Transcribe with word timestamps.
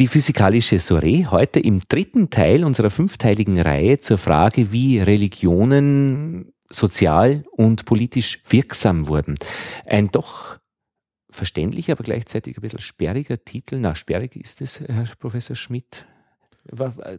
Die 0.00 0.08
physikalische 0.08 0.80
Soiree 0.80 1.26
heute 1.26 1.60
im 1.60 1.80
dritten 1.88 2.28
Teil 2.28 2.64
unserer 2.64 2.90
fünfteiligen 2.90 3.60
Reihe 3.60 4.00
zur 4.00 4.18
Frage, 4.18 4.72
wie 4.72 4.98
Religionen 4.98 6.52
sozial 6.68 7.44
und 7.52 7.84
politisch 7.84 8.42
wirksam 8.48 9.06
wurden. 9.06 9.36
Ein 9.86 10.10
doch 10.10 10.58
verständlicher, 11.30 11.92
aber 11.92 12.02
gleichzeitig 12.02 12.58
ein 12.58 12.62
bisschen 12.62 12.80
sperriger 12.80 13.44
Titel. 13.44 13.78
Na, 13.78 13.94
sperrig 13.94 14.34
ist 14.34 14.60
es, 14.62 14.80
Herr 14.80 15.06
Professor 15.16 15.54
Schmidt. 15.54 16.06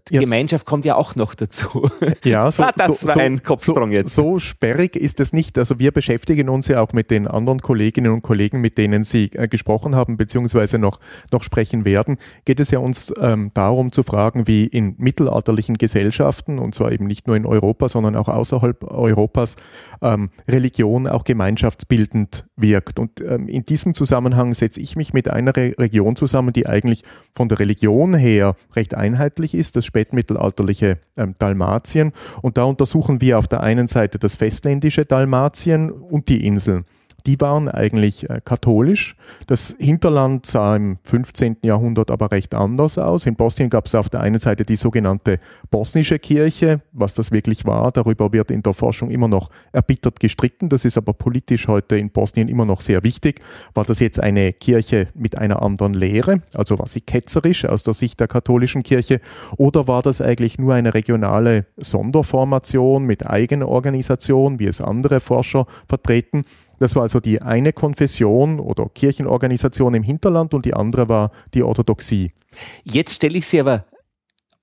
Die 0.10 0.18
Gemeinschaft 0.18 0.66
kommt 0.66 0.86
ja 0.86 0.96
auch 0.96 1.16
noch 1.16 1.36
dazu. 1.36 1.90
Ja, 2.24 2.50
so, 2.50 2.64
ah, 2.64 2.72
das 2.76 3.02
so, 3.02 3.08
war 3.08 3.18
ein 3.18 3.44
Kopfsprung 3.44 3.90
so, 3.90 3.96
jetzt. 3.96 4.16
So 4.16 4.40
sperrig 4.40 4.96
ist 4.96 5.20
es 5.20 5.34
nicht. 5.34 5.58
Also 5.58 5.78
wir 5.78 5.92
beschäftigen 5.92 6.50
uns 6.50 6.68
ja 6.68 6.82
auch 6.82 6.94
mit 6.94 7.12
den 7.12 7.28
anderen 7.28 7.60
Kolleginnen 7.60 8.12
und 8.12 8.24
Kollegen, 8.24 8.62
mit 8.62 8.78
denen 8.78 9.04
Sie 9.04 9.30
äh, 9.34 9.48
gesprochen 9.48 9.96
haben, 9.96 10.18
beziehungsweise 10.18 10.80
noch, 10.80 11.00
noch 11.32 11.44
sprechen 11.44 11.86
werden. 11.86 12.18
Geht 12.46 12.60
es 12.60 12.72
ja 12.72 12.80
uns 12.80 13.14
ähm, 13.20 13.52
darum 13.54 13.92
zu 13.92 14.02
fragen, 14.02 14.48
wie 14.48 14.66
in 14.66 14.96
mittelalterlichen 14.98 15.78
Gesellschaften, 15.78 16.58
und 16.58 16.74
zwar 16.74 16.92
eben 16.92 17.06
nicht 17.06 17.28
nur 17.28 17.36
in 17.36 17.46
Europa, 17.46 17.90
sondern 17.90 18.16
auch 18.16 18.28
außerhalb 18.28 18.84
Europas, 18.84 19.56
ähm, 20.02 20.30
Religion 20.48 21.08
auch 21.08 21.24
gemeinschaftsbildend 21.24 22.48
wirkt. 22.56 22.98
Und 22.98 23.22
ähm, 23.22 23.48
in 23.48 23.66
diesem 23.66 23.94
Zusammenhang 23.94 24.54
setze 24.54 24.82
ich 24.82 24.96
mich 24.96 25.14
mit 25.14 25.30
einer 25.30 25.56
Re 25.56 25.74
Region 25.78 26.16
zusammen, 26.16 26.54
die 26.54 26.66
eigentlich 26.66 27.04
von 27.36 27.50
der 27.50 27.60
Religion 27.60 28.16
her 28.16 28.56
recht 28.76 28.96
einheitlich 28.96 29.35
ist, 29.54 29.76
das 29.76 29.86
spätmittelalterliche 29.86 30.98
ähm, 31.18 31.36
Dalmatien. 31.38 32.14
Und 32.42 32.58
da 32.58 32.64
untersuchen 32.64 33.22
wir 33.22 33.40
auf 33.40 33.48
der 33.48 33.62
einen 33.62 33.88
Seite 33.88 34.20
das 34.20 34.36
festländische 34.36 35.06
Dalmatien 35.06 35.92
und 35.92 36.30
die 36.30 36.46
Inseln 36.46 36.86
die 37.26 37.40
waren 37.42 37.70
eigentlich 37.70 38.30
äh, 38.30 38.42
katholisch. 38.44 39.16
Das 39.48 39.76
Hinterland 39.80 40.46
sah 40.46 40.76
im 40.76 40.98
15. 41.04 41.58
Jahrhundert 41.64 42.12
aber 42.12 42.32
recht 42.32 42.54
anders 42.54 42.98
aus. 42.98 43.26
In 43.26 43.36
Bosnien 43.36 43.70
gab 43.70 43.88
es 43.88 43.96
auf 43.96 44.10
der 44.10 44.22
einen 44.22 44.40
Seite 44.40 44.64
die 44.64 44.76
sogenannte 44.76 45.40
bosnische 45.72 46.20
Kirche. 46.20 46.82
Was 46.92 47.14
das 47.14 47.32
wirklich 47.32 47.66
war, 47.66 47.92
darüber 47.92 48.32
wird 48.32 48.52
in 48.52 48.62
der 48.62 48.74
Forschung 48.74 49.10
immer 49.10 49.28
noch 49.28 49.50
erbittert 49.72 50.20
gestritten. 50.20 50.70
Das 50.70 50.86
ist 50.86 50.98
aber 50.98 51.14
politisch 51.14 51.68
heute 51.68 51.98
in 51.98 52.12
Bosnien 52.12 52.48
immer 52.48 52.66
noch 52.66 52.82
sehr 52.82 53.04
wichtig. 53.04 53.42
War 53.74 53.84
das 53.84 54.00
jetzt 54.00 54.20
eine 54.20 54.54
Kirche 54.54 55.08
mit 55.16 55.38
einer 55.38 55.62
anderen 55.62 55.94
Lehre? 55.94 56.42
Also 56.54 56.78
war 56.78 56.88
sie 56.88 57.02
ketzerisch 57.02 57.66
aus 57.66 57.84
der 57.84 57.94
Sicht 57.94 58.20
der 58.20 58.28
katholischen 58.28 58.84
Kirche? 58.84 59.20
Oder 59.58 59.88
war 59.88 60.02
das 60.02 60.22
eigentlich 60.22 60.60
nur 60.60 60.74
eine 60.74 60.94
regionale 60.94 61.66
Sonderformation 61.78 63.06
mit 63.06 63.26
eigener 63.26 63.68
Organisation, 63.68 64.60
wie 64.60 64.68
es 64.68 64.82
andere 64.82 65.20
Forscher 65.20 65.66
vertreten? 65.88 66.44
Das 66.80 66.96
war 66.96 67.04
also 67.04 67.20
die 67.20 67.42
eine 67.42 67.74
Konfession 67.74 68.60
oder 68.60 68.90
Kirchenorganisation 68.90 69.94
im 69.94 70.04
Hinterland 70.04 70.54
und 70.54 70.66
die 70.66 70.74
andere 70.74 71.10
war 71.10 71.32
die 71.54 71.64
Orthodoxie. 71.64 72.32
Jetzt 72.84 73.16
stelle 73.16 73.38
ich 73.38 73.48
Sie 73.48 73.60
aber 73.60 73.86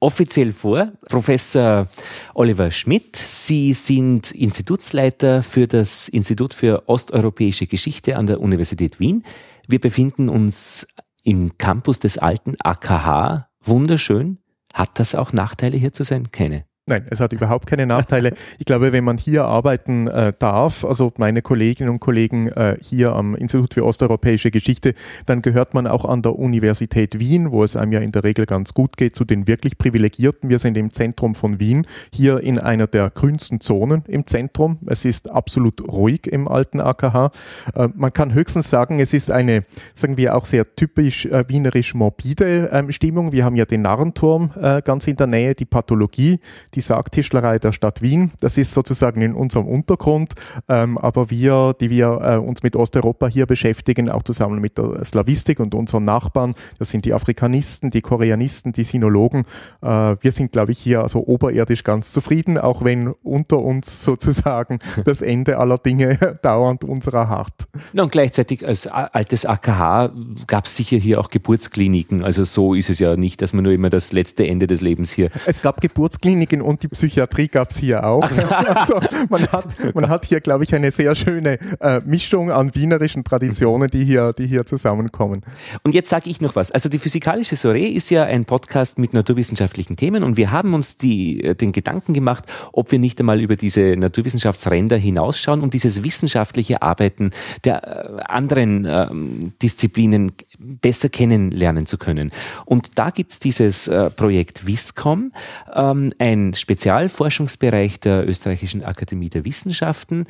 offiziell 0.01 0.53
vor, 0.53 0.93
Professor 1.09 1.89
Oliver 2.35 2.71
Schmidt. 2.71 3.17
Sie 3.17 3.73
sind 3.73 4.33
Institutsleiter 4.33 5.43
für 5.43 5.69
das 5.69 6.09
Institut 6.09 6.55
für 6.55 6.89
osteuropäische 6.89 7.67
Geschichte 7.67 8.17
an 8.17 8.27
der 8.27 8.41
Universität 8.41 8.99
Wien. 8.99 9.25
Wir 9.69 9.81
befinden 9.81 10.29
uns 10.29 10.89
im 11.23 11.57
Campus 11.57 12.01
des 12.01 12.19
alten 12.19 12.57
AKH. 12.59 13.49
Wunderschön. 13.63 14.39
Hat 14.75 14.99
das 14.99 15.15
auch 15.15 15.33
Nachteile 15.33 15.77
hier 15.77 15.93
zu 15.93 16.03
sein? 16.03 16.33
Keine. 16.33 16.65
Nein, 16.87 17.07
es 17.11 17.21
hat 17.21 17.33
überhaupt 17.33 17.67
keine 17.67 17.87
Nachteile. 17.87 18.35
Ich 18.59 18.67
glaube, 18.67 18.93
wenn 18.93 19.03
man 19.03 19.19
hier 19.19 19.45
arbeiten 19.45 20.07
äh, 20.09 20.33
darf, 20.39 20.85
also 20.85 21.13
meine 21.17 21.43
Kolleginnen 21.43 21.91
und 21.91 22.01
Kollegen 22.01 22.49
äh, 22.49 22.77
hier 22.81 23.15
am 23.15 23.35
Institut 23.35 23.75
für 23.75 23.85
osteuropäische 23.85 24.51
Geschichte, 24.51 24.95
dann 25.27 25.43
gehört 25.43 25.75
man 25.75 25.87
auch 25.87 26.05
an 26.05 26.23
der 26.23 26.39
Universität 26.39 27.19
Wien, 27.19 27.51
wo 27.51 27.65
es 27.65 27.77
einem 27.77 27.93
ja 27.93 28.01
in 28.01 28.13
der 28.13 28.25
Regel 28.25 28.47
ganz 28.47 28.73
gut 28.73 28.97
geht, 28.97 29.17
zu 29.17 29.25
den 29.25 29.47
wirklich 29.47 29.79
Privilegierten. 29.79 30.49
Wir 30.49 30.59
sind 30.59 30.77
im 30.77 30.93
Zentrum 30.93 31.35
von 31.35 31.59
Wien, 31.59 31.87
hier 32.13 32.41
in 32.41 32.59
einer 32.59 32.87
der 32.87 33.11
grünsten 33.11 33.61
Zonen 33.61 34.05
im 34.07 34.27
Zentrum. 34.27 34.79
Es 34.87 35.05
ist 35.05 35.31
absolut 35.31 35.81
ruhig 35.89 36.27
im 36.27 36.47
alten 36.47 36.81
AKH. 36.81 37.33
Äh, 37.75 37.89
man 37.95 38.13
kann 38.13 38.35
höchstens 38.35 38.71
sagen, 38.71 39.01
es 39.01 39.13
ist 39.13 39.31
eine, 39.31 39.65
sagen 39.95 40.17
wir 40.17 40.37
auch 40.37 40.47
sehr 40.47 40.77
typisch 40.77 41.27
äh, 41.27 41.45
wienerisch 41.49 41.95
morbide 41.95 42.71
ähm, 42.73 42.93
Stimmung. 42.93 43.33
Wir 43.33 43.45
haben 43.45 43.57
ja 43.57 43.65
den 43.65 43.83
Narrenturm 43.83 44.53
äh, 44.61 44.83
ganz 44.83 45.07
in 45.07 45.17
der 45.17 45.27
Nähe, 45.27 45.55
die 45.55 45.65
Pathologie, 45.65 46.39
die 46.75 46.81
Sargtischlerei 46.81 47.59
der 47.59 47.73
Stadt 47.73 48.03
Wien. 48.03 48.33
Das 48.41 48.59
ist 48.59 48.73
sozusagen 48.73 49.21
in 49.21 49.35
unserem 49.35 49.67
Untergrund, 49.67 50.35
ähm, 50.69 50.99
aber 50.99 51.31
wir, 51.31 51.75
die 51.81 51.91
wir 51.91 52.21
äh, 52.23 52.37
uns 52.37 52.63
mit 52.63 52.77
Osteuropa 52.77 53.29
hier 53.29 53.47
beschäftigen, 53.47 54.11
auch 54.11 54.23
zusammen 54.23 54.61
mit 54.61 54.79
der 54.79 55.05
Slavistik 55.05 55.61
und 55.61 55.75
unseren 55.75 56.05
Nachbarn, 56.05 56.55
das 56.79 56.91
sind 56.91 57.05
die 57.05 57.15
Afrikanisten, 57.15 57.91
die 57.91 58.01
Koreanisten, 58.01 58.73
die 58.73 58.85
Sinologen. 58.85 59.45
Äh, 59.83 59.87
wir 60.21 60.33
sind, 60.33 60.53
glaube 60.53 60.73
ich, 60.73 60.79
hier 60.79 61.03
also 61.03 61.27
oberirdisch 61.27 61.85
ganz 61.85 62.13
zufrieden, 62.13 62.59
auch 62.59 62.85
wenn 62.85 63.09
unter 63.23 63.59
uns 63.59 64.05
sozusagen 64.05 64.79
das 65.05 65.23
Ende 65.23 65.59
aller 65.59 65.79
Dinge 65.79 66.39
dauernd 66.43 66.85
unserer 66.85 67.29
hart. 67.29 67.69
und 67.93 68.13
gleichzeitig 68.13 68.67
als 68.67 68.87
altes 68.87 69.47
AKH 69.47 70.13
gab 70.47 70.67
es 70.67 70.77
sicher 70.77 70.97
hier 70.97 71.21
auch 71.21 71.29
Geburtskliniken. 71.29 72.25
Also 72.25 72.45
so 72.45 72.75
ist 72.75 72.91
es 72.91 72.99
ja 72.99 73.17
nicht, 73.17 73.43
dass 73.43 73.53
man 73.53 73.65
nur 73.65 73.73
immer 73.73 73.91
das 73.91 74.13
letzte 74.13 74.47
Ende 74.47 74.67
des 74.67 74.81
Lebens 74.81 75.13
hier. 75.13 75.31
Es 75.47 75.63
gab 75.63 75.81
Geburtskliniken 75.81 76.62
und 76.63 76.83
die 76.83 76.89
Psychiatrie 76.89 77.49
gab 77.49 77.71
es 77.71 77.79
hier 77.79 78.07
auch. 78.07 78.23
also 78.75 79.01
man 79.29 79.47
hat, 79.51 79.95
man 79.95 80.09
hat 80.09 80.27
hier, 80.27 80.41
glaube 80.41 80.65
ich, 80.65 80.75
eine 80.75 80.91
sehr 80.91 81.15
schöne 81.15 81.59
äh, 81.81 82.01
Mischung 82.05 82.51
an 82.51 82.75
wienerischen 82.75 83.25
Traditionen, 83.25 83.89
die 83.89 84.05
hier, 84.05 84.33
die 84.33 84.47
hier 84.47 84.67
zusammenkommen. 84.67 85.43
Und 85.83 85.95
jetzt 85.95 86.11
sage 86.11 86.31
ich 86.31 86.41
noch 86.41 86.57
was. 86.57 86.71
Also 86.71 86.89
die 86.89 86.99
Physikalische 86.99 87.57
Soiree 87.57 87.89
ist 87.89 88.11
ja 88.11 88.25
ein 88.25 88.45
Podcast 88.45 88.99
mit 88.99 89.13
naturwissenschaftlichen 89.13 89.97
Themen 89.97 90.23
und 90.23 90.37
wir 90.37 90.51
haben 90.51 90.75
uns 90.75 90.97
die, 90.97 91.43
äh, 91.43 91.55
den 91.55 91.73
Gedanken 91.73 92.15
gemacht, 92.15 92.45
ob 92.73 92.93
wir 92.93 92.99
nicht 92.99 93.21
einmal 93.21 93.41
über 93.41 93.57
diese 93.57 93.97
Naturwissenschaftsränder 93.97 94.97
hinausschauen 94.97 95.61
und 95.61 95.75
dieses 95.75 96.03
wissenschaftliche 96.03 96.83
Arbeiten 96.83 97.31
der 97.65 98.19
äh, 98.19 98.23
anderen 98.25 98.85
ähm, 98.85 99.53
Disziplinen 99.61 100.33
besser 100.59 101.09
kennenlernen 101.09 101.87
zu 101.87 101.99
können. 101.99 102.33
Und 102.65 102.99
da 102.99 103.11
gibt's 103.11 103.41
dieses 103.41 103.89
äh, 103.89 104.11
Projekt 104.11 104.67
WISCOM, 104.67 105.33
ähm, 105.75 106.13
ein 106.19 106.52
Spezialforschungsbereich 106.55 108.01
der 108.01 108.29
Österreichischen 108.29 108.85
Akademie 108.85 109.31
der 109.31 109.45
Wissenschaften, 109.45 110.27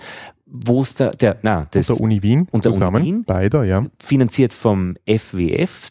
wo 0.46 0.82
es 0.82 0.94
da, 0.94 1.10
der, 1.10 1.38
na, 1.42 1.66
das. 1.70 1.90
Und 1.90 1.98
der 1.98 2.04
Uni 2.04 2.22
Wien 2.22 2.48
und 2.50 2.64
der 2.64 2.72
zusammen, 2.72 3.02
Uni 3.02 3.06
Wien, 3.06 3.24
beider, 3.24 3.64
ja. 3.64 3.84
Finanziert 3.98 4.52
vom 4.52 4.96
FWF, 5.06 5.90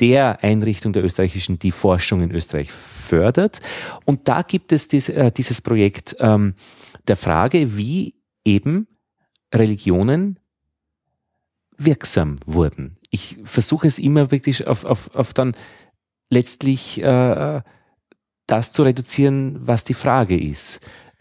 der 0.00 0.42
Einrichtung 0.42 0.92
der 0.92 1.04
österreichischen, 1.04 1.58
die 1.58 1.70
Forschung 1.70 2.20
in 2.22 2.30
Österreich 2.30 2.70
fördert. 2.70 3.60
Und 4.04 4.28
da 4.28 4.42
gibt 4.42 4.72
es 4.72 4.88
dies, 4.88 5.08
äh, 5.08 5.32
dieses 5.32 5.62
Projekt 5.62 6.16
ähm, 6.20 6.54
der 7.08 7.16
Frage, 7.16 7.76
wie 7.76 8.14
eben 8.44 8.88
Religionen 9.54 10.38
wirksam 11.78 12.38
wurden. 12.46 12.98
Ich 13.10 13.38
versuche 13.44 13.86
es 13.86 13.98
immer 13.98 14.30
wirklich 14.30 14.66
auf, 14.66 14.84
auf, 14.84 15.14
auf 15.14 15.34
dann 15.34 15.54
letztlich 16.30 17.00
äh, 17.02 17.60
das 18.46 18.72
zu 18.72 18.82
reduzieren, 18.82 19.56
was 19.60 19.84
die 19.84 19.94
Frage 19.94 20.38
ist. 20.38 20.80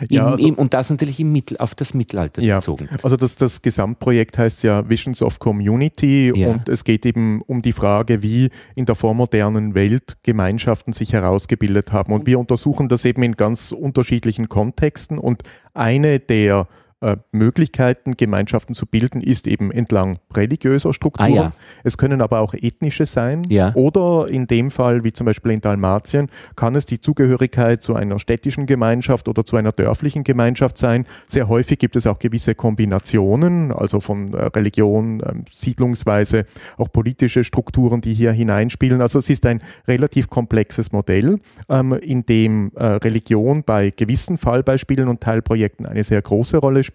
Ja, 0.10 0.32
also, 0.32 0.46
im, 0.46 0.56
und 0.56 0.74
das 0.74 0.90
natürlich 0.90 1.22
im 1.22 1.32
Mittel, 1.32 1.58
auf 1.58 1.74
das 1.74 1.94
Mittelalter 1.94 2.42
ja, 2.42 2.58
bezogen. 2.58 2.90
Also 3.02 3.16
das, 3.16 3.38
das 3.38 3.62
Gesamtprojekt 3.62 4.38
heißt 4.38 4.64
ja 4.64 4.88
Visions 4.90 5.22
of 5.22 5.40
Community 5.40 6.34
ja. 6.36 6.50
und 6.50 6.68
es 6.68 6.84
geht 6.84 7.06
eben 7.06 7.42
um 7.44 7.62
die 7.62 7.72
Frage, 7.72 8.22
wie 8.22 8.50
in 8.76 8.86
der 8.86 8.96
vormodernen 8.96 9.74
Welt 9.74 10.18
Gemeinschaften 10.24 10.92
sich 10.92 11.14
herausgebildet 11.14 11.94
haben. 11.94 12.12
Und 12.12 12.26
wir 12.26 12.40
untersuchen 12.40 12.90
das 12.90 13.06
eben 13.06 13.24
in 13.24 13.38
ganz 13.38 13.72
unterschiedlichen 13.72 14.50
Kontexten 14.50 15.18
und 15.18 15.44
eine 15.74 16.20
der 16.20 16.68
äh, 16.68 16.85
Möglichkeiten, 17.32 18.18
Gemeinschaften 18.18 18.74
zu 18.74 18.88
bilden, 18.88 19.22
ist 19.22 19.48
eben 19.48 19.72
entlang 19.72 20.18
religiöser 20.34 20.92
Strukturen. 20.94 21.34
Ah, 21.34 21.36
ja. 21.36 21.52
Es 21.84 21.98
können 21.98 22.22
aber 22.22 22.40
auch 22.40 22.54
ethnische 22.54 23.06
sein. 23.06 23.44
Ja. 23.48 23.76
Oder 23.76 24.28
in 24.28 24.48
dem 24.48 24.72
Fall, 24.72 25.04
wie 25.04 25.14
zum 25.14 25.26
Beispiel 25.26 25.52
in 25.52 25.62
Dalmatien, 25.62 26.30
kann 26.56 26.74
es 26.74 26.86
die 26.86 27.00
Zugehörigkeit 27.00 27.84
zu 27.84 27.96
einer 27.96 28.18
städtischen 28.18 28.66
Gemeinschaft 28.66 29.28
oder 29.28 29.46
zu 29.46 29.56
einer 29.56 29.72
dörflichen 29.72 30.24
Gemeinschaft 30.24 30.80
sein. 30.80 31.06
Sehr 31.28 31.48
häufig 31.48 31.78
gibt 31.78 31.96
es 31.96 32.08
auch 32.08 32.18
gewisse 32.18 32.56
Kombinationen, 32.56 33.72
also 33.72 34.00
von 34.00 34.34
äh, 34.34 34.46
Religion, 34.46 35.20
äh, 35.20 35.34
Siedlungsweise, 35.52 36.46
auch 36.78 36.92
politische 36.92 37.44
Strukturen, 37.44 38.02
die 38.02 38.14
hier 38.14 38.32
hineinspielen. 38.32 39.02
Also 39.02 39.20
es 39.20 39.30
ist 39.30 39.46
ein 39.46 39.62
relativ 39.88 40.30
komplexes 40.30 40.92
Modell, 40.92 41.40
ähm, 41.70 41.94
in 41.94 42.26
dem 42.26 42.72
äh, 42.76 42.86
Religion 42.86 43.64
bei 43.64 43.92
gewissen 43.92 44.40
Fallbeispielen 44.40 45.08
und 45.08 45.22
Teilprojekten 45.22 45.86
eine 45.86 46.04
sehr 46.04 46.22
große 46.22 46.58
Rolle 46.58 46.84
spielt. 46.84 46.95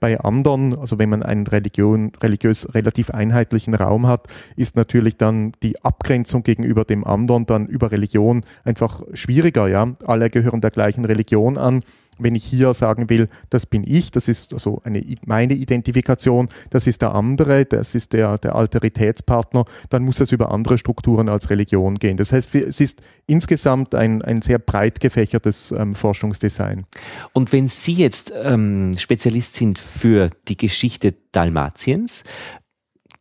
Bei 0.00 0.20
anderen, 0.20 0.78
also 0.78 0.98
wenn 0.98 1.08
man 1.08 1.22
einen 1.22 1.46
Religion, 1.46 2.12
religiös 2.22 2.74
relativ 2.74 3.10
einheitlichen 3.10 3.74
Raum 3.74 4.06
hat, 4.06 4.28
ist 4.56 4.76
natürlich 4.76 5.16
dann 5.16 5.52
die 5.62 5.82
Abgrenzung 5.84 6.42
gegenüber 6.42 6.84
dem 6.84 7.04
anderen 7.04 7.46
dann 7.46 7.66
über 7.66 7.90
Religion 7.90 8.42
einfach 8.64 9.02
schwieriger. 9.12 9.68
Ja, 9.68 9.94
alle 10.04 10.30
gehören 10.30 10.60
der 10.60 10.70
gleichen 10.70 11.04
Religion 11.04 11.58
an 11.58 11.82
wenn 12.18 12.34
ich 12.34 12.44
hier 12.44 12.74
sagen 12.74 13.08
will, 13.08 13.28
das 13.50 13.66
bin 13.66 13.84
ich, 13.86 14.10
das 14.10 14.28
ist 14.28 14.52
also 14.52 14.80
eine, 14.84 15.02
meine 15.24 15.54
Identifikation, 15.54 16.48
das 16.70 16.86
ist 16.86 17.02
der 17.02 17.14
andere, 17.14 17.64
das 17.64 17.94
ist 17.94 18.12
der, 18.12 18.38
der 18.38 18.54
Alteritätspartner, 18.54 19.64
dann 19.88 20.02
muss 20.02 20.20
es 20.20 20.32
über 20.32 20.52
andere 20.52 20.78
Strukturen 20.78 21.28
als 21.28 21.50
Religion 21.50 21.94
gehen. 21.94 22.16
Das 22.16 22.32
heißt, 22.32 22.54
es 22.54 22.80
ist 22.80 23.02
insgesamt 23.26 23.94
ein, 23.94 24.22
ein 24.22 24.42
sehr 24.42 24.58
breit 24.58 25.00
gefächertes 25.00 25.72
ähm, 25.72 25.94
Forschungsdesign. 25.94 26.84
Und 27.32 27.52
wenn 27.52 27.68
Sie 27.68 27.94
jetzt 27.94 28.32
ähm, 28.34 28.92
Spezialist 28.98 29.54
sind 29.54 29.78
für 29.78 30.30
die 30.48 30.56
Geschichte 30.56 31.14
Dalmatiens, 31.32 32.24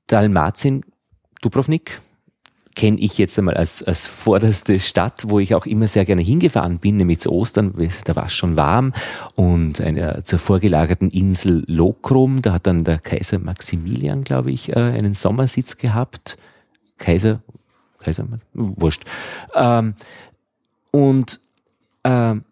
Dalmatien, 0.07 0.83
Dubrovnik, 1.41 2.01
kenne 2.75 2.99
ich 2.99 3.17
jetzt 3.17 3.37
einmal 3.37 3.55
als, 3.55 3.83
als 3.83 4.07
vorderste 4.07 4.79
Stadt, 4.79 5.23
wo 5.27 5.39
ich 5.39 5.55
auch 5.55 5.65
immer 5.65 5.87
sehr 5.87 6.05
gerne 6.05 6.21
hingefahren 6.21 6.79
bin, 6.79 6.97
nämlich 6.97 7.19
zu 7.19 7.31
Ostern, 7.31 7.73
da 8.05 8.15
war 8.15 8.25
es 8.25 8.33
schon 8.33 8.57
warm 8.57 8.93
und 9.35 9.81
eine, 9.81 10.23
zur 10.23 10.39
vorgelagerten 10.39 11.09
Insel 11.09 11.63
Lokrum, 11.67 12.41
da 12.41 12.53
hat 12.53 12.67
dann 12.67 12.83
der 12.83 12.99
Kaiser 12.99 13.39
Maximilian, 13.39 14.23
glaube 14.23 14.51
ich, 14.51 14.69
äh, 14.69 14.79
einen 14.79 15.13
Sommersitz 15.13 15.77
gehabt. 15.77 16.37
Kaiser, 16.97 17.41
Kaiser, 17.99 18.27
wurscht. 18.53 19.03
Ähm, 19.55 19.95
und, 20.91 21.39
ähm, 22.03 22.43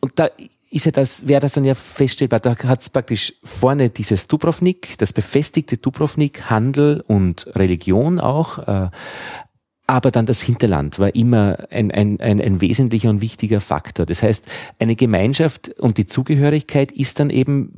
und 0.00 0.12
da 0.16 0.28
ist 0.70 0.86
ja 0.86 0.92
das, 0.92 1.26
wäre 1.26 1.40
das 1.40 1.52
dann 1.52 1.64
ja 1.64 1.74
feststellbar, 1.74 2.40
da 2.40 2.56
hat 2.56 2.80
es 2.80 2.90
praktisch 2.90 3.34
vorne 3.42 3.90
dieses 3.90 4.28
Dubrovnik, 4.28 4.96
das 4.98 5.12
befestigte 5.12 5.76
Dubrovnik, 5.76 6.48
Handel 6.48 7.02
und 7.06 7.50
Religion 7.56 8.20
auch, 8.20 8.58
äh, 8.58 8.90
aber 9.86 10.12
dann 10.12 10.26
das 10.26 10.40
Hinterland 10.40 11.00
war 11.00 11.16
immer 11.16 11.66
ein, 11.70 11.90
ein, 11.90 12.20
ein, 12.20 12.40
ein 12.40 12.60
wesentlicher 12.60 13.10
und 13.10 13.20
wichtiger 13.20 13.60
Faktor. 13.60 14.06
Das 14.06 14.22
heißt, 14.22 14.46
eine 14.78 14.94
Gemeinschaft 14.94 15.70
und 15.80 15.98
die 15.98 16.06
Zugehörigkeit 16.06 16.92
ist 16.92 17.18
dann 17.18 17.28
eben, 17.28 17.72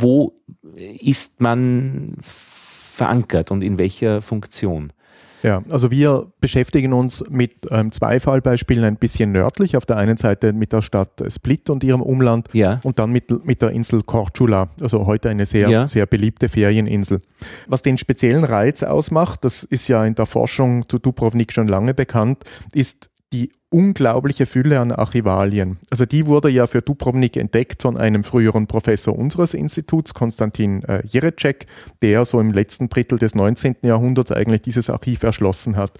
wo 0.00 0.40
ist 0.72 1.42
man 1.42 2.16
verankert 2.22 3.50
und 3.50 3.60
in 3.60 3.78
welcher 3.78 4.22
Funktion? 4.22 4.94
Ja, 5.42 5.62
also 5.70 5.90
wir 5.90 6.26
beschäftigen 6.40 6.92
uns 6.92 7.24
mit 7.30 7.66
ähm, 7.70 7.92
zwei 7.92 8.20
Fallbeispielen 8.20 8.84
ein 8.84 8.96
bisschen 8.96 9.32
nördlich. 9.32 9.76
Auf 9.76 9.86
der 9.86 9.96
einen 9.96 10.16
Seite 10.16 10.52
mit 10.52 10.72
der 10.72 10.82
Stadt 10.82 11.22
Split 11.28 11.70
und 11.70 11.82
ihrem 11.82 12.02
Umland 12.02 12.48
ja. 12.52 12.80
und 12.82 12.98
dann 12.98 13.10
mit, 13.10 13.44
mit 13.44 13.62
der 13.62 13.70
Insel 13.70 14.02
Korčula, 14.02 14.68
also 14.80 15.06
heute 15.06 15.30
eine 15.30 15.46
sehr, 15.46 15.68
ja. 15.68 15.88
sehr 15.88 16.06
beliebte 16.06 16.48
Ferieninsel. 16.48 17.22
Was 17.68 17.82
den 17.82 17.96
speziellen 17.96 18.44
Reiz 18.44 18.82
ausmacht, 18.82 19.44
das 19.44 19.62
ist 19.62 19.88
ja 19.88 20.04
in 20.04 20.14
der 20.14 20.26
Forschung 20.26 20.88
zu 20.88 20.98
Dubrovnik 20.98 21.52
schon 21.52 21.68
lange 21.68 21.94
bekannt, 21.94 22.44
ist 22.74 23.09
unglaubliche 23.70 24.46
Fülle 24.46 24.80
an 24.80 24.92
Archivalien. 24.92 25.78
Also 25.90 26.04
die 26.04 26.26
wurde 26.26 26.50
ja 26.50 26.66
für 26.66 26.82
Dubrovnik 26.82 27.36
entdeckt 27.36 27.82
von 27.82 27.96
einem 27.96 28.24
früheren 28.24 28.66
Professor 28.66 29.16
unseres 29.16 29.54
Instituts, 29.54 30.12
Konstantin 30.12 30.82
äh, 30.84 31.02
Jerecek, 31.06 31.66
der 32.02 32.24
so 32.24 32.40
im 32.40 32.52
letzten 32.52 32.88
Drittel 32.88 33.18
des 33.18 33.34
19. 33.34 33.76
Jahrhunderts 33.82 34.32
eigentlich 34.32 34.62
dieses 34.62 34.90
Archiv 34.90 35.22
erschlossen 35.22 35.76
hat. 35.76 35.92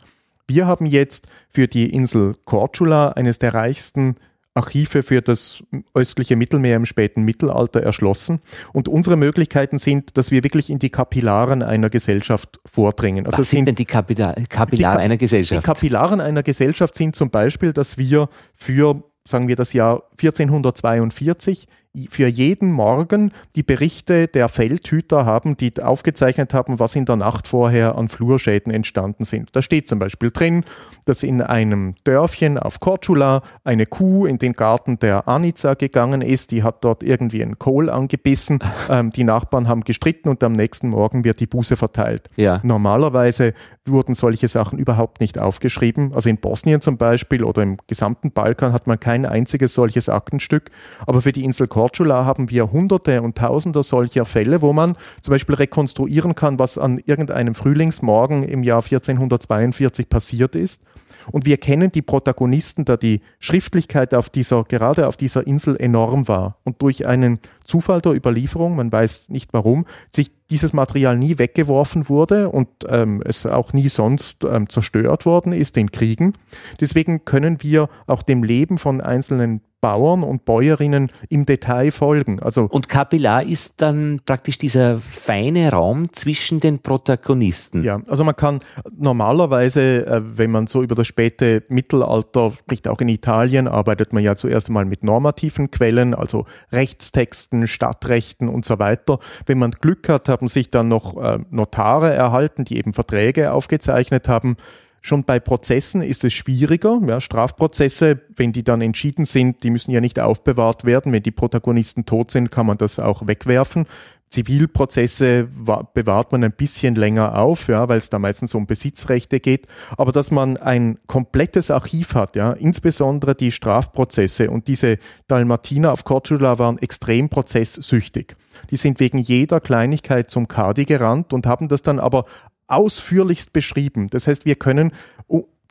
Wir 0.48 0.66
haben 0.66 0.84
jetzt 0.84 1.28
für 1.48 1.68
die 1.68 1.92
Insel 1.92 2.34
Korčula 2.44 3.10
eines 3.10 3.38
der 3.38 3.54
reichsten 3.54 4.16
Archive 4.54 5.02
für 5.02 5.22
das 5.22 5.62
östliche 5.94 6.36
Mittelmeer 6.36 6.76
im 6.76 6.86
späten 6.86 7.22
Mittelalter 7.22 7.82
erschlossen. 7.82 8.40
Und 8.72 8.88
unsere 8.88 9.16
Möglichkeiten 9.16 9.78
sind, 9.78 10.16
dass 10.16 10.30
wir 10.30 10.42
wirklich 10.42 10.70
in 10.70 10.78
die 10.78 10.90
Kapillaren 10.90 11.62
einer 11.62 11.88
Gesellschaft 11.88 12.60
vordringen. 12.66 13.26
Also 13.26 13.38
Was 13.38 13.50
sind 13.50 13.66
denn 13.66 13.76
die 13.76 13.84
Kapillaren 13.84 14.46
die 14.72 14.86
einer 14.86 15.16
Gesellschaft? 15.16 15.62
Die 15.62 15.66
Kapillaren 15.66 16.20
einer 16.20 16.42
Gesellschaft 16.42 16.94
sind 16.94 17.14
zum 17.14 17.30
Beispiel, 17.30 17.72
dass 17.72 17.96
wir 17.96 18.28
für, 18.52 19.02
sagen 19.24 19.46
wir, 19.46 19.56
das 19.56 19.72
Jahr 19.72 20.02
1442 20.12 21.68
für 22.08 22.28
jeden 22.28 22.70
Morgen 22.70 23.32
die 23.56 23.64
Berichte 23.64 24.28
der 24.28 24.48
Feldhüter 24.48 25.26
haben, 25.26 25.56
die 25.56 25.72
aufgezeichnet 25.82 26.54
haben, 26.54 26.78
was 26.78 26.94
in 26.94 27.04
der 27.04 27.16
Nacht 27.16 27.48
vorher 27.48 27.96
an 27.96 28.08
Flurschäden 28.08 28.72
entstanden 28.72 29.24
sind. 29.24 29.50
Da 29.52 29.62
steht 29.62 29.88
zum 29.88 29.98
Beispiel 29.98 30.30
drin, 30.30 30.64
dass 31.04 31.24
in 31.24 31.42
einem 31.42 31.94
Dörfchen 32.04 32.58
auf 32.58 32.78
Korčula 32.78 33.42
eine 33.64 33.86
Kuh 33.86 34.26
in 34.26 34.38
den 34.38 34.52
Garten 34.52 35.00
der 35.00 35.26
Anica 35.26 35.74
gegangen 35.74 36.22
ist, 36.22 36.52
die 36.52 36.62
hat 36.62 36.84
dort 36.84 37.02
irgendwie 37.02 37.42
einen 37.42 37.58
Kohl 37.58 37.90
angebissen, 37.90 38.60
ähm, 38.88 39.10
die 39.10 39.24
Nachbarn 39.24 39.66
haben 39.66 39.82
gestritten 39.82 40.28
und 40.28 40.44
am 40.44 40.52
nächsten 40.52 40.88
Morgen 40.88 41.24
wird 41.24 41.40
die 41.40 41.46
Buße 41.46 41.76
verteilt. 41.76 42.30
Ja. 42.36 42.60
Normalerweise 42.62 43.52
wurden 43.90 44.14
solche 44.14 44.48
Sachen 44.48 44.78
überhaupt 44.78 45.20
nicht 45.20 45.38
aufgeschrieben. 45.38 46.12
Also 46.14 46.28
in 46.28 46.38
Bosnien 46.38 46.80
zum 46.80 46.96
Beispiel 46.96 47.44
oder 47.44 47.62
im 47.62 47.76
gesamten 47.86 48.32
Balkan 48.32 48.72
hat 48.72 48.86
man 48.86 48.98
kein 48.98 49.26
einziges 49.26 49.74
solches 49.74 50.08
Aktenstück, 50.08 50.70
aber 51.06 51.22
für 51.22 51.32
die 51.32 51.44
Insel 51.44 51.68
Korčula 51.68 52.24
haben 52.24 52.50
wir 52.50 52.72
hunderte 52.72 53.22
und 53.22 53.38
tausende 53.38 53.82
solcher 53.82 54.24
Fälle, 54.24 54.62
wo 54.62 54.72
man 54.72 54.96
zum 55.22 55.32
Beispiel 55.32 55.54
rekonstruieren 55.54 56.34
kann, 56.34 56.58
was 56.58 56.78
an 56.78 57.00
irgendeinem 57.04 57.54
Frühlingsmorgen 57.54 58.42
im 58.42 58.62
Jahr 58.62 58.82
1442 58.82 60.08
passiert 60.08 60.54
ist. 60.56 60.82
Und 61.30 61.46
wir 61.46 61.56
kennen 61.56 61.92
die 61.92 62.02
Protagonisten, 62.02 62.84
da 62.84 62.96
die 62.96 63.20
Schriftlichkeit 63.38 64.14
auf 64.14 64.30
dieser, 64.30 64.64
gerade 64.64 65.06
auf 65.06 65.16
dieser 65.16 65.46
Insel 65.46 65.76
enorm 65.76 66.28
war. 66.28 66.56
Und 66.64 66.82
durch 66.82 67.06
einen 67.06 67.38
Zufall 67.64 68.00
der 68.00 68.12
Überlieferung, 68.12 68.76
man 68.76 68.90
weiß 68.90 69.28
nicht 69.28 69.52
warum, 69.52 69.86
sich 70.14 70.30
dieses 70.50 70.72
Material 70.72 71.16
nie 71.16 71.38
weggeworfen 71.38 72.08
wurde 72.08 72.48
und 72.48 72.68
ähm, 72.88 73.22
es 73.24 73.46
auch 73.46 73.72
nie 73.72 73.88
sonst 73.88 74.44
ähm, 74.44 74.68
zerstört 74.68 75.24
worden 75.24 75.52
ist 75.52 75.76
in 75.76 75.92
Kriegen. 75.92 76.34
Deswegen 76.80 77.24
können 77.24 77.62
wir 77.62 77.88
auch 78.06 78.22
dem 78.22 78.42
Leben 78.42 78.76
von 78.76 79.00
einzelnen 79.00 79.60
Bauern 79.80 80.22
und 80.22 80.44
Bäuerinnen 80.44 81.10
im 81.28 81.46
Detail 81.46 81.90
folgen. 81.90 82.40
Also 82.40 82.64
und 82.70 82.88
Kapillar 82.88 83.42
ist 83.42 83.80
dann 83.80 84.20
praktisch 84.26 84.58
dieser 84.58 84.98
feine 84.98 85.72
Raum 85.72 86.12
zwischen 86.12 86.60
den 86.60 86.80
Protagonisten. 86.80 87.82
Ja, 87.82 88.00
also 88.06 88.24
man 88.24 88.36
kann 88.36 88.60
normalerweise, 88.96 90.06
äh, 90.06 90.20
wenn 90.22 90.50
man 90.50 90.66
so 90.66 90.82
über 90.82 90.94
das 90.94 91.06
späte 91.06 91.62
Mittelalter 91.68 92.52
spricht, 92.52 92.88
auch 92.88 93.00
in 93.00 93.08
Italien, 93.08 93.68
arbeitet 93.68 94.12
man 94.12 94.22
ja 94.22 94.36
zuerst 94.36 94.68
einmal 94.68 94.84
mit 94.84 95.02
normativen 95.02 95.70
Quellen, 95.70 96.14
also 96.14 96.44
Rechtstexten, 96.72 97.66
Stadtrechten 97.66 98.48
und 98.48 98.64
so 98.64 98.78
weiter. 98.78 99.18
Wenn 99.46 99.58
man 99.58 99.70
Glück 99.72 100.08
hat, 100.08 100.28
haben 100.28 100.48
sich 100.48 100.70
dann 100.70 100.88
noch 100.88 101.16
äh, 101.16 101.38
Notare 101.50 102.12
erhalten, 102.12 102.64
die 102.64 102.76
eben 102.76 102.92
Verträge 102.92 103.52
aufgezeichnet 103.52 104.28
haben. 104.28 104.56
Schon 105.00 105.24
bei 105.24 105.40
Prozessen 105.40 106.02
ist 106.02 106.24
es 106.24 106.32
schwieriger. 106.32 107.00
Ja, 107.06 107.20
Strafprozesse, 107.20 108.20
wenn 108.36 108.52
die 108.52 108.64
dann 108.64 108.82
entschieden 108.82 109.24
sind, 109.24 109.62
die 109.62 109.70
müssen 109.70 109.90
ja 109.90 110.00
nicht 110.00 110.20
aufbewahrt 110.20 110.84
werden. 110.84 111.12
Wenn 111.12 111.22
die 111.22 111.30
Protagonisten 111.30 112.04
tot 112.04 112.30
sind, 112.30 112.50
kann 112.50 112.66
man 112.66 112.78
das 112.78 112.98
auch 112.98 113.26
wegwerfen. 113.26 113.86
Zivilprozesse 114.30 115.48
bewahrt 115.92 116.30
man 116.30 116.44
ein 116.44 116.52
bisschen 116.52 116.94
länger 116.94 117.36
auf, 117.36 117.66
ja, 117.66 117.88
weil 117.88 117.98
es 117.98 118.10
da 118.10 118.20
meistens 118.20 118.54
um 118.54 118.64
Besitzrechte 118.64 119.40
geht. 119.40 119.66
Aber 119.96 120.12
dass 120.12 120.30
man 120.30 120.56
ein 120.56 120.98
komplettes 121.08 121.70
Archiv 121.72 122.14
hat, 122.14 122.36
ja, 122.36 122.52
insbesondere 122.52 123.34
die 123.34 123.50
Strafprozesse 123.50 124.50
und 124.50 124.68
diese 124.68 124.98
Dalmatiner 125.26 125.92
auf 125.92 126.04
Korčula 126.04 126.60
waren 126.60 126.78
extrem 126.78 127.28
prozesssüchtig. 127.28 128.36
Die 128.70 128.76
sind 128.76 129.00
wegen 129.00 129.18
jeder 129.18 129.60
Kleinigkeit 129.60 130.30
zum 130.30 130.46
Kadi 130.46 130.84
gerannt 130.84 131.32
und 131.32 131.46
haben 131.46 131.66
das 131.66 131.82
dann 131.82 131.98
aber 131.98 132.24
ausführlichst 132.70 133.52
beschrieben. 133.52 134.08
Das 134.10 134.26
heißt, 134.26 134.44
wir 134.44 134.54
können 134.54 134.92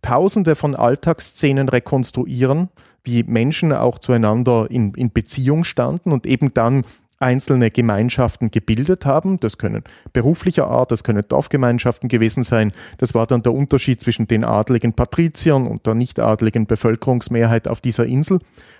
Tausende 0.02 0.56
von 0.56 0.76
Alltagsszenen 0.76 1.68
rekonstruieren, 1.68 2.70
wie 3.04 3.24
Menschen 3.24 3.74
auch 3.74 4.00
zueinander 4.00 4.68
in, 4.70 4.94
in 4.94 5.12
Beziehung 5.12 5.64
standen 5.64 6.12
und 6.12 6.26
eben 6.26 6.54
dann 6.54 6.86
einzelne 7.20 7.70
Gemeinschaften 7.70 8.50
gebildet 8.50 9.06
haben. 9.06 9.40
Das 9.40 9.58
können 9.58 9.84
beruflicher 10.14 10.68
Art, 10.68 10.92
das 10.92 11.04
können 11.04 11.24
Dorfgemeinschaften 11.28 12.10
gewesen 12.10 12.44
sein. 12.44 12.72
Das 12.98 13.14
war 13.14 13.28
dann 13.28 13.44
der 13.44 13.54
Unterschied 13.54 14.02
zwischen 14.02 14.28
den 14.28 14.44
adligen 14.44 14.94
Patriziern 14.94 15.68
und 15.68 15.86
der 15.86 15.96
nicht 15.96 16.20
adligen 16.20 16.66
Bevölkerungsmehrheit 16.66 17.68
auf 17.68 17.82
dieser 17.82 18.06
Insel. 18.06 18.40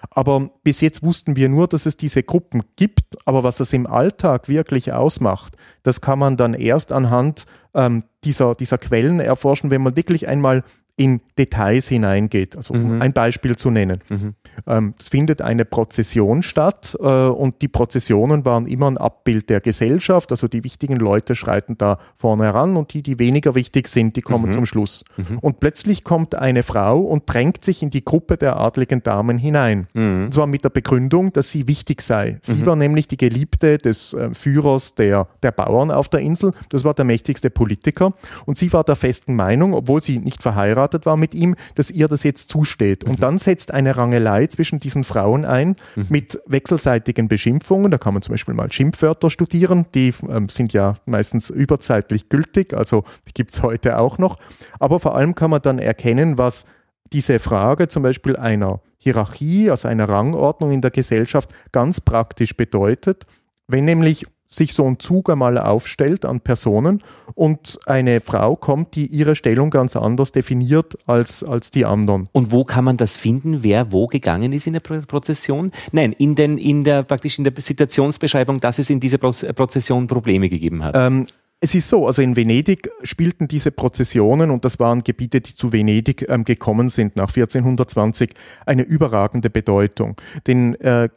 Aber 0.10 0.50
bis 0.64 0.82
jetzt 0.82 1.04
wussten 1.04 1.36
wir 1.36 1.50
nur, 1.50 1.68
dass 1.68 1.86
es 1.86 1.98
diese 1.98 2.24
Gruppen 2.24 2.64
gibt. 2.76 3.18
Aber 3.26 3.44
was 3.44 3.58
das 3.58 3.74
im 3.74 3.86
Alltag 3.86 4.48
wirklich 4.48 4.94
ausmacht, 4.94 5.56
das 5.84 6.02
kann 6.02 6.20
man 6.20 6.38
dann 6.38 6.54
erst 6.54 6.92
anhand 6.92 7.46
ähm, 7.74 8.04
dieser, 8.24 8.56
dieser 8.56 8.78
Quellen 8.78 9.20
erforschen, 9.20 9.72
wenn 9.72 9.82
man 9.82 9.96
wirklich 9.96 10.28
einmal 10.28 10.64
in 11.00 11.22
Details 11.38 11.88
hineingeht. 11.88 12.58
Also 12.58 12.74
mhm. 12.74 13.02
ein 13.02 13.14
Beispiel 13.14 13.56
zu 13.56 13.72
nennen. 13.72 14.02
Mhm. 14.10 14.36
Ähm, 14.68 14.94
es 15.00 15.08
findet 15.08 15.42
eine 15.42 15.64
Prozession 15.64 16.44
statt 16.44 16.98
äh, 17.00 17.06
und 17.06 17.62
die 17.62 17.70
Prozessionen 17.70 18.44
waren 18.44 18.68
immer 18.68 18.92
ein 18.92 18.98
Abbild 18.98 19.50
der 19.50 19.62
Gesellschaft. 19.62 20.30
Also 20.32 20.50
die 20.50 20.66
wichtigen 20.66 20.98
Leute 20.98 21.36
schreiten 21.36 21.78
da 21.78 22.00
vorne 22.16 22.44
heran 22.44 22.76
und 22.76 22.94
die, 22.94 23.02
die 23.02 23.18
weniger 23.18 23.56
wichtig 23.56 23.88
sind, 23.88 24.18
die 24.18 24.22
kommen 24.22 24.48
mhm. 24.48 24.54
zum 24.54 24.66
Schluss. 24.66 25.06
Mhm. 25.16 25.40
Und 25.40 25.62
plötzlich 25.62 26.04
kommt 26.04 26.36
eine 26.36 26.64
Frau 26.64 27.00
und 27.00 27.24
drängt 27.28 27.64
sich 27.64 27.82
in 27.82 27.92
die 27.92 28.04
Gruppe 28.04 28.36
der 28.36 28.58
adligen 28.60 29.02
Damen 29.02 29.38
hinein. 29.38 29.88
Mhm. 29.94 30.26
Und 30.26 30.34
zwar 30.34 30.48
mit 30.48 30.66
der 30.66 30.70
Begründung, 30.70 31.32
dass 31.32 31.50
sie 31.50 31.66
wichtig 31.70 32.02
sei. 32.02 32.40
Sie 32.42 32.56
mhm. 32.56 32.66
war 32.66 32.76
nämlich 32.76 33.08
die 33.08 33.18
Geliebte 33.18 33.78
des 33.78 34.14
äh, 34.14 34.34
Führers 34.34 34.96
der, 34.96 35.30
der 35.44 35.52
Bauern 35.54 35.92
auf 35.92 36.10
der 36.10 36.20
Insel. 36.20 36.52
Das 36.68 36.84
war 36.84 36.94
der 36.94 37.06
mächtigste 37.06 37.50
Politiker. 37.50 38.14
Und 38.46 38.58
sie 38.58 38.74
war 38.74 38.84
der 38.84 38.98
festen 38.98 39.38
Meinung, 39.38 39.74
obwohl 39.74 40.04
sie 40.04 40.20
nicht 40.20 40.44
verheiratet 40.44 40.89
verheiratet 40.90 41.06
war 41.06 41.18
mit 41.18 41.34
ihm, 41.34 41.56
dass 41.76 41.92
ihr 41.92 42.08
das 42.08 42.24
jetzt 42.24 42.50
zusteht. 42.50 43.04
Und 43.04 43.20
mhm. 43.20 43.22
dann 43.22 43.38
setzt 43.38 43.72
eine 43.72 43.98
Rangelei 43.98 44.48
zwischen 44.48 44.80
diesen 44.80 45.04
Frauen 45.04 45.46
ein 45.46 45.76
mhm. 45.96 46.06
mit 46.10 46.40
wechselseitigen 46.46 47.28
Beschimpfungen. 47.28 47.92
Da 47.92 47.98
kann 47.98 48.14
man 48.14 48.22
zum 48.22 48.34
Beispiel 48.34 48.54
mal 48.54 48.72
Schimpfwörter 48.72 49.30
studieren, 49.30 49.86
die 49.94 50.14
ähm, 50.30 50.50
sind 50.50 50.74
ja 50.74 50.96
meistens 51.06 51.50
überzeitlich 51.50 52.30
gültig, 52.30 52.74
also 52.74 53.04
die 53.28 53.34
gibt 53.34 53.52
es 53.52 53.62
heute 53.62 53.98
auch 53.98 54.18
noch. 54.18 54.38
Aber 54.80 55.00
vor 55.00 55.16
allem 55.16 55.36
kann 55.36 55.52
man 55.52 55.62
dann 55.62 55.80
erkennen, 55.80 56.38
was 56.38 56.66
diese 57.14 57.40
Frage 57.40 57.88
zum 57.88 58.04
Beispiel 58.04 58.36
einer 58.36 58.82
Hierarchie, 58.98 59.72
also 59.72 59.88
einer 59.88 60.10
Rangordnung 60.10 60.72
in 60.72 60.82
der 60.82 60.92
Gesellschaft 60.92 61.50
ganz 61.72 62.02
praktisch 62.02 62.56
bedeutet. 62.56 63.26
Wenn 63.68 63.86
nämlich 63.86 64.26
sich 64.50 64.74
so 64.74 64.86
ein 64.86 65.00
Zug 65.00 65.30
einmal 65.30 65.58
aufstellt 65.58 66.26
an 66.26 66.42
Personen 66.42 67.04
und 67.36 67.80
eine 67.86 68.20
Frau 68.20 68.56
kommt, 68.56 68.96
die 68.96 69.06
ihre 69.06 69.36
Stellung 69.36 69.70
ganz 69.70 69.96
anders 69.96 70.32
definiert 70.32 70.98
als, 71.06 71.44
als 71.44 71.70
die 71.70 71.86
anderen. 71.86 72.28
Und 72.32 72.52
wo 72.52 72.66
kann 72.66 72.84
man 72.84 72.98
das 72.98 73.18
finden, 73.18 73.62
wer 73.62 73.92
wo 73.92 74.08
gegangen 74.08 74.52
ist 74.52 74.66
in 74.66 74.74
der 74.74 74.80
Prozession? 74.80 75.72
Nein, 75.92 76.14
in, 76.14 76.36
den, 76.36 76.58
in 76.58 76.84
der 76.84 77.04
praktisch 77.04 77.38
in 77.38 77.44
der 77.44 77.54
Situationsbeschreibung, 77.56 78.60
dass 78.60 78.80
es 78.80 78.90
in 78.90 79.00
dieser 79.00 79.20
Prozession 79.20 80.08
Probleme 80.08 80.50
gegeben 80.50 80.84
hat. 80.84 80.96
Ähm, 80.98 81.28
es 81.62 81.76
ist 81.76 81.90
so, 81.90 82.08
also 82.08 82.22
in 82.22 82.36
Venedig 82.36 82.90
spielten 83.04 83.48
diese 83.48 83.72
Prozessionen, 83.72 84.50
und 84.50 84.64
das 84.64 84.80
waren 84.80 85.04
Gebiete, 85.04 85.42
die 85.42 85.54
zu 85.54 85.74
Venedig 85.74 86.26
ähm, 86.30 86.46
gekommen 86.46 86.90
sind 86.90 87.18
nach 87.18 87.28
1420, 87.28 88.32
eine 88.66 88.84
überragende 88.84 89.50
Bedeutung. 89.50 90.16
Denn 90.48 90.76
äh, 90.76 91.10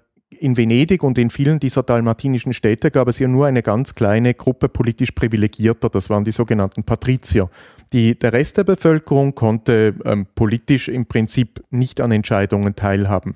in 0.43 0.57
Venedig 0.57 1.05
und 1.05 1.19
in 1.19 1.31
vielen 1.31 1.61
dieser 1.61 1.85
dalmatinischen 1.85 2.53
Städte 2.53 2.91
gab 2.91 3.07
es 3.07 3.21
ja 3.21 3.29
nur 3.29 3.47
eine 3.47 3.63
ganz 3.63 3.95
kleine 3.95 4.35
Gruppe 4.35 4.69
politisch 4.69 5.13
Privilegierter, 5.13 5.89
das 5.89 6.11
waren 6.11 6.25
die 6.25 6.33
sogenannten 6.33 6.83
Patrizier. 6.83 7.49
Die, 7.93 8.19
der 8.19 8.33
Rest 8.33 8.57
der 8.57 8.65
Bevölkerung 8.65 9.37
konnte 9.37 9.95
ähm, 10.05 10.27
politisch 10.35 10.89
im 10.89 11.07
Prinzip 11.07 11.63
nicht 11.71 12.01
an 12.01 12.11
Entscheidungen 12.11 12.75
teilhaben. 12.75 13.35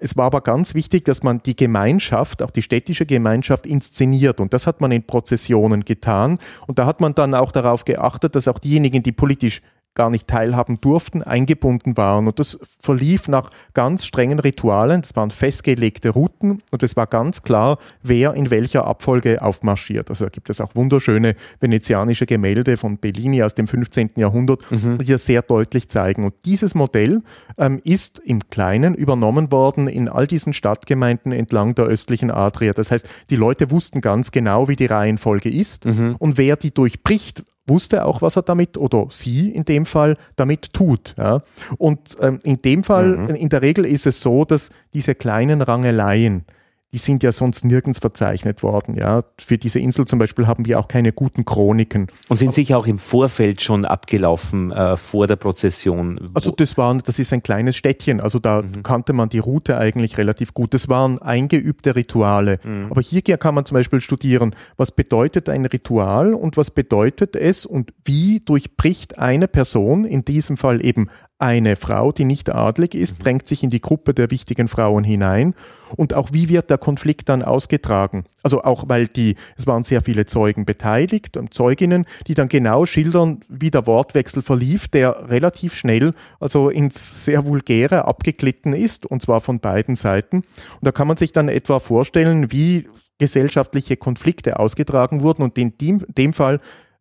Es 0.00 0.16
war 0.16 0.26
aber 0.26 0.40
ganz 0.40 0.74
wichtig, 0.74 1.04
dass 1.04 1.22
man 1.22 1.42
die 1.42 1.56
Gemeinschaft, 1.56 2.42
auch 2.42 2.50
die 2.50 2.62
städtische 2.62 3.04
Gemeinschaft 3.04 3.66
inszeniert. 3.66 4.40
Und 4.40 4.54
das 4.54 4.66
hat 4.66 4.80
man 4.80 4.92
in 4.92 5.02
Prozessionen 5.02 5.84
getan. 5.84 6.38
Und 6.68 6.78
da 6.78 6.86
hat 6.86 7.00
man 7.00 7.14
dann 7.14 7.34
auch 7.34 7.50
darauf 7.50 7.84
geachtet, 7.84 8.36
dass 8.36 8.46
auch 8.46 8.60
diejenigen, 8.60 9.02
die 9.02 9.10
politisch 9.10 9.60
gar 9.98 10.10
nicht 10.10 10.28
teilhaben 10.28 10.80
durften, 10.80 11.22
eingebunden 11.22 11.96
waren. 11.96 12.28
Und 12.28 12.38
das 12.38 12.58
verlief 12.80 13.26
nach 13.26 13.50
ganz 13.74 14.06
strengen 14.06 14.38
Ritualen. 14.38 15.02
Das 15.02 15.16
waren 15.16 15.30
festgelegte 15.30 16.10
Routen 16.10 16.62
und 16.70 16.82
es 16.84 16.96
war 16.96 17.08
ganz 17.08 17.42
klar, 17.42 17.78
wer 18.02 18.34
in 18.34 18.50
welcher 18.50 18.86
Abfolge 18.86 19.42
aufmarschiert. 19.42 20.08
Also 20.08 20.26
da 20.26 20.30
gibt 20.30 20.50
es 20.50 20.60
auch 20.60 20.76
wunderschöne 20.76 21.34
venezianische 21.58 22.26
Gemälde 22.26 22.76
von 22.76 22.98
Bellini 22.98 23.42
aus 23.42 23.56
dem 23.56 23.66
15. 23.66 24.12
Jahrhundert, 24.16 24.60
mhm. 24.70 24.98
die 24.98 25.06
das 25.06 25.26
sehr 25.26 25.42
deutlich 25.42 25.88
zeigen. 25.88 26.24
Und 26.24 26.34
dieses 26.44 26.76
Modell 26.76 27.22
ähm, 27.58 27.80
ist 27.82 28.20
im 28.20 28.48
Kleinen 28.50 28.94
übernommen 28.94 29.50
worden 29.50 29.88
in 29.88 30.08
all 30.08 30.28
diesen 30.28 30.52
Stadtgemeinden 30.52 31.32
entlang 31.32 31.74
der 31.74 31.86
östlichen 31.86 32.30
Adria. 32.30 32.72
Das 32.72 32.92
heißt, 32.92 33.08
die 33.30 33.36
Leute 33.36 33.72
wussten 33.72 34.00
ganz 34.00 34.30
genau, 34.30 34.68
wie 34.68 34.76
die 34.76 34.86
Reihenfolge 34.86 35.50
ist. 35.50 35.86
Mhm. 35.86 36.14
Und 36.20 36.38
wer 36.38 36.56
die 36.56 36.72
durchbricht, 36.72 37.42
wusste 37.68 38.04
auch, 38.04 38.22
was 38.22 38.36
er 38.36 38.42
damit 38.42 38.76
oder 38.76 39.06
sie 39.10 39.50
in 39.50 39.64
dem 39.64 39.86
Fall 39.86 40.16
damit 40.36 40.72
tut. 40.72 41.14
Ja. 41.18 41.42
Und 41.76 42.16
ähm, 42.20 42.38
in 42.42 42.62
dem 42.62 42.84
Fall, 42.84 43.16
mhm. 43.16 43.34
in 43.34 43.48
der 43.48 43.62
Regel 43.62 43.84
ist 43.84 44.06
es 44.06 44.20
so, 44.20 44.44
dass 44.44 44.70
diese 44.94 45.14
kleinen 45.14 45.62
Rangeleien, 45.62 46.44
die 46.92 46.98
sind 46.98 47.22
ja 47.22 47.32
sonst 47.32 47.64
nirgends 47.64 47.98
verzeichnet 47.98 48.62
worden. 48.62 48.94
Ja. 48.94 49.24
Für 49.38 49.58
diese 49.58 49.78
Insel 49.78 50.06
zum 50.06 50.18
Beispiel 50.18 50.46
haben 50.46 50.64
wir 50.64 50.80
auch 50.80 50.88
keine 50.88 51.12
guten 51.12 51.44
Chroniken. 51.44 52.06
Und 52.28 52.38
sind 52.38 52.54
sicher 52.54 52.78
auch 52.78 52.86
im 52.86 52.98
Vorfeld 52.98 53.60
schon 53.60 53.84
abgelaufen 53.84 54.72
äh, 54.72 54.96
vor 54.96 55.26
der 55.26 55.36
Prozession. 55.36 56.30
Also 56.32 56.50
das 56.50 56.78
war, 56.78 56.96
das 56.96 57.18
ist 57.18 57.32
ein 57.32 57.42
kleines 57.42 57.76
Städtchen, 57.76 58.20
also 58.20 58.38
da 58.38 58.62
mhm. 58.62 58.82
kannte 58.82 59.12
man 59.12 59.28
die 59.28 59.38
Route 59.38 59.76
eigentlich 59.76 60.16
relativ 60.16 60.54
gut. 60.54 60.72
Das 60.72 60.88
waren 60.88 61.20
eingeübte 61.20 61.94
Rituale. 61.94 62.58
Mhm. 62.64 62.86
Aber 62.90 63.02
hier 63.02 63.22
kann 63.22 63.54
man 63.54 63.66
zum 63.66 63.74
Beispiel 63.74 64.00
studieren, 64.00 64.54
was 64.76 64.90
bedeutet 64.90 65.50
ein 65.50 65.66
Ritual 65.66 66.32
und 66.32 66.56
was 66.56 66.70
bedeutet 66.70 67.36
es 67.36 67.66
und 67.66 67.92
wie 68.04 68.40
durchbricht 68.40 69.18
eine 69.18 69.46
Person, 69.48 70.06
in 70.06 70.24
diesem 70.24 70.56
Fall 70.56 70.84
eben 70.84 71.08
eine 71.38 71.76
Frau, 71.76 72.10
die 72.10 72.24
nicht 72.24 72.52
adlig 72.52 72.94
ist, 72.94 73.18
mhm. 73.18 73.22
drängt 73.22 73.48
sich 73.48 73.62
in 73.62 73.70
die 73.70 73.80
Gruppe 73.80 74.12
der 74.12 74.30
wichtigen 74.30 74.68
Frauen 74.68 75.04
hinein. 75.04 75.54
Und 75.96 76.12
auch 76.12 76.30
wie 76.32 76.48
wird 76.48 76.68
der 76.68 76.78
Konflikt 76.78 77.28
dann 77.28 77.42
ausgetragen? 77.42 78.24
Also 78.42 78.62
auch 78.62 78.84
weil 78.88 79.06
die, 79.06 79.36
es 79.56 79.66
waren 79.66 79.84
sehr 79.84 80.02
viele 80.02 80.26
Zeugen 80.26 80.66
beteiligt 80.66 81.36
und 81.36 81.54
Zeuginnen, 81.54 82.04
die 82.26 82.34
dann 82.34 82.48
genau 82.48 82.86
schildern, 82.86 83.40
wie 83.48 83.70
der 83.70 83.86
Wortwechsel 83.86 84.42
verlief, 84.42 84.88
der 84.88 85.30
relativ 85.30 85.74
schnell 85.74 86.14
also 86.40 86.68
ins 86.68 87.24
sehr 87.24 87.46
vulgäre 87.46 88.04
abgeglitten 88.04 88.72
ist, 88.72 89.06
und 89.06 89.22
zwar 89.22 89.40
von 89.40 89.60
beiden 89.60 89.96
Seiten. 89.96 90.38
Und 90.38 90.46
da 90.82 90.92
kann 90.92 91.08
man 91.08 91.16
sich 91.16 91.32
dann 91.32 91.48
etwa 91.48 91.78
vorstellen, 91.78 92.50
wie 92.52 92.88
gesellschaftliche 93.18 93.96
Konflikte 93.96 94.58
ausgetragen 94.58 95.22
wurden 95.22 95.42
und 95.42 95.58
in 95.58 95.76
dem, 95.78 96.04
dem 96.08 96.32
Fall 96.32 96.60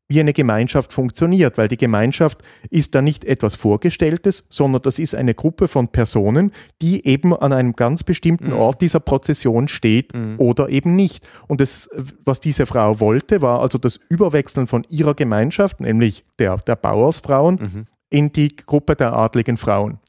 wie 0.10 0.20
eine 0.20 0.34
Gemeinschaft 0.34 0.94
funktioniert, 0.94 1.58
weil 1.58 1.68
die 1.68 1.78
Gemeinschaft 1.78 2.42
ist 2.70 2.96
da 2.96 3.02
nicht 3.02 3.26
etwas 3.26 3.56
Vorgestelltes, 3.56 4.46
sondern 4.50 4.82
das 4.82 5.00
ist 5.00 5.16
eine 5.16 5.34
Gruppe 5.34 5.68
von 5.68 5.90
Personen, 5.90 6.52
die 6.82 7.06
eben 7.06 7.36
an 7.36 7.52
einem 7.52 7.74
ganz 7.74 8.04
bestimmten 8.04 8.52
mhm. 8.52 8.58
Ort 8.58 8.82
dieser 8.82 9.02
Prozession 9.02 9.68
steht 9.68 10.14
mhm. 10.14 10.36
oder 10.38 10.70
eben 10.70 10.96
nicht. 10.96 11.28
Und 11.48 11.60
das, 11.60 11.90
was 12.24 12.40
diese 12.40 12.66
Frau 12.66 13.00
wollte, 13.00 13.42
war 13.42 13.62
also 13.62 13.78
das 13.78 14.00
Überwechseln 14.10 14.68
von 14.68 14.86
ihrer 14.90 15.14
Gemeinschaft, 15.14 15.82
nämlich 15.82 16.24
der, 16.40 16.58
der 16.58 16.78
Bauersfrauen, 16.78 17.56
mhm. 17.56 17.86
in 18.10 18.32
die 18.32 18.56
Gruppe 18.56 18.96
der 18.96 19.14
adligen 19.14 19.58
Frauen. 19.58 20.00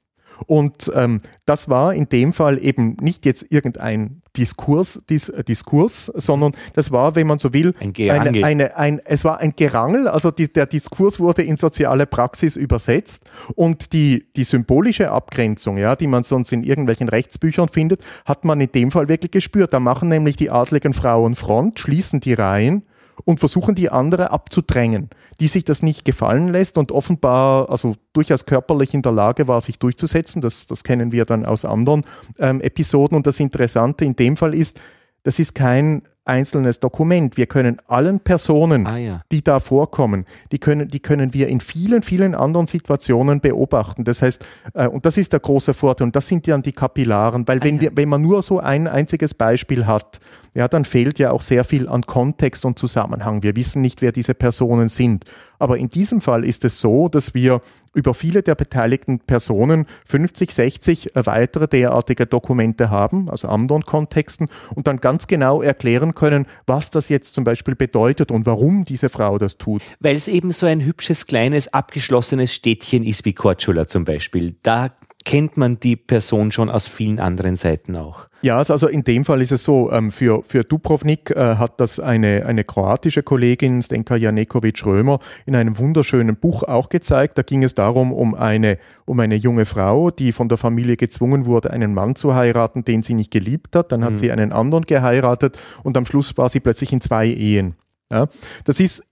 Und 0.47 0.93
ähm, 0.95 1.21
das 1.47 1.69
war 1.69 1.93
in 1.95 2.09
dem 2.09 2.33
Fall 2.33 2.63
eben 2.65 2.97
nicht 3.01 3.27
jetzt 3.27 3.47
irgendein 3.51 4.23
Diskurs, 4.39 5.01
dis, 5.11 5.33
Diskurs, 5.47 6.07
sondern 6.15 6.53
das 6.75 6.93
war, 6.93 7.17
wenn 7.17 7.27
man 7.27 7.39
so 7.39 7.53
will, 7.53 7.75
ein 7.81 7.93
eine, 7.99 8.45
eine, 8.45 8.77
ein, 8.77 9.01
es 9.05 9.25
war 9.25 9.39
ein 9.39 9.55
Gerangel, 9.57 10.09
also 10.09 10.31
die, 10.31 10.53
der 10.53 10.67
Diskurs 10.67 11.19
wurde 11.19 11.43
in 11.43 11.57
soziale 11.57 12.07
Praxis 12.07 12.57
übersetzt 12.57 13.25
und 13.55 13.93
die, 13.93 14.27
die 14.37 14.45
symbolische 14.45 15.11
Abgrenzung, 15.11 15.77
ja, 15.77 15.97
die 15.97 16.07
man 16.07 16.25
sonst 16.25 16.53
in 16.53 16.63
irgendwelchen 16.63 17.09
Rechtsbüchern 17.09 17.69
findet, 17.69 18.03
hat 18.25 18.45
man 18.45 18.61
in 18.61 18.73
dem 18.73 18.91
Fall 18.91 19.09
wirklich 19.09 19.33
gespürt. 19.33 19.73
Da 19.73 19.81
machen 19.81 20.09
nämlich 20.09 20.37
die 20.37 20.51
adligen 20.51 20.95
Frauen 20.95 21.35
Front, 21.35 21.81
schließen 21.81 22.21
die 22.21 22.35
Reihen 22.35 22.85
und 23.29 23.41
versuchen 23.41 23.75
die 23.75 23.91
andere 23.91 24.31
abzudrängen, 24.31 25.11
die 25.39 25.49
sich 25.49 25.63
das 25.63 25.83
nicht 25.83 26.07
gefallen 26.07 26.49
lässt 26.49 26.79
und 26.79 26.93
offenbar, 26.93 27.69
also 27.69 27.95
durchaus 28.15 28.47
körperlich 28.47 28.95
in 28.95 29.03
der 29.03 29.13
Lage 29.13 29.47
war, 29.47 29.61
sich 29.61 29.79
durchzusetzen. 29.79 30.41
Das, 30.41 30.67
das 30.67 30.83
kennen 30.83 31.13
wir 31.13 31.27
dann 31.27 31.45
aus 31.45 31.67
anderen 31.67 32.07
ähm, 32.39 32.63
Episoden. 32.63 33.19
Und 33.19 33.27
das 33.27 33.39
Interessante 33.39 34.07
in 34.07 34.17
dem 34.17 34.39
Fall 34.39 34.55
ist, 34.55 34.81
das 35.23 35.39
ist 35.39 35.55
kein 35.55 36.03
einzelnes 36.29 36.79
Dokument. 36.79 37.37
Wir 37.37 37.47
können 37.47 37.79
allen 37.87 38.21
Personen, 38.21 38.87
ah, 38.87 38.99
ja. 38.99 39.23
die 39.33 39.43
da 39.43 39.61
vorkommen, 39.61 40.27
die 40.53 40.59
können, 40.59 40.89
die 40.89 41.01
können 41.01 41.33
wir 41.33 41.49
in 41.49 41.61
vielen, 41.61 42.03
vielen 42.03 42.35
anderen 42.35 42.67
Situationen 42.67 43.41
beobachten. 43.41 44.05
Das 44.05 44.23
heißt, 44.23 44.45
äh, 44.75 44.87
und 44.87 45.07
das 45.07 45.17
ist 45.17 45.33
der 45.33 45.41
große 45.41 45.75
Vorteil, 45.75 46.07
und 46.07 46.17
das 46.17 46.29
sind 46.29 46.47
dann 46.47 46.63
die 46.63 46.73
Kapillaren, 46.73 47.49
weil 47.49 47.59
ah, 47.59 47.65
wenn, 47.65 47.77
ja. 47.77 47.83
wir, 47.83 47.91
wenn 47.95 48.09
man 48.09 48.23
nur 48.23 48.43
so 48.43 48.61
ein 48.61 48.87
einziges 48.87 49.35
Beispiel 49.35 49.87
hat, 49.87 50.21
ja, 50.55 50.69
dann 50.69 50.85
fehlt 50.85 51.19
ja 51.19 51.31
auch 51.31 51.43
sehr 51.43 51.65
viel 51.65 51.89
an 51.89 52.03
Kontext 52.03 52.65
und 52.65 52.79
Zusammenhang. 52.79 53.43
Wir 53.43 53.57
wissen 53.57 53.81
nicht, 53.81 54.03
wer 54.03 54.13
diese 54.13 54.35
Personen 54.35 54.89
sind. 54.89 55.25
Aber 55.59 55.79
in 55.79 55.89
diesem 55.89 56.21
Fall 56.21 56.45
ist 56.45 56.65
es 56.65 56.81
so, 56.81 57.09
dass 57.09 57.35
wir 57.35 57.61
über 57.95 58.15
viele 58.15 58.43
der 58.43 58.55
beteiligten 58.55 59.19
Personen 59.19 59.87
50, 60.07 60.53
60 60.53 61.11
weitere 61.15 61.67
derartige 61.67 62.27
Dokumente 62.27 62.91
haben, 62.91 63.29
also 63.29 63.49
anderen 63.49 63.83
Kontexten, 63.83 64.49
und 64.75 64.87
dann 64.87 64.99
ganz 64.99 65.27
genau 65.27 65.63
erklären 65.63 66.15
können, 66.15 66.47
was 66.67 66.91
das 66.91 67.09
jetzt 67.09 67.35
zum 67.35 67.45
Beispiel 67.45 67.75
bedeutet 67.75 68.31
und 68.31 68.47
warum 68.47 68.85
diese 68.85 69.09
Frau 69.09 69.39
das 69.39 69.59
tut. 69.59 69.83
Weil 70.01 70.17
es 70.17 70.29
eben 70.29 70.53
so 70.53 70.67
ein 70.67 70.85
hübsches, 70.85 71.27
kleines, 71.27 71.73
abgeschlossenes 71.73 72.55
Städtchen 72.55 73.05
ist 73.05 73.25
wie 73.25 73.33
Korčula 73.33 73.89
zum 73.89 74.05
Beispiel. 74.05 74.57
Da 74.63 74.91
kennt 75.29 75.59
man 75.59 75.79
die 75.79 75.97
Person 75.97 76.53
schon 76.53 76.71
aus 76.71 76.89
vielen 76.89 77.21
anderen 77.21 77.55
Seiten 77.57 77.97
auch. 77.97 78.29
Ja, 78.41 78.57
also, 78.57 78.73
also 78.73 78.89
in 78.89 79.05
dem 79.05 79.27
Fall 79.27 79.43
ist 79.43 79.53
es 79.53 79.63
so, 79.63 79.93
ähm, 79.93 80.11
für, 80.11 80.43
für 80.43 80.65
Dubrovnik 80.65 81.31
äh, 81.33 81.57
hat 81.57 81.79
das 81.81 82.01
eine, 82.01 82.47
eine 82.47 82.65
kroatische 82.65 83.23
Kollegin, 83.23 83.83
Stenka 83.83 84.17
Janekovic-Römer, 84.17 85.19
in 85.45 85.55
einem 85.55 85.77
wunderschönen 85.77 86.37
Buch 86.37 86.63
auch 86.63 86.89
gezeigt. 86.89 87.37
Da 87.37 87.43
ging 87.43 87.63
es 87.63 87.75
darum, 87.75 88.11
um 88.11 88.35
eine, 88.35 88.79
um 89.05 89.21
eine 89.21 89.35
junge 89.35 89.67
Frau, 89.67 90.11
die 90.11 90.33
von 90.33 90.49
der 90.49 90.57
Familie 90.57 90.97
gezwungen 90.97 91.45
wurde, 91.45 91.73
einen 91.73 91.93
Mann 91.93 92.15
zu 92.15 92.35
heiraten, 92.35 92.87
den 92.87 93.03
sie 93.03 93.13
nicht 93.13 93.31
geliebt 93.31 93.77
hat. 93.77 93.93
Dann 93.93 94.05
hat 94.05 94.13
mhm. 94.13 94.19
sie 94.19 94.33
einen 94.33 94.51
anderen 94.51 94.87
geheiratet 94.87 95.59
und 95.83 95.99
am 95.99 96.07
Schluss 96.07 96.39
war 96.39 96.49
sie 96.49 96.61
plötzlich 96.61 96.91
in 96.91 97.03
zwei 97.03 97.27
Ehen. 97.27 97.75
Ja, 98.11 98.29
das 98.65 98.81
ist 98.81 99.05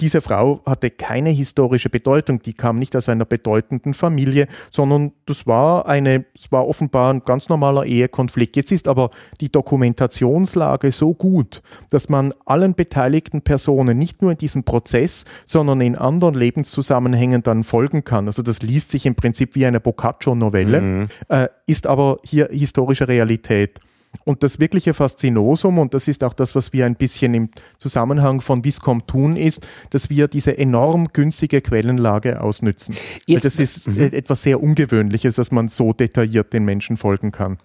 diese 0.00 0.20
Frau 0.20 0.60
hatte 0.64 0.90
keine 0.90 1.30
historische 1.30 1.90
Bedeutung, 1.90 2.40
die 2.40 2.52
kam 2.52 2.78
nicht 2.78 2.94
aus 2.94 3.08
einer 3.08 3.24
bedeutenden 3.24 3.94
Familie, 3.94 4.46
sondern 4.70 5.12
das 5.26 5.46
war 5.46 5.86
eine, 5.86 6.24
es 6.34 6.52
war 6.52 6.68
offenbar 6.68 7.12
ein 7.12 7.24
ganz 7.24 7.48
normaler 7.48 7.84
Ehekonflikt. 7.84 8.56
Jetzt 8.56 8.70
ist 8.70 8.86
aber 8.86 9.10
die 9.40 9.50
Dokumentationslage 9.50 10.92
so 10.92 11.14
gut, 11.14 11.62
dass 11.90 12.08
man 12.08 12.32
allen 12.46 12.74
beteiligten 12.74 13.42
Personen 13.42 13.98
nicht 13.98 14.22
nur 14.22 14.30
in 14.30 14.38
diesem 14.38 14.62
Prozess, 14.62 15.24
sondern 15.46 15.80
in 15.80 15.96
anderen 15.96 16.34
Lebenszusammenhängen 16.34 17.42
dann 17.42 17.64
folgen 17.64 18.04
kann. 18.04 18.26
Also 18.26 18.42
das 18.42 18.62
liest 18.62 18.92
sich 18.92 19.04
im 19.04 19.16
Prinzip 19.16 19.56
wie 19.56 19.66
eine 19.66 19.80
Boccaccio-Novelle, 19.80 20.80
mhm. 20.80 21.08
äh, 21.28 21.48
ist 21.66 21.88
aber 21.88 22.18
hier 22.22 22.48
historische 22.52 23.08
Realität. 23.08 23.80
Und 24.24 24.42
das 24.42 24.60
wirkliche 24.60 24.94
Faszinosum, 24.94 25.78
und 25.78 25.94
das 25.94 26.06
ist 26.06 26.22
auch 26.22 26.34
das, 26.34 26.54
was 26.54 26.72
wir 26.72 26.86
ein 26.86 26.96
bisschen 26.96 27.34
im 27.34 27.48
Zusammenhang 27.78 28.40
von 28.40 28.64
Viscom 28.64 29.06
tun, 29.06 29.36
ist, 29.36 29.66
dass 29.90 30.10
wir 30.10 30.28
diese 30.28 30.56
enorm 30.56 31.08
günstige 31.08 31.60
Quellenlage 31.60 32.40
ausnützen. 32.40 32.94
Jetzt, 33.26 33.44
das 33.44 33.58
ist 33.58 33.88
mhm. 33.88 34.12
etwas 34.12 34.42
sehr 34.42 34.62
Ungewöhnliches, 34.62 35.36
dass 35.36 35.50
man 35.50 35.68
so 35.68 35.92
detailliert 35.92 36.52
den 36.52 36.64
Menschen 36.64 36.96
folgen 36.96 37.32
kann. 37.32 37.58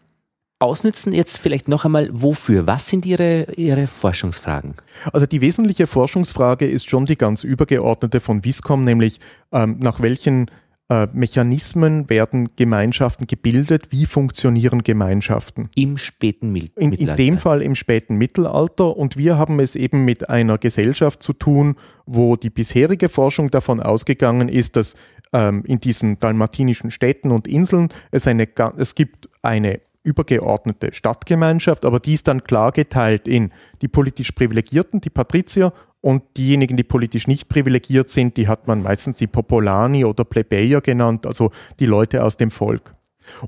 Ausnützen 0.59 1.13
jetzt 1.13 1.37
vielleicht 1.37 1.67
noch 1.67 1.85
einmal, 1.85 2.09
wofür? 2.11 2.65
Was 2.65 2.87
sind 2.87 3.05
Ihre, 3.05 3.53
Ihre 3.55 3.85
Forschungsfragen? 3.85 4.73
Also 5.13 5.27
die 5.27 5.39
wesentliche 5.39 5.85
Forschungsfrage 5.85 6.65
ist 6.65 6.89
schon 6.89 7.05
die 7.05 7.15
ganz 7.15 7.43
übergeordnete 7.43 8.19
von 8.19 8.43
Viscom, 8.43 8.83
nämlich 8.83 9.19
ähm, 9.51 9.77
nach 9.79 9.99
welchen 9.99 10.49
äh, 10.89 11.07
Mechanismen 11.11 12.09
werden 12.09 12.55
Gemeinschaften 12.55 13.27
gebildet? 13.27 13.91
Wie 13.91 14.05
funktionieren 14.05 14.83
Gemeinschaften? 14.83 15.69
Im 15.75 15.97
späten 15.97 16.51
Mittelalter. 16.51 16.81
In, 16.81 16.91
in 16.93 17.15
dem 17.15 17.37
Fall 17.37 17.61
im 17.61 17.75
späten 17.75 18.15
Mittelalter. 18.15 18.95
Und 18.95 19.17
wir 19.17 19.37
haben 19.37 19.59
es 19.59 19.75
eben 19.75 20.05
mit 20.05 20.29
einer 20.29 20.57
Gesellschaft 20.57 21.21
zu 21.21 21.33
tun, 21.33 21.75
wo 22.05 22.35
die 22.35 22.49
bisherige 22.49 23.09
Forschung 23.09 23.51
davon 23.51 23.81
ausgegangen 23.81 24.47
ist, 24.47 24.77
dass 24.77 24.95
ähm, 25.33 25.63
in 25.65 25.79
diesen 25.79 26.19
dalmatinischen 26.19 26.91
Städten 26.91 27.31
und 27.31 27.47
Inseln 27.47 27.89
es, 28.11 28.27
eine, 28.27 28.47
es 28.77 28.95
gibt 28.95 29.29
eine 29.41 29.81
übergeordnete 30.03 30.93
Stadtgemeinschaft, 30.93 31.83
aber 31.83 31.99
die 31.99 32.13
ist 32.13 32.29
dann 32.29 32.43
klar 32.43 32.71
geteilt 32.71 33.27
in 33.27 33.51
die 33.81 33.89
politisch 33.89 34.31
Privilegierten, 34.31 35.01
die 35.01 35.09
Patrizier 35.09 35.73
und 36.07 36.23
diejenigen, 36.37 36.77
die 36.77 36.85
politisch 36.85 37.27
nicht 37.27 37.49
privilegiert 37.49 38.09
sind, 38.09 38.37
die 38.37 38.47
hat 38.47 38.65
man 38.65 38.81
meistens 38.81 39.17
die 39.17 39.27
Popolani 39.27 40.05
oder 40.05 40.23
Plebejer 40.23 40.79
genannt, 40.79 41.27
also 41.27 41.51
die 41.81 41.85
Leute 41.85 42.23
aus 42.23 42.37
dem 42.37 42.49
Volk. 42.49 42.95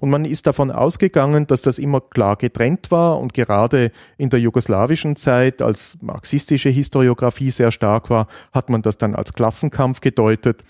Und 0.01 0.09
man 0.09 0.25
ist 0.25 0.45
davon 0.45 0.69
ausgegangen, 0.69 1.47
dass 1.47 1.61
das 1.61 1.79
immer 1.79 2.01
klar 2.01 2.35
getrennt 2.35 2.91
war 2.91 3.17
und 3.17 3.33
gerade 3.33 3.93
in 4.17 4.29
der 4.29 4.41
jugoslawischen 4.41 5.15
Zeit, 5.15 5.61
als 5.61 5.99
marxistische 6.01 6.67
Historiografie 6.67 7.49
sehr 7.49 7.71
stark 7.71 8.09
war, 8.09 8.27
hat 8.51 8.69
man 8.69 8.81
das 8.81 8.97
dann 8.97 9.15
als 9.15 9.31
Klassenkampf 9.31 10.01
gedeutet 10.01 10.65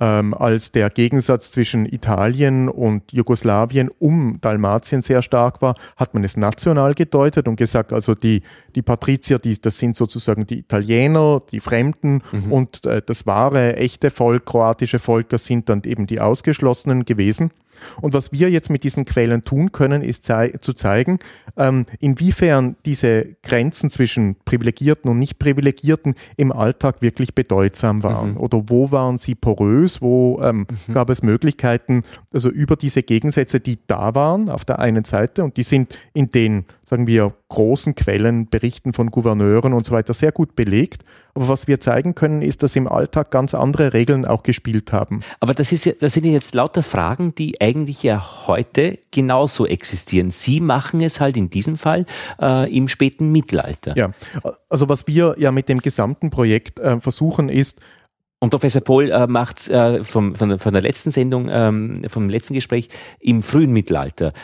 ähm, 0.00 0.34
als 0.34 0.72
der 0.72 0.90
Gegensatz 0.90 1.50
zwischen 1.50 1.86
Italien 1.86 2.68
und 2.68 3.12
Jugoslawien 3.12 3.90
um 3.98 4.38
Dalmatien 4.40 5.02
sehr 5.02 5.22
stark 5.22 5.62
war, 5.62 5.74
hat 5.96 6.14
man 6.14 6.24
es 6.24 6.36
national 6.36 6.94
gedeutet 6.94 7.46
und 7.46 7.56
gesagt, 7.56 7.92
also 7.92 8.14
die, 8.14 8.42
die 8.74 8.82
Patrizier, 8.82 9.38
die, 9.38 9.60
das 9.60 9.78
sind 9.78 9.96
sozusagen 9.96 10.46
die 10.46 10.60
Italiener, 10.60 11.42
die 11.50 11.60
Fremden 11.60 12.22
mhm. 12.32 12.52
und 12.52 12.86
äh, 12.86 13.02
das 13.04 13.26
wahre, 13.26 13.76
echte 13.76 14.10
Volk, 14.10 14.46
kroatische 14.46 14.98
Volker 14.98 15.38
sind 15.38 15.68
dann 15.68 15.82
eben 15.84 16.06
die 16.06 16.20
Ausgeschlossenen 16.20 17.04
gewesen. 17.04 17.50
Und 18.00 18.14
was 18.14 18.32
wir 18.32 18.50
jetzt 18.50 18.70
mit 18.70 18.84
diesen 18.84 19.04
Quellen 19.04 19.44
tun 19.44 19.72
können, 19.72 20.02
ist 20.02 20.24
zei 20.24 20.54
zu 20.60 20.72
zeigen, 20.72 21.18
ähm, 21.56 21.86
inwiefern 22.00 22.76
diese 22.84 23.36
Grenzen 23.42 23.90
zwischen 23.90 24.36
Privilegierten 24.44 25.10
und 25.10 25.18
Nicht-Privilegierten 25.18 26.14
im 26.36 26.52
Alltag 26.52 27.02
wirklich 27.02 27.34
bedeutsam 27.34 28.02
waren. 28.02 28.32
Mhm. 28.32 28.36
Oder 28.38 28.62
wo 28.66 28.90
waren 28.90 29.18
sie 29.18 29.34
porös, 29.34 30.00
wo 30.02 30.40
ähm, 30.42 30.66
mhm. 30.88 30.92
gab 30.92 31.10
es 31.10 31.22
Möglichkeiten, 31.22 32.02
also 32.32 32.48
über 32.48 32.76
diese 32.76 33.02
Gegensätze, 33.02 33.60
die 33.60 33.78
da 33.86 34.14
waren 34.14 34.48
auf 34.48 34.64
der 34.64 34.78
einen 34.78 35.04
Seite 35.04 35.44
und 35.44 35.56
die 35.56 35.62
sind 35.62 35.98
in 36.12 36.30
den 36.30 36.64
sagen 36.84 37.06
wir, 37.06 37.34
großen 37.48 37.94
Quellen, 37.94 38.48
Berichten 38.48 38.92
von 38.92 39.10
Gouverneuren 39.10 39.72
und 39.72 39.86
so 39.86 39.92
weiter 39.92 40.14
sehr 40.14 40.32
gut 40.32 40.54
belegt. 40.54 41.02
Aber 41.34 41.48
was 41.48 41.66
wir 41.66 41.80
zeigen 41.80 42.14
können, 42.14 42.42
ist, 42.42 42.62
dass 42.62 42.76
im 42.76 42.86
Alltag 42.86 43.30
ganz 43.30 43.54
andere 43.54 43.92
Regeln 43.92 44.24
auch 44.24 44.42
gespielt 44.42 44.92
haben. 44.92 45.20
Aber 45.40 45.54
das, 45.54 45.72
ist 45.72 45.84
ja, 45.84 45.92
das 45.98 46.12
sind 46.12 46.26
ja 46.26 46.32
jetzt 46.32 46.54
lauter 46.54 46.82
Fragen, 46.82 47.34
die 47.34 47.60
eigentlich 47.60 48.02
ja 48.02 48.46
heute 48.46 48.98
genauso 49.10 49.66
existieren. 49.66 50.30
Sie 50.30 50.60
machen 50.60 51.00
es 51.00 51.20
halt 51.20 51.36
in 51.36 51.50
diesem 51.50 51.76
Fall 51.76 52.06
äh, 52.40 52.72
im 52.74 52.88
späten 52.88 53.32
Mittelalter. 53.32 53.96
Ja, 53.96 54.12
also 54.68 54.88
was 54.88 55.06
wir 55.06 55.34
ja 55.38 55.50
mit 55.50 55.68
dem 55.68 55.80
gesamten 55.80 56.30
Projekt 56.30 56.78
äh, 56.80 57.00
versuchen 57.00 57.48
ist, 57.48 57.80
und 58.40 58.50
Professor 58.50 58.82
Pohl 58.82 59.10
äh, 59.10 59.26
macht 59.26 59.70
äh, 59.70 60.04
vom, 60.04 60.34
von, 60.34 60.58
von, 60.58 60.72
der 60.74 60.82
letzten 60.82 61.10
Sendung, 61.10 61.48
ähm, 61.50 62.02
vom 62.08 62.28
letzten 62.28 62.52
Gespräch 62.52 62.90
im 63.18 63.42
frühen 63.42 63.72
Mittelalter 63.72 64.34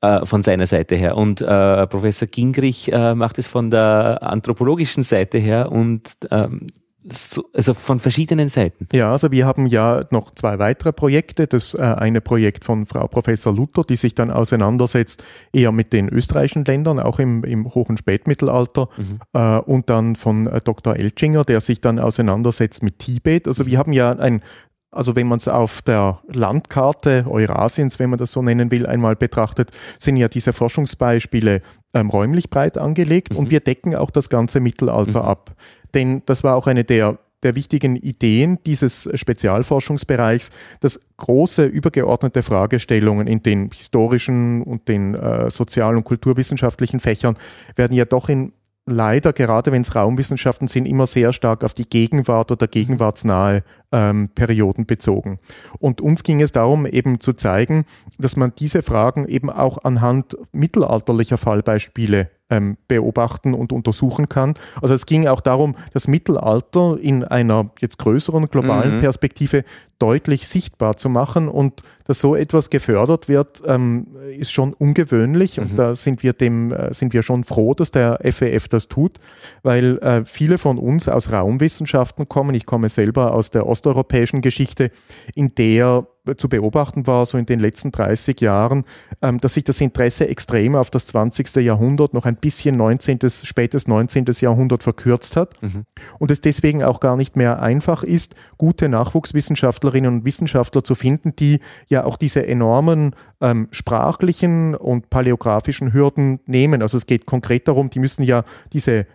äh, 0.00 0.24
von 0.26 0.42
seiner 0.42 0.66
Seite 0.66 0.94
her. 0.94 1.16
Und 1.16 1.40
äh, 1.40 1.86
Professor 1.86 2.28
Gingrich 2.28 2.92
äh, 2.92 3.14
macht 3.14 3.38
es 3.38 3.46
von 3.46 3.70
der 3.70 4.18
anthropologischen 4.22 5.02
Seite 5.02 5.38
her 5.38 5.72
und 5.72 6.16
ähm, 6.30 6.66
so, 7.12 7.48
also 7.52 7.74
von 7.74 8.00
verschiedenen 8.00 8.48
Seiten. 8.48 8.88
Ja, 8.92 9.12
also 9.12 9.30
wir 9.30 9.46
haben 9.46 9.66
ja 9.66 10.04
noch 10.10 10.34
zwei 10.34 10.58
weitere 10.58 10.92
Projekte. 10.92 11.46
Das 11.46 11.74
äh, 11.74 11.82
eine 11.82 12.20
Projekt 12.20 12.64
von 12.64 12.86
Frau 12.86 13.06
Professor 13.06 13.54
Luther, 13.54 13.84
die 13.84 13.96
sich 13.96 14.14
dann 14.14 14.30
auseinandersetzt 14.30 15.24
eher 15.52 15.72
mit 15.72 15.92
den 15.92 16.08
österreichischen 16.08 16.64
Ländern, 16.64 16.98
auch 16.98 17.18
im, 17.18 17.44
im 17.44 17.72
hohen 17.74 17.96
Spätmittelalter. 17.96 18.88
Mhm. 18.96 19.20
Äh, 19.32 19.58
und 19.58 19.88
dann 19.88 20.16
von 20.16 20.46
äh, 20.46 20.60
Dr. 20.60 20.96
Elchinger, 20.96 21.44
der 21.44 21.60
sich 21.60 21.80
dann 21.80 21.98
auseinandersetzt 21.98 22.82
mit 22.82 22.98
Tibet. 22.98 23.46
Also 23.46 23.66
wir 23.66 23.78
haben 23.78 23.92
ja 23.92 24.12
ein 24.12 24.40
also 24.90 25.16
wenn 25.16 25.26
man 25.26 25.38
es 25.38 25.48
auf 25.48 25.82
der 25.82 26.20
Landkarte 26.28 27.26
Eurasiens, 27.28 27.98
wenn 27.98 28.10
man 28.10 28.18
das 28.18 28.32
so 28.32 28.42
nennen 28.42 28.70
will, 28.70 28.86
einmal 28.86 29.16
betrachtet, 29.16 29.70
sind 29.98 30.16
ja 30.16 30.28
diese 30.28 30.52
Forschungsbeispiele 30.52 31.60
ähm, 31.94 32.10
räumlich 32.10 32.50
breit 32.50 32.78
angelegt 32.78 33.32
mhm. 33.32 33.38
und 33.38 33.50
wir 33.50 33.60
decken 33.60 33.94
auch 33.94 34.10
das 34.10 34.28
ganze 34.28 34.60
Mittelalter 34.60 35.22
mhm. 35.22 35.28
ab. 35.28 35.56
Denn 35.94 36.22
das 36.26 36.44
war 36.44 36.56
auch 36.56 36.66
eine 36.66 36.84
der 36.84 37.18
der 37.42 37.54
wichtigen 37.54 37.96
Ideen 37.96 38.58
dieses 38.66 39.08
Spezialforschungsbereichs, 39.14 40.50
dass 40.80 41.00
große 41.18 41.64
übergeordnete 41.64 42.42
Fragestellungen 42.42 43.26
in 43.26 43.42
den 43.42 43.70
historischen 43.70 44.62
und 44.62 44.88
den 44.88 45.14
äh, 45.14 45.50
sozial- 45.50 45.96
und 45.96 46.04
kulturwissenschaftlichen 46.04 46.98
Fächern 46.98 47.36
werden 47.76 47.96
ja 47.96 48.04
doch 48.04 48.28
in 48.28 48.52
leider, 48.86 49.32
gerade 49.32 49.72
wenn 49.72 49.82
es 49.82 49.94
Raumwissenschaften 49.94 50.68
sind, 50.68 50.86
immer 50.86 51.06
sehr 51.06 51.32
stark 51.32 51.64
auf 51.64 51.74
die 51.74 51.88
Gegenwart 51.88 52.52
oder 52.52 52.68
gegenwartsnahe 52.68 53.62
ähm, 53.92 54.30
Perioden 54.34 54.86
bezogen. 54.86 55.38
Und 55.78 56.00
uns 56.00 56.22
ging 56.22 56.40
es 56.40 56.52
darum, 56.52 56.86
eben 56.86 57.20
zu 57.20 57.32
zeigen, 57.32 57.84
dass 58.18 58.36
man 58.36 58.52
diese 58.56 58.82
Fragen 58.82 59.26
eben 59.28 59.50
auch 59.50 59.84
anhand 59.84 60.36
mittelalterlicher 60.52 61.36
Fallbeispiele 61.36 62.30
ähm, 62.50 62.76
beobachten 62.88 63.54
und 63.54 63.72
untersuchen 63.72 64.28
kann. 64.28 64.54
Also 64.80 64.94
es 64.94 65.06
ging 65.06 65.26
auch 65.26 65.40
darum, 65.40 65.74
das 65.92 66.08
Mittelalter 66.08 66.96
in 67.00 67.24
einer 67.24 67.70
jetzt 67.80 67.98
größeren 67.98 68.46
globalen 68.46 68.96
mhm. 68.96 69.00
Perspektive 69.00 69.64
deutlich 69.98 70.46
sichtbar 70.46 70.96
zu 70.96 71.08
machen 71.08 71.48
und 71.48 71.82
dass 72.04 72.20
so 72.20 72.36
etwas 72.36 72.70
gefördert 72.70 73.28
wird, 73.28 73.62
ähm, 73.66 74.08
ist 74.38 74.52
schon 74.52 74.74
ungewöhnlich 74.74 75.56
mhm. 75.56 75.62
und 75.62 75.78
da 75.78 75.94
sind 75.94 76.22
wir 76.22 76.34
dem 76.34 76.72
äh, 76.72 76.92
sind 76.92 77.12
wir 77.14 77.22
schon 77.22 77.44
froh, 77.44 77.74
dass 77.74 77.90
der 77.90 78.20
FEF 78.22 78.68
das 78.68 78.88
tut, 78.88 79.18
weil 79.62 79.98
äh, 79.98 80.24
viele 80.24 80.58
von 80.58 80.78
uns 80.78 81.08
aus 81.08 81.32
Raumwissenschaften 81.32 82.28
kommen. 82.28 82.54
Ich 82.54 82.66
komme 82.66 82.88
selber 82.88 83.32
aus 83.32 83.50
der 83.50 83.66
osteuropäischen 83.66 84.42
Geschichte, 84.42 84.90
in 85.34 85.54
der 85.54 86.06
zu 86.36 86.48
beobachten 86.48 87.06
war, 87.06 87.26
so 87.26 87.38
in 87.38 87.46
den 87.46 87.60
letzten 87.60 87.92
30 87.92 88.40
Jahren, 88.40 88.84
ähm, 89.22 89.38
dass 89.38 89.54
sich 89.54 89.64
das 89.64 89.80
Interesse 89.80 90.28
extrem 90.28 90.74
auf 90.74 90.90
das 90.90 91.06
20. 91.06 91.56
Jahrhundert, 91.56 92.14
noch 92.14 92.26
ein 92.26 92.36
bisschen 92.36 92.76
19., 92.76 93.18
spätes 93.30 93.86
19. 93.86 94.26
Jahrhundert 94.40 94.82
verkürzt 94.82 95.36
hat 95.36 95.60
mhm. 95.62 95.84
und 96.18 96.30
es 96.30 96.40
deswegen 96.40 96.82
auch 96.82 97.00
gar 97.00 97.16
nicht 97.16 97.36
mehr 97.36 97.62
einfach 97.62 98.02
ist, 98.02 98.34
gute 98.58 98.88
Nachwuchswissenschaftlerinnen 98.88 100.12
und 100.12 100.24
Wissenschaftler 100.24 100.82
zu 100.82 100.94
finden, 100.94 101.36
die 101.36 101.60
ja 101.88 102.04
auch 102.04 102.16
diese 102.16 102.46
enormen 102.46 103.14
ähm, 103.40 103.68
sprachlichen 103.70 104.74
und 104.74 105.10
paläographischen 105.10 105.92
Hürden 105.92 106.40
nehmen. 106.46 106.82
Also 106.82 106.96
es 106.96 107.06
geht 107.06 107.26
konkret 107.26 107.68
darum, 107.68 107.90
die 107.90 107.98
müssen 107.98 108.22
ja 108.22 108.44
diese 108.72 109.06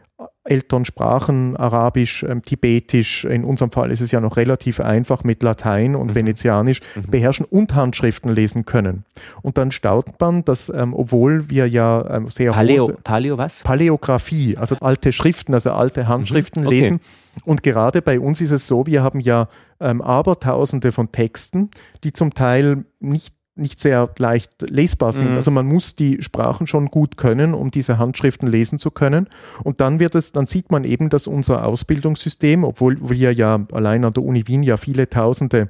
Elternsprachen, 0.43 1.55
Arabisch, 1.55 2.23
ähm, 2.23 2.41
Tibetisch, 2.43 3.25
in 3.25 3.43
unserem 3.43 3.71
Fall 3.71 3.91
ist 3.91 4.01
es 4.01 4.11
ja 4.11 4.19
noch 4.19 4.37
relativ 4.37 4.79
einfach 4.79 5.23
mit 5.23 5.43
Latein 5.43 5.95
und 5.95 6.07
mhm. 6.07 6.15
Venezianisch, 6.15 6.81
mhm. 6.95 7.11
beherrschen 7.11 7.45
und 7.45 7.75
Handschriften 7.75 8.33
lesen 8.33 8.65
können. 8.65 9.05
Und 9.43 9.59
dann 9.59 9.71
staunt 9.71 10.19
man, 10.19 10.43
dass, 10.43 10.69
ähm, 10.69 10.95
obwohl 10.95 11.49
wir 11.49 11.67
ja 11.67 12.17
ähm, 12.17 12.29
sehr 12.29 12.53
Paleo, 12.53 12.87
hohe, 12.87 12.93
Paleo 13.03 13.37
was? 13.37 13.61
Paläographie, 13.63 14.57
also 14.57 14.75
alte 14.81 15.11
Schriften, 15.11 15.53
also 15.53 15.71
alte 15.71 16.07
Handschriften 16.07 16.63
mhm. 16.63 16.67
okay. 16.67 16.79
lesen. 16.79 16.99
Und 17.45 17.61
gerade 17.61 18.01
bei 18.01 18.19
uns 18.19 18.41
ist 18.41 18.51
es 18.51 18.65
so, 18.65 18.87
wir 18.87 19.03
haben 19.03 19.19
ja 19.19 19.47
ähm, 19.79 20.01
Abertausende 20.01 20.91
von 20.91 21.11
Texten, 21.11 21.69
die 22.03 22.13
zum 22.13 22.33
Teil 22.33 22.85
nicht 22.99 23.35
nicht 23.55 23.79
sehr 23.79 24.09
leicht 24.17 24.69
lesbar 24.69 25.13
sind. 25.13 25.31
Mhm. 25.31 25.35
Also 25.35 25.51
man 25.51 25.65
muss 25.65 25.95
die 25.95 26.21
Sprachen 26.21 26.67
schon 26.67 26.87
gut 26.87 27.17
können, 27.17 27.53
um 27.53 27.69
diese 27.69 27.97
Handschriften 27.97 28.47
lesen 28.47 28.79
zu 28.79 28.91
können. 28.91 29.27
Und 29.63 29.81
dann 29.81 29.99
wird 29.99 30.15
es, 30.15 30.31
dann 30.31 30.45
sieht 30.45 30.71
man 30.71 30.83
eben, 30.83 31.09
dass 31.09 31.27
unser 31.27 31.65
Ausbildungssystem, 31.65 32.63
obwohl 32.63 32.97
wir 33.01 33.33
ja 33.33 33.65
allein 33.71 34.05
an 34.05 34.13
der 34.13 34.23
Uni 34.23 34.47
Wien 34.47 34.63
ja 34.63 34.77
viele 34.77 35.09
Tausende 35.09 35.69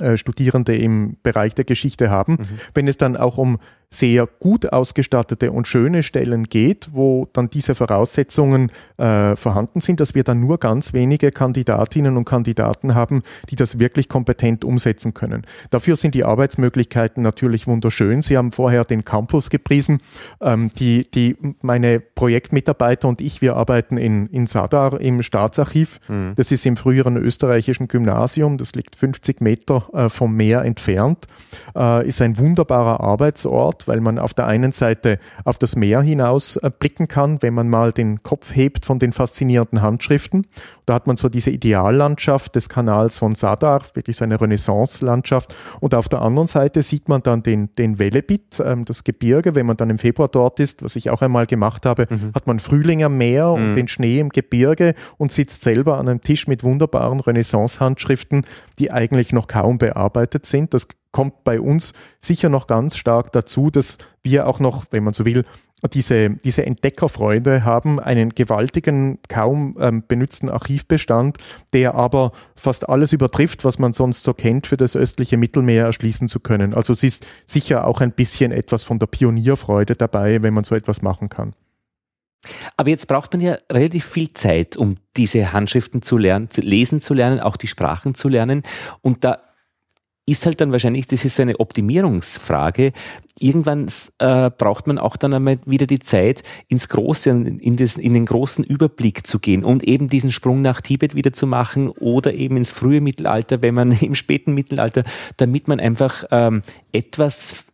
äh, 0.00 0.16
Studierende 0.16 0.76
im 0.76 1.16
Bereich 1.22 1.54
der 1.54 1.64
Geschichte 1.64 2.08
haben, 2.08 2.34
mhm. 2.34 2.48
wenn 2.74 2.88
es 2.88 2.96
dann 2.96 3.16
auch 3.16 3.36
um 3.36 3.58
sehr 3.92 4.26
gut 4.26 4.72
ausgestattete 4.72 5.52
und 5.52 5.68
schöne 5.68 6.02
Stellen 6.02 6.44
geht, 6.44 6.90
wo 6.92 7.28
dann 7.32 7.50
diese 7.50 7.74
Voraussetzungen 7.74 8.72
äh, 8.96 9.36
vorhanden 9.36 9.80
sind, 9.80 10.00
dass 10.00 10.14
wir 10.14 10.24
dann 10.24 10.40
nur 10.40 10.58
ganz 10.58 10.94
wenige 10.94 11.30
Kandidatinnen 11.30 12.16
und 12.16 12.24
Kandidaten 12.24 12.94
haben, 12.94 13.22
die 13.50 13.56
das 13.56 13.78
wirklich 13.78 14.08
kompetent 14.08 14.64
umsetzen 14.64 15.12
können. 15.12 15.42
Dafür 15.70 15.96
sind 15.96 16.14
die 16.14 16.24
Arbeitsmöglichkeiten 16.24 17.22
natürlich 17.22 17.66
wunderschön. 17.66 18.22
Sie 18.22 18.36
haben 18.36 18.52
vorher 18.52 18.84
den 18.84 19.04
Campus 19.04 19.50
gepriesen. 19.50 19.98
Ähm, 20.40 20.70
die, 20.78 21.10
die, 21.10 21.36
meine 21.60 22.00
Projektmitarbeiter 22.00 23.08
und 23.08 23.20
ich, 23.20 23.42
wir 23.42 23.56
arbeiten 23.56 23.98
in, 23.98 24.26
in 24.28 24.46
Sadar 24.46 25.00
im 25.00 25.22
Staatsarchiv. 25.22 26.00
Mhm. 26.08 26.32
Das 26.36 26.50
ist 26.50 26.64
im 26.64 26.76
früheren 26.76 27.16
österreichischen 27.16 27.88
Gymnasium. 27.88 28.56
Das 28.56 28.74
liegt 28.74 28.96
50 28.96 29.42
Meter 29.42 29.88
äh, 29.92 30.08
vom 30.08 30.34
Meer 30.34 30.62
entfernt. 30.62 31.26
Äh, 31.76 32.08
ist 32.08 32.22
ein 32.22 32.38
wunderbarer 32.38 33.00
Arbeitsort 33.00 33.81
weil 33.88 34.00
man 34.00 34.18
auf 34.18 34.34
der 34.34 34.46
einen 34.46 34.72
Seite 34.72 35.18
auf 35.44 35.58
das 35.58 35.76
Meer 35.76 36.00
hinaus 36.02 36.56
äh, 36.56 36.70
blicken 36.70 37.08
kann, 37.08 37.42
wenn 37.42 37.54
man 37.54 37.68
mal 37.68 37.92
den 37.92 38.22
Kopf 38.22 38.54
hebt 38.54 38.84
von 38.84 38.98
den 38.98 39.12
faszinierenden 39.12 39.82
Handschriften. 39.82 40.46
Da 40.86 40.94
hat 40.94 41.06
man 41.06 41.16
so 41.16 41.28
diese 41.28 41.50
Ideallandschaft 41.50 42.54
des 42.56 42.68
Kanals 42.68 43.18
von 43.18 43.34
Sadar, 43.34 43.82
wirklich 43.94 44.16
so 44.16 44.24
eine 44.24 44.40
Renaissance-Landschaft. 44.40 45.54
Und 45.80 45.94
auf 45.94 46.08
der 46.08 46.22
anderen 46.22 46.48
Seite 46.48 46.82
sieht 46.82 47.08
man 47.08 47.22
dann 47.22 47.42
den, 47.42 47.74
den 47.76 47.98
Wellebit, 47.98 48.62
ähm, 48.64 48.84
das 48.84 49.04
Gebirge. 49.04 49.54
Wenn 49.54 49.66
man 49.66 49.76
dann 49.76 49.90
im 49.90 49.98
Februar 49.98 50.28
dort 50.28 50.60
ist, 50.60 50.82
was 50.82 50.96
ich 50.96 51.10
auch 51.10 51.22
einmal 51.22 51.46
gemacht 51.46 51.86
habe, 51.86 52.06
mhm. 52.08 52.32
hat 52.34 52.46
man 52.46 52.58
Frühling 52.58 53.04
am 53.04 53.16
Meer 53.16 53.48
mhm. 53.48 53.52
und 53.54 53.74
den 53.76 53.88
Schnee 53.88 54.18
im 54.18 54.30
Gebirge 54.30 54.94
und 55.18 55.32
sitzt 55.32 55.62
selber 55.62 55.98
an 55.98 56.08
einem 56.08 56.20
Tisch 56.20 56.46
mit 56.48 56.64
wunderbaren 56.64 57.20
Renaissance-Handschriften, 57.20 58.44
die 58.78 58.90
eigentlich 58.90 59.32
noch 59.32 59.46
kaum 59.46 59.78
bearbeitet 59.78 60.46
sind. 60.46 60.74
Das 60.74 60.88
kommt 61.12 61.44
bei 61.44 61.60
uns 61.60 61.92
sicher 62.20 62.48
noch 62.48 62.66
ganz 62.66 62.96
stark 62.96 63.32
dazu, 63.32 63.70
dass 63.70 63.98
wir 64.22 64.46
auch 64.46 64.58
noch, 64.58 64.86
wenn 64.90 65.04
man 65.04 65.14
so 65.14 65.24
will, 65.24 65.44
diese, 65.88 66.30
diese 66.30 66.64
Entdeckerfreude 66.64 67.64
haben, 67.64 67.98
einen 67.98 68.30
gewaltigen, 68.30 69.18
kaum 69.28 69.76
ähm, 69.80 70.04
benutzten 70.06 70.48
Archivbestand, 70.48 71.38
der 71.72 71.94
aber 71.94 72.32
fast 72.54 72.88
alles 72.88 73.12
übertrifft, 73.12 73.64
was 73.64 73.78
man 73.78 73.92
sonst 73.92 74.24
so 74.24 74.34
kennt, 74.34 74.66
für 74.66 74.76
das 74.76 74.96
östliche 74.96 75.36
Mittelmeer 75.36 75.86
erschließen 75.86 76.28
zu 76.28 76.40
können. 76.40 76.74
Also 76.74 76.92
es 76.92 77.02
ist 77.02 77.26
sicher 77.46 77.86
auch 77.86 78.00
ein 78.00 78.12
bisschen 78.12 78.52
etwas 78.52 78.84
von 78.84 78.98
der 78.98 79.06
Pionierfreude 79.06 79.96
dabei, 79.96 80.42
wenn 80.42 80.54
man 80.54 80.64
so 80.64 80.74
etwas 80.74 81.02
machen 81.02 81.28
kann. 81.28 81.54
Aber 82.76 82.90
jetzt 82.90 83.06
braucht 83.06 83.32
man 83.32 83.40
ja 83.40 83.58
relativ 83.70 84.04
viel 84.04 84.32
Zeit, 84.34 84.76
um 84.76 84.96
diese 85.16 85.52
Handschriften 85.52 86.02
zu 86.02 86.18
lernen, 86.18 86.48
lesen 86.56 87.00
zu 87.00 87.14
lernen, 87.14 87.40
auch 87.40 87.56
die 87.56 87.68
Sprachen 87.68 88.14
zu 88.14 88.28
lernen. 88.28 88.62
Und 89.00 89.24
da 89.24 89.40
ist 90.24 90.46
halt 90.46 90.60
dann 90.60 90.70
wahrscheinlich, 90.70 91.06
das 91.08 91.24
ist 91.24 91.40
eine 91.40 91.58
Optimierungsfrage. 91.58 92.92
Irgendwann 93.38 93.88
äh, 94.18 94.50
braucht 94.50 94.86
man 94.86 94.98
auch 94.98 95.16
dann 95.16 95.34
einmal 95.34 95.58
wieder 95.66 95.86
die 95.86 95.98
Zeit, 95.98 96.42
ins 96.68 96.88
Große, 96.88 97.30
in, 97.30 97.76
das, 97.76 97.96
in 97.96 98.14
den 98.14 98.26
großen 98.26 98.62
Überblick 98.64 99.26
zu 99.26 99.40
gehen 99.40 99.64
und 99.64 99.82
eben 99.82 100.08
diesen 100.08 100.30
Sprung 100.30 100.62
nach 100.62 100.80
Tibet 100.80 101.16
wieder 101.16 101.32
zu 101.32 101.46
machen 101.46 101.88
oder 101.88 102.34
eben 102.34 102.56
ins 102.56 102.70
frühe 102.70 103.00
Mittelalter, 103.00 103.62
wenn 103.62 103.74
man 103.74 103.90
im 104.00 104.14
späten 104.14 104.54
Mittelalter, 104.54 105.02
damit 105.38 105.66
man 105.66 105.80
einfach 105.80 106.24
ähm, 106.30 106.62
etwas 106.92 107.72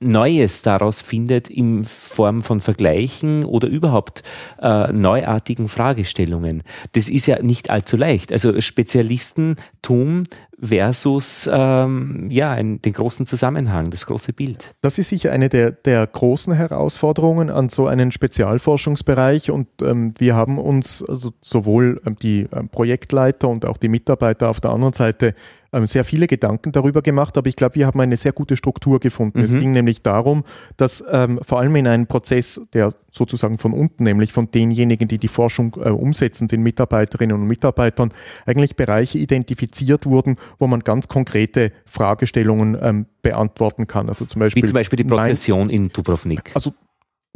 Neues 0.00 0.62
daraus 0.62 1.02
findet 1.02 1.50
in 1.50 1.84
Form 1.84 2.42
von 2.42 2.60
Vergleichen 2.60 3.44
oder 3.44 3.68
überhaupt 3.68 4.22
äh, 4.60 4.92
neuartigen 4.92 5.68
Fragestellungen. 5.68 6.62
Das 6.92 7.08
ist 7.08 7.26
ja 7.26 7.42
nicht 7.42 7.68
allzu 7.68 7.96
leicht. 7.96 8.32
Also 8.32 8.58
Spezialistentum 8.60 10.24
versus 10.60 11.48
ähm, 11.52 12.28
ja, 12.30 12.52
ein, 12.52 12.80
den 12.80 12.92
großen 12.92 13.26
Zusammenhang, 13.26 13.90
das 13.90 14.06
große 14.06 14.32
Bild. 14.32 14.74
Das 14.80 14.98
ist 14.98 15.10
sicher 15.10 15.32
eine 15.32 15.48
der, 15.48 15.72
der 15.72 16.06
großen 16.06 16.52
Herausforderungen 16.54 17.50
an 17.50 17.68
so 17.68 17.86
einen 17.86 18.10
Spezialforschungsbereich 18.10 19.50
und 19.50 19.68
ähm, 19.82 20.14
wir 20.18 20.34
haben 20.34 20.58
uns 20.58 21.04
also 21.06 21.32
sowohl 21.42 22.00
ähm, 22.06 22.16
die 22.16 22.48
ähm, 22.52 22.68
Projektleiter 22.68 23.48
und 23.48 23.64
auch 23.64 23.76
die 23.76 23.88
Mitarbeiter 23.88 24.48
auf 24.48 24.60
der 24.60 24.70
anderen 24.70 24.94
Seite 24.94 25.34
ähm, 25.72 25.86
sehr 25.86 26.04
viele 26.04 26.26
Gedanken 26.26 26.72
darüber 26.72 27.02
gemacht, 27.02 27.36
aber 27.36 27.48
ich 27.48 27.56
glaube, 27.56 27.74
wir 27.74 27.86
haben 27.86 28.00
eine 28.00 28.16
sehr 28.16 28.32
gute 28.32 28.56
Struktur 28.56 28.98
gefunden. 28.98 29.40
Mhm. 29.40 29.44
Es 29.44 29.50
ging 29.52 29.72
nämlich 29.72 30.02
darum, 30.02 30.44
dass 30.76 31.04
ähm, 31.10 31.38
vor 31.46 31.60
allem 31.60 31.76
in 31.76 31.86
einem 31.86 32.06
Prozess, 32.06 32.60
der 32.72 32.94
sozusagen 33.16 33.58
von 33.58 33.72
unten, 33.72 34.04
nämlich 34.04 34.32
von 34.32 34.50
denjenigen, 34.50 35.08
die 35.08 35.18
die 35.18 35.28
Forschung 35.28 35.76
äh, 35.80 35.88
umsetzen, 35.88 36.48
den 36.48 36.62
Mitarbeiterinnen 36.62 37.36
und 37.36 37.46
Mitarbeitern, 37.46 38.12
eigentlich 38.44 38.76
Bereiche 38.76 39.18
identifiziert 39.18 40.06
wurden, 40.06 40.36
wo 40.58 40.66
man 40.66 40.80
ganz 40.80 41.08
konkrete 41.08 41.72
Fragestellungen 41.86 42.76
ähm, 42.80 43.06
beantworten 43.22 43.86
kann. 43.86 44.08
Also 44.08 44.24
zum 44.24 44.40
Beispiel, 44.40 44.62
Wie 44.62 44.66
zum 44.66 44.74
Beispiel 44.74 44.96
die 44.98 45.04
Progression 45.04 45.70
in 45.70 45.88
Dubrovnik. 45.88 46.52
Also 46.54 46.72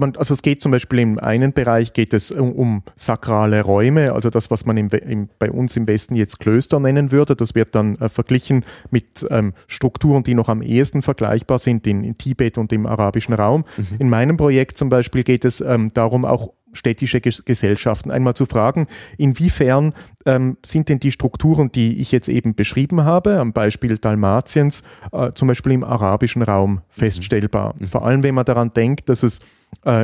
man, 0.01 0.17
also 0.17 0.35
es 0.35 0.43
geht 0.43 0.61
zum 0.61 0.73
Beispiel 0.73 0.99
im 1.01 1.19
einen 1.19 1.53
Bereich 1.53 1.93
geht 1.93 2.13
es 2.13 2.31
um, 2.31 2.53
um 2.53 2.83
sakrale 2.97 3.63
Räume, 3.63 4.13
also 4.13 4.31
das, 4.31 4.51
was 4.51 4.67
man 4.67 4.77
im, 4.77 4.89
im, 4.89 5.29
bei 5.39 5.51
uns 5.51 5.77
im 5.77 5.87
Westen 5.87 6.17
jetzt 6.17 6.41
Klöster 6.41 6.81
nennen 6.81 7.13
würde. 7.13 7.37
Das 7.37 7.55
wird 7.55 7.75
dann 7.75 7.97
äh, 7.97 8.09
verglichen 8.09 8.65
mit 8.91 9.27
ähm, 9.31 9.53
Strukturen, 9.67 10.23
die 10.23 10.35
noch 10.35 10.49
am 10.49 10.63
ehesten 10.63 11.03
vergleichbar 11.03 11.59
sind 11.59 11.87
in, 11.87 12.03
in 12.03 12.17
Tibet 12.17 12.59
und 12.59 12.73
im 12.73 12.87
arabischen 12.87 13.35
Raum. 13.35 13.65
Mhm. 13.77 13.97
In 14.01 14.09
meinem 14.09 14.37
Projekt 14.37 14.79
zum 14.79 14.89
Beispiel 14.89 15.23
geht 15.23 15.45
es 15.45 15.61
ähm, 15.61 15.93
darum, 15.95 16.25
auch 16.25 16.53
städtische 16.73 17.21
Gesellschaften 17.21 18.11
einmal 18.11 18.35
zu 18.35 18.47
fragen, 18.47 18.87
inwiefern 19.19 19.93
ähm, 20.27 20.57
sind 20.65 20.89
denn 20.89 21.01
die 21.01 21.11
Strukturen, 21.11 21.73
die 21.73 22.01
ich 22.01 22.13
jetzt 22.13 22.29
eben 22.29 22.55
beschrieben 22.55 23.05
habe, 23.05 23.39
am 23.39 23.53
Beispiel 23.53 23.99
Dalmatiens, 23.99 24.83
äh, 25.13 25.33
zum 25.35 25.49
Beispiel 25.49 25.73
im 25.73 25.85
arabischen 25.85 26.43
Raum 26.43 26.75
mhm. 26.75 26.81
feststellbar. 26.91 27.75
Mhm. 27.79 27.87
Vor 27.89 28.05
allem, 28.05 28.23
wenn 28.23 28.35
man 28.35 28.45
daran 28.45 28.73
denkt, 28.73 29.09
dass 29.09 29.23
es 29.23 29.41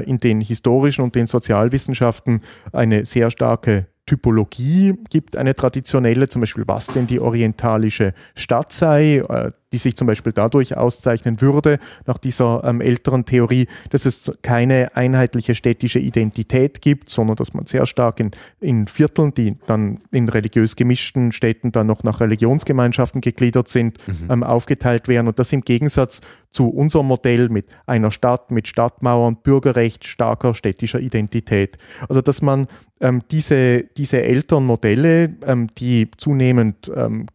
in 0.06 0.18
den 0.18 0.40
historischen 0.40 1.02
und 1.02 1.14
den 1.14 1.26
Sozialwissenschaften 1.26 2.40
eine 2.72 3.04
sehr 3.04 3.30
starke 3.30 3.88
Typologie 4.06 4.94
gibt, 5.10 5.36
eine 5.36 5.54
traditionelle, 5.54 6.28
zum 6.28 6.40
Beispiel 6.40 6.64
was 6.66 6.86
denn 6.86 7.08
die 7.08 7.18
orientalische 7.18 8.14
Stadt 8.36 8.72
sei, 8.72 9.16
äh, 9.16 9.50
die 9.76 9.80
sich 9.80 9.96
zum 9.96 10.06
Beispiel 10.06 10.32
dadurch 10.32 10.74
auszeichnen 10.74 11.42
würde, 11.42 11.78
nach 12.06 12.16
dieser 12.16 12.64
ähm, 12.64 12.80
älteren 12.80 13.26
Theorie, 13.26 13.66
dass 13.90 14.06
es 14.06 14.32
keine 14.40 14.96
einheitliche 14.96 15.54
städtische 15.54 15.98
Identität 15.98 16.80
gibt, 16.80 17.10
sondern 17.10 17.36
dass 17.36 17.52
man 17.52 17.66
sehr 17.66 17.84
stark 17.84 18.18
in, 18.18 18.30
in 18.58 18.86
Vierteln, 18.86 19.34
die 19.34 19.58
dann 19.66 19.98
in 20.12 20.30
religiös 20.30 20.76
gemischten 20.76 21.30
Städten 21.30 21.72
dann 21.72 21.86
noch 21.88 22.04
nach 22.04 22.20
Religionsgemeinschaften 22.20 23.20
gegliedert 23.20 23.68
sind, 23.68 23.98
mhm. 24.06 24.30
ähm, 24.30 24.42
aufgeteilt 24.42 25.08
werden. 25.08 25.28
Und 25.28 25.38
das 25.38 25.52
im 25.52 25.60
Gegensatz 25.60 26.22
zu 26.52 26.70
unserem 26.70 27.08
Modell 27.08 27.50
mit 27.50 27.66
einer 27.84 28.10
Stadt, 28.10 28.50
mit 28.50 28.66
Stadtmauern, 28.68 29.36
Bürgerrecht, 29.42 30.06
starker 30.06 30.54
städtischer 30.54 31.00
Identität. 31.00 31.76
Also 32.08 32.22
dass 32.22 32.40
man 32.40 32.66
ähm, 33.02 33.20
diese, 33.30 33.82
diese 33.82 34.22
älteren 34.22 34.64
Modelle, 34.64 35.36
ähm, 35.44 35.68
die 35.76 36.10
zunehmend 36.16 36.90
ähm, 36.96 37.26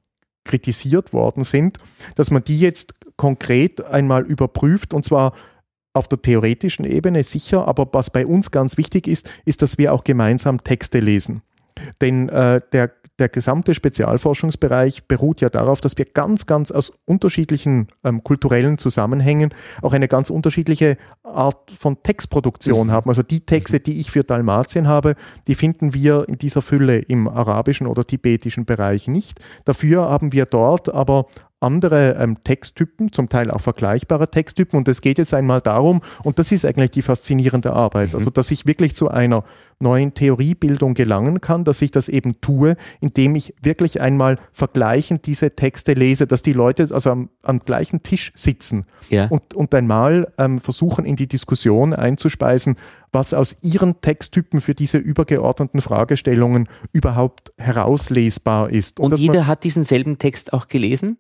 kritisiert 0.52 1.14
worden 1.14 1.46
sind, 1.46 1.78
dass 2.16 2.30
man 2.30 2.44
die 2.44 2.60
jetzt 2.60 2.94
konkret 3.16 3.84
einmal 3.86 4.26
überprüft 4.26 4.94
und 4.94 5.06
zwar 5.06 5.34
auf 5.94 6.08
der 6.08 6.22
theoretischen 6.22 6.86
Ebene 6.86 7.24
sicher, 7.24 7.68
aber 7.68 7.88
was 7.92 8.10
bei 8.10 8.26
uns 8.26 8.52
ganz 8.52 8.78
wichtig 8.78 9.08
ist, 9.08 9.30
ist, 9.46 9.62
dass 9.62 9.78
wir 9.78 9.94
auch 9.94 10.04
gemeinsam 10.04 10.64
Texte 10.64 11.00
lesen. 11.00 11.42
Denn 12.02 12.30
äh, 12.30 12.62
der 12.72 12.92
der 13.22 13.30
gesamte 13.30 13.76
Spezialforschungsbereich 13.76 15.08
beruht 15.08 15.42
ja 15.42 15.50
darauf, 15.50 15.80
dass 15.80 15.96
wir 15.96 16.06
ganz, 16.06 16.48
ganz 16.48 16.72
aus 16.72 16.92
unterschiedlichen 17.06 17.88
ähm, 18.04 18.24
kulturellen 18.24 18.80
Zusammenhängen 18.80 19.54
auch 19.84 19.94
eine 19.94 20.08
ganz 20.08 20.32
unterschiedliche 20.32 20.98
Art 21.24 21.70
von 21.70 22.02
Textproduktion 22.02 22.88
mhm. 22.88 22.92
haben. 22.92 23.10
Also 23.12 23.22
die 23.22 23.46
Texte, 23.46 23.80
die 23.80 24.00
ich 24.00 24.10
für 24.10 24.24
Dalmatien 24.24 24.88
habe, 24.88 25.16
die 25.46 25.54
finden 25.54 25.94
wir 25.94 26.28
in 26.28 26.40
dieser 26.40 26.64
Fülle 26.64 26.98
im 26.98 27.28
arabischen 27.28 27.86
oder 27.86 28.06
tibetischen 28.06 28.66
Bereich 28.66 29.08
nicht. 29.08 29.40
Dafür 29.66 30.10
haben 30.10 30.34
wir 30.34 30.48
dort 30.48 30.92
aber 30.92 31.28
andere 31.62 32.18
ähm, 32.20 32.44
Texttypen, 32.44 33.12
zum 33.12 33.30
Teil 33.30 33.52
auch 33.52 33.62
vergleichbare 33.62 34.30
Texttypen. 34.30 34.78
Und 34.78 34.88
es 34.88 35.02
geht 35.02 35.18
jetzt 35.18 35.34
einmal 35.34 35.62
darum, 35.62 36.02
und 36.24 36.40
das 36.40 36.52
ist 36.52 36.66
eigentlich 36.66 36.92
die 36.92 37.02
faszinierende 37.02 37.74
Arbeit, 37.74 38.10
mhm. 38.10 38.16
also 38.16 38.30
dass 38.32 38.52
ich 38.52 38.66
wirklich 38.66 38.96
zu 38.96 39.10
einer 39.10 39.44
neuen 39.80 40.14
Theoriebildung 40.14 40.94
gelangen 40.94 41.42
kann, 41.42 41.64
dass 41.64 41.82
ich 41.82 41.92
das 41.92 42.10
eben 42.10 42.42
tue, 42.42 42.76
indem 43.00 43.36
ich 43.36 43.54
wirklich 43.62 44.02
einmal 44.02 44.38
vergleichend 44.52 45.26
diese 45.26 45.56
Texte 45.56 45.94
lese, 45.94 46.28
dass 46.28 46.42
die 46.42 46.54
Leute 46.54 46.88
also 46.92 47.12
am, 47.12 47.30
am 47.44 47.60
gleichen 47.60 48.04
Tisch 48.04 48.32
sitzen 48.36 48.86
ja. 49.10 49.28
und, 49.28 49.54
und 49.54 49.74
einmal 49.76 50.32
ähm, 50.38 50.60
versuchen, 50.60 51.06
in 51.06 51.16
die 51.16 51.28
Diskussion 51.28 51.94
einzuspeisen, 51.94 52.76
was 53.12 53.34
aus 53.34 53.58
ihren 53.62 54.02
Texttypen 54.02 54.62
für 54.62 54.74
diese 54.74 54.98
übergeordneten 54.98 55.82
Fragestellungen 55.82 56.68
überhaupt 56.92 57.54
herauslesbar 57.58 58.70
ist. 58.70 59.00
Und, 59.00 59.14
und 59.14 59.20
jeder 59.20 59.48
hat 59.48 59.64
diesen 59.64 59.84
selben 59.84 60.18
Text 60.18 60.54
auch 60.54 60.68
gelesen? 60.68 61.18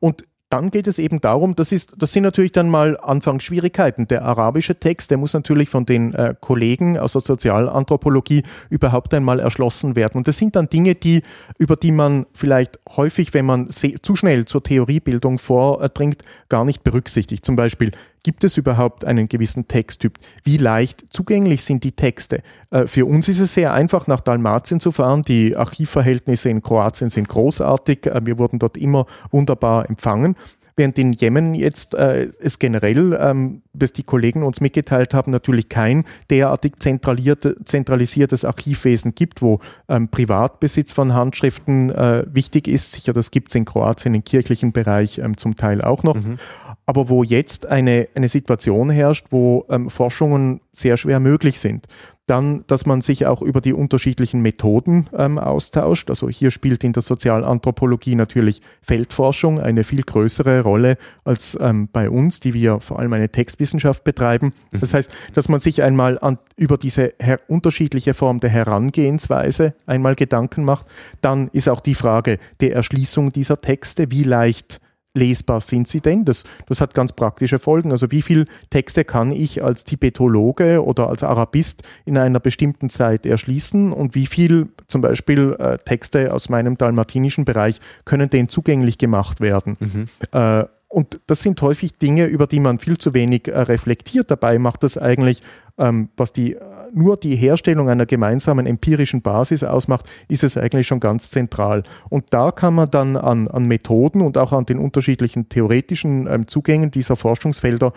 Und 0.00 0.24
dann 0.52 0.70
geht 0.70 0.86
es 0.86 0.98
eben 0.98 1.22
darum, 1.22 1.54
das, 1.54 1.72
ist, 1.72 1.92
das 1.96 2.12
sind 2.12 2.24
natürlich 2.24 2.52
dann 2.52 2.68
mal 2.68 2.98
Anfangsschwierigkeiten. 3.00 4.06
Der 4.08 4.22
arabische 4.22 4.78
Text, 4.78 5.10
der 5.10 5.16
muss 5.16 5.32
natürlich 5.32 5.70
von 5.70 5.86
den 5.86 6.12
äh, 6.12 6.34
Kollegen 6.38 6.98
aus 6.98 7.12
der 7.12 7.22
Sozialanthropologie 7.22 8.42
überhaupt 8.68 9.14
einmal 9.14 9.40
erschlossen 9.40 9.96
werden. 9.96 10.18
Und 10.18 10.28
das 10.28 10.36
sind 10.36 10.54
dann 10.54 10.68
Dinge, 10.68 10.94
die, 10.94 11.22
über 11.56 11.76
die 11.76 11.90
man 11.90 12.26
vielleicht 12.34 12.78
häufig, 12.96 13.32
wenn 13.32 13.46
man 13.46 13.70
zu 13.70 14.14
schnell 14.14 14.44
zur 14.44 14.62
Theoriebildung 14.62 15.38
vordringt, 15.38 16.22
gar 16.50 16.66
nicht 16.66 16.84
berücksichtigt. 16.84 17.46
Zum 17.46 17.56
Beispiel, 17.56 17.92
Gibt 18.24 18.44
es 18.44 18.56
überhaupt 18.56 19.04
einen 19.04 19.28
gewissen 19.28 19.66
Texttyp? 19.66 20.18
Wie 20.44 20.56
leicht 20.56 21.06
zugänglich 21.10 21.64
sind 21.64 21.82
die 21.82 21.90
Texte? 21.90 22.42
Äh, 22.70 22.86
für 22.86 23.04
uns 23.04 23.28
ist 23.28 23.40
es 23.40 23.54
sehr 23.54 23.72
einfach, 23.72 24.06
nach 24.06 24.20
Dalmatien 24.20 24.78
zu 24.78 24.92
fahren. 24.92 25.22
Die 25.22 25.56
Archivverhältnisse 25.56 26.48
in 26.48 26.62
Kroatien 26.62 27.10
sind 27.10 27.28
großartig. 27.28 28.06
Äh, 28.06 28.20
wir 28.24 28.38
wurden 28.38 28.60
dort 28.60 28.76
immer 28.76 29.06
wunderbar 29.32 29.90
empfangen. 29.90 30.36
Während 30.76 30.98
in 30.98 31.12
Jemen 31.12 31.54
jetzt 31.54 31.94
äh, 31.94 32.28
es 32.40 32.58
generell, 32.58 33.18
ähm, 33.20 33.62
was 33.74 33.92
die 33.92 34.04
Kollegen 34.04 34.42
uns 34.42 34.60
mitgeteilt 34.60 35.12
haben, 35.12 35.30
natürlich 35.30 35.68
kein 35.68 36.04
derartig 36.30 36.76
zentralisiertes 36.78 38.44
Archivwesen 38.44 39.14
gibt, 39.14 39.42
wo 39.42 39.58
ähm, 39.88 40.08
Privatbesitz 40.08 40.92
von 40.92 41.12
Handschriften 41.12 41.90
äh, 41.90 42.24
wichtig 42.32 42.68
ist. 42.68 42.92
Sicher, 42.92 43.12
das 43.12 43.30
gibt 43.30 43.48
es 43.48 43.54
in 43.54 43.64
Kroatien 43.66 44.14
im 44.14 44.24
kirchlichen 44.24 44.72
Bereich 44.72 45.18
ähm, 45.18 45.36
zum 45.36 45.56
Teil 45.56 45.82
auch 45.82 46.04
noch. 46.04 46.14
Mhm 46.14 46.38
aber 46.86 47.08
wo 47.08 47.22
jetzt 47.22 47.66
eine, 47.66 48.08
eine 48.14 48.28
Situation 48.28 48.90
herrscht, 48.90 49.26
wo 49.30 49.64
ähm, 49.68 49.88
Forschungen 49.88 50.60
sehr 50.72 50.96
schwer 50.96 51.20
möglich 51.20 51.60
sind. 51.60 51.86
Dann, 52.26 52.64
dass 52.66 52.86
man 52.86 53.02
sich 53.02 53.26
auch 53.26 53.42
über 53.42 53.60
die 53.60 53.72
unterschiedlichen 53.72 54.40
Methoden 54.40 55.08
ähm, 55.16 55.38
austauscht. 55.38 56.08
Also 56.08 56.28
hier 56.28 56.50
spielt 56.50 56.84
in 56.84 56.92
der 56.92 57.02
Sozialanthropologie 57.02 58.14
natürlich 58.14 58.62
Feldforschung 58.80 59.60
eine 59.60 59.84
viel 59.84 60.02
größere 60.02 60.62
Rolle 60.62 60.96
als 61.24 61.58
ähm, 61.60 61.88
bei 61.92 62.08
uns, 62.08 62.40
die 62.40 62.54
wir 62.54 62.80
vor 62.80 63.00
allem 63.00 63.12
eine 63.12 63.28
Textwissenschaft 63.28 64.04
betreiben. 64.04 64.52
Das 64.70 64.92
mhm. 64.92 64.96
heißt, 64.96 65.10
dass 65.34 65.48
man 65.48 65.60
sich 65.60 65.82
einmal 65.82 66.18
an, 66.20 66.38
über 66.56 66.78
diese 66.78 67.14
unterschiedliche 67.48 68.14
Form 68.14 68.40
der 68.40 68.50
Herangehensweise 68.50 69.74
einmal 69.86 70.14
Gedanken 70.14 70.64
macht. 70.64 70.86
Dann 71.20 71.48
ist 71.48 71.68
auch 71.68 71.80
die 71.80 71.94
Frage 71.94 72.38
der 72.60 72.72
Erschließung 72.72 73.32
dieser 73.32 73.60
Texte, 73.60 74.10
wie 74.10 74.22
leicht 74.22 74.80
lesbar 75.14 75.60
sind 75.60 75.88
sie 75.88 76.00
denn? 76.00 76.24
Das, 76.24 76.44
das 76.66 76.80
hat 76.80 76.94
ganz 76.94 77.12
praktische 77.12 77.58
Folgen. 77.58 77.92
Also 77.92 78.10
wie 78.10 78.22
viele 78.22 78.46
Texte 78.70 79.04
kann 79.04 79.32
ich 79.32 79.62
als 79.62 79.84
Tibetologe 79.84 80.84
oder 80.84 81.08
als 81.08 81.22
Arabist 81.22 81.82
in 82.04 82.16
einer 82.16 82.40
bestimmten 82.40 82.90
Zeit 82.90 83.26
erschließen 83.26 83.92
und 83.92 84.14
wie 84.14 84.26
viel 84.26 84.68
zum 84.88 85.00
Beispiel 85.00 85.56
äh, 85.58 85.78
Texte 85.78 86.32
aus 86.32 86.48
meinem 86.48 86.78
dalmatinischen 86.78 87.44
Bereich 87.44 87.80
können 88.04 88.30
denen 88.30 88.48
zugänglich 88.48 88.98
gemacht 88.98 89.40
werden? 89.40 89.76
Mhm. 89.80 90.04
Äh, 90.32 90.64
und 90.92 91.20
das 91.26 91.40
sind 91.40 91.60
häufig 91.62 91.94
Dinge, 91.94 92.26
über 92.26 92.46
die 92.46 92.60
man 92.60 92.78
viel 92.78 92.98
zu 92.98 93.14
wenig 93.14 93.48
äh, 93.48 93.58
reflektiert. 93.58 94.30
Dabei 94.30 94.58
macht 94.58 94.82
das 94.82 94.98
eigentlich, 94.98 95.42
ähm, 95.78 96.10
was 96.18 96.34
die, 96.34 96.56
nur 96.94 97.16
die 97.16 97.36
Herstellung 97.36 97.88
einer 97.88 98.06
gemeinsamen 98.06 98.66
empirischen 98.66 99.22
Basis 99.22 99.64
ausmacht, 99.64 100.06
ist 100.28 100.44
es 100.44 100.56
eigentlich 100.56 100.86
schon 100.86 101.00
ganz 101.00 101.30
zentral. 101.30 101.82
Und 102.08 102.26
da 102.30 102.50
kann 102.50 102.74
man 102.74 102.90
dann 102.90 103.16
an, 103.16 103.48
an 103.48 103.66
Methoden 103.66 104.20
und 104.20 104.38
auch 104.38 104.52
an 104.52 104.66
den 104.66 104.78
unterschiedlichen 104.78 105.48
theoretischen 105.48 106.26
ähm, 106.26 106.46
Zugängen 106.46 106.90
dieser 106.90 107.16
Forschungsfelder 107.16 107.92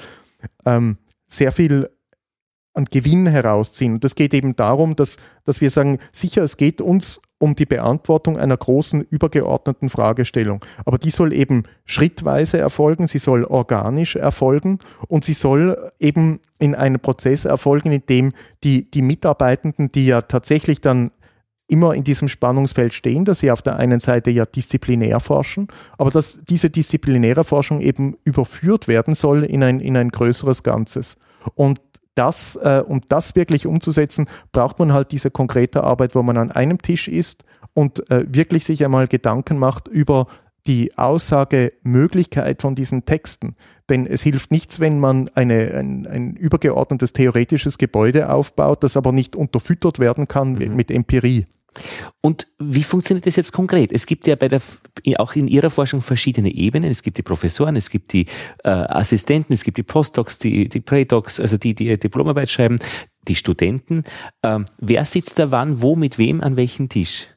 ähm, 0.65 0.97
sehr 1.27 1.51
viel 1.51 1.89
an 2.75 2.85
Gewinn 2.85 3.25
herausziehen. 3.25 3.93
Und 3.93 4.03
das 4.03 4.15
geht 4.15 4.33
eben 4.33 4.55
darum, 4.55 4.95
dass, 4.95 5.17
dass 5.45 5.61
wir 5.61 5.69
sagen, 5.69 5.99
sicher, 6.11 6.43
es 6.43 6.57
geht 6.57 6.81
uns 6.81 7.21
um 7.37 7.55
die 7.55 7.65
Beantwortung 7.65 8.37
einer 8.37 8.55
großen 8.55 9.01
übergeordneten 9.01 9.89
Fragestellung. 9.89 10.63
Aber 10.85 10.97
die 10.97 11.09
soll 11.09 11.33
eben 11.33 11.63
schrittweise 11.85 12.57
erfolgen, 12.57 13.07
sie 13.07 13.19
soll 13.19 13.43
organisch 13.43 14.15
erfolgen 14.15 14.79
und 15.07 15.25
sie 15.25 15.33
soll 15.33 15.89
eben 15.99 16.39
in 16.59 16.75
einem 16.75 16.99
Prozess 16.99 17.45
erfolgen, 17.45 17.91
in 17.91 18.05
dem 18.07 18.31
die, 18.63 18.89
die 18.89 19.01
Mitarbeitenden, 19.01 19.91
die 19.91 20.05
ja 20.05 20.21
tatsächlich 20.21 20.81
dann 20.81 21.11
immer 21.67 21.95
in 21.95 22.03
diesem 22.03 22.27
Spannungsfeld 22.27 22.93
stehen, 22.93 23.25
dass 23.25 23.39
sie 23.39 23.51
auf 23.51 23.61
der 23.61 23.77
einen 23.77 23.99
Seite 23.99 24.29
ja 24.29 24.45
disziplinär 24.45 25.19
forschen, 25.19 25.67
aber 25.97 26.11
dass 26.11 26.39
diese 26.43 26.69
disziplinäre 26.69 27.43
Forschung 27.43 27.81
eben 27.81 28.17
überführt 28.23 28.87
werden 28.87 29.15
soll 29.15 29.43
in 29.43 29.63
ein, 29.63 29.79
in 29.79 29.97
ein 29.97 30.09
größeres 30.09 30.61
Ganzes. 30.61 31.17
Und 31.55 31.79
das, 32.15 32.55
äh, 32.55 32.83
um 32.85 33.01
das 33.07 33.35
wirklich 33.35 33.67
umzusetzen, 33.67 34.27
braucht 34.51 34.79
man 34.79 34.93
halt 34.93 35.11
diese 35.11 35.31
konkrete 35.31 35.83
Arbeit, 35.83 36.15
wo 36.15 36.23
man 36.23 36.37
an 36.37 36.51
einem 36.51 36.81
Tisch 36.81 37.07
ist 37.07 37.43
und 37.73 38.09
äh, 38.09 38.25
wirklich 38.27 38.65
sich 38.65 38.83
einmal 38.83 39.07
Gedanken 39.07 39.59
macht 39.59 39.87
über 39.87 40.27
die 40.67 40.97
Aussagemöglichkeit 40.97 42.61
von 42.61 42.73
diesen 42.73 43.05
Texten. 43.05 43.55
Denn 43.89 44.07
es 44.07 44.23
hilft 44.23 44.51
nichts, 44.51 44.79
wenn 44.79 44.99
man 44.99 45.29
eine, 45.35 45.75
ein, 45.75 46.07
ein 46.07 46.35
übergeordnetes 46.35 47.13
theoretisches 47.13 47.77
Gebäude 47.77 48.29
aufbaut, 48.29 48.83
das 48.83 48.97
aber 48.97 49.11
nicht 49.11 49.35
unterfüttert 49.35 49.99
werden 49.99 50.27
kann 50.27 50.53
mhm. 50.53 50.75
mit 50.75 50.89
Empirie. 50.89 51.45
Und 52.21 52.47
wie 52.59 52.83
funktioniert 52.83 53.25
das 53.25 53.35
jetzt 53.35 53.51
konkret? 53.51 53.91
Es 53.91 54.05
gibt 54.05 54.27
ja 54.27 54.35
bei 54.35 54.47
der, 54.47 54.61
auch 55.17 55.35
in 55.35 55.47
Ihrer 55.47 55.69
Forschung 55.69 56.01
verschiedene 56.01 56.53
Ebenen. 56.53 56.89
Es 56.89 57.03
gibt 57.03 57.17
die 57.17 57.23
Professoren, 57.23 57.75
es 57.75 57.89
gibt 57.89 58.13
die 58.13 58.25
äh, 58.63 58.69
Assistenten, 58.69 59.53
es 59.53 59.63
gibt 59.63 59.77
die 59.77 59.83
Postdocs, 59.83 60.39
die, 60.39 60.69
die 60.69 60.81
Predocs, 60.81 61.39
also 61.39 61.57
die, 61.57 61.75
die 61.75 61.97
Diplomarbeit 61.97 62.49
schreiben, 62.49 62.79
die 63.27 63.35
Studenten. 63.35 64.03
Ähm, 64.43 64.65
wer 64.77 65.05
sitzt 65.05 65.39
da 65.39 65.51
wann, 65.51 65.81
wo, 65.81 65.95
mit 65.95 66.17
wem, 66.17 66.41
an 66.41 66.55
welchem 66.55 66.89
Tisch? 66.89 67.27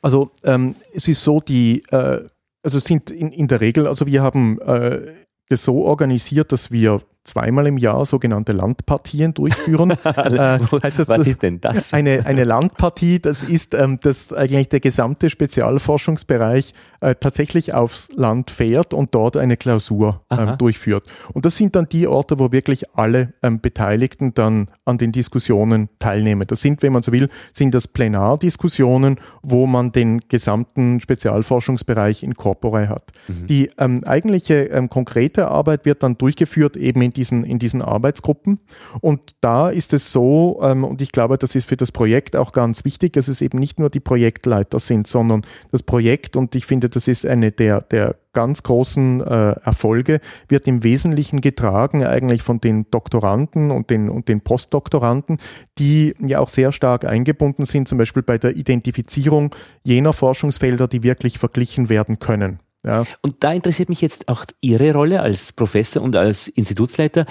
Also 0.00 0.30
ähm, 0.44 0.74
es 0.94 1.08
ist 1.08 1.22
so, 1.22 1.40
die, 1.40 1.82
äh, 1.90 2.20
also 2.62 2.78
sind 2.78 3.10
in, 3.10 3.32
in 3.32 3.48
der 3.48 3.60
Regel, 3.60 3.86
also 3.86 4.06
wir 4.06 4.22
haben 4.22 4.60
äh, 4.60 5.14
das 5.48 5.64
so 5.64 5.84
organisiert, 5.84 6.52
dass 6.52 6.70
wir 6.70 7.00
zweimal 7.28 7.66
im 7.66 7.78
Jahr 7.78 8.04
sogenannte 8.04 8.52
Landpartien 8.52 9.34
durchführen. 9.34 9.90
äh, 10.04 10.58
heißt 10.82 11.08
Was 11.08 11.26
ist 11.26 11.42
denn 11.42 11.60
das? 11.60 11.92
Eine, 11.92 12.26
eine 12.26 12.44
Landpartie, 12.44 13.20
das 13.20 13.42
ist, 13.42 13.74
ähm, 13.74 14.00
dass 14.00 14.32
eigentlich 14.32 14.68
der 14.68 14.80
gesamte 14.80 15.30
Spezialforschungsbereich 15.30 16.74
äh, 17.00 17.14
tatsächlich 17.14 17.74
aufs 17.74 18.08
Land 18.14 18.50
fährt 18.50 18.94
und 18.94 19.14
dort 19.14 19.36
eine 19.36 19.56
Klausur 19.56 20.22
ähm, 20.30 20.56
durchführt. 20.58 21.06
Und 21.32 21.44
das 21.44 21.56
sind 21.56 21.76
dann 21.76 21.88
die 21.88 22.06
Orte, 22.06 22.38
wo 22.38 22.50
wirklich 22.50 22.96
alle 22.96 23.34
ähm, 23.42 23.60
Beteiligten 23.60 24.34
dann 24.34 24.68
an 24.84 24.98
den 24.98 25.12
Diskussionen 25.12 25.88
teilnehmen. 25.98 26.46
Das 26.46 26.60
sind, 26.60 26.82
wenn 26.82 26.92
man 26.92 27.02
so 27.02 27.12
will, 27.12 27.28
sind 27.52 27.74
das 27.74 27.88
Plenardiskussionen, 27.88 29.16
wo 29.42 29.66
man 29.66 29.92
den 29.92 30.22
gesamten 30.28 31.00
Spezialforschungsbereich 31.00 32.22
in 32.22 32.34
Corpore 32.34 32.88
hat. 32.88 33.12
Mhm. 33.28 33.46
Die 33.46 33.70
ähm, 33.78 34.02
eigentliche 34.04 34.64
ähm, 34.64 34.88
konkrete 34.88 35.48
Arbeit 35.48 35.84
wird 35.84 36.02
dann 36.02 36.18
durchgeführt 36.18 36.76
eben 36.76 37.02
in 37.02 37.12
diesen, 37.18 37.44
in 37.44 37.58
diesen 37.58 37.82
Arbeitsgruppen. 37.82 38.60
Und 39.00 39.20
da 39.40 39.68
ist 39.68 39.92
es 39.92 40.12
so, 40.12 40.60
ähm, 40.62 40.84
und 40.84 41.02
ich 41.02 41.12
glaube, 41.12 41.36
das 41.36 41.54
ist 41.54 41.68
für 41.68 41.76
das 41.76 41.92
Projekt 41.92 42.36
auch 42.36 42.52
ganz 42.52 42.84
wichtig, 42.84 43.12
dass 43.14 43.28
es 43.28 43.42
eben 43.42 43.58
nicht 43.58 43.78
nur 43.78 43.90
die 43.90 44.00
Projektleiter 44.00 44.78
sind, 44.78 45.06
sondern 45.06 45.42
das 45.72 45.82
Projekt, 45.82 46.36
und 46.36 46.54
ich 46.54 46.64
finde, 46.64 46.88
das 46.88 47.08
ist 47.08 47.26
eine 47.26 47.50
der, 47.50 47.80
der 47.80 48.16
ganz 48.32 48.62
großen 48.62 49.20
äh, 49.20 49.50
Erfolge, 49.64 50.20
wird 50.48 50.68
im 50.68 50.84
Wesentlichen 50.84 51.40
getragen 51.40 52.04
eigentlich 52.04 52.42
von 52.42 52.60
den 52.60 52.86
Doktoranden 52.90 53.72
und 53.72 53.90
den, 53.90 54.08
und 54.08 54.28
den 54.28 54.42
Postdoktoranden, 54.42 55.38
die 55.78 56.14
ja 56.24 56.38
auch 56.38 56.48
sehr 56.48 56.70
stark 56.70 57.04
eingebunden 57.04 57.66
sind, 57.66 57.88
zum 57.88 57.98
Beispiel 57.98 58.22
bei 58.22 58.38
der 58.38 58.56
Identifizierung 58.56 59.54
jener 59.82 60.12
Forschungsfelder, 60.12 60.86
die 60.86 61.02
wirklich 61.02 61.38
verglichen 61.38 61.88
werden 61.88 62.20
können. 62.20 62.60
Ja. 62.84 63.04
Und 63.22 63.36
da 63.40 63.52
interessiert 63.52 63.88
mich 63.88 64.00
jetzt 64.00 64.28
auch 64.28 64.44
Ihre 64.60 64.92
Rolle 64.92 65.20
als 65.20 65.52
Professor 65.52 66.02
und 66.02 66.16
als 66.16 66.48
Institutsleiter. 66.48 67.26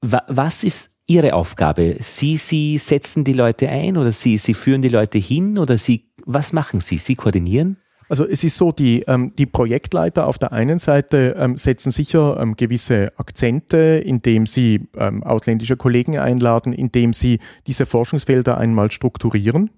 Was 0.00 0.64
ist 0.64 0.90
Ihre 1.06 1.32
Aufgabe? 1.32 1.96
Sie, 2.00 2.36
Sie 2.36 2.78
setzen 2.78 3.24
die 3.24 3.32
Leute 3.32 3.68
ein 3.68 3.96
oder 3.96 4.12
Sie, 4.12 4.38
Sie 4.38 4.54
führen 4.54 4.82
die 4.82 4.88
Leute 4.88 5.18
hin 5.18 5.58
oder 5.58 5.78
Sie, 5.78 6.10
was 6.24 6.52
machen 6.52 6.80
Sie? 6.80 6.98
Sie 6.98 7.16
koordinieren? 7.16 7.78
Also 8.08 8.26
es 8.26 8.42
ist 8.42 8.56
so, 8.56 8.72
die, 8.72 9.02
ähm, 9.06 9.32
die 9.36 9.46
Projektleiter 9.46 10.26
auf 10.26 10.38
der 10.38 10.52
einen 10.52 10.78
Seite 10.78 11.36
ähm, 11.38 11.56
setzen 11.58 11.92
sicher 11.92 12.38
ähm, 12.40 12.56
gewisse 12.56 13.10
Akzente, 13.18 14.02
indem 14.04 14.46
sie 14.46 14.88
ähm, 14.96 15.22
ausländische 15.22 15.76
Kollegen 15.76 16.18
einladen, 16.18 16.72
indem 16.72 17.12
sie 17.12 17.38
diese 17.66 17.84
Forschungsfelder 17.84 18.56
einmal 18.56 18.90
strukturieren. 18.90 19.70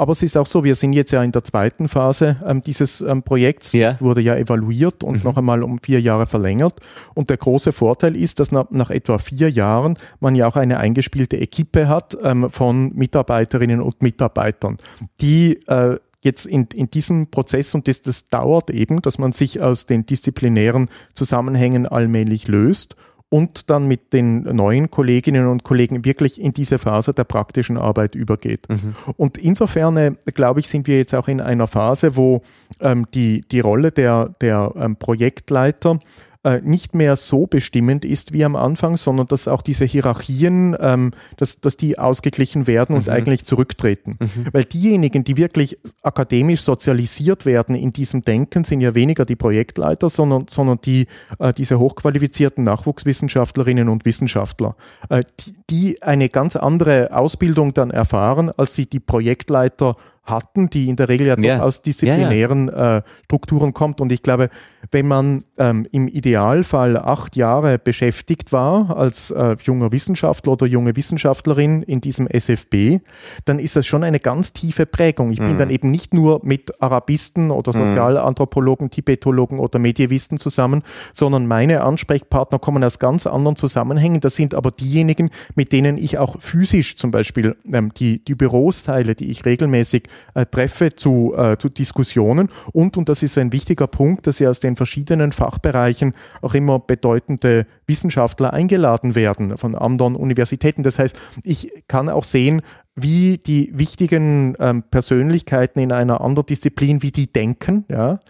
Aber 0.00 0.12
es 0.12 0.22
ist 0.22 0.34
auch 0.38 0.46
so, 0.46 0.64
wir 0.64 0.76
sind 0.76 0.94
jetzt 0.94 1.12
ja 1.12 1.22
in 1.22 1.30
der 1.30 1.44
zweiten 1.44 1.86
Phase 1.86 2.36
ähm, 2.46 2.62
dieses 2.62 3.02
ähm, 3.02 3.22
Projekts. 3.22 3.74
Ja. 3.74 3.92
Das 3.92 4.00
wurde 4.00 4.22
ja 4.22 4.34
evaluiert 4.34 5.04
und 5.04 5.18
mhm. 5.18 5.24
noch 5.24 5.36
einmal 5.36 5.62
um 5.62 5.78
vier 5.78 6.00
Jahre 6.00 6.26
verlängert. 6.26 6.80
Und 7.12 7.28
der 7.28 7.36
große 7.36 7.72
Vorteil 7.72 8.16
ist, 8.16 8.40
dass 8.40 8.50
nach, 8.50 8.70
nach 8.70 8.88
etwa 8.88 9.18
vier 9.18 9.50
Jahren 9.50 9.98
man 10.18 10.34
ja 10.36 10.48
auch 10.48 10.56
eine 10.56 10.78
eingespielte 10.78 11.36
Equipe 11.36 11.86
hat 11.86 12.16
ähm, 12.22 12.48
von 12.48 12.94
Mitarbeiterinnen 12.94 13.82
und 13.82 14.00
Mitarbeitern, 14.00 14.78
die 15.20 15.60
äh, 15.66 15.98
jetzt 16.22 16.46
in, 16.46 16.66
in 16.72 16.90
diesem 16.90 17.30
Prozess, 17.30 17.74
und 17.74 17.86
das, 17.86 18.00
das 18.00 18.30
dauert 18.30 18.70
eben, 18.70 19.02
dass 19.02 19.18
man 19.18 19.32
sich 19.32 19.60
aus 19.60 19.84
den 19.84 20.06
disziplinären 20.06 20.88
Zusammenhängen 21.12 21.86
allmählich 21.86 22.48
löst 22.48 22.96
und 23.30 23.70
dann 23.70 23.86
mit 23.86 24.12
den 24.12 24.42
neuen 24.42 24.90
Kolleginnen 24.90 25.46
und 25.46 25.62
Kollegen 25.62 26.04
wirklich 26.04 26.40
in 26.40 26.52
diese 26.52 26.78
Phase 26.78 27.12
der 27.12 27.24
praktischen 27.24 27.78
Arbeit 27.78 28.16
übergeht. 28.16 28.68
Mhm. 28.68 28.94
Und 29.16 29.38
insofern, 29.38 29.96
äh, 29.96 30.12
glaube 30.34 30.60
ich, 30.60 30.68
sind 30.68 30.86
wir 30.88 30.98
jetzt 30.98 31.14
auch 31.14 31.28
in 31.28 31.40
einer 31.40 31.68
Phase, 31.68 32.16
wo 32.16 32.42
ähm, 32.80 33.06
die, 33.14 33.42
die 33.42 33.60
Rolle 33.60 33.92
der, 33.92 34.34
der 34.40 34.72
ähm, 34.76 34.96
Projektleiter 34.96 36.00
äh, 36.42 36.60
nicht 36.62 36.94
mehr 36.94 37.16
so 37.16 37.46
bestimmend 37.46 38.04
ist 38.04 38.32
wie 38.32 38.44
am 38.44 38.56
Anfang, 38.56 38.96
sondern 38.96 39.26
dass 39.26 39.46
auch 39.46 39.60
diese 39.60 39.84
Hierarchien, 39.84 40.74
ähm, 40.80 41.10
dass, 41.36 41.60
dass 41.60 41.76
die 41.76 41.98
ausgeglichen 41.98 42.66
werden 42.66 42.96
und 42.96 43.06
mhm. 43.06 43.12
eigentlich 43.12 43.44
zurücktreten. 43.44 44.16
Mhm. 44.18 44.46
Weil 44.52 44.64
diejenigen, 44.64 45.22
die 45.22 45.36
wirklich 45.36 45.78
akademisch 46.02 46.62
sozialisiert 46.62 47.44
werden 47.44 47.74
in 47.74 47.92
diesem 47.92 48.22
Denken, 48.22 48.64
sind 48.64 48.80
ja 48.80 48.94
weniger 48.94 49.26
die 49.26 49.36
Projektleiter, 49.36 50.08
sondern, 50.08 50.46
sondern 50.48 50.78
die, 50.82 51.08
äh, 51.38 51.52
diese 51.52 51.78
hochqualifizierten 51.78 52.64
Nachwuchswissenschaftlerinnen 52.64 53.90
und 53.90 54.06
Wissenschaftler, 54.06 54.76
äh, 55.10 55.20
die, 55.40 55.54
die 55.68 56.02
eine 56.02 56.30
ganz 56.30 56.56
andere 56.56 57.12
Ausbildung 57.12 57.74
dann 57.74 57.90
erfahren, 57.90 58.50
als 58.56 58.74
sie 58.74 58.86
die 58.86 59.00
Projektleiter 59.00 59.96
hatten, 60.24 60.70
die 60.70 60.88
in 60.88 60.96
der 60.96 61.08
Regel 61.08 61.26
ja, 61.26 61.36
ja. 61.38 61.62
aus 61.62 61.82
disziplinären 61.82 62.68
ja. 62.68 62.98
Äh, 62.98 63.02
Strukturen 63.24 63.72
kommt. 63.72 64.00
Und 64.00 64.12
ich 64.12 64.22
glaube, 64.22 64.48
wenn 64.90 65.08
man 65.08 65.44
ähm, 65.58 65.86
im 65.92 66.08
Idealfall 66.08 66.96
acht 66.96 67.36
Jahre 67.36 67.78
beschäftigt 67.78 68.52
war 68.52 68.96
als 68.96 69.30
äh, 69.30 69.56
junger 69.62 69.92
Wissenschaftler 69.92 70.52
oder 70.52 70.66
junge 70.66 70.96
Wissenschaftlerin 70.96 71.82
in 71.82 72.00
diesem 72.00 72.26
SFB, 72.26 73.00
dann 73.44 73.58
ist 73.58 73.76
das 73.76 73.86
schon 73.86 74.04
eine 74.04 74.20
ganz 74.20 74.52
tiefe 74.52 74.86
Prägung. 74.86 75.30
Ich 75.30 75.40
mhm. 75.40 75.48
bin 75.48 75.58
dann 75.58 75.70
eben 75.70 75.90
nicht 75.90 76.14
nur 76.14 76.40
mit 76.42 76.80
Arabisten 76.82 77.50
oder 77.50 77.76
mhm. 77.76 77.90
Sozialanthropologen, 77.90 78.90
Tibetologen 78.90 79.58
oder 79.58 79.78
Medievisten 79.78 80.38
zusammen, 80.38 80.82
sondern 81.12 81.46
meine 81.46 81.82
Ansprechpartner 81.82 82.58
kommen 82.58 82.84
aus 82.84 82.98
ganz 82.98 83.26
anderen 83.26 83.56
Zusammenhängen. 83.56 84.20
Das 84.20 84.36
sind 84.36 84.54
aber 84.54 84.70
diejenigen, 84.70 85.30
mit 85.54 85.72
denen 85.72 85.96
ich 85.96 86.18
auch 86.18 86.40
physisch 86.40 86.96
zum 86.96 87.10
Beispiel 87.10 87.56
ähm, 87.72 87.92
die, 87.94 88.24
die 88.24 88.34
Büros 88.34 88.82
teile, 88.82 89.14
die 89.14 89.30
ich 89.30 89.44
regelmäßig 89.44 90.09
äh, 90.34 90.46
treffe 90.46 90.94
zu, 90.94 91.34
äh, 91.36 91.56
zu 91.58 91.68
Diskussionen 91.68 92.48
und, 92.72 92.96
und 92.96 93.08
das 93.08 93.22
ist 93.22 93.38
ein 93.38 93.52
wichtiger 93.52 93.86
Punkt, 93.86 94.26
dass 94.26 94.38
ja 94.38 94.50
aus 94.50 94.60
den 94.60 94.76
verschiedenen 94.76 95.32
Fachbereichen 95.32 96.14
auch 96.42 96.54
immer 96.54 96.78
bedeutende 96.78 97.66
Wissenschaftler 97.86 98.52
eingeladen 98.52 99.14
werden 99.14 99.58
von 99.58 99.74
anderen 99.74 100.16
Universitäten. 100.16 100.82
Das 100.82 100.98
heißt, 100.98 101.18
ich 101.42 101.72
kann 101.88 102.08
auch 102.08 102.24
sehen, 102.24 102.62
wie 103.02 103.38
die 103.38 103.70
wichtigen 103.72 104.56
ähm, 104.58 104.82
Persönlichkeiten 104.90 105.80
in 105.80 105.92
einer 105.92 106.20
anderen 106.20 106.46
Disziplin, 106.46 107.02
wie 107.02 107.10
die 107.10 107.32
denken, 107.32 107.84
ja, 107.88 108.20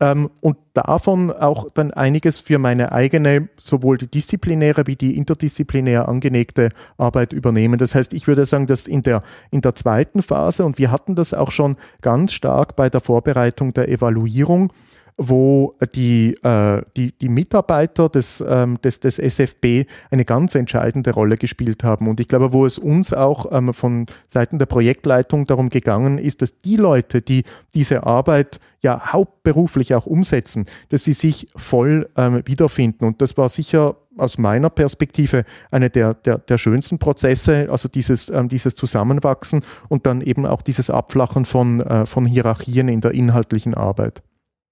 ähm, 0.00 0.30
und 0.40 0.56
davon 0.72 1.30
auch 1.30 1.68
dann 1.72 1.90
einiges 1.92 2.38
für 2.38 2.58
meine 2.58 2.92
eigene, 2.92 3.48
sowohl 3.58 3.98
die 3.98 4.06
disziplinäre 4.06 4.86
wie 4.86 4.96
die 4.96 5.16
interdisziplinär 5.16 6.08
angelegte 6.08 6.70
Arbeit 6.96 7.32
übernehmen. 7.32 7.78
Das 7.78 7.94
heißt, 7.94 8.14
ich 8.14 8.26
würde 8.26 8.44
sagen, 8.46 8.66
dass 8.66 8.86
in 8.86 9.02
der, 9.02 9.20
in 9.50 9.60
der 9.60 9.74
zweiten 9.74 10.22
Phase, 10.22 10.64
und 10.64 10.78
wir 10.78 10.90
hatten 10.90 11.14
das 11.14 11.34
auch 11.34 11.50
schon 11.50 11.76
ganz 12.00 12.32
stark 12.32 12.76
bei 12.76 12.88
der 12.88 13.00
Vorbereitung 13.00 13.72
der 13.72 13.88
Evaluierung, 13.88 14.72
wo 15.16 15.76
die, 15.94 16.34
äh, 16.42 16.82
die, 16.96 17.12
die 17.12 17.28
Mitarbeiter 17.28 18.08
des, 18.08 18.44
ähm, 18.46 18.80
des, 18.82 19.00
des 19.00 19.18
SFB 19.18 19.86
eine 20.10 20.24
ganz 20.24 20.54
entscheidende 20.54 21.12
Rolle 21.12 21.36
gespielt 21.36 21.84
haben. 21.84 22.08
Und 22.08 22.18
ich 22.18 22.28
glaube, 22.28 22.52
wo 22.52 22.66
es 22.66 22.78
uns 22.78 23.12
auch 23.12 23.52
ähm, 23.52 23.72
von 23.72 24.06
Seiten 24.26 24.58
der 24.58 24.66
Projektleitung 24.66 25.44
darum 25.44 25.68
gegangen 25.68 26.18
ist, 26.18 26.42
dass 26.42 26.60
die 26.62 26.76
Leute, 26.76 27.22
die 27.22 27.44
diese 27.74 28.04
Arbeit 28.04 28.58
ja 28.82 29.12
hauptberuflich 29.12 29.94
auch 29.94 30.06
umsetzen, 30.06 30.66
dass 30.88 31.04
sie 31.04 31.12
sich 31.12 31.48
voll 31.54 32.08
ähm, 32.16 32.42
wiederfinden. 32.44 33.04
Und 33.04 33.22
das 33.22 33.36
war 33.36 33.48
sicher 33.48 33.96
aus 34.16 34.36
meiner 34.36 34.70
Perspektive 34.70 35.44
eine 35.70 35.90
der, 35.90 36.14
der, 36.14 36.38
der 36.38 36.58
schönsten 36.58 36.98
Prozesse, 36.98 37.68
also 37.70 37.88
dieses, 37.88 38.28
ähm, 38.28 38.48
dieses 38.48 38.74
Zusammenwachsen 38.74 39.62
und 39.88 40.06
dann 40.06 40.20
eben 40.20 40.44
auch 40.44 40.62
dieses 40.62 40.90
Abflachen 40.90 41.44
von, 41.44 41.80
äh, 41.80 42.04
von 42.04 42.26
Hierarchien 42.26 42.88
in 42.88 43.00
der 43.00 43.12
inhaltlichen 43.12 43.74
Arbeit. 43.74 44.22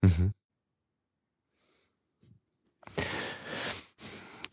Mhm. 0.02 0.32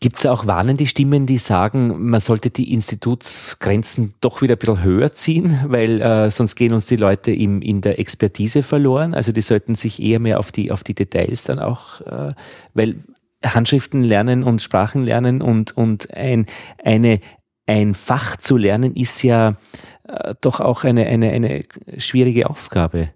Gibt 0.02 0.16
es 0.16 0.24
auch 0.24 0.46
warnende 0.46 0.86
Stimmen, 0.86 1.26
die 1.26 1.36
sagen, 1.36 2.08
man 2.08 2.20
sollte 2.20 2.48
die 2.48 2.72
Institutsgrenzen 2.72 4.14
doch 4.22 4.40
wieder 4.40 4.54
ein 4.54 4.58
bisschen 4.58 4.82
höher 4.82 5.12
ziehen, 5.12 5.60
weil 5.66 6.00
äh, 6.00 6.30
sonst 6.30 6.56
gehen 6.56 6.72
uns 6.72 6.86
die 6.86 6.96
Leute 6.96 7.32
im, 7.32 7.60
in 7.60 7.82
der 7.82 7.98
Expertise 7.98 8.62
verloren. 8.62 9.12
Also 9.12 9.32
die 9.32 9.42
sollten 9.42 9.74
sich 9.74 10.00
eher 10.00 10.18
mehr 10.18 10.38
auf 10.38 10.52
die, 10.52 10.72
auf 10.72 10.84
die 10.84 10.94
Details 10.94 11.44
dann 11.44 11.58
auch, 11.58 12.00
äh, 12.00 12.32
weil 12.72 12.96
Handschriften 13.44 14.00
lernen 14.00 14.42
und 14.42 14.62
Sprachen 14.62 15.04
lernen 15.04 15.42
und, 15.42 15.76
und 15.76 16.14
ein, 16.14 16.46
eine, 16.82 17.20
ein 17.66 17.92
Fach 17.92 18.38
zu 18.38 18.56
lernen 18.56 18.96
ist 18.96 19.22
ja 19.22 19.56
äh, 20.08 20.34
doch 20.40 20.60
auch 20.60 20.84
eine, 20.84 21.08
eine, 21.08 21.30
eine 21.30 21.62
schwierige 21.98 22.48
Aufgabe. 22.48 23.10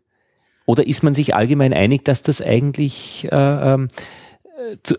Oder 0.66 0.86
ist 0.86 1.02
man 1.02 1.14
sich 1.14 1.34
allgemein 1.34 1.72
einig, 1.72 2.04
dass 2.04 2.22
das 2.22 2.40
eigentlich 2.40 3.28
äh, 3.30 3.74
ähm, 3.74 3.88
zu, 4.82 4.96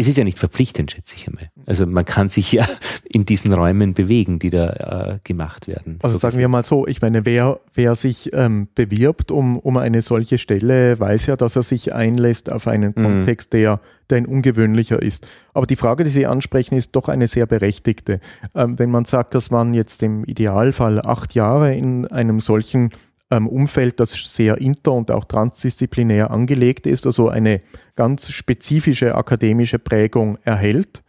es 0.00 0.06
ist 0.06 0.16
ja 0.16 0.22
nicht 0.22 0.38
verpflichtend, 0.38 0.92
schätze 0.92 1.16
ich 1.16 1.26
einmal. 1.26 1.50
Also 1.66 1.84
man 1.84 2.04
kann 2.04 2.28
sich 2.28 2.52
ja 2.52 2.64
in 3.04 3.26
diesen 3.26 3.52
Räumen 3.52 3.94
bewegen, 3.94 4.38
die 4.38 4.48
da 4.48 5.14
äh, 5.14 5.18
gemacht 5.24 5.66
werden. 5.66 5.98
Also 6.02 6.18
sagen 6.18 6.36
wir 6.36 6.46
mal 6.46 6.64
so, 6.64 6.86
ich 6.86 7.02
meine, 7.02 7.26
wer, 7.26 7.58
wer 7.74 7.96
sich 7.96 8.32
ähm, 8.32 8.68
bewirbt 8.76 9.32
um, 9.32 9.58
um 9.58 9.76
eine 9.76 10.00
solche 10.00 10.38
Stelle, 10.38 11.00
weiß 11.00 11.26
ja, 11.26 11.36
dass 11.36 11.56
er 11.56 11.64
sich 11.64 11.94
einlässt 11.94 12.50
auf 12.52 12.68
einen 12.68 12.94
mhm. 12.94 13.02
Kontext, 13.02 13.52
der, 13.52 13.80
der 14.08 14.18
ein 14.18 14.26
ungewöhnlicher 14.26 15.02
ist. 15.02 15.26
Aber 15.52 15.66
die 15.66 15.74
Frage, 15.74 16.04
die 16.04 16.10
Sie 16.10 16.26
ansprechen, 16.26 16.76
ist 16.76 16.92
doch 16.92 17.08
eine 17.08 17.26
sehr 17.26 17.46
berechtigte. 17.46 18.20
Ähm, 18.54 18.78
wenn 18.78 18.92
man 18.92 19.04
sagt, 19.04 19.34
dass 19.34 19.50
man 19.50 19.74
jetzt 19.74 20.04
im 20.04 20.22
Idealfall 20.22 21.00
acht 21.00 21.34
Jahre 21.34 21.74
in 21.74 22.06
einem 22.06 22.38
solchen 22.38 22.90
ähm, 23.30 23.46
Umfeld, 23.46 24.00
das 24.00 24.12
sehr 24.12 24.58
inter- 24.58 24.92
und 24.92 25.10
auch 25.10 25.24
transdisziplinär 25.24 26.30
angelegt 26.30 26.86
ist, 26.86 27.06
also 27.06 27.28
eine 27.28 27.60
ganz 27.96 28.30
spezifische 28.30 29.14
akademische 29.14 29.78
Prägung 29.78 30.38
erhält, 30.42 31.02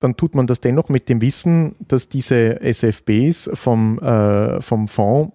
dann 0.00 0.16
tut 0.16 0.34
man 0.34 0.46
das 0.46 0.60
dennoch 0.60 0.88
mit 0.88 1.08
dem 1.08 1.20
Wissen, 1.20 1.74
dass 1.80 2.08
diese 2.08 2.60
SFBs 2.60 3.50
vom, 3.54 3.98
äh, 3.98 4.60
vom 4.60 4.88
Fonds 4.88 5.32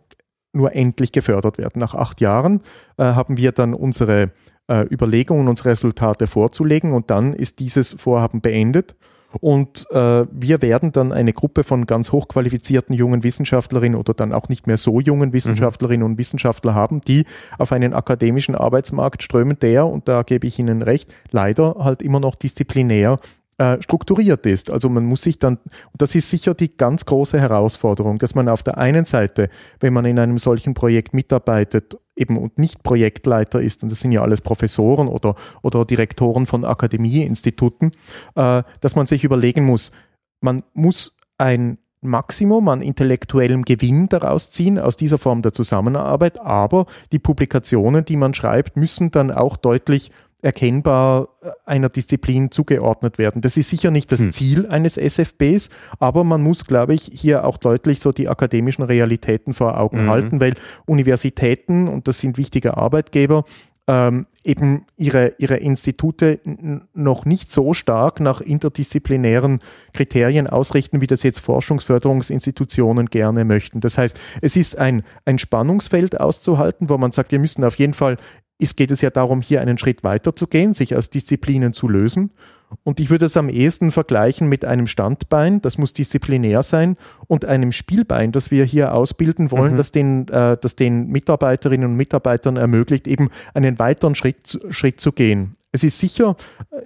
nur 0.53 0.75
endlich 0.75 1.11
gefördert 1.11 1.57
werden. 1.57 1.79
Nach 1.79 1.95
acht 1.95 2.21
Jahren 2.21 2.61
äh, 2.97 3.03
haben 3.03 3.37
wir 3.37 3.51
dann 3.53 3.73
unsere 3.73 4.31
äh, 4.67 4.85
Überlegungen, 4.91 5.47
unsere 5.47 5.69
Resultate 5.69 6.27
vorzulegen 6.27 6.93
und 6.93 7.09
dann 7.09 7.33
ist 7.33 7.59
dieses 7.59 7.93
Vorhaben 7.93 8.41
beendet 8.41 8.95
und 9.39 9.87
äh, 9.91 10.25
wir 10.31 10.61
werden 10.61 10.91
dann 10.91 11.11
eine 11.11 11.33
Gruppe 11.33 11.63
von 11.63 11.85
ganz 11.85 12.11
hochqualifizierten 12.11 12.95
jungen 12.95 13.23
Wissenschaftlerinnen 13.23 13.97
oder 13.97 14.13
dann 14.13 14.33
auch 14.33 14.49
nicht 14.49 14.67
mehr 14.67 14.77
so 14.77 14.99
jungen 14.99 15.33
Wissenschaftlerinnen 15.33 16.05
mhm. 16.05 16.13
und 16.13 16.17
Wissenschaftler 16.17 16.75
haben, 16.75 17.01
die 17.01 17.25
auf 17.57 17.71
einen 17.71 17.93
akademischen 17.93 18.55
Arbeitsmarkt 18.55 19.23
strömen, 19.23 19.57
der, 19.59 19.85
und 19.85 20.07
da 20.07 20.23
gebe 20.23 20.47
ich 20.47 20.59
Ihnen 20.59 20.81
recht, 20.81 21.13
leider 21.31 21.75
halt 21.79 22.01
immer 22.01 22.19
noch 22.19 22.35
disziplinär 22.35 23.17
äh, 23.61 23.79
strukturiert 23.79 24.47
ist. 24.47 24.71
Also 24.71 24.89
man 24.89 25.05
muss 25.05 25.21
sich 25.21 25.37
dann, 25.37 25.57
und 25.57 26.01
das 26.01 26.15
ist 26.15 26.31
sicher 26.31 26.55
die 26.55 26.75
ganz 26.75 27.05
große 27.05 27.39
Herausforderung, 27.39 28.17
dass 28.17 28.33
man 28.33 28.49
auf 28.49 28.63
der 28.63 28.79
einen 28.79 29.05
Seite, 29.05 29.49
wenn 29.79 29.93
man 29.93 30.05
in 30.05 30.17
einem 30.17 30.39
solchen 30.39 30.73
Projekt 30.73 31.13
mitarbeitet, 31.13 31.95
eben 32.15 32.37
und 32.37 32.57
nicht 32.57 32.81
Projektleiter 32.81 33.61
ist, 33.61 33.83
und 33.83 33.91
das 33.91 33.99
sind 33.99 34.13
ja 34.13 34.23
alles 34.23 34.41
Professoren 34.41 35.07
oder, 35.07 35.35
oder 35.61 35.85
Direktoren 35.85 36.47
von 36.47 36.65
Akademieinstituten, 36.65 37.91
äh, 38.33 38.63
dass 38.79 38.95
man 38.95 39.05
sich 39.05 39.23
überlegen 39.23 39.63
muss, 39.63 39.91
man 40.39 40.63
muss 40.73 41.15
ein 41.37 41.77
Maximum 42.01 42.67
an 42.67 42.81
intellektuellem 42.81 43.63
Gewinn 43.63 44.09
daraus 44.09 44.49
ziehen 44.49 44.79
aus 44.79 44.97
dieser 44.97 45.19
Form 45.19 45.43
der 45.43 45.53
Zusammenarbeit, 45.53 46.39
aber 46.41 46.87
die 47.11 47.19
Publikationen, 47.19 48.05
die 48.05 48.17
man 48.17 48.33
schreibt, 48.33 48.75
müssen 48.75 49.11
dann 49.11 49.29
auch 49.29 49.55
deutlich 49.55 50.09
erkennbar 50.41 51.29
äh, 51.41 51.49
einer 51.65 51.89
Disziplin 51.89 52.51
zugeordnet 52.51 53.17
werden. 53.17 53.41
Das 53.41 53.57
ist 53.57 53.69
sicher 53.69 53.91
nicht 53.91 54.11
das 54.11 54.19
hm. 54.19 54.31
Ziel 54.31 54.67
eines 54.67 54.97
SFBs, 54.97 55.69
aber 55.99 56.23
man 56.23 56.41
muss, 56.41 56.65
glaube 56.65 56.93
ich, 56.93 57.09
hier 57.13 57.45
auch 57.45 57.57
deutlich 57.57 57.99
so 57.99 58.11
die 58.11 58.29
akademischen 58.29 58.83
Realitäten 58.83 59.53
vor 59.53 59.79
Augen 59.79 60.05
mhm. 60.05 60.09
halten, 60.09 60.39
weil 60.39 60.53
Universitäten, 60.85 61.87
und 61.87 62.07
das 62.07 62.19
sind 62.19 62.37
wichtige 62.37 62.77
Arbeitgeber, 62.77 63.45
ähm, 63.87 64.27
eben 64.43 64.85
ihre, 64.95 65.35
ihre 65.37 65.57
Institute 65.57 66.39
noch 66.93 67.25
nicht 67.25 67.51
so 67.51 67.73
stark 67.73 68.19
nach 68.19 68.41
interdisziplinären 68.41 69.59
Kriterien 69.93 70.47
ausrichten, 70.47 71.01
wie 71.01 71.07
das 71.07 71.23
jetzt 71.23 71.39
Forschungsförderungsinstitutionen 71.39 73.07
gerne 73.07 73.43
möchten. 73.43 73.81
Das 73.81 73.97
heißt, 73.97 74.19
es 74.41 74.55
ist 74.55 74.77
ein, 74.77 75.03
ein 75.25 75.37
Spannungsfeld 75.37 76.19
auszuhalten, 76.19 76.89
wo 76.89 76.97
man 76.97 77.11
sagt, 77.11 77.31
wir 77.31 77.39
müssen 77.39 77.63
auf 77.63 77.75
jeden 77.75 77.93
Fall 77.93 78.17
ist, 78.61 78.77
geht 78.77 78.91
es 78.91 79.01
ja 79.01 79.09
darum, 79.09 79.41
hier 79.41 79.61
einen 79.61 79.77
Schritt 79.77 80.03
weiter 80.03 80.35
zu 80.35 80.47
gehen, 80.47 80.73
sich 80.73 80.95
aus 80.95 81.09
Disziplinen 81.09 81.73
zu 81.73 81.87
lösen. 81.87 82.31
Und 82.83 82.99
ich 82.99 83.09
würde 83.09 83.25
es 83.25 83.35
am 83.35 83.49
ehesten 83.49 83.91
vergleichen 83.91 84.47
mit 84.47 84.63
einem 84.63 84.87
Standbein, 84.87 85.61
das 85.61 85.77
muss 85.77 85.93
disziplinär 85.93 86.63
sein, 86.63 86.95
und 87.27 87.43
einem 87.43 87.71
Spielbein, 87.71 88.31
das 88.31 88.49
wir 88.49 88.63
hier 88.63 88.93
ausbilden 88.93 89.51
wollen, 89.51 89.73
mhm. 89.73 89.77
das, 89.77 89.91
den, 89.91 90.27
äh, 90.29 90.57
das 90.61 90.75
den 90.75 91.07
Mitarbeiterinnen 91.07 91.89
und 91.89 91.97
Mitarbeitern 91.97 92.55
ermöglicht, 92.55 93.07
eben 93.07 93.29
einen 93.53 93.77
weiteren 93.79 94.15
Schritt, 94.15 94.59
Schritt 94.69 95.01
zu 95.01 95.11
gehen. 95.11 95.55
Es 95.73 95.83
ist 95.83 95.99
sicher 95.99 96.35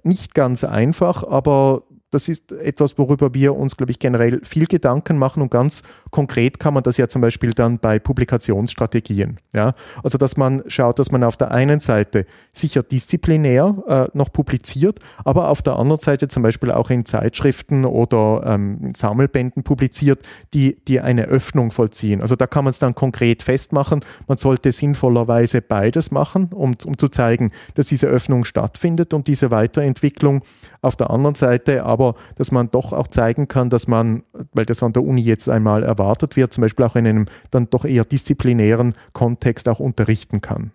nicht 0.04 0.34
ganz 0.34 0.64
einfach, 0.64 1.24
aber 1.24 1.84
das 2.16 2.30
ist 2.30 2.54
etwas, 2.54 2.98
worüber 2.98 3.34
wir 3.34 3.56
uns, 3.56 3.76
glaube 3.76 3.92
ich, 3.92 4.00
generell 4.00 4.40
viel 4.44 4.68
Gedanken 4.68 5.18
machen 5.18 5.42
und 5.42 5.52
ganz 5.52 5.84
konkret 6.12 6.60
kann 6.60 6.74
man 6.74 6.82
das 6.82 6.96
ja 6.96 7.10
zum 7.10 7.22
Beispiel 7.22 7.52
dann 7.52 7.78
bei 7.80 8.00
Publikationsstrategien. 8.00 9.38
Ja? 9.54 9.74
Also, 10.02 10.18
dass 10.18 10.38
man 10.38 10.64
schaut, 10.68 10.98
dass 10.98 11.12
man 11.12 11.26
auf 11.26 11.36
der 11.36 11.52
einen 11.52 11.82
Seite 11.82 12.26
sicher 12.54 12.84
disziplinär 12.84 13.76
äh, 14.14 14.18
noch 14.18 14.32
publiziert, 14.32 15.00
aber 15.26 15.50
auf 15.50 15.62
der 15.62 15.78
anderen 15.78 16.00
Seite 16.00 16.30
zum 16.30 16.42
Beispiel 16.42 16.72
auch 16.72 16.90
in 16.90 17.06
Zeitschriften 17.06 17.84
oder 17.84 18.44
ähm, 18.46 18.94
Sammelbänden 18.96 19.64
publiziert, 19.64 20.24
die, 20.54 20.78
die 20.88 21.02
eine 21.02 21.26
Öffnung 21.26 21.72
vollziehen. 21.72 22.22
Also 22.22 22.38
da 22.38 22.48
kann 22.48 22.64
man 22.64 22.72
es 22.72 22.80
dann 22.80 22.96
konkret 22.96 23.44
festmachen. 23.44 24.06
Man 24.28 24.38
sollte 24.38 24.72
sinnvollerweise 24.72 25.62
beides 25.62 26.12
machen, 26.12 26.50
um, 26.54 26.76
um 26.86 26.98
zu 26.98 27.10
zeigen, 27.10 27.52
dass 27.74 27.88
diese 27.88 28.08
Öffnung 28.08 28.46
stattfindet 28.46 29.14
und 29.14 29.28
diese 29.28 29.52
Weiterentwicklung. 29.52 30.44
Auf 30.82 30.96
der 30.96 31.10
anderen 31.10 31.36
Seite 31.36 31.84
aber, 31.84 32.05
dass 32.36 32.52
man 32.52 32.70
doch 32.70 32.94
auch 32.94 33.08
zeigen 33.08 33.48
kann, 33.48 33.70
dass 33.70 33.88
man, 33.88 34.24
weil 34.54 34.66
das 34.66 34.84
an 34.84 34.94
der 34.94 35.04
Uni 35.04 35.22
jetzt 35.22 35.50
einmal 35.50 35.84
erwartet 35.84 36.36
wird, 36.36 36.54
zum 36.54 36.62
Beispiel 36.62 36.86
auch 36.86 36.96
in 36.96 37.08
einem 37.08 37.26
dann 37.52 37.70
doch 37.70 37.86
eher 37.86 38.06
disziplinären 38.06 38.96
Kontext 39.14 39.68
auch 39.68 39.80
unterrichten 39.80 40.42
kann. 40.42 40.72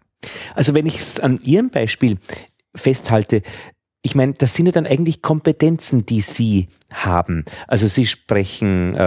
Also 0.54 0.74
wenn 0.74 0.86
ich 0.86 0.98
es 0.98 1.20
an 1.20 1.38
Ihrem 1.42 1.70
Beispiel 1.70 2.18
festhalte, 2.74 3.42
ich 4.02 4.14
meine, 4.14 4.32
das 4.32 4.54
sind 4.54 4.64
ja 4.64 4.72
dann 4.72 4.86
eigentlich 4.86 5.20
Kompetenzen, 5.20 6.06
die 6.06 6.22
Sie 6.22 6.68
haben. 6.90 7.44
Also 7.68 7.86
Sie 7.86 8.06
sprechen 8.06 8.94
äh, 8.94 9.02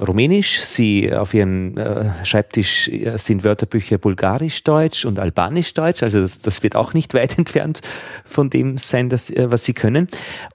Rumänisch, 0.00 0.60
Sie 0.60 1.12
auf 1.12 1.34
Ihrem 1.34 1.76
äh, 1.76 2.24
Schreibtisch 2.24 2.88
äh, 2.88 3.18
sind 3.18 3.44
Wörterbücher 3.44 3.98
Bulgarisch-Deutsch 3.98 5.04
und 5.04 5.18
Albanisch-Deutsch. 5.18 6.02
Also 6.02 6.22
das, 6.22 6.40
das, 6.40 6.62
wird 6.62 6.74
auch 6.74 6.94
nicht 6.94 7.12
weit 7.14 7.36
entfernt 7.36 7.80
von 8.24 8.48
dem 8.48 8.78
sein, 8.78 9.10
das, 9.10 9.28
äh, 9.28 9.50
was 9.50 9.66
Sie 9.66 9.74
können. 9.74 10.06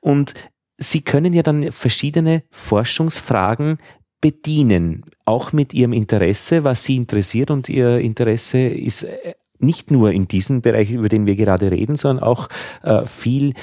Und 0.02 0.34
Sie 0.78 1.02
können 1.02 1.34
ja 1.34 1.44
dann 1.44 1.72
verschiedene 1.72 2.44
Forschungsfragen 2.52 3.78
bedienen, 4.22 5.06
auch 5.26 5.54
mit 5.54 5.74
Ihrem 5.74 5.94
Interesse, 5.94 6.64
was 6.64 6.84
Sie 6.84 6.96
interessiert. 6.96 7.52
Und 7.52 7.70
Ihr 7.70 8.00
Interesse 8.00 8.60
ist 8.60 9.04
äh, 9.04 9.36
nicht 9.60 9.92
nur 9.92 10.12
in 10.12 10.28
diesem 10.28 10.62
Bereich, 10.62 10.92
über 10.92 11.10
den 11.10 11.26
wir 11.26 11.36
gerade 11.36 11.72
reden, 11.72 11.96
sondern 11.96 12.24
auch 12.24 12.50
äh, 12.84 13.06
viel 13.06 13.54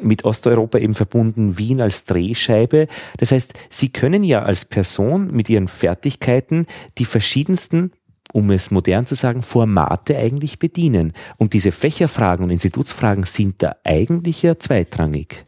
mit 0.00 0.24
Osteuropa 0.24 0.78
eben 0.78 0.94
verbunden, 0.94 1.58
Wien 1.58 1.80
als 1.80 2.04
Drehscheibe. 2.04 2.88
Das 3.18 3.32
heißt, 3.32 3.54
Sie 3.68 3.90
können 3.90 4.24
ja 4.24 4.42
als 4.42 4.64
Person 4.64 5.30
mit 5.30 5.48
Ihren 5.50 5.68
Fertigkeiten 5.68 6.66
die 6.98 7.04
verschiedensten 7.04 7.92
um 8.32 8.50
es 8.50 8.70
modern 8.70 9.04
zu 9.04 9.14
sagen, 9.14 9.42
Formate 9.42 10.16
eigentlich 10.16 10.58
bedienen. 10.58 11.12
Und 11.36 11.52
diese 11.52 11.70
Fächerfragen 11.70 12.44
und 12.44 12.50
Institutsfragen 12.50 13.24
sind 13.24 13.62
da 13.62 13.76
eigentlich 13.84 14.42
ja 14.42 14.58
zweitrangig. 14.58 15.44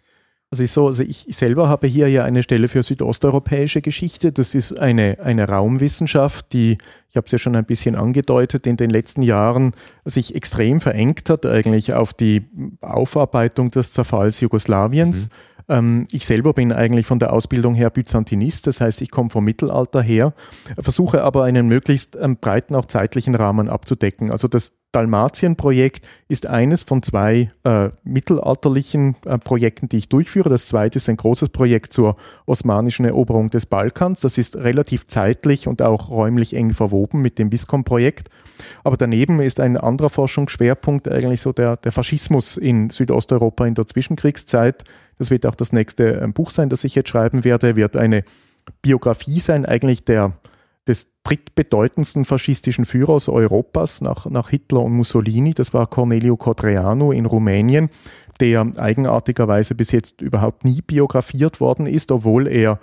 Also 0.54 0.62
ich, 0.62 0.70
so, 0.70 0.86
also 0.86 1.02
ich 1.02 1.26
selber 1.30 1.68
habe 1.68 1.88
hier 1.88 2.08
ja 2.08 2.22
eine 2.22 2.44
Stelle 2.44 2.68
für 2.68 2.84
südosteuropäische 2.84 3.82
Geschichte. 3.82 4.30
Das 4.30 4.54
ist 4.54 4.78
eine, 4.78 5.18
eine 5.20 5.48
Raumwissenschaft, 5.48 6.52
die, 6.52 6.78
ich 7.10 7.16
habe 7.16 7.26
es 7.26 7.32
ja 7.32 7.38
schon 7.38 7.56
ein 7.56 7.64
bisschen 7.64 7.96
angedeutet, 7.96 8.64
in 8.68 8.76
den 8.76 8.88
letzten 8.88 9.22
Jahren 9.22 9.72
sich 10.04 10.36
extrem 10.36 10.80
verengt 10.80 11.28
hat, 11.28 11.44
eigentlich 11.44 11.94
auf 11.94 12.14
die 12.14 12.44
Aufarbeitung 12.80 13.72
des 13.72 13.90
Zerfalls 13.90 14.38
Jugoslawiens. 14.38 15.24
Mhm. 15.24 15.74
Ähm, 15.74 16.06
ich 16.12 16.24
selber 16.24 16.52
bin 16.52 16.70
eigentlich 16.70 17.06
von 17.06 17.18
der 17.18 17.32
Ausbildung 17.32 17.74
her 17.74 17.90
Byzantinist, 17.90 18.68
das 18.68 18.80
heißt, 18.80 19.02
ich 19.02 19.10
komme 19.10 19.30
vom 19.30 19.44
Mittelalter 19.44 20.02
her, 20.02 20.34
versuche 20.78 21.24
aber 21.24 21.42
einen 21.42 21.66
möglichst 21.66 22.14
ähm, 22.14 22.36
breiten, 22.36 22.76
auch 22.76 22.86
zeitlichen 22.86 23.34
Rahmen 23.34 23.68
abzudecken. 23.68 24.30
Also 24.30 24.46
das 24.46 24.70
Dalmatien-Projekt 24.94 26.06
ist 26.28 26.46
eines 26.46 26.84
von 26.84 27.02
zwei 27.02 27.50
äh, 27.64 27.90
mittelalterlichen 28.04 29.16
äh, 29.24 29.38
Projekten, 29.38 29.88
die 29.88 29.96
ich 29.96 30.08
durchführe. 30.08 30.48
Das 30.48 30.66
zweite 30.66 30.98
ist 30.98 31.08
ein 31.08 31.16
großes 31.16 31.48
Projekt 31.48 31.92
zur 31.92 32.16
osmanischen 32.46 33.04
Eroberung 33.04 33.50
des 33.50 33.66
Balkans. 33.66 34.20
Das 34.20 34.38
ist 34.38 34.56
relativ 34.56 35.06
zeitlich 35.06 35.66
und 35.66 35.82
auch 35.82 36.10
räumlich 36.10 36.54
eng 36.54 36.72
verwoben 36.72 37.22
mit 37.22 37.38
dem 37.38 37.50
Viscom-Projekt. 37.50 38.30
Aber 38.84 38.96
daneben 38.96 39.40
ist 39.40 39.58
ein 39.58 39.76
anderer 39.76 40.10
Forschungsschwerpunkt 40.10 41.08
eigentlich 41.08 41.40
so 41.40 41.52
der, 41.52 41.76
der 41.76 41.90
Faschismus 41.90 42.56
in 42.56 42.90
Südosteuropa 42.90 43.66
in 43.66 43.74
der 43.74 43.86
Zwischenkriegszeit. 43.86 44.84
Das 45.18 45.30
wird 45.30 45.44
auch 45.46 45.56
das 45.56 45.72
nächste 45.72 46.20
äh, 46.20 46.28
Buch 46.28 46.50
sein, 46.50 46.68
das 46.68 46.84
ich 46.84 46.94
jetzt 46.94 47.08
schreiben 47.08 47.42
werde, 47.42 47.74
wird 47.74 47.96
eine 47.96 48.24
Biografie 48.80 49.40
sein, 49.40 49.66
eigentlich 49.66 50.04
der 50.04 50.32
des 50.86 51.08
drittbedeutendsten 51.24 52.24
faschistischen 52.24 52.84
Führers 52.84 53.28
Europas 53.28 54.00
nach, 54.00 54.26
nach 54.26 54.50
Hitler 54.50 54.80
und 54.80 54.92
Mussolini. 54.92 55.54
Das 55.54 55.72
war 55.72 55.86
Cornelio 55.86 56.36
Codreanu 56.36 57.12
in 57.12 57.26
Rumänien, 57.26 57.88
der 58.40 58.70
eigenartigerweise 58.76 59.74
bis 59.74 59.92
jetzt 59.92 60.20
überhaupt 60.20 60.64
nie 60.64 60.82
biografiert 60.82 61.60
worden 61.60 61.86
ist, 61.86 62.12
obwohl 62.12 62.46
er 62.46 62.78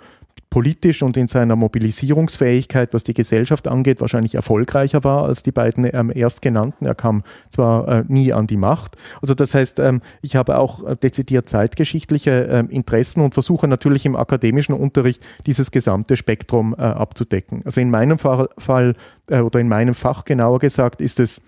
politisch 0.52 1.02
und 1.02 1.16
in 1.16 1.28
seiner 1.28 1.56
Mobilisierungsfähigkeit, 1.56 2.92
was 2.92 3.04
die 3.04 3.14
Gesellschaft 3.14 3.66
angeht, 3.66 4.02
wahrscheinlich 4.02 4.34
erfolgreicher 4.34 5.02
war 5.02 5.24
als 5.24 5.42
die 5.42 5.50
beiden 5.50 5.88
ähm, 5.90 6.10
erstgenannten. 6.10 6.84
Er 6.84 6.94
kam 6.94 7.22
zwar 7.48 7.88
äh, 7.88 8.04
nie 8.06 8.34
an 8.34 8.46
die 8.48 8.58
Macht. 8.58 8.96
Also 9.22 9.32
das 9.32 9.54
heißt, 9.54 9.78
ähm, 9.78 10.02
ich 10.20 10.36
habe 10.36 10.58
auch 10.58 10.86
äh, 10.86 10.94
dezidiert 10.94 11.48
zeitgeschichtliche 11.48 12.48
ähm, 12.50 12.68
Interessen 12.68 13.22
und 13.22 13.32
versuche 13.32 13.66
natürlich 13.66 14.04
im 14.04 14.14
akademischen 14.14 14.74
Unterricht 14.74 15.22
dieses 15.46 15.70
gesamte 15.70 16.18
Spektrum 16.18 16.74
äh, 16.76 16.82
abzudecken. 16.82 17.62
Also 17.64 17.80
in 17.80 17.88
meinem 17.88 18.18
Fall, 18.18 18.50
Fall 18.58 18.94
äh, 19.30 19.40
oder 19.40 19.58
in 19.58 19.68
meinem 19.68 19.94
Fach 19.94 20.26
genauer 20.26 20.58
gesagt 20.58 21.00
ist 21.00 21.18
es 21.18 21.38
äh, 21.38 21.40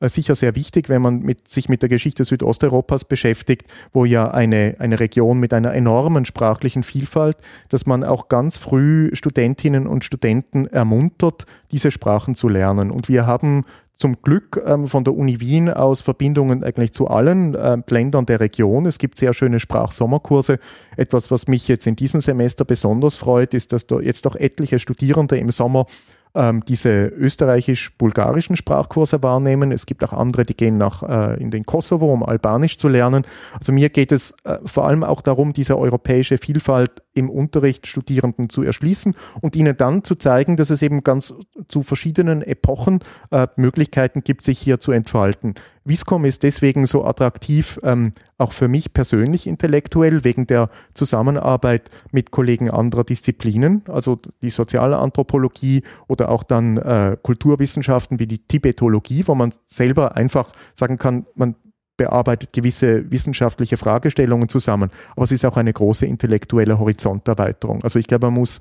sicher 0.00 0.34
sehr 0.34 0.54
wichtig, 0.54 0.88
wenn 0.88 1.02
man 1.02 1.20
mit, 1.20 1.48
sich 1.48 1.68
mit 1.68 1.82
der 1.82 1.88
Geschichte 1.88 2.24
Südosteuropas 2.24 3.04
beschäftigt, 3.04 3.66
wo 3.92 4.04
ja 4.04 4.30
eine, 4.30 4.76
eine 4.78 5.00
Region 5.00 5.38
mit 5.38 5.52
einer 5.52 5.72
enormen 5.72 6.24
sprachlichen 6.24 6.82
Vielfalt, 6.82 7.36
dass 7.68 7.86
man 7.86 8.04
auch 8.04 8.28
ganz 8.28 8.56
früh 8.56 9.10
Studentinnen 9.14 9.86
und 9.86 10.04
Studenten 10.04 10.66
ermuntert, 10.66 11.46
diese 11.70 11.90
Sprachen 11.90 12.34
zu 12.34 12.48
lernen. 12.48 12.90
Und 12.90 13.08
wir 13.08 13.26
haben 13.26 13.64
zum 13.96 14.20
Glück 14.22 14.62
ähm, 14.66 14.88
von 14.88 15.04
der 15.04 15.14
Uni 15.14 15.40
Wien 15.40 15.70
aus 15.70 16.00
Verbindungen 16.00 16.64
eigentlich 16.64 16.92
zu 16.92 17.08
allen 17.08 17.54
äh, 17.54 17.78
Ländern 17.88 18.26
der 18.26 18.40
Region. 18.40 18.86
Es 18.86 18.98
gibt 18.98 19.18
sehr 19.18 19.32
schöne 19.32 19.60
Sprachsommerkurse. 19.60 20.58
Etwas, 20.96 21.30
was 21.30 21.46
mich 21.46 21.68
jetzt 21.68 21.86
in 21.86 21.96
diesem 21.96 22.20
Semester 22.20 22.64
besonders 22.64 23.16
freut, 23.16 23.54
ist, 23.54 23.72
dass 23.72 23.86
da 23.86 24.00
jetzt 24.00 24.26
auch 24.26 24.34
etliche 24.34 24.78
Studierende 24.78 25.38
im 25.38 25.50
Sommer 25.50 25.86
ähm, 26.34 26.64
diese 26.64 27.06
österreichisch-bulgarischen 27.06 28.56
Sprachkurse 28.56 29.22
wahrnehmen. 29.22 29.72
Es 29.72 29.86
gibt 29.86 30.04
auch 30.04 30.12
andere, 30.12 30.44
die 30.44 30.56
gehen 30.56 30.78
nach, 30.78 31.02
äh, 31.02 31.40
in 31.40 31.50
den 31.50 31.64
Kosovo, 31.64 32.12
um 32.12 32.22
Albanisch 32.22 32.78
zu 32.78 32.88
lernen. 32.88 33.24
Also 33.58 33.72
mir 33.72 33.88
geht 33.88 34.12
es 34.12 34.34
äh, 34.44 34.58
vor 34.64 34.86
allem 34.86 35.04
auch 35.04 35.22
darum, 35.22 35.52
diese 35.52 35.78
europäische 35.78 36.38
Vielfalt 36.38 37.03
im 37.14 37.30
Unterricht 37.30 37.86
Studierenden 37.86 38.50
zu 38.50 38.62
erschließen 38.62 39.14
und 39.40 39.56
ihnen 39.56 39.76
dann 39.76 40.04
zu 40.04 40.16
zeigen, 40.16 40.56
dass 40.56 40.70
es 40.70 40.82
eben 40.82 41.04
ganz 41.04 41.34
zu 41.68 41.82
verschiedenen 41.82 42.42
Epochen 42.42 43.00
äh, 43.30 43.46
Möglichkeiten 43.56 44.22
gibt, 44.22 44.42
sich 44.44 44.58
hier 44.58 44.80
zu 44.80 44.92
entfalten. 44.92 45.54
Viscom 45.84 46.24
ist 46.24 46.42
deswegen 46.42 46.86
so 46.86 47.04
attraktiv, 47.04 47.78
ähm, 47.82 48.12
auch 48.38 48.52
für 48.52 48.68
mich 48.68 48.92
persönlich 48.94 49.46
intellektuell, 49.46 50.24
wegen 50.24 50.46
der 50.46 50.70
Zusammenarbeit 50.94 51.90
mit 52.10 52.30
Kollegen 52.30 52.70
anderer 52.70 53.04
Disziplinen, 53.04 53.82
also 53.88 54.18
die 54.42 54.50
soziale 54.50 54.96
Anthropologie 54.96 55.82
oder 56.08 56.30
auch 56.30 56.42
dann 56.42 56.78
äh, 56.78 57.16
Kulturwissenschaften 57.22 58.18
wie 58.18 58.26
die 58.26 58.38
Tibetologie, 58.38 59.24
wo 59.26 59.34
man 59.34 59.52
selber 59.66 60.16
einfach 60.16 60.52
sagen 60.74 60.96
kann, 60.96 61.26
man 61.34 61.54
bearbeitet 61.96 62.52
gewisse 62.52 63.10
wissenschaftliche 63.10 63.76
Fragestellungen 63.76 64.48
zusammen, 64.48 64.90
aber 65.14 65.24
es 65.24 65.32
ist 65.32 65.44
auch 65.44 65.56
eine 65.56 65.72
große 65.72 66.06
intellektuelle 66.06 66.78
Horizonterweiterung. 66.78 67.82
Also 67.82 67.98
ich 67.98 68.06
glaube, 68.06 68.26
man 68.26 68.34
muss 68.34 68.60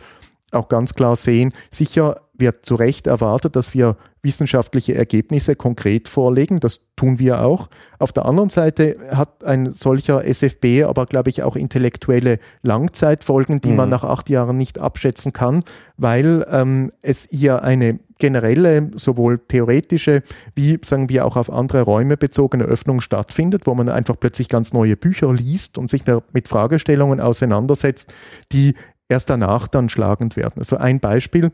auch 0.52 0.70
ganz 0.70 0.94
klar 0.94 1.16
sehen, 1.16 1.52
sicher 1.72 2.22
wird 2.36 2.66
zu 2.66 2.76
Recht 2.76 3.08
erwartet, 3.08 3.56
dass 3.56 3.74
wir 3.74 3.96
wissenschaftliche 4.22 4.96
Ergebnisse 4.96 5.56
konkret 5.56 6.10
vorlegen. 6.10 6.60
Das 6.60 6.82
tun 6.96 7.20
wir 7.20 7.42
auch. 7.42 7.70
Auf 8.00 8.12
der 8.12 8.26
anderen 8.26 8.50
Seite 8.50 8.98
hat 9.12 9.44
ein 9.44 9.72
solcher 9.72 10.26
SFB 10.26 10.84
aber, 10.84 11.06
glaube 11.06 11.30
ich, 11.30 11.44
auch 11.44 11.56
intellektuelle 11.56 12.40
Langzeitfolgen, 12.62 13.62
die 13.62 13.70
mhm. 13.70 13.76
man 13.76 13.90
nach 13.90 14.04
acht 14.04 14.30
Jahren 14.30 14.58
nicht 14.58 14.80
abschätzen 14.80 15.34
kann, 15.34 15.64
weil 15.98 16.46
ähm, 16.50 16.92
es 17.02 17.28
hier 17.30 17.64
eine 17.64 18.00
generelle, 18.24 18.90
sowohl 18.96 19.38
theoretische 19.38 20.24
wie, 20.56 20.80
sagen 20.82 21.10
wir, 21.10 21.26
auch 21.26 21.36
auf 21.36 21.52
andere 21.52 21.82
Räume 21.82 22.16
bezogene 22.16 22.64
Öffnung 22.64 23.02
stattfindet, 23.02 23.68
wo 23.68 23.76
man 23.76 23.90
einfach 23.90 24.18
plötzlich 24.18 24.48
ganz 24.48 24.72
neue 24.72 24.96
Bücher 24.96 25.34
liest 25.34 25.78
und 25.78 25.90
sich 25.90 26.04
mit 26.32 26.48
Fragestellungen 26.48 27.20
auseinandersetzt, 27.20 28.14
die 28.54 28.76
erst 29.10 29.30
danach 29.30 29.68
dann 29.68 29.90
schlagend 29.90 30.38
werden. 30.38 30.54
Also 30.60 30.78
ein 30.78 31.02
Beispiel, 31.02 31.52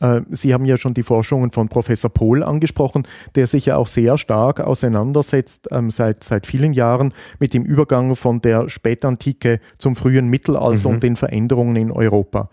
äh, 0.00 0.20
Sie 0.30 0.54
haben 0.54 0.64
ja 0.64 0.76
schon 0.76 0.94
die 0.94 1.02
Forschungen 1.02 1.50
von 1.50 1.68
Professor 1.68 2.08
Pohl 2.08 2.44
angesprochen, 2.44 3.04
der 3.34 3.48
sich 3.48 3.66
ja 3.66 3.76
auch 3.76 3.88
sehr 3.88 4.16
stark 4.16 4.60
auseinandersetzt 4.60 5.66
ähm, 5.72 5.90
seit, 5.90 6.22
seit 6.22 6.46
vielen 6.46 6.72
Jahren 6.72 7.12
mit 7.40 7.52
dem 7.52 7.64
Übergang 7.64 8.14
von 8.14 8.40
der 8.40 8.68
Spätantike 8.68 9.58
zum 9.76 9.96
frühen 9.96 10.28
Mittelalter 10.28 10.88
mhm. 10.88 10.94
und 10.94 11.02
den 11.02 11.16
Veränderungen 11.16 11.74
in 11.74 11.90
Europa. 11.90 12.48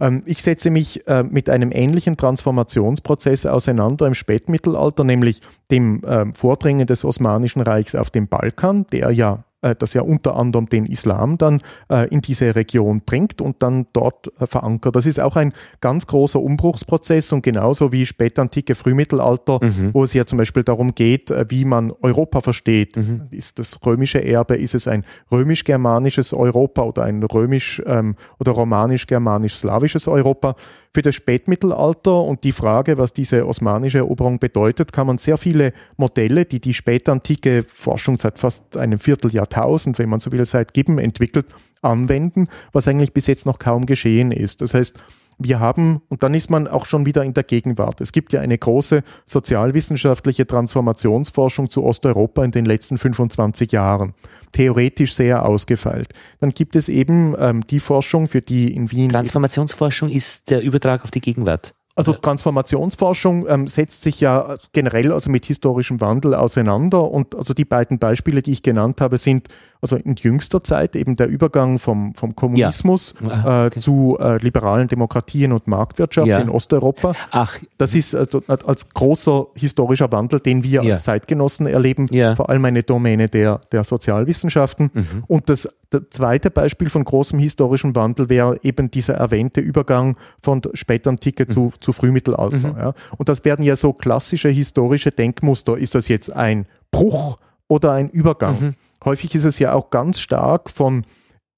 Ähm, 0.00 0.22
ich 0.26 0.42
setze 0.42 0.70
mich 0.70 1.06
äh, 1.06 1.22
mit 1.22 1.48
einem 1.48 1.70
ähnlichen 1.72 2.16
Transformationsprozess 2.16 3.46
auseinander 3.46 4.06
im 4.06 4.14
Spätmittelalter, 4.14 5.04
nämlich 5.04 5.40
dem 5.70 6.02
ähm, 6.06 6.32
Vordringen 6.32 6.86
des 6.86 7.04
Osmanischen 7.04 7.62
Reichs 7.62 7.94
auf 7.94 8.10
den 8.10 8.28
Balkan, 8.28 8.86
der 8.92 9.10
ja 9.10 9.44
das 9.78 9.94
ja 9.94 10.02
unter 10.02 10.36
anderem 10.36 10.68
den 10.68 10.84
Islam 10.86 11.38
dann 11.38 11.60
äh, 11.88 12.08
in 12.08 12.20
diese 12.20 12.54
Region 12.54 13.02
bringt 13.04 13.40
und 13.40 13.62
dann 13.62 13.86
dort 13.92 14.30
äh, 14.40 14.46
verankert. 14.46 14.96
Das 14.96 15.06
ist 15.06 15.20
auch 15.20 15.36
ein 15.36 15.52
ganz 15.80 16.06
großer 16.06 16.40
Umbruchsprozess 16.40 17.32
und 17.32 17.42
genauso 17.42 17.92
wie 17.92 18.04
spätantike 18.04 18.74
Frühmittelalter, 18.74 19.60
mhm. 19.62 19.90
wo 19.92 20.04
es 20.04 20.12
ja 20.14 20.26
zum 20.26 20.38
Beispiel 20.38 20.64
darum 20.64 20.94
geht, 20.94 21.30
äh, 21.30 21.46
wie 21.48 21.64
man 21.64 21.92
Europa 22.02 22.40
versteht. 22.40 22.96
Mhm. 22.96 23.22
Ist 23.30 23.58
das 23.58 23.78
römische 23.84 24.24
Erbe, 24.24 24.56
ist 24.56 24.74
es 24.74 24.88
ein 24.88 25.04
römisch-germanisches 25.30 26.32
Europa 26.32 26.82
oder 26.82 27.04
ein 27.04 27.22
römisch- 27.22 27.82
ähm, 27.86 28.16
oder 28.38 28.52
romanisch-germanisch-slawisches 28.52 30.08
Europa? 30.08 30.56
Für 30.94 31.02
das 31.02 31.16
Spätmittelalter 31.16 32.22
und 32.22 32.44
die 32.44 32.52
Frage, 32.52 32.98
was 32.98 33.12
diese 33.12 33.48
osmanische 33.48 33.98
Eroberung 33.98 34.38
bedeutet, 34.38 34.92
kann 34.92 35.08
man 35.08 35.18
sehr 35.18 35.36
viele 35.38 35.72
Modelle, 35.96 36.44
die 36.44 36.60
die 36.60 36.72
spätantike 36.72 37.64
Forschung 37.66 38.16
seit 38.16 38.38
fast 38.38 38.76
einem 38.76 39.00
Vierteljahrtausend, 39.00 39.53
wenn 39.56 40.08
man 40.08 40.20
so 40.20 40.32
will, 40.32 40.44
seit 40.44 40.74
Gibbon 40.74 40.98
entwickelt, 40.98 41.46
anwenden, 41.82 42.48
was 42.72 42.88
eigentlich 42.88 43.12
bis 43.12 43.26
jetzt 43.26 43.46
noch 43.46 43.58
kaum 43.58 43.86
geschehen 43.86 44.32
ist. 44.32 44.60
Das 44.60 44.74
heißt, 44.74 44.98
wir 45.38 45.60
haben, 45.60 46.00
und 46.08 46.22
dann 46.22 46.34
ist 46.34 46.50
man 46.50 46.68
auch 46.68 46.86
schon 46.86 47.06
wieder 47.06 47.24
in 47.24 47.34
der 47.34 47.42
Gegenwart. 47.42 48.00
Es 48.00 48.12
gibt 48.12 48.32
ja 48.32 48.40
eine 48.40 48.56
große 48.56 49.02
sozialwissenschaftliche 49.26 50.46
Transformationsforschung 50.46 51.70
zu 51.70 51.84
Osteuropa 51.84 52.44
in 52.44 52.50
den 52.50 52.64
letzten 52.64 52.98
25 52.98 53.72
Jahren. 53.72 54.14
Theoretisch 54.52 55.14
sehr 55.14 55.44
ausgefeilt. 55.44 56.10
Dann 56.40 56.50
gibt 56.50 56.76
es 56.76 56.88
eben 56.88 57.34
ähm, 57.38 57.62
die 57.66 57.80
Forschung, 57.80 58.28
für 58.28 58.42
die 58.42 58.72
in 58.72 58.90
Wien. 58.92 59.08
Transformationsforschung 59.08 60.08
ist 60.08 60.50
der 60.50 60.62
Übertrag 60.62 61.02
auf 61.02 61.10
die 61.10 61.20
Gegenwart. 61.20 61.73
Also 61.96 62.12
Transformationsforschung 62.12 63.46
ähm, 63.48 63.68
setzt 63.68 64.02
sich 64.02 64.20
ja 64.20 64.54
generell 64.72 65.12
also 65.12 65.30
mit 65.30 65.44
historischem 65.44 66.00
Wandel 66.00 66.34
auseinander. 66.34 67.08
Und 67.08 67.36
also 67.36 67.54
die 67.54 67.64
beiden 67.64 68.00
Beispiele, 68.00 68.42
die 68.42 68.50
ich 68.50 68.62
genannt 68.62 69.00
habe, 69.00 69.16
sind 69.16 69.48
also 69.80 69.96
in 69.96 70.14
jüngster 70.16 70.64
Zeit 70.64 70.96
eben 70.96 71.16
der 71.16 71.28
Übergang 71.28 71.78
vom, 71.78 72.14
vom 72.14 72.34
Kommunismus 72.34 73.14
ja. 73.20 73.30
ah, 73.30 73.66
okay. 73.66 73.78
äh, 73.78 73.82
zu 73.82 74.16
äh, 74.18 74.38
liberalen 74.38 74.88
Demokratien 74.88 75.52
und 75.52 75.66
Marktwirtschaft 75.66 76.26
ja. 76.26 76.38
in 76.38 76.48
Osteuropa. 76.48 77.12
Ach. 77.30 77.58
Das 77.78 77.94
ist 77.94 78.14
also 78.14 78.40
als 78.48 78.88
großer 78.90 79.46
historischer 79.54 80.10
Wandel, 80.10 80.40
den 80.40 80.64
wir 80.64 80.82
ja. 80.82 80.92
als 80.92 81.04
Zeitgenossen 81.04 81.66
erleben, 81.66 82.08
vor 82.36 82.48
allem 82.48 82.64
eine 82.64 82.82
Domäne 82.82 83.28
der, 83.28 83.60
der 83.72 83.84
Sozialwissenschaften. 83.84 84.90
Mhm. 84.92 85.24
Und 85.26 85.50
das, 85.50 85.68
das 85.90 86.02
zweite 86.10 86.50
Beispiel 86.50 86.88
von 86.88 87.04
großem 87.04 87.38
historischem 87.38 87.94
Wandel 87.94 88.28
wäre 88.28 88.58
eben 88.62 88.90
dieser 88.90 89.14
erwähnte 89.14 89.60
Übergang 89.60 90.16
von 90.40 90.62
Spätantike 90.72 91.44
mhm. 91.46 91.50
zu, 91.50 91.72
zu 91.80 91.92
Frühmittelalter. 91.92 92.72
Mhm. 92.72 92.78
Ja. 92.78 92.94
Und 93.16 93.28
das 93.28 93.44
werden 93.44 93.64
ja 93.64 93.76
so 93.76 93.92
klassische 93.92 94.48
historische 94.48 95.10
Denkmuster. 95.10 95.76
Ist 95.76 95.94
das 95.94 96.08
jetzt 96.08 96.34
ein 96.34 96.66
Bruch 96.90 97.38
oder 97.68 97.92
ein 97.92 98.08
Übergang? 98.10 98.60
Mhm. 98.60 98.74
Häufig 99.04 99.34
ist 99.34 99.44
es 99.44 99.58
ja 99.58 99.72
auch 99.72 99.90
ganz 99.90 100.20
stark 100.20 100.70
von 100.70 101.04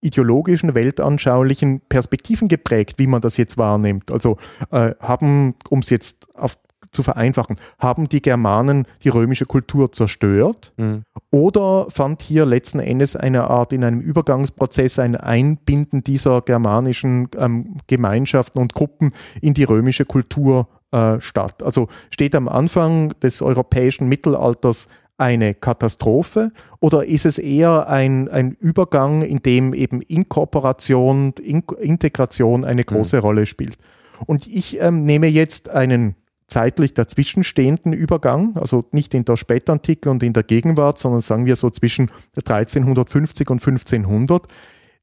ideologischen, 0.01 0.75
weltanschaulichen 0.75 1.81
Perspektiven 1.89 2.49
geprägt, 2.49 2.99
wie 2.99 3.07
man 3.07 3.21
das 3.21 3.37
jetzt 3.37 3.59
wahrnimmt. 3.59 4.11
Also 4.11 4.37
äh, 4.71 4.93
haben, 5.01 5.55
um 5.69 5.81
es 5.81 5.91
jetzt 5.91 6.29
auf, 6.37 6.59
zu 6.93 7.03
vereinfachen, 7.03 7.57
haben 7.79 8.09
die 8.09 8.23
Germanen 8.23 8.87
die 9.03 9.09
römische 9.09 9.47
Kultur 9.47 9.93
zerstört 9.93 10.73
mhm. 10.77 11.03
oder 11.31 11.87
fand 11.91 12.23
hier 12.23 12.47
letzten 12.47 12.79
Endes 12.79 13.17
eine 13.17 13.51
Art 13.51 13.73
in 13.73 13.85
einem 13.85 14.01
Übergangsprozess 14.01 14.99
ein 14.99 15.17
Einbinden 15.17 16.05
dieser 16.05 16.43
germanischen 16.43 17.29
ähm, 17.39 17.77
Gemeinschaften 17.87 18.61
und 18.61 18.75
Gruppen 18.75 19.13
in 19.41 19.55
die 19.55 19.65
römische 19.65 20.05
Kultur 20.05 20.69
äh, 20.93 21.21
statt? 21.21 21.63
Also 21.63 21.89
steht 22.11 22.35
am 22.35 22.49
Anfang 22.49 23.19
des 23.21 23.43
europäischen 23.43 24.09
Mittelalters 24.09 24.89
eine 25.19 25.55
Katastrophe 25.55 26.53
oder 26.81 27.07
ist 27.07 27.27
es 27.27 27.39
eher 27.39 27.89
ein, 27.89 28.29
ein 28.29 28.53
Übergang, 28.53 29.23
in 29.23 29.39
dem 29.39 29.73
eben 29.75 30.03
Inkorporation, 30.03 31.33
In 31.43 31.63
Integration 31.81 32.65
eine 32.65 32.83
mhm. 32.83 32.87
große 32.87 33.17
mhm. 33.17 33.23
Rolle 33.23 33.47
spielt? 33.47 33.79
Und 34.27 34.47
ich 34.47 34.81
ähm, 34.81 35.01
nehme 35.01 35.27
jetzt 35.27 35.69
einen 35.69 36.17
zeitlich 36.49 36.95
dazwischenstehenden 36.95 37.93
Übergang, 37.93 38.57
also 38.57 38.85
nicht 38.93 39.15
in 39.15 39.25
der 39.25 39.37
Spätantike 39.37 40.11
und 40.11 40.23
in 40.23 40.33
der 40.33 40.45
Gegenwart, 40.45 40.99
sondern 40.99 41.21
sagen 41.21 41.45
wir 41.45 41.57
so 41.57 41.71
zwischen 41.71 42.11
1350 42.37 43.51
und 43.51 43.61
1500, 43.61 44.47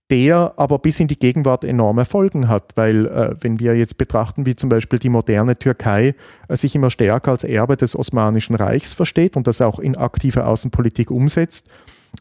der 0.10 0.54
aber 0.58 0.80
bis 0.80 1.00
in 1.00 1.08
die 1.08 1.18
Gegenwart 1.18 1.64
enorme 1.64 2.06
Folgen 2.06 2.48
hat, 2.48 2.74
weil 2.76 3.08
äh, 3.08 3.36
wenn 3.42 3.60
wir 3.60 3.76
jetzt 3.76 3.98
betrachten, 3.98 4.46
wie 4.46 4.56
zum 4.56 4.70
Beispiel 4.70 5.00
die 5.00 5.10
moderne 5.10 5.58
Türkei 5.58 6.16
äh, 6.48 6.58
sich 6.58 6.76
immer 6.76 6.90
stärker 6.90 7.32
als 7.32 7.44
Erbe 7.44 7.78
des 7.78 7.98
Osmanischen 7.98 8.56
Reichs 8.56 8.94
versteht 8.94 9.36
und 9.36 9.48
das 9.48 9.62
auch 9.62 9.80
in 9.80 9.96
aktive 9.96 10.46
Außenpolitik 10.46 11.10
umsetzt, 11.10 11.70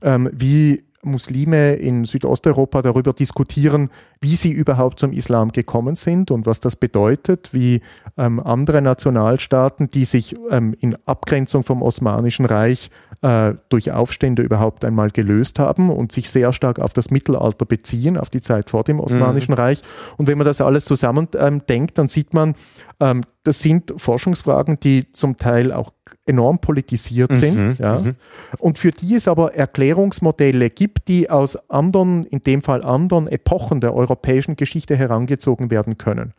ähm, 0.02 0.30
wie 0.32 0.84
Muslime 1.04 1.74
in 1.74 2.04
Südosteuropa 2.04 2.80
darüber 2.80 3.12
diskutieren, 3.12 3.90
wie 4.20 4.36
sie 4.36 4.52
überhaupt 4.52 5.00
zum 5.00 5.12
Islam 5.12 5.50
gekommen 5.50 5.96
sind 5.96 6.30
und 6.30 6.46
was 6.46 6.60
das 6.60 6.76
bedeutet, 6.76 7.50
wie 7.52 7.82
ähm, 8.16 8.38
andere 8.40 8.82
Nationalstaaten, 8.82 9.88
die 9.88 10.04
sich 10.04 10.36
ähm, 10.50 10.76
in 10.80 10.96
Abgrenzung 11.06 11.64
vom 11.64 11.82
Osmanischen 11.82 12.46
Reich 12.46 12.90
äh, 13.22 13.54
durch 13.68 13.90
Aufstände 13.92 14.42
überhaupt 14.42 14.84
einmal 14.84 15.10
gelöst 15.10 15.58
haben 15.58 15.90
und 15.90 16.12
sich 16.12 16.28
sehr 16.30 16.52
stark 16.52 16.78
auf 16.78 16.92
das 16.92 17.10
Mittelalter 17.10 17.64
beziehen, 17.64 18.16
auf 18.16 18.30
die 18.30 18.40
Zeit 18.40 18.70
vor 18.70 18.84
dem 18.84 19.00
Osmanischen 19.00 19.52
mhm. 19.52 19.58
Reich. 19.58 19.82
Und 20.16 20.26
wenn 20.26 20.38
man 20.38 20.44
das 20.44 20.60
alles 20.60 20.84
zusammen 20.84 21.28
ähm, 21.38 21.62
denkt, 21.66 21.98
dann 21.98 22.08
sieht 22.08 22.34
man, 22.34 22.54
ähm, 23.00 23.22
das 23.44 23.60
sind 23.60 23.92
Forschungsfragen, 23.96 24.78
die 24.80 25.10
zum 25.12 25.36
Teil 25.36 25.72
auch 25.72 25.92
enorm 26.24 26.60
politisiert 26.60 27.30
mhm, 27.32 27.36
sind. 27.36 27.78
Ja. 27.78 27.98
Mhm. 27.98 28.14
Und 28.58 28.78
für 28.78 28.90
die 28.90 29.16
es 29.16 29.26
aber 29.26 29.54
Erklärungsmodelle 29.54 30.70
gibt, 30.70 31.08
die 31.08 31.28
aus 31.28 31.56
anderen, 31.68 32.24
in 32.24 32.40
dem 32.40 32.62
Fall 32.62 32.84
anderen 32.84 33.26
Epochen 33.26 33.80
der 33.80 33.94
europäischen 33.94 34.54
Geschichte 34.56 34.96
herangezogen 34.96 35.70
werden 35.70 35.98
können. 35.98 36.32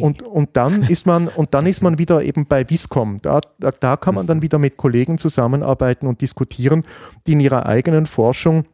Und, 0.00 0.22
und, 0.22 0.56
dann 0.56 0.82
ist 0.88 1.06
man, 1.06 1.28
und 1.28 1.54
dann 1.54 1.66
ist 1.66 1.82
man 1.82 1.98
wieder 1.98 2.22
eben 2.22 2.46
bei 2.46 2.68
Viscom. 2.68 3.18
Da, 3.22 3.40
da, 3.58 3.70
da 3.70 3.96
kann 3.96 4.14
man 4.14 4.26
dann 4.26 4.38
mhm. 4.38 4.42
wieder 4.42 4.58
mit 4.58 4.76
Kollegen 4.76 5.18
zusammenarbeiten 5.18 6.08
und 6.08 6.20
diskutieren, 6.20 6.84
die 7.26 7.32
in 7.32 7.40
ihrer 7.40 7.66
eigenen 7.66 8.06
Forschung 8.06 8.64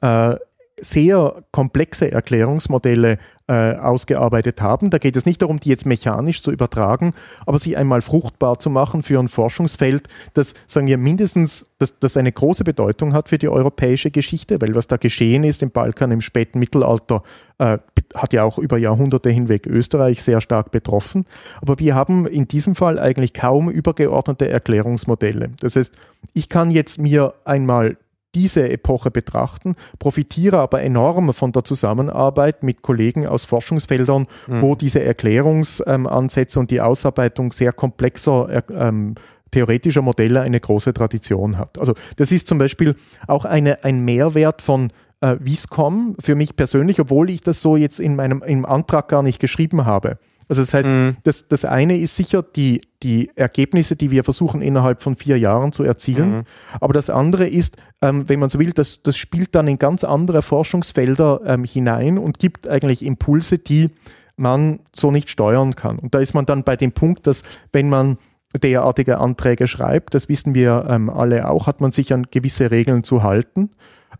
äh, 0.00 0.34
sehr 0.80 1.42
komplexe 1.52 2.12
Erklärungsmodelle 2.12 3.18
äh, 3.48 3.74
ausgearbeitet 3.76 4.60
haben. 4.60 4.90
Da 4.90 4.98
geht 4.98 5.16
es 5.16 5.24
nicht 5.24 5.40
darum, 5.40 5.58
die 5.60 5.68
jetzt 5.68 5.86
mechanisch 5.86 6.42
zu 6.42 6.50
übertragen, 6.50 7.14
aber 7.46 7.58
sie 7.58 7.76
einmal 7.76 8.02
fruchtbar 8.02 8.58
zu 8.58 8.68
machen 8.70 9.02
für 9.02 9.18
ein 9.18 9.28
Forschungsfeld, 9.28 10.08
das, 10.34 10.54
sagen 10.66 10.86
wir, 10.86 10.98
mindestens, 10.98 11.66
das, 11.78 11.98
das 11.98 12.16
eine 12.16 12.32
große 12.32 12.64
Bedeutung 12.64 13.14
hat 13.14 13.28
für 13.28 13.38
die 13.38 13.48
europäische 13.48 14.10
Geschichte, 14.10 14.60
weil 14.60 14.74
was 14.74 14.88
da 14.88 14.96
geschehen 14.96 15.44
ist 15.44 15.62
im 15.62 15.70
Balkan 15.70 16.10
im 16.10 16.20
späten 16.20 16.58
Mittelalter, 16.58 17.22
äh, 17.58 17.78
hat 18.14 18.32
ja 18.32 18.44
auch 18.44 18.58
über 18.58 18.76
Jahrhunderte 18.76 19.30
hinweg 19.30 19.66
Österreich 19.66 20.22
sehr 20.22 20.40
stark 20.40 20.70
betroffen. 20.72 21.24
Aber 21.62 21.78
wir 21.78 21.94
haben 21.94 22.26
in 22.26 22.48
diesem 22.48 22.74
Fall 22.74 22.98
eigentlich 22.98 23.32
kaum 23.32 23.70
übergeordnete 23.70 24.48
Erklärungsmodelle. 24.48 25.50
Das 25.60 25.76
heißt, 25.76 25.94
ich 26.34 26.48
kann 26.48 26.70
jetzt 26.70 26.98
mir 26.98 27.34
einmal 27.44 27.96
diese 28.36 28.68
Epoche 28.68 29.10
betrachten, 29.10 29.76
profitiere 29.98 30.58
aber 30.58 30.82
enorm 30.82 31.32
von 31.32 31.52
der 31.52 31.64
Zusammenarbeit 31.64 32.62
mit 32.62 32.82
Kollegen 32.82 33.26
aus 33.26 33.46
Forschungsfeldern, 33.46 34.26
mhm. 34.46 34.60
wo 34.60 34.74
diese 34.74 35.02
Erklärungsansätze 35.02 36.60
und 36.60 36.70
die 36.70 36.82
Ausarbeitung 36.82 37.52
sehr 37.52 37.72
komplexer 37.72 38.48
äh, 38.50 38.62
ähm, 38.74 39.14
theoretischer 39.52 40.02
Modelle 40.02 40.42
eine 40.42 40.60
große 40.60 40.92
Tradition 40.92 41.56
hat. 41.56 41.78
Also 41.78 41.94
das 42.16 42.30
ist 42.30 42.46
zum 42.46 42.58
Beispiel 42.58 42.94
auch 43.26 43.46
eine, 43.46 43.84
ein 43.84 44.04
Mehrwert 44.04 44.60
von 44.60 44.92
äh, 45.22 45.36
Viscom 45.40 46.14
für 46.20 46.34
mich 46.34 46.56
persönlich, 46.56 47.00
obwohl 47.00 47.30
ich 47.30 47.40
das 47.40 47.62
so 47.62 47.76
jetzt 47.76 48.00
in 48.00 48.16
meinem 48.16 48.42
im 48.42 48.66
Antrag 48.66 49.08
gar 49.08 49.22
nicht 49.22 49.40
geschrieben 49.40 49.86
habe. 49.86 50.18
Also 50.48 50.62
das 50.62 50.74
heißt, 50.74 50.88
mhm. 50.88 51.16
das, 51.24 51.48
das 51.48 51.64
eine 51.64 51.98
ist 51.98 52.16
sicher 52.16 52.42
die, 52.42 52.80
die 53.02 53.30
Ergebnisse, 53.34 53.96
die 53.96 54.10
wir 54.10 54.24
versuchen 54.24 54.62
innerhalb 54.62 55.02
von 55.02 55.16
vier 55.16 55.38
Jahren 55.38 55.72
zu 55.72 55.82
erzielen. 55.82 56.30
Mhm. 56.30 56.42
Aber 56.80 56.92
das 56.92 57.10
andere 57.10 57.48
ist, 57.48 57.76
ähm, 58.00 58.28
wenn 58.28 58.40
man 58.40 58.50
so 58.50 58.58
will, 58.58 58.72
das, 58.72 59.02
das 59.02 59.16
spielt 59.16 59.54
dann 59.54 59.66
in 59.66 59.78
ganz 59.78 60.04
andere 60.04 60.42
Forschungsfelder 60.42 61.40
ähm, 61.44 61.64
hinein 61.64 62.18
und 62.18 62.38
gibt 62.38 62.68
eigentlich 62.68 63.04
Impulse, 63.04 63.58
die 63.58 63.90
man 64.36 64.80
so 64.94 65.10
nicht 65.10 65.30
steuern 65.30 65.74
kann. 65.74 65.98
Und 65.98 66.14
da 66.14 66.20
ist 66.20 66.34
man 66.34 66.46
dann 66.46 66.62
bei 66.62 66.76
dem 66.76 66.92
Punkt, 66.92 67.26
dass 67.26 67.42
wenn 67.72 67.88
man 67.88 68.18
derartige 68.62 69.18
Anträge 69.18 69.66
schreibt, 69.66 70.14
das 70.14 70.28
wissen 70.28 70.54
wir 70.54 70.86
ähm, 70.88 71.10
alle 71.10 71.48
auch, 71.48 71.66
hat 71.66 71.80
man 71.80 71.90
sich 71.90 72.12
an 72.12 72.26
gewisse 72.30 72.70
Regeln 72.70 73.02
zu 73.02 73.22
halten, 73.22 73.70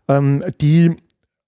ähm, 0.07 0.43
die 0.59 0.95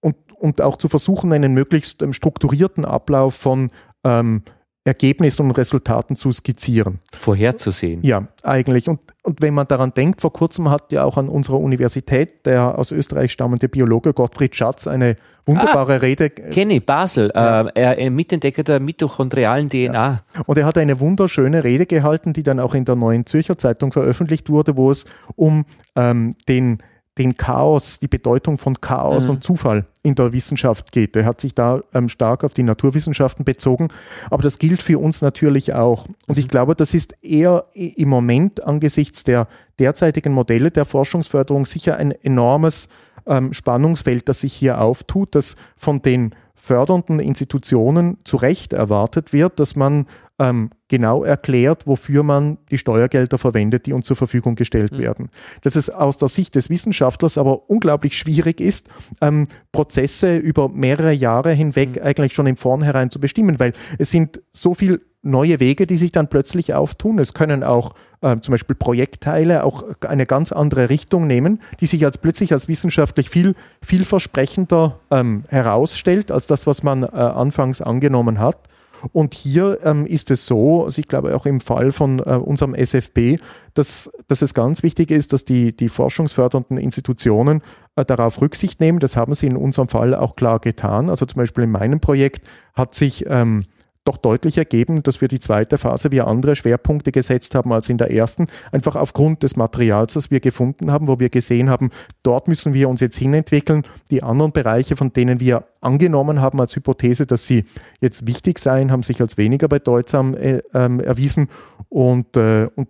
und, 0.00 0.16
und 0.34 0.62
auch 0.62 0.76
zu 0.76 0.88
versuchen, 0.88 1.32
einen 1.32 1.52
möglichst 1.52 2.02
ähm, 2.02 2.12
strukturierten 2.12 2.84
Ablauf 2.84 3.34
von 3.34 3.70
ähm, 4.04 4.42
Ergebnissen 4.90 5.46
und 5.46 5.52
Resultaten 5.52 6.16
zu 6.16 6.32
skizzieren. 6.32 6.98
Vorherzusehen. 7.16 8.00
Ja, 8.02 8.26
eigentlich. 8.42 8.88
Und, 8.88 9.00
und 9.22 9.40
wenn 9.40 9.54
man 9.54 9.68
daran 9.68 9.94
denkt, 9.94 10.20
vor 10.20 10.32
kurzem 10.32 10.68
hat 10.68 10.90
ja 10.90 11.04
auch 11.04 11.16
an 11.16 11.28
unserer 11.28 11.60
Universität 11.60 12.44
der 12.44 12.76
aus 12.76 12.90
Österreich 12.90 13.30
stammende 13.30 13.68
Biologe 13.68 14.12
Gottfried 14.12 14.56
Schatz 14.56 14.88
eine 14.88 15.14
wunderbare 15.46 15.94
ah, 15.94 15.98
Rede. 15.98 16.30
Kenny, 16.30 16.80
Basel, 16.80 17.30
ja. 17.32 17.62
äh, 17.62 17.72
er, 17.74 17.98
er 17.98 18.10
Mitentdecker 18.10 18.64
der 18.64 18.80
mitochondrialen 18.80 19.68
DNA. 19.68 19.92
Ja. 19.92 20.42
Und 20.46 20.58
er 20.58 20.66
hat 20.66 20.76
eine 20.76 20.98
wunderschöne 20.98 21.62
Rede 21.62 21.86
gehalten, 21.86 22.32
die 22.32 22.42
dann 22.42 22.58
auch 22.58 22.74
in 22.74 22.84
der 22.84 22.96
Neuen 22.96 23.26
Zürcher 23.26 23.56
Zeitung 23.58 23.92
veröffentlicht 23.92 24.50
wurde, 24.50 24.76
wo 24.76 24.90
es 24.90 25.04
um 25.36 25.66
ähm, 25.94 26.34
den 26.48 26.78
den 27.20 27.36
Chaos, 27.36 28.00
die 28.00 28.08
Bedeutung 28.08 28.56
von 28.56 28.80
Chaos 28.80 29.24
mhm. 29.24 29.30
und 29.30 29.44
Zufall 29.44 29.84
in 30.02 30.14
der 30.14 30.32
Wissenschaft 30.32 30.90
geht. 30.90 31.14
Er 31.14 31.26
hat 31.26 31.38
sich 31.38 31.54
da 31.54 31.82
ähm, 31.92 32.08
stark 32.08 32.44
auf 32.44 32.54
die 32.54 32.62
Naturwissenschaften 32.62 33.44
bezogen, 33.44 33.88
aber 34.30 34.42
das 34.42 34.58
gilt 34.58 34.80
für 34.80 34.98
uns 34.98 35.20
natürlich 35.20 35.74
auch. 35.74 36.06
Und 36.26 36.38
ich 36.38 36.46
mhm. 36.46 36.50
glaube, 36.50 36.74
das 36.74 36.94
ist 36.94 37.14
eher 37.22 37.66
im 37.74 38.08
Moment 38.08 38.64
angesichts 38.64 39.22
der 39.22 39.48
derzeitigen 39.78 40.32
Modelle 40.32 40.70
der 40.70 40.86
Forschungsförderung 40.86 41.66
sicher 41.66 41.98
ein 41.98 42.10
enormes 42.10 42.88
ähm, 43.26 43.52
Spannungsfeld, 43.52 44.26
das 44.30 44.40
sich 44.40 44.54
hier 44.54 44.80
auftut, 44.80 45.34
das 45.34 45.56
von 45.76 46.00
den 46.00 46.34
fördernden 46.54 47.20
Institutionen 47.20 48.16
zu 48.24 48.38
Recht 48.38 48.72
erwartet 48.72 49.34
wird, 49.34 49.60
dass 49.60 49.76
man 49.76 50.06
ähm, 50.38 50.70
genau 50.90 51.24
erklärt, 51.24 51.86
wofür 51.86 52.22
man 52.22 52.58
die 52.70 52.76
Steuergelder 52.76 53.38
verwendet, 53.38 53.86
die 53.86 53.94
uns 53.94 54.06
zur 54.06 54.16
Verfügung 54.16 54.56
gestellt 54.56 54.92
mhm. 54.92 54.98
werden. 54.98 55.30
Dass 55.62 55.76
es 55.76 55.88
aus 55.88 56.18
der 56.18 56.28
Sicht 56.28 56.54
des 56.56 56.68
Wissenschaftlers 56.68 57.38
aber 57.38 57.70
unglaublich 57.70 58.18
schwierig 58.18 58.60
ist, 58.60 58.88
ähm, 59.22 59.46
Prozesse 59.72 60.36
über 60.36 60.68
mehrere 60.68 61.12
Jahre 61.12 61.52
hinweg 61.52 61.96
mhm. 61.96 62.02
eigentlich 62.02 62.34
schon 62.34 62.46
im 62.46 62.58
Vornherein 62.58 63.10
zu 63.10 63.20
bestimmen, 63.20 63.58
weil 63.58 63.72
es 63.98 64.10
sind 64.10 64.42
so 64.52 64.74
viel 64.74 65.00
neue 65.22 65.60
Wege, 65.60 65.86
die 65.86 65.96
sich 65.96 66.12
dann 66.12 66.28
plötzlich 66.28 66.74
auftun. 66.74 67.18
Es 67.18 67.34
können 67.34 67.62
auch 67.62 67.94
äh, 68.22 68.38
zum 68.40 68.52
Beispiel 68.52 68.74
Projektteile 68.74 69.64
auch 69.64 69.84
eine 70.00 70.26
ganz 70.26 70.50
andere 70.50 70.90
Richtung 70.90 71.26
nehmen, 71.26 71.60
die 71.80 71.86
sich 71.86 72.04
als 72.04 72.18
plötzlich 72.18 72.52
als 72.52 72.68
wissenschaftlich 72.68 73.30
viel 73.30 73.54
vielversprechender 73.82 74.98
ähm, 75.10 75.44
herausstellt 75.48 76.30
als 76.30 76.46
das, 76.46 76.66
was 76.66 76.82
man 76.82 77.02
äh, 77.02 77.06
anfangs 77.06 77.80
angenommen 77.80 78.40
hat. 78.40 78.69
Und 79.12 79.34
hier 79.34 79.78
ähm, 79.84 80.06
ist 80.06 80.30
es 80.30 80.46
so, 80.46 80.84
also 80.84 80.98
ich 80.98 81.08
glaube 81.08 81.34
auch 81.34 81.46
im 81.46 81.60
Fall 81.60 81.92
von 81.92 82.18
äh, 82.18 82.34
unserem 82.34 82.74
SFB, 82.74 83.38
dass, 83.74 84.10
dass 84.28 84.42
es 84.42 84.54
ganz 84.54 84.82
wichtig 84.82 85.10
ist, 85.10 85.32
dass 85.32 85.44
die, 85.44 85.74
die 85.74 85.88
forschungsfördernden 85.88 86.76
Institutionen 86.76 87.62
äh, 87.96 88.04
darauf 88.04 88.40
Rücksicht 88.40 88.80
nehmen. 88.80 88.98
Das 88.98 89.16
haben 89.16 89.34
sie 89.34 89.46
in 89.46 89.56
unserem 89.56 89.88
Fall 89.88 90.14
auch 90.14 90.36
klar 90.36 90.58
getan. 90.58 91.10
Also 91.10 91.26
zum 91.26 91.38
Beispiel 91.38 91.64
in 91.64 91.70
meinem 91.70 92.00
Projekt 92.00 92.46
hat 92.74 92.94
sich 92.94 93.24
ähm, 93.28 93.62
doch 94.04 94.16
deutlich 94.16 94.56
ergeben, 94.56 95.02
dass 95.02 95.20
wir 95.20 95.28
die 95.28 95.38
zweite 95.38 95.76
Phase 95.78 96.10
wie 96.10 96.20
andere 96.20 96.56
Schwerpunkte 96.56 97.12
gesetzt 97.12 97.54
haben 97.54 97.72
als 97.72 97.88
in 97.88 97.98
der 97.98 98.10
ersten, 98.10 98.46
einfach 98.72 98.96
aufgrund 98.96 99.42
des 99.42 99.56
Materials, 99.56 100.14
das 100.14 100.30
wir 100.30 100.40
gefunden 100.40 100.90
haben, 100.90 101.06
wo 101.06 101.20
wir 101.20 101.28
gesehen 101.28 101.68
haben, 101.68 101.90
dort 102.22 102.48
müssen 102.48 102.72
wir 102.72 102.88
uns 102.88 103.00
jetzt 103.00 103.16
hinentwickeln. 103.16 103.84
Die 104.10 104.22
anderen 104.22 104.52
Bereiche, 104.52 104.96
von 104.96 105.12
denen 105.12 105.38
wir 105.38 105.64
angenommen 105.80 106.40
haben 106.40 106.60
als 106.60 106.74
Hypothese, 106.74 107.26
dass 107.26 107.46
sie 107.46 107.64
jetzt 108.00 108.26
wichtig 108.26 108.58
seien, 108.58 108.90
haben 108.90 109.02
sich 109.02 109.20
als 109.20 109.36
weniger 109.36 109.68
bedeutsam 109.68 110.34
äh, 110.34 110.62
ähm, 110.72 111.00
erwiesen 111.00 111.48
und, 111.88 112.36
äh, 112.36 112.68
und 112.74 112.88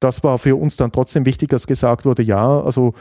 das 0.00 0.24
war 0.24 0.38
für 0.38 0.56
uns 0.56 0.76
dann 0.76 0.90
trotzdem 0.90 1.26
wichtig, 1.26 1.50
dass 1.50 1.66
gesagt 1.66 2.04
wurde, 2.04 2.22
ja, 2.22 2.60
also 2.60 2.92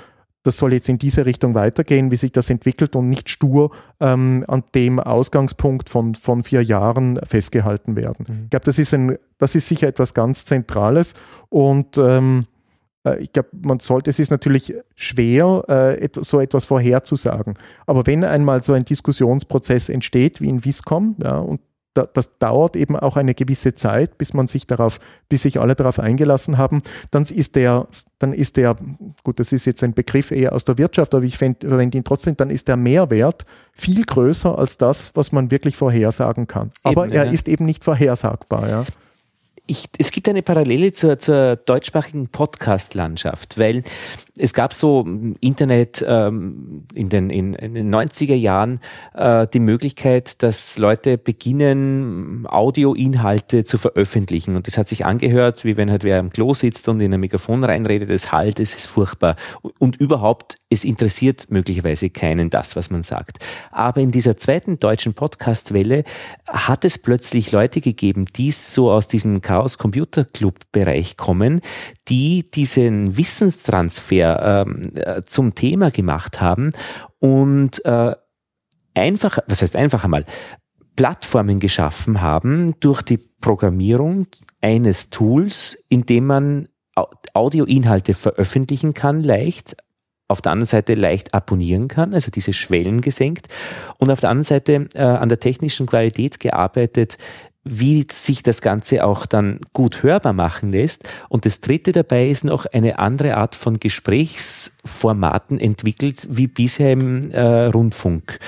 das 0.43 0.57
soll 0.57 0.73
jetzt 0.73 0.89
in 0.89 0.97
diese 0.97 1.25
Richtung 1.25 1.53
weitergehen, 1.53 2.11
wie 2.11 2.15
sich 2.15 2.31
das 2.31 2.49
entwickelt 2.49 2.95
und 2.95 3.09
nicht 3.09 3.29
stur 3.29 3.71
ähm, 3.99 4.43
an 4.47 4.63
dem 4.73 4.99
Ausgangspunkt 4.99 5.89
von, 5.89 6.15
von 6.15 6.43
vier 6.43 6.63
Jahren 6.63 7.19
festgehalten 7.23 7.95
werden. 7.95 8.25
Mhm. 8.27 8.39
Ich 8.45 8.49
glaube, 8.49 8.65
das, 8.65 8.79
ist 8.79 8.95
das 9.37 9.55
ist 9.55 9.67
sicher 9.67 9.87
etwas 9.87 10.13
ganz 10.13 10.45
Zentrales 10.45 11.13
und 11.49 11.97
ähm, 11.97 12.45
äh, 13.03 13.21
ich 13.21 13.33
glaube, 13.33 13.49
man 13.61 13.79
sollte, 13.79 14.09
es 14.09 14.19
ist 14.19 14.31
natürlich 14.31 14.73
schwer, 14.95 15.63
äh, 15.67 16.09
so 16.21 16.39
etwas 16.39 16.65
vorherzusagen. 16.65 17.55
Aber 17.85 18.05
wenn 18.05 18.23
einmal 18.23 18.61
so 18.63 18.73
ein 18.73 18.83
Diskussionsprozess 18.83 19.89
entsteht 19.89 20.41
wie 20.41 20.49
in 20.49 20.63
Viscom, 20.63 21.15
ja, 21.21 21.37
und 21.37 21.61
da, 21.93 22.05
das 22.05 22.37
dauert 22.37 22.75
eben 22.75 22.95
auch 22.95 23.17
eine 23.17 23.33
gewisse 23.33 23.75
Zeit, 23.75 24.17
bis 24.17 24.33
man 24.33 24.47
sich 24.47 24.65
darauf, 24.65 24.99
bis 25.29 25.41
sich 25.43 25.59
alle 25.59 25.75
darauf 25.75 25.99
eingelassen 25.99 26.57
haben, 26.57 26.81
dann 27.11 27.23
ist 27.23 27.55
der, 27.55 27.87
dann 28.19 28.33
ist 28.33 28.57
der, 28.57 28.75
gut, 29.23 29.39
das 29.39 29.51
ist 29.51 29.65
jetzt 29.65 29.83
ein 29.83 29.93
Begriff 29.93 30.31
eher 30.31 30.53
aus 30.53 30.65
der 30.65 30.77
Wirtschaft, 30.77 31.13
aber 31.13 31.23
ich 31.23 31.37
verwende 31.37 31.97
ihn 31.97 32.03
trotzdem, 32.03 32.37
dann 32.37 32.49
ist 32.49 32.67
der 32.67 32.77
Mehrwert 32.77 33.45
viel 33.73 34.03
größer 34.03 34.57
als 34.57 34.77
das, 34.77 35.11
was 35.15 35.31
man 35.31 35.51
wirklich 35.51 35.75
vorhersagen 35.75 36.47
kann. 36.47 36.71
Aber 36.83 37.05
eben, 37.05 37.13
er 37.13 37.25
ja. 37.25 37.31
ist 37.31 37.47
eben 37.47 37.65
nicht 37.65 37.83
vorhersagbar, 37.83 38.69
ja 38.69 38.85
ich, 39.71 39.85
es 39.97 40.11
gibt 40.11 40.27
eine 40.27 40.41
Parallele 40.41 40.91
zur, 40.91 41.17
zur 41.17 41.55
deutschsprachigen 41.55 42.27
Podcast-Landschaft, 42.27 43.57
weil 43.57 43.83
es 44.41 44.53
gab 44.53 44.73
so 44.73 45.01
im 45.01 45.35
Internet 45.39 46.03
ähm, 46.07 46.85
in, 46.95 47.09
den, 47.09 47.29
in, 47.29 47.53
in, 47.53 47.75
den 47.75 47.93
90er 47.93 48.33
Jahren 48.33 48.79
äh, 49.13 49.45
die 49.47 49.59
Möglichkeit, 49.59 50.41
dass 50.41 50.79
Leute 50.79 51.19
beginnen, 51.19 52.47
Audioinhalte 52.47 53.63
zu 53.65 53.77
veröffentlichen. 53.77 54.55
Und 54.55 54.65
das 54.65 54.79
hat 54.79 54.89
sich 54.89 55.05
angehört, 55.05 55.63
wie 55.63 55.77
wenn 55.77 55.91
halt 55.91 56.03
wer 56.03 56.17
am 56.17 56.31
Klo 56.31 56.55
sitzt 56.55 56.89
und 56.89 56.99
in 57.01 57.13
ein 57.13 57.19
Mikrofon 57.19 57.63
reinredet, 57.63 58.09
es 58.09 58.31
halt, 58.31 58.59
es 58.59 58.73
ist 58.73 58.87
furchtbar. 58.87 59.35
Und 59.77 59.97
überhaupt, 59.97 60.55
es 60.71 60.83
interessiert 60.83 61.51
möglicherweise 61.51 62.09
keinen 62.09 62.49
das, 62.49 62.75
was 62.75 62.89
man 62.89 63.03
sagt. 63.03 63.37
Aber 63.71 64.01
in 64.01 64.11
dieser 64.11 64.37
zweiten 64.37 64.79
deutschen 64.79 65.13
Podcast-Welle 65.13 66.03
hat 66.47 66.83
es 66.83 66.97
plötzlich 66.97 67.51
Leute 67.51 67.79
gegeben, 67.79 68.25
die 68.35 68.49
so 68.49 68.89
aus 68.89 69.07
diesem 69.07 69.41
Chaos 69.41 69.77
Computer 69.77 70.25
Club 70.25 70.55
Bereich 70.71 71.15
kommen, 71.17 71.61
die 72.07 72.49
diesen 72.49 73.17
Wissenstransfer 73.17 74.30
ähm, 74.39 74.91
äh, 74.95 75.21
zum 75.23 75.55
Thema 75.55 75.91
gemacht 75.91 76.41
haben 76.41 76.73
und 77.19 77.83
äh, 77.85 78.15
einfach, 78.93 79.39
was 79.47 79.61
heißt 79.61 79.75
einfach 79.75 80.03
einmal, 80.03 80.25
Plattformen 80.95 81.59
geschaffen 81.59 82.21
haben 82.21 82.75
durch 82.79 83.01
die 83.01 83.17
Programmierung 83.17 84.27
eines 84.61 85.09
Tools, 85.09 85.77
in 85.89 86.05
dem 86.05 86.27
man 86.27 86.67
Audioinhalte 87.33 88.13
veröffentlichen 88.13 88.93
kann, 88.93 89.23
leicht, 89.23 89.77
auf 90.27 90.41
der 90.41 90.51
anderen 90.51 90.67
Seite 90.67 90.93
leicht 90.93 91.33
abonnieren 91.33 91.87
kann, 91.87 92.13
also 92.13 92.31
diese 92.31 92.53
Schwellen 92.53 93.01
gesenkt 93.01 93.47
und 93.97 94.11
auf 94.11 94.19
der 94.19 94.29
anderen 94.29 94.45
Seite 94.45 94.87
äh, 94.93 95.01
an 95.01 95.29
der 95.29 95.39
technischen 95.39 95.87
Qualität 95.87 96.39
gearbeitet, 96.39 97.17
wie 97.63 98.05
sich 98.11 98.43
das 98.43 98.61
Ganze 98.61 99.03
auch 99.03 99.25
dann 99.25 99.59
gut 99.73 100.03
hörbar 100.03 100.33
machen 100.33 100.71
lässt. 100.71 101.07
Und 101.29 101.45
das 101.45 101.61
Dritte 101.61 101.91
dabei 101.91 102.27
ist 102.27 102.43
noch 102.43 102.65
eine 102.65 102.99
andere 102.99 103.37
Art 103.37 103.55
von 103.55 103.79
Gesprächsformaten 103.79 105.59
entwickelt, 105.59 106.27
wie 106.31 106.47
bisher 106.47 106.91
im 106.91 107.31
äh, 107.31 107.65
Rundfunk 107.65 108.39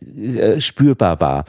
äh, 0.00 0.60
spürbar 0.60 1.20
war. 1.20 1.44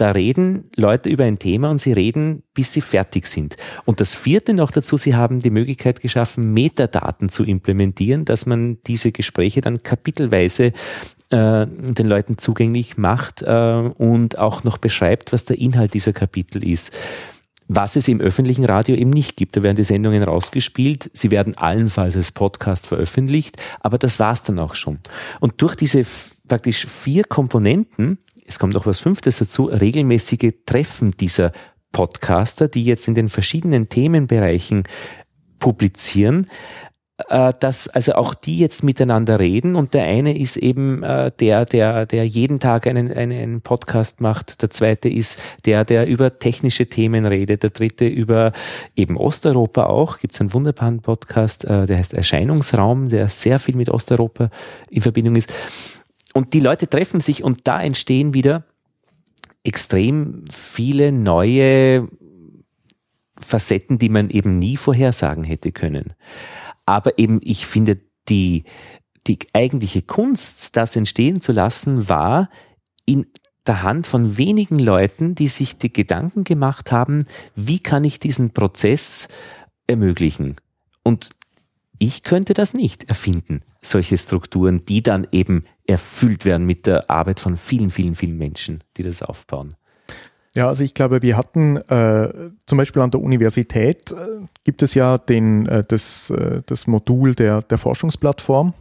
Da 0.00 0.12
reden 0.12 0.70
Leute 0.76 1.10
über 1.10 1.24
ein 1.24 1.38
Thema 1.38 1.70
und 1.70 1.78
sie 1.78 1.92
reden, 1.92 2.42
bis 2.54 2.72
sie 2.72 2.80
fertig 2.80 3.26
sind. 3.26 3.58
Und 3.84 4.00
das 4.00 4.14
vierte 4.14 4.54
noch 4.54 4.70
dazu, 4.70 4.96
sie 4.96 5.14
haben 5.14 5.40
die 5.40 5.50
Möglichkeit 5.50 6.00
geschaffen, 6.00 6.54
Metadaten 6.54 7.28
zu 7.28 7.44
implementieren, 7.44 8.24
dass 8.24 8.46
man 8.46 8.78
diese 8.86 9.12
Gespräche 9.12 9.60
dann 9.60 9.82
kapitelweise 9.82 10.72
äh, 11.30 11.66
den 11.66 12.06
Leuten 12.06 12.38
zugänglich 12.38 12.96
macht 12.96 13.42
äh, 13.42 13.90
und 13.96 14.38
auch 14.38 14.64
noch 14.64 14.78
beschreibt, 14.78 15.32
was 15.32 15.44
der 15.44 15.58
Inhalt 15.58 15.94
dieser 15.94 16.12
Kapitel 16.12 16.66
ist 16.66 16.92
was 17.72 17.94
es 17.94 18.08
im 18.08 18.20
öffentlichen 18.20 18.64
Radio 18.64 18.96
eben 18.96 19.10
nicht 19.10 19.36
gibt. 19.36 19.56
Da 19.56 19.62
werden 19.62 19.76
die 19.76 19.84
Sendungen 19.84 20.24
rausgespielt, 20.24 21.08
sie 21.14 21.30
werden 21.30 21.56
allenfalls 21.56 22.16
als 22.16 22.32
Podcast 22.32 22.84
veröffentlicht, 22.84 23.58
aber 23.78 23.96
das 23.96 24.18
war's 24.18 24.42
dann 24.42 24.58
auch 24.58 24.74
schon. 24.74 24.98
Und 25.38 25.62
durch 25.62 25.76
diese 25.76 26.04
praktisch 26.48 26.84
vier 26.84 27.22
Komponenten, 27.22 28.18
es 28.44 28.58
kommt 28.58 28.74
noch 28.74 28.86
was 28.86 28.98
Fünftes 28.98 29.38
dazu, 29.38 29.66
regelmäßige 29.66 30.52
Treffen 30.66 31.12
dieser 31.12 31.52
Podcaster, 31.92 32.66
die 32.66 32.82
jetzt 32.82 33.06
in 33.06 33.14
den 33.14 33.28
verschiedenen 33.28 33.88
Themenbereichen 33.88 34.82
publizieren, 35.60 36.48
äh, 37.30 37.54
dass 37.60 37.86
also 37.86 38.14
auch 38.14 38.34
die 38.34 38.58
jetzt 38.58 38.82
miteinander 38.82 39.38
reden 39.38 39.76
und 39.76 39.94
der 39.94 40.02
eine 40.02 40.36
ist 40.36 40.56
eben 40.56 41.04
äh, 41.04 41.30
der, 41.38 41.64
der, 41.64 42.04
der 42.04 42.26
jeden 42.26 42.58
Tag 42.58 42.88
einen, 42.88 43.10
einen 43.12 43.60
Podcast 43.60 44.20
macht, 44.20 44.62
der 44.62 44.70
zweite 44.70 45.08
ist 45.08 45.38
der, 45.64 45.84
der 45.84 46.08
über 46.08 46.40
technische 46.40 46.88
Themen 46.88 47.26
redet, 47.26 47.62
der 47.62 47.70
dritte 47.70 48.08
über 48.08 48.52
eben 48.96 49.16
Osteuropa 49.16 49.84
auch, 49.84 50.18
gibt 50.18 50.34
es 50.34 50.40
einen 50.40 50.52
wunderbaren 50.52 51.02
Podcast, 51.02 51.64
äh, 51.64 51.86
der 51.86 51.98
heißt 51.98 52.14
Erscheinungsraum, 52.14 53.08
der 53.10 53.28
sehr 53.28 53.60
viel 53.60 53.76
mit 53.76 53.90
Osteuropa 53.90 54.50
in 54.90 55.00
Verbindung 55.00 55.36
ist. 55.36 55.52
Und 56.34 56.52
die 56.52 56.60
Leute 56.60 56.88
treffen 56.88 57.20
sich 57.20 57.44
und 57.44 57.60
da 57.68 57.80
entstehen 57.80 58.34
wieder 58.34 58.64
extrem 59.62 60.46
viele 60.50 61.12
neue 61.12 62.08
Facetten, 63.38 63.98
die 63.98 64.08
man 64.08 64.30
eben 64.30 64.56
nie 64.56 64.76
vorhersagen 64.76 65.44
hätte 65.44 65.70
können. 65.70 66.14
Aber 66.90 67.20
eben, 67.20 67.38
ich 67.44 67.66
finde, 67.66 68.00
die, 68.28 68.64
die 69.28 69.38
eigentliche 69.52 70.02
Kunst, 70.02 70.74
das 70.74 70.96
entstehen 70.96 71.40
zu 71.40 71.52
lassen, 71.52 72.08
war 72.08 72.50
in 73.06 73.26
der 73.64 73.84
Hand 73.84 74.08
von 74.08 74.36
wenigen 74.36 74.80
Leuten, 74.80 75.36
die 75.36 75.46
sich 75.46 75.78
die 75.78 75.92
Gedanken 75.92 76.42
gemacht 76.42 76.90
haben, 76.90 77.26
wie 77.54 77.78
kann 77.78 78.02
ich 78.02 78.18
diesen 78.18 78.50
Prozess 78.50 79.28
ermöglichen? 79.86 80.56
Und 81.04 81.30
ich 82.00 82.24
könnte 82.24 82.54
das 82.54 82.74
nicht 82.74 83.04
erfinden, 83.08 83.62
solche 83.80 84.18
Strukturen, 84.18 84.84
die 84.84 85.04
dann 85.04 85.28
eben 85.30 85.66
erfüllt 85.86 86.44
werden 86.44 86.66
mit 86.66 86.86
der 86.86 87.08
Arbeit 87.08 87.38
von 87.38 87.56
vielen, 87.56 87.90
vielen, 87.90 88.16
vielen 88.16 88.36
Menschen, 88.36 88.82
die 88.96 89.04
das 89.04 89.22
aufbauen. 89.22 89.76
Ja, 90.56 90.66
also 90.66 90.82
ich 90.82 90.94
glaube, 90.94 91.22
wir 91.22 91.36
hatten 91.36 91.76
äh, 91.76 92.28
zum 92.66 92.78
Beispiel 92.78 93.02
an 93.02 93.12
der 93.12 93.20
Universität 93.20 94.10
äh, 94.10 94.16
gibt 94.64 94.82
es 94.82 94.94
ja 94.94 95.16
den, 95.16 95.66
äh, 95.66 95.84
das, 95.86 96.30
äh, 96.30 96.62
das 96.66 96.88
Modul 96.88 97.34
der, 97.36 97.62
der 97.62 97.78
Forschungsplattform. 97.78 98.74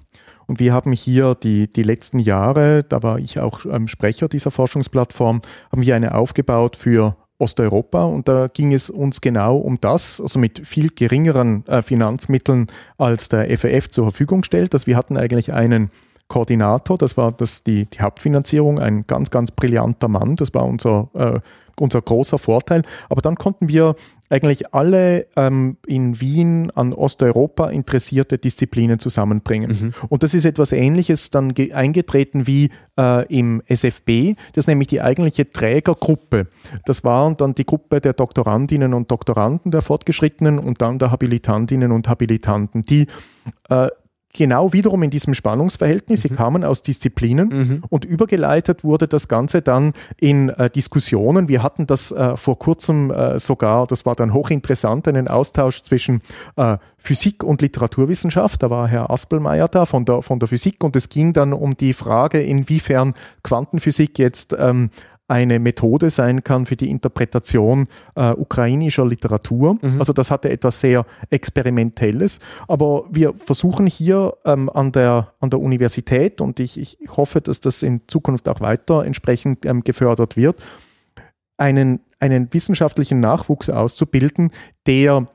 Und 0.47 0.59
wir 0.59 0.73
haben 0.73 0.93
hier 0.93 1.35
die, 1.35 1.71
die 1.71 1.83
letzten 1.83 2.17
Jahre, 2.17 2.83
da 2.83 3.03
war 3.03 3.19
ich 3.19 3.39
auch 3.39 3.65
ähm, 3.65 3.87
Sprecher 3.87 4.27
dieser 4.27 4.49
Forschungsplattform, 4.49 5.43
haben 5.71 5.81
wir 5.83 5.95
eine 5.95 6.15
aufgebaut 6.15 6.75
für 6.75 7.15
Osteuropa. 7.37 8.03
Und 8.05 8.27
da 8.27 8.47
ging 8.47 8.73
es 8.73 8.89
uns 8.89 9.21
genau 9.21 9.57
um 9.57 9.79
das, 9.79 10.19
also 10.19 10.39
mit 10.39 10.67
viel 10.67 10.89
geringeren 10.89 11.67
äh, 11.67 11.83
Finanzmitteln 11.83 12.65
als 12.97 13.29
der 13.29 13.55
FEF 13.59 13.91
zur 13.91 14.05
Verfügung 14.05 14.43
stellt, 14.43 14.73
dass 14.73 14.87
wir 14.87 14.97
hatten 14.97 15.17
eigentlich 15.17 15.53
einen 15.53 15.91
Koordinator, 16.29 16.97
das 16.97 17.17
war 17.17 17.31
das 17.31 17.63
die, 17.63 17.85
die 17.87 18.01
Hauptfinanzierung, 18.01 18.79
ein 18.79 19.05
ganz, 19.07 19.31
ganz 19.31 19.51
brillanter 19.51 20.07
Mann, 20.07 20.35
das 20.35 20.53
war 20.53 20.63
unser, 20.63 21.09
äh, 21.13 21.39
unser 21.81 22.01
großer 22.01 22.37
Vorteil. 22.37 22.83
Aber 23.09 23.21
dann 23.21 23.35
konnten 23.35 23.69
wir 23.69 23.95
eigentlich 24.29 24.73
alle 24.73 25.25
ähm, 25.35 25.77
in 25.87 26.21
Wien 26.21 26.71
an 26.75 26.93
Osteuropa 26.93 27.69
interessierte 27.69 28.37
Disziplinen 28.37 28.99
zusammenbringen. 28.99 29.71
Mhm. 29.71 29.93
Und 30.09 30.23
das 30.23 30.33
ist 30.33 30.45
etwas 30.45 30.71
Ähnliches 30.71 31.31
dann 31.31 31.53
eingetreten 31.73 32.45
wie 32.45 32.69
äh, 32.97 33.25
im 33.27 33.61
SFB, 33.65 34.35
das 34.53 34.63
ist 34.63 34.67
nämlich 34.67 34.87
die 34.87 35.01
eigentliche 35.01 35.51
Trägergruppe. 35.51 36.47
Das 36.85 37.03
waren 37.03 37.37
dann 37.37 37.55
die 37.55 37.65
Gruppe 37.65 38.01
der 38.01 38.13
Doktorandinnen 38.13 38.93
und 38.93 39.09
Doktoranden 39.09 39.71
der 39.71 39.81
Fortgeschrittenen 39.81 40.59
und 40.59 40.81
dann 40.81 40.99
der 40.99 41.11
Habilitantinnen 41.11 41.91
und 41.91 42.07
Habilitanten, 42.07 42.85
die 42.85 43.07
äh, 43.69 43.87
genau 44.33 44.73
wiederum 44.73 45.03
in 45.03 45.09
diesem 45.09 45.33
Spannungsverhältnis. 45.33 46.21
Sie 46.21 46.31
mhm. 46.31 46.35
kamen 46.35 46.63
aus 46.63 46.81
Disziplinen 46.81 47.49
mhm. 47.49 47.83
und 47.89 48.05
übergeleitet 48.05 48.83
wurde 48.83 49.07
das 49.07 49.27
Ganze 49.27 49.61
dann 49.61 49.93
in 50.19 50.49
äh, 50.49 50.69
Diskussionen. 50.69 51.47
Wir 51.47 51.63
hatten 51.63 51.87
das 51.87 52.11
äh, 52.11 52.37
vor 52.37 52.59
kurzem 52.59 53.11
äh, 53.11 53.39
sogar, 53.39 53.87
das 53.87 54.05
war 54.05 54.15
dann 54.15 54.33
hochinteressant, 54.33 55.07
einen 55.07 55.27
Austausch 55.27 55.81
zwischen 55.81 56.21
äh, 56.55 56.77
Physik 56.97 57.43
und 57.43 57.61
Literaturwissenschaft. 57.61 58.61
Da 58.61 58.69
war 58.69 58.87
Herr 58.87 59.09
Aspelmeier 59.09 59.67
da 59.67 59.85
von 59.85 60.05
der, 60.05 60.21
von 60.21 60.39
der 60.39 60.47
Physik 60.47 60.83
und 60.83 60.95
es 60.95 61.09
ging 61.09 61.33
dann 61.33 61.53
um 61.53 61.75
die 61.75 61.93
Frage, 61.93 62.41
inwiefern 62.41 63.13
Quantenphysik 63.43 64.19
jetzt 64.19 64.55
ähm, 64.57 64.91
eine 65.29 65.59
Methode 65.59 66.09
sein 66.09 66.43
kann 66.43 66.65
für 66.65 66.75
die 66.75 66.89
Interpretation 66.89 67.87
äh, 68.15 68.31
ukrainischer 68.31 69.05
Literatur. 69.05 69.75
Mhm. 69.81 69.99
Also 69.99 70.11
das 70.11 70.31
hatte 70.31 70.49
etwas 70.49 70.79
sehr 70.79 71.05
Experimentelles. 71.29 72.39
Aber 72.67 73.05
wir 73.11 73.33
versuchen 73.33 73.85
hier 73.85 74.33
ähm, 74.43 74.69
an, 74.69 74.91
der, 74.91 75.33
an 75.39 75.51
der 75.51 75.59
Universität 75.59 76.41
und 76.41 76.59
ich, 76.59 76.79
ich 76.79 76.97
hoffe, 77.15 77.41
dass 77.41 77.61
das 77.61 77.83
in 77.83 78.01
Zukunft 78.07 78.49
auch 78.49 78.59
weiter 78.59 79.05
entsprechend 79.05 79.65
ähm, 79.65 79.83
gefördert 79.83 80.35
wird, 80.35 80.61
einen, 81.57 81.99
einen 82.19 82.51
wissenschaftlichen 82.51 83.19
Nachwuchs 83.19 83.69
auszubilden, 83.69 84.51
der 84.87 85.27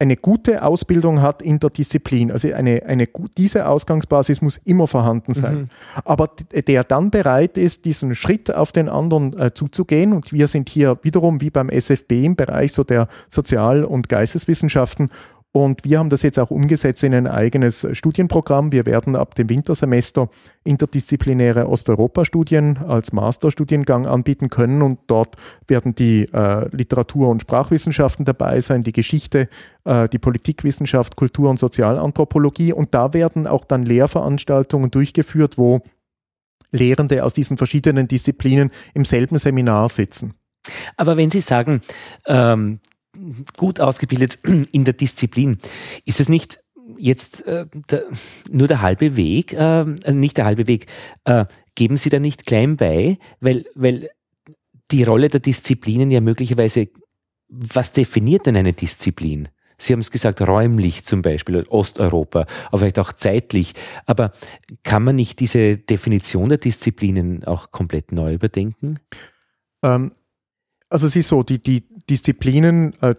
eine 0.00 0.16
gute 0.16 0.62
Ausbildung 0.62 1.22
hat 1.22 1.40
in 1.40 1.60
der 1.60 1.70
Disziplin. 1.70 2.32
Also 2.32 2.52
eine, 2.52 2.82
eine, 2.84 3.06
diese 3.36 3.68
Ausgangsbasis 3.68 4.42
muss 4.42 4.56
immer 4.58 4.86
vorhanden 4.86 5.34
sein. 5.34 5.54
Mhm. 5.54 5.68
Aber 6.04 6.30
der 6.52 6.84
dann 6.84 7.10
bereit 7.10 7.56
ist, 7.56 7.84
diesen 7.84 8.14
Schritt 8.14 8.52
auf 8.52 8.72
den 8.72 8.88
anderen 8.88 9.38
äh, 9.38 9.54
zuzugehen. 9.54 10.12
Und 10.12 10.32
wir 10.32 10.48
sind 10.48 10.68
hier 10.68 10.98
wiederum 11.02 11.40
wie 11.40 11.50
beim 11.50 11.68
SFB 11.68 12.24
im 12.24 12.36
Bereich 12.36 12.72
so 12.72 12.82
der 12.82 13.08
Sozial- 13.28 13.84
und 13.84 14.08
Geisteswissenschaften 14.08 15.10
und 15.56 15.84
wir 15.84 16.00
haben 16.00 16.10
das 16.10 16.22
jetzt 16.22 16.40
auch 16.40 16.50
umgesetzt 16.50 17.04
in 17.04 17.14
ein 17.14 17.28
eigenes 17.28 17.86
Studienprogramm. 17.92 18.72
Wir 18.72 18.86
werden 18.86 19.14
ab 19.14 19.36
dem 19.36 19.48
Wintersemester 19.48 20.28
interdisziplinäre 20.64 21.68
Osteuropa-Studien 21.68 22.78
als 22.78 23.12
Masterstudiengang 23.12 24.04
anbieten 24.04 24.50
können. 24.50 24.82
Und 24.82 24.98
dort 25.06 25.36
werden 25.68 25.94
die 25.94 26.24
äh, 26.32 26.68
Literatur- 26.74 27.28
und 27.28 27.42
Sprachwissenschaften 27.42 28.24
dabei 28.24 28.58
sein, 28.58 28.82
die 28.82 28.90
Geschichte, 28.90 29.48
äh, 29.84 30.08
die 30.08 30.18
Politikwissenschaft, 30.18 31.14
Kultur- 31.14 31.50
und 31.50 31.60
Sozialanthropologie. 31.60 32.72
Und 32.72 32.92
da 32.92 33.14
werden 33.14 33.46
auch 33.46 33.64
dann 33.64 33.84
Lehrveranstaltungen 33.84 34.90
durchgeführt, 34.90 35.56
wo 35.56 35.82
Lehrende 36.72 37.24
aus 37.24 37.32
diesen 37.32 37.58
verschiedenen 37.58 38.08
Disziplinen 38.08 38.72
im 38.92 39.04
selben 39.04 39.38
Seminar 39.38 39.88
sitzen. 39.88 40.34
Aber 40.96 41.16
wenn 41.16 41.30
Sie 41.30 41.40
sagen, 41.40 41.80
ähm, 42.26 42.80
gut 43.56 43.80
ausgebildet 43.80 44.38
in 44.72 44.84
der 44.84 44.94
Disziplin. 44.94 45.58
Ist 46.04 46.20
es 46.20 46.28
nicht 46.28 46.60
jetzt 46.98 47.46
äh, 47.46 47.66
der, 47.90 48.04
nur 48.50 48.68
der 48.68 48.82
halbe 48.82 49.16
Weg, 49.16 49.52
äh, 49.52 49.84
nicht 50.12 50.36
der 50.36 50.44
halbe 50.44 50.66
Weg, 50.66 50.86
äh, 51.24 51.46
geben 51.74 51.96
Sie 51.96 52.10
da 52.10 52.18
nicht 52.18 52.46
klein 52.46 52.76
bei, 52.76 53.18
weil, 53.40 53.64
weil 53.74 54.10
die 54.90 55.04
Rolle 55.04 55.28
der 55.28 55.40
Disziplinen 55.40 56.10
ja 56.10 56.20
möglicherweise, 56.20 56.88
was 57.48 57.92
definiert 57.92 58.46
denn 58.46 58.56
eine 58.56 58.72
Disziplin? 58.72 59.48
Sie 59.76 59.92
haben 59.92 60.00
es 60.00 60.10
gesagt, 60.10 60.40
räumlich 60.40 61.04
zum 61.04 61.22
Beispiel, 61.22 61.64
Osteuropa, 61.68 62.46
aber 62.68 62.78
vielleicht 62.78 62.98
auch 62.98 63.12
zeitlich. 63.12 63.74
Aber 64.06 64.32
kann 64.82 65.02
man 65.02 65.16
nicht 65.16 65.40
diese 65.40 65.76
Definition 65.76 66.48
der 66.48 66.58
Disziplinen 66.58 67.44
auch 67.44 67.70
komplett 67.70 68.12
neu 68.12 68.34
überdenken? 68.34 68.98
Ähm, 69.82 70.12
also 70.88 71.08
es 71.08 71.16
ist 71.16 71.28
so, 71.28 71.42
die, 71.42 71.60
die 71.60 71.84
Disziplinen, 72.10 72.94
äh, 73.00 73.14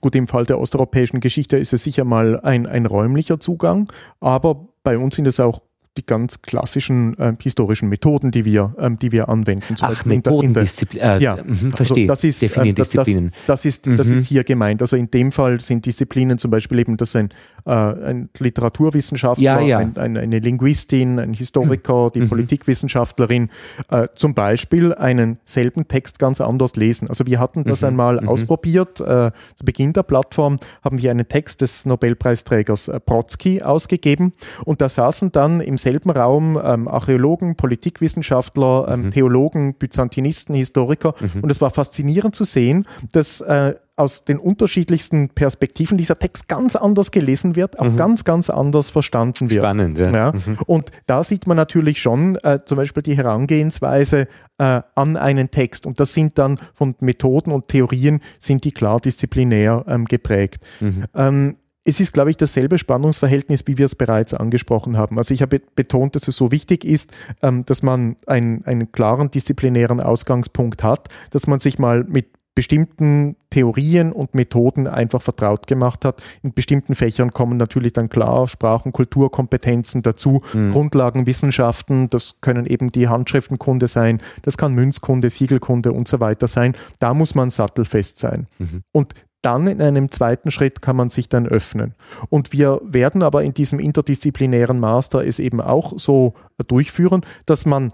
gut, 0.00 0.14
im 0.14 0.26
Fall 0.26 0.46
der 0.46 0.58
osteuropäischen 0.58 1.20
Geschichte 1.20 1.56
ist 1.56 1.72
es 1.72 1.84
sicher 1.84 2.04
mal 2.04 2.40
ein, 2.40 2.66
ein 2.66 2.86
räumlicher 2.86 3.40
Zugang, 3.40 3.90
aber 4.20 4.68
bei 4.82 4.98
uns 4.98 5.16
sind 5.16 5.26
es 5.26 5.40
auch 5.40 5.62
die 5.96 6.06
ganz 6.06 6.40
klassischen 6.40 7.18
äh, 7.18 7.34
historischen 7.42 7.88
Methoden, 7.88 8.30
die 8.30 8.44
wir, 8.44 8.74
ähm, 8.78 8.98
die 9.00 9.10
wir 9.10 9.28
anwenden. 9.28 9.74
Zum 9.74 9.88
Ach, 9.90 10.04
Methoden, 10.04 10.54
äh, 10.54 11.18
ja, 11.18 11.34
mh, 11.36 11.42
also 11.48 11.70
verstehe. 11.70 12.08
Also 12.08 12.12
das 12.12 12.24
ist, 12.24 12.42
äh, 12.44 12.72
das, 12.72 12.90
das, 12.90 13.08
das, 13.46 13.64
ist, 13.64 13.86
mhm. 13.86 13.96
das 13.96 14.06
ist 14.06 14.28
hier 14.28 14.44
gemeint. 14.44 14.82
Also 14.82 14.96
in 14.96 15.10
dem 15.10 15.32
Fall 15.32 15.60
sind 15.60 15.86
Disziplinen 15.86 16.38
zum 16.38 16.52
Beispiel 16.52 16.78
eben, 16.78 16.96
dass 16.96 17.16
ein, 17.16 17.30
äh, 17.66 17.72
ein 17.72 18.28
Literaturwissenschaftler, 18.38 19.42
ja, 19.42 19.60
ja. 19.60 19.78
Ein, 19.78 19.96
ein, 19.96 20.16
eine 20.16 20.38
Linguistin, 20.38 21.18
ein 21.18 21.34
Historiker, 21.34 22.10
die 22.14 22.20
mhm. 22.20 22.28
Politikwissenschaftlerin 22.28 23.50
äh, 23.90 24.06
zum 24.14 24.34
Beispiel 24.34 24.94
einen 24.94 25.38
selben 25.44 25.88
Text 25.88 26.20
ganz 26.20 26.40
anders 26.40 26.76
lesen. 26.76 27.08
Also 27.08 27.26
wir 27.26 27.40
hatten 27.40 27.64
das 27.64 27.80
mhm. 27.80 27.88
einmal 27.88 28.20
mhm. 28.20 28.28
ausprobiert. 28.28 29.00
Äh, 29.00 29.32
zu 29.56 29.64
Beginn 29.64 29.92
der 29.92 30.04
Plattform 30.04 30.60
haben 30.84 31.02
wir 31.02 31.10
einen 31.10 31.26
Text 31.26 31.62
des 31.62 31.84
Nobelpreisträgers 31.84 32.86
äh, 32.86 33.00
Brodsky 33.04 33.62
ausgegeben 33.62 34.32
und 34.64 34.80
da 34.80 34.88
saßen 34.88 35.32
dann 35.32 35.60
im 35.60 35.79
selben 35.80 36.10
Raum 36.10 36.60
ähm, 36.62 36.88
Archäologen, 36.88 37.56
Politikwissenschaftler, 37.56 38.88
ähm, 38.90 39.06
mhm. 39.06 39.10
Theologen, 39.10 39.74
Byzantinisten, 39.74 40.54
Historiker. 40.54 41.14
Mhm. 41.20 41.42
Und 41.42 41.50
es 41.50 41.60
war 41.60 41.70
faszinierend 41.70 42.34
zu 42.34 42.44
sehen, 42.44 42.86
dass 43.12 43.40
äh, 43.40 43.74
aus 44.00 44.24
den 44.24 44.38
unterschiedlichsten 44.38 45.28
Perspektiven 45.28 45.98
dieser 45.98 46.18
Text 46.18 46.48
ganz 46.48 46.74
anders 46.74 47.10
gelesen 47.10 47.54
wird, 47.54 47.78
auch 47.78 47.84
mhm. 47.84 47.96
ganz, 47.98 48.24
ganz 48.24 48.48
anders 48.48 48.88
verstanden 48.88 49.50
wird. 49.50 49.60
Spannend, 49.60 49.98
ja. 49.98 50.10
ja. 50.10 50.32
Mhm. 50.32 50.58
Und 50.66 50.90
da 51.06 51.22
sieht 51.22 51.46
man 51.46 51.56
natürlich 51.56 52.00
schon 52.00 52.36
äh, 52.36 52.60
zum 52.64 52.76
Beispiel 52.76 53.02
die 53.02 53.16
Herangehensweise 53.16 54.26
äh, 54.58 54.80
an 54.94 55.16
einen 55.18 55.50
Text. 55.50 55.84
Und 55.84 56.00
das 56.00 56.14
sind 56.14 56.38
dann 56.38 56.58
von 56.74 56.94
Methoden 57.00 57.52
und 57.52 57.68
Theorien, 57.68 58.20
sind 58.38 58.64
die 58.64 58.72
klar 58.72 59.00
disziplinär 59.00 59.84
ähm, 59.86 60.06
geprägt. 60.06 60.64
Mhm. 60.80 61.04
Ähm, 61.14 61.56
es 61.84 61.98
ist, 61.98 62.12
glaube 62.12 62.30
ich, 62.30 62.36
dasselbe 62.36 62.78
Spannungsverhältnis, 62.78 63.66
wie 63.66 63.78
wir 63.78 63.86
es 63.86 63.94
bereits 63.94 64.34
angesprochen 64.34 64.98
haben. 64.98 65.18
Also 65.18 65.32
ich 65.32 65.42
habe 65.42 65.60
betont, 65.74 66.14
dass 66.14 66.28
es 66.28 66.36
so 66.36 66.52
wichtig 66.52 66.84
ist, 66.84 67.12
ähm, 67.42 67.64
dass 67.64 67.82
man 67.82 68.16
einen, 68.26 68.64
einen 68.64 68.92
klaren 68.92 69.30
disziplinären 69.30 70.00
Ausgangspunkt 70.00 70.82
hat, 70.82 71.08
dass 71.30 71.46
man 71.46 71.60
sich 71.60 71.78
mal 71.78 72.04
mit 72.04 72.28
bestimmten 72.54 73.36
Theorien 73.48 74.12
und 74.12 74.34
Methoden 74.34 74.86
einfach 74.86 75.22
vertraut 75.22 75.66
gemacht 75.66 76.04
hat. 76.04 76.22
In 76.42 76.52
bestimmten 76.52 76.94
Fächern 76.94 77.32
kommen 77.32 77.56
natürlich 77.56 77.92
dann 77.92 78.08
klar 78.08 78.46
Sprachen, 78.48 78.92
Kulturkompetenzen 78.92 80.02
dazu, 80.02 80.42
mhm. 80.52 80.72
Grundlagenwissenschaften, 80.72 82.10
das 82.10 82.40
können 82.40 82.66
eben 82.66 82.92
die 82.92 83.08
Handschriftenkunde 83.08 83.86
sein, 83.86 84.20
das 84.42 84.58
kann 84.58 84.74
Münzkunde, 84.74 85.30
Siegelkunde 85.30 85.92
und 85.92 86.08
so 86.08 86.20
weiter 86.20 86.48
sein. 86.48 86.74
Da 86.98 87.14
muss 87.14 87.34
man 87.34 87.50
sattelfest 87.50 88.18
sein. 88.18 88.46
Mhm. 88.58 88.82
Und 88.92 89.14
dann 89.42 89.66
in 89.66 89.80
einem 89.80 90.10
zweiten 90.10 90.50
Schritt 90.50 90.82
kann 90.82 90.96
man 90.96 91.08
sich 91.08 91.28
dann 91.28 91.46
öffnen. 91.46 91.94
Und 92.28 92.52
wir 92.52 92.80
werden 92.84 93.22
aber 93.22 93.42
in 93.42 93.54
diesem 93.54 93.78
interdisziplinären 93.78 94.78
Master 94.78 95.24
es 95.26 95.38
eben 95.38 95.60
auch 95.60 95.98
so 95.98 96.34
durchführen, 96.66 97.22
dass 97.46 97.66
man 97.66 97.92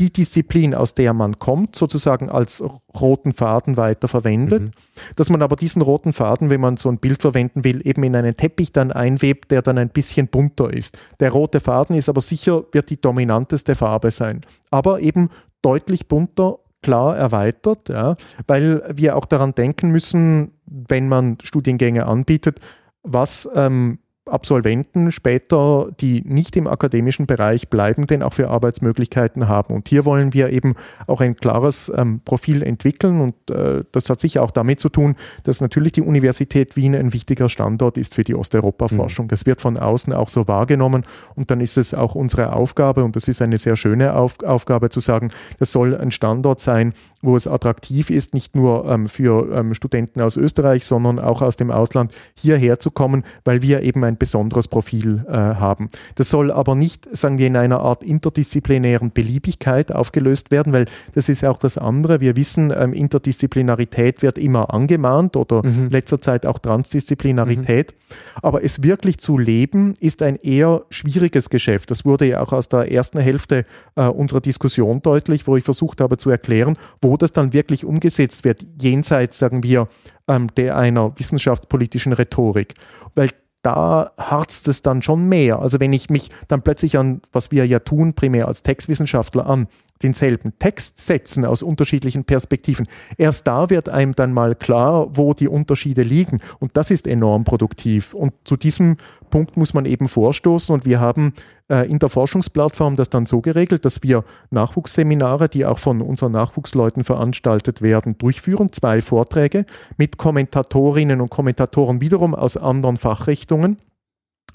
die 0.00 0.12
Disziplin, 0.12 0.74
aus 0.74 0.94
der 0.94 1.12
man 1.12 1.38
kommt, 1.40 1.74
sozusagen 1.74 2.30
als 2.30 2.62
roten 3.00 3.32
Faden 3.32 3.76
weiter 3.76 4.06
verwendet, 4.06 4.62
mhm. 4.62 4.70
dass 5.16 5.28
man 5.28 5.42
aber 5.42 5.56
diesen 5.56 5.82
roten 5.82 6.12
Faden, 6.12 6.50
wenn 6.50 6.60
man 6.60 6.76
so 6.76 6.88
ein 6.88 6.98
Bild 6.98 7.20
verwenden 7.20 7.64
will, 7.64 7.84
eben 7.84 8.04
in 8.04 8.14
einen 8.14 8.36
Teppich 8.36 8.70
dann 8.70 8.92
einwebt, 8.92 9.50
der 9.50 9.62
dann 9.62 9.76
ein 9.76 9.88
bisschen 9.88 10.28
bunter 10.28 10.72
ist. 10.72 10.96
Der 11.18 11.30
rote 11.30 11.58
Faden 11.58 11.96
ist 11.96 12.08
aber 12.08 12.20
sicher, 12.20 12.64
wird 12.70 12.90
die 12.90 13.00
dominanteste 13.00 13.74
Farbe 13.74 14.12
sein, 14.12 14.42
aber 14.70 15.00
eben 15.00 15.30
deutlich 15.62 16.06
bunter 16.06 16.60
klar 16.82 17.16
erweitert, 17.16 17.88
ja, 17.88 18.16
weil 18.46 18.82
wir 18.94 19.16
auch 19.16 19.26
daran 19.26 19.54
denken 19.54 19.90
müssen, 19.90 20.52
wenn 20.66 21.08
man 21.08 21.38
Studiengänge 21.42 22.06
anbietet, 22.06 22.60
was 23.02 23.48
ähm, 23.54 23.98
Absolventen 24.28 25.10
später, 25.10 25.88
die 26.00 26.22
nicht 26.22 26.56
im 26.56 26.66
akademischen 26.66 27.26
Bereich 27.26 27.68
bleiben, 27.68 28.06
denn 28.06 28.22
auch 28.22 28.34
für 28.34 28.48
Arbeitsmöglichkeiten 28.48 29.48
haben. 29.48 29.74
Und 29.74 29.88
hier 29.88 30.04
wollen 30.04 30.32
wir 30.32 30.50
eben 30.50 30.74
auch 31.06 31.20
ein 31.20 31.36
klares 31.36 31.92
ähm, 31.94 32.20
Profil 32.24 32.62
entwickeln 32.62 33.20
und 33.20 33.50
äh, 33.50 33.84
das 33.92 34.10
hat 34.10 34.20
sicher 34.20 34.42
auch 34.42 34.50
damit 34.50 34.80
zu 34.80 34.88
tun, 34.88 35.16
dass 35.44 35.60
natürlich 35.60 35.92
die 35.92 36.02
Universität 36.02 36.76
Wien 36.76 36.94
ein 36.94 37.12
wichtiger 37.12 37.48
Standort 37.48 37.98
ist 37.98 38.14
für 38.14 38.22
die 38.22 38.34
Osteuropa-Forschung. 38.34 39.26
Mhm. 39.26 39.30
Das 39.30 39.46
wird 39.46 39.60
von 39.60 39.76
außen 39.76 40.12
auch 40.12 40.28
so 40.28 40.48
wahrgenommen 40.48 41.04
und 41.34 41.50
dann 41.50 41.60
ist 41.60 41.78
es 41.78 41.94
auch 41.94 42.14
unsere 42.14 42.52
Aufgabe 42.52 43.04
und 43.04 43.16
das 43.16 43.28
ist 43.28 43.42
eine 43.42 43.58
sehr 43.58 43.76
schöne 43.76 44.14
Auf 44.14 44.42
Aufgabe 44.44 44.90
zu 44.90 45.00
sagen, 45.00 45.30
das 45.58 45.72
soll 45.72 45.96
ein 45.96 46.10
Standort 46.10 46.60
sein, 46.60 46.92
wo 47.20 47.34
es 47.34 47.46
attraktiv 47.46 48.10
ist, 48.10 48.34
nicht 48.34 48.54
nur 48.54 48.86
ähm, 48.86 49.08
für 49.08 49.52
ähm, 49.52 49.74
Studenten 49.74 50.20
aus 50.20 50.36
Österreich, 50.36 50.84
sondern 50.84 51.18
auch 51.18 51.42
aus 51.42 51.56
dem 51.56 51.70
Ausland 51.70 52.12
hierher 52.34 52.78
zu 52.78 52.90
kommen, 52.90 53.24
weil 53.44 53.62
wir 53.62 53.82
eben 53.82 54.04
ein 54.04 54.16
besonderes 54.16 54.68
Profil 54.68 55.24
äh, 55.28 55.32
haben. 55.32 55.88
Das 56.14 56.30
soll 56.30 56.52
aber 56.52 56.74
nicht, 56.74 57.08
sagen 57.16 57.38
wir, 57.38 57.48
in 57.48 57.56
einer 57.56 57.80
Art 57.80 58.04
interdisziplinären 58.04 59.10
Beliebigkeit 59.10 59.94
aufgelöst 59.94 60.50
werden, 60.50 60.72
weil 60.72 60.86
das 61.14 61.28
ist 61.28 61.44
auch 61.44 61.58
das 61.58 61.76
andere. 61.76 62.20
Wir 62.20 62.36
wissen, 62.36 62.72
ähm, 62.76 62.92
Interdisziplinarität 62.92 64.22
wird 64.22 64.38
immer 64.38 64.72
angemahnt 64.72 65.36
oder 65.36 65.66
mhm. 65.66 65.88
letzter 65.90 66.20
Zeit 66.20 66.46
auch 66.46 66.58
Transdisziplinarität. 66.58 67.92
Mhm. 67.92 68.16
Aber 68.42 68.62
es 68.62 68.82
wirklich 68.82 69.18
zu 69.18 69.38
leben, 69.38 69.94
ist 70.00 70.22
ein 70.22 70.36
eher 70.36 70.82
schwieriges 70.90 71.50
Geschäft. 71.50 71.90
Das 71.90 72.04
wurde 72.04 72.26
ja 72.26 72.40
auch 72.40 72.52
aus 72.52 72.68
der 72.68 72.92
ersten 72.92 73.18
Hälfte 73.18 73.64
äh, 73.96 74.06
unserer 74.06 74.40
Diskussion 74.40 75.02
deutlich, 75.02 75.46
wo 75.46 75.56
ich 75.56 75.64
versucht 75.64 76.00
habe 76.00 76.16
zu 76.16 76.30
erklären, 76.30 76.76
wo 77.02 77.07
das 77.16 77.32
dann 77.32 77.52
wirklich 77.52 77.84
umgesetzt 77.84 78.44
wird, 78.44 78.64
jenseits, 78.80 79.38
sagen 79.38 79.62
wir, 79.62 79.88
ähm, 80.28 80.48
der 80.56 80.76
einer 80.76 81.18
wissenschaftspolitischen 81.18 82.12
Rhetorik. 82.12 82.74
Weil 83.14 83.30
da 83.62 84.12
harzt 84.16 84.68
es 84.68 84.82
dann 84.82 85.02
schon 85.02 85.28
mehr. 85.28 85.58
Also 85.58 85.80
wenn 85.80 85.92
ich 85.92 86.10
mich 86.10 86.30
dann 86.46 86.62
plötzlich 86.62 86.96
an, 86.96 87.22
was 87.32 87.50
wir 87.50 87.66
ja 87.66 87.80
tun, 87.80 88.14
primär 88.14 88.46
als 88.46 88.62
Textwissenschaftler 88.62 89.46
an, 89.46 89.66
denselben 90.02 90.52
Text 90.58 90.98
setzen 90.98 91.44
aus 91.44 91.62
unterschiedlichen 91.62 92.24
Perspektiven. 92.24 92.86
Erst 93.16 93.46
da 93.46 93.70
wird 93.70 93.88
einem 93.88 94.12
dann 94.12 94.32
mal 94.32 94.54
klar, 94.54 95.08
wo 95.16 95.34
die 95.34 95.48
Unterschiede 95.48 96.02
liegen. 96.02 96.40
Und 96.58 96.76
das 96.76 96.90
ist 96.90 97.06
enorm 97.06 97.44
produktiv. 97.44 98.14
Und 98.14 98.34
zu 98.44 98.56
diesem 98.56 98.96
Punkt 99.30 99.56
muss 99.56 99.74
man 99.74 99.84
eben 99.84 100.08
vorstoßen. 100.08 100.72
Und 100.72 100.84
wir 100.84 101.00
haben 101.00 101.32
äh, 101.68 101.88
in 101.88 101.98
der 101.98 102.08
Forschungsplattform 102.08 102.96
das 102.96 103.10
dann 103.10 103.26
so 103.26 103.40
geregelt, 103.40 103.84
dass 103.84 104.02
wir 104.02 104.24
Nachwuchsseminare, 104.50 105.48
die 105.48 105.66
auch 105.66 105.78
von 105.78 106.00
unseren 106.00 106.32
Nachwuchsleuten 106.32 107.04
veranstaltet 107.04 107.82
werden, 107.82 108.16
durchführen. 108.18 108.72
Zwei 108.72 109.02
Vorträge 109.02 109.66
mit 109.96 110.18
Kommentatorinnen 110.18 111.20
und 111.20 111.30
Kommentatoren 111.30 112.00
wiederum 112.00 112.34
aus 112.34 112.56
anderen 112.56 112.96
Fachrichtungen 112.96 113.78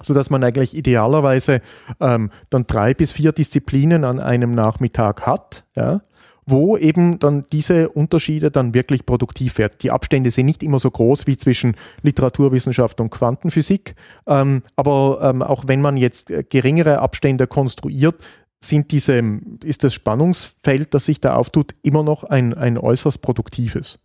sodass 0.02 0.30
man 0.30 0.42
eigentlich 0.42 0.76
idealerweise 0.76 1.60
ähm, 2.00 2.30
dann 2.50 2.66
drei 2.66 2.94
bis 2.94 3.12
vier 3.12 3.32
Disziplinen 3.32 4.04
an 4.04 4.20
einem 4.20 4.54
Nachmittag 4.54 5.26
hat, 5.26 5.64
ja, 5.76 6.00
wo 6.46 6.76
eben 6.76 7.18
dann 7.18 7.44
diese 7.52 7.88
Unterschiede 7.88 8.50
dann 8.50 8.74
wirklich 8.74 9.06
produktiv 9.06 9.58
werden. 9.58 9.74
Die 9.80 9.90
Abstände 9.90 10.30
sind 10.30 10.46
nicht 10.46 10.62
immer 10.62 10.78
so 10.78 10.90
groß 10.90 11.26
wie 11.26 11.38
zwischen 11.38 11.76
Literaturwissenschaft 12.02 13.00
und 13.00 13.10
Quantenphysik, 13.10 13.94
ähm, 14.26 14.62
aber 14.76 15.20
ähm, 15.22 15.42
auch 15.42 15.64
wenn 15.66 15.80
man 15.80 15.96
jetzt 15.96 16.30
äh, 16.30 16.44
geringere 16.46 16.98
Abstände 17.00 17.46
konstruiert, 17.46 18.16
sind 18.60 18.92
diese, 18.92 19.22
ist 19.62 19.84
das 19.84 19.94
Spannungsfeld, 19.94 20.94
das 20.94 21.06
sich 21.06 21.20
da 21.20 21.36
auftut, 21.36 21.72
immer 21.82 22.02
noch 22.02 22.24
ein, 22.24 22.54
ein 22.54 22.78
äußerst 22.78 23.20
produktives. 23.20 24.00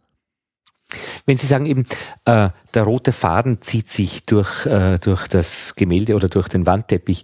Wenn 1.25 1.37
Sie 1.37 1.47
sagen 1.47 1.65
eben, 1.65 1.85
äh, 2.25 2.49
der 2.73 2.83
rote 2.83 3.11
Faden 3.11 3.61
zieht 3.61 3.87
sich 3.87 4.25
durch, 4.25 4.65
äh, 4.65 4.97
durch 4.99 5.27
das 5.27 5.75
Gemälde 5.75 6.15
oder 6.15 6.29
durch 6.29 6.47
den 6.47 6.65
Wandteppich, 6.65 7.23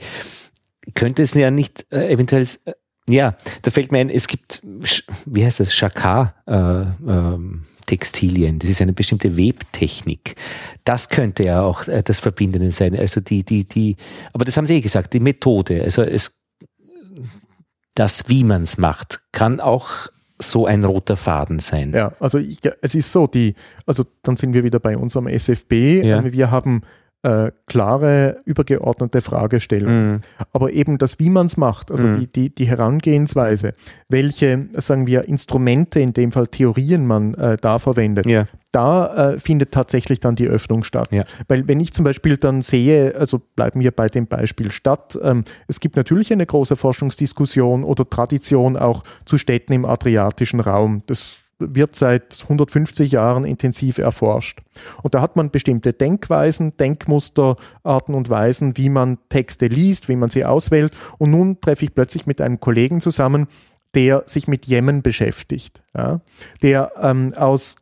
könnte 0.94 1.24
es 1.24 1.34
ja 1.34 1.52
nicht 1.52 1.86
äh, 1.92 2.12
eventuell, 2.12 2.48
ja, 3.10 3.36
da 3.62 3.72
fällt 3.72 3.92
mir 3.92 4.00
ein, 4.00 4.10
es 4.10 4.28
gibt, 4.28 4.62
wie 5.26 5.46
heißt 5.46 5.60
das, 5.60 5.74
Chakar, 5.74 6.36
äh, 6.48 7.12
ähm. 7.12 7.62
Das 7.88 8.70
ist 8.70 8.82
eine 8.82 8.94
bestimmte 8.94 9.38
Webtechnik. 9.38 10.36
Das 10.86 11.10
könnte 11.10 11.44
ja 11.44 11.62
auch 11.62 11.88
äh, 11.88 12.02
das 12.02 12.20
Verbindende 12.20 12.72
sein. 12.72 12.98
Also 12.98 13.22
die, 13.22 13.44
die, 13.44 13.64
die, 13.64 13.96
aber 14.34 14.44
das 14.44 14.58
haben 14.58 14.66
Sie 14.66 14.78
eh 14.78 14.82
gesagt, 14.82 15.14
die 15.14 15.20
Methode. 15.20 15.84
Also 15.84 16.02
es, 16.02 16.42
das, 17.94 18.28
wie 18.28 18.44
man 18.44 18.64
es 18.64 18.80
macht, 18.80 19.22
kann 19.32 19.60
auch 19.60 20.08
so 20.40 20.66
ein 20.66 20.84
roter 20.84 21.16
Faden 21.16 21.60
sein. 21.60 21.94
Ja, 21.94 22.14
also 22.20 22.38
ich, 22.38 22.60
es 22.82 22.96
ist 22.96 23.12
so, 23.12 23.28
die, 23.28 23.56
also 23.86 24.04
dann 24.22 24.36
sind 24.36 24.54
wir 24.54 24.64
wieder 24.64 24.80
bei 24.80 24.98
unserem 24.98 25.28
SFB. 25.28 26.04
Ja. 26.04 26.24
Wir 26.24 26.52
haben 26.52 26.82
äh, 27.26 27.52
klare, 27.66 28.42
übergeordnete 28.46 29.20
Fragestellungen. 29.22 30.12
Mhm. 30.12 30.22
Aber 30.54 30.72
eben 30.72 31.00
das, 31.00 31.18
wie 31.18 31.32
man 31.32 31.48
es 31.48 31.58
macht, 31.58 31.90
also 31.90 32.04
mhm. 32.04 32.20
die, 32.20 32.28
die, 32.28 32.54
die, 32.54 32.68
Herangehensweise, 32.68 33.74
welche, 34.10 34.68
sagen 34.74 35.08
wir, 35.08 35.28
Instrumente, 35.28 36.00
in 36.00 36.14
dem 36.14 36.32
Fall 36.32 36.46
Theorien 36.46 37.08
man 37.08 37.34
äh, 37.34 37.58
da 37.60 37.80
verwendet, 37.80 38.28
ja. 38.28 38.46
da 38.72 39.32
äh, 39.32 39.40
findet 39.40 39.72
tatsächlich 39.72 40.20
dann 40.20 40.36
die 40.36 40.48
Öffnung 40.48 40.84
statt. 40.84 41.08
Ja. 41.12 41.24
Weil 41.48 41.68
wenn 41.68 41.80
ich 41.80 41.94
zum 41.94 42.06
Beispiel 42.06 42.38
dann 42.38 42.62
sehe, 42.62 43.16
also 43.16 43.42
bleiben 43.56 43.80
wir 43.80 43.90
bei 43.90 44.08
dem 44.08 44.28
Beispiel 44.28 44.70
Stadt, 44.70 45.18
ähm, 45.24 45.46
es 45.68 45.80
gibt 45.80 45.96
natürlich 45.96 46.32
eine 46.32 46.46
große 46.46 46.76
Forschungsdiskussion 46.76 47.84
oder 47.84 48.08
Tradition 48.08 48.78
auch 48.78 49.04
zu 49.26 49.40
Städten 49.40 49.74
im 49.74 49.86
adriatischen 49.86 50.60
Raum. 50.60 51.02
Das 51.08 51.45
wird 51.60 51.96
seit 51.96 52.40
150 52.44 53.12
Jahren 53.12 53.46
intensiv 53.46 53.98
erforscht. 53.98 54.62
Und 55.04 55.16
da 55.16 55.22
hat 55.22 55.36
man 55.36 55.52
bestimmte 55.52 55.94
Denkweisen, 55.94 56.76
Denkmuster, 56.78 57.56
Arten 57.84 58.14
und 58.14 58.30
Weisen, 58.30 58.78
wie 58.78 58.90
man 58.90 59.18
Texte 59.30 59.68
liest, 59.68 60.10
wie 60.10 60.16
man 60.16 60.30
sie 60.30 60.46
auswählt. 60.46 60.94
Und 61.18 61.32
nun 61.32 61.62
treffe 61.62 61.86
ich 61.86 61.96
plötzlich 61.96 62.26
mit 62.26 62.42
einem 62.42 62.60
Kollegen 62.60 63.02
zusammen, 63.02 63.48
der 63.94 64.24
sich 64.28 64.48
mit 64.48 64.66
Jemen 64.66 65.02
beschäftigt, 65.02 65.82
ja, 65.96 66.20
der 66.62 66.92
ähm, 67.02 67.34
aus 67.36 67.78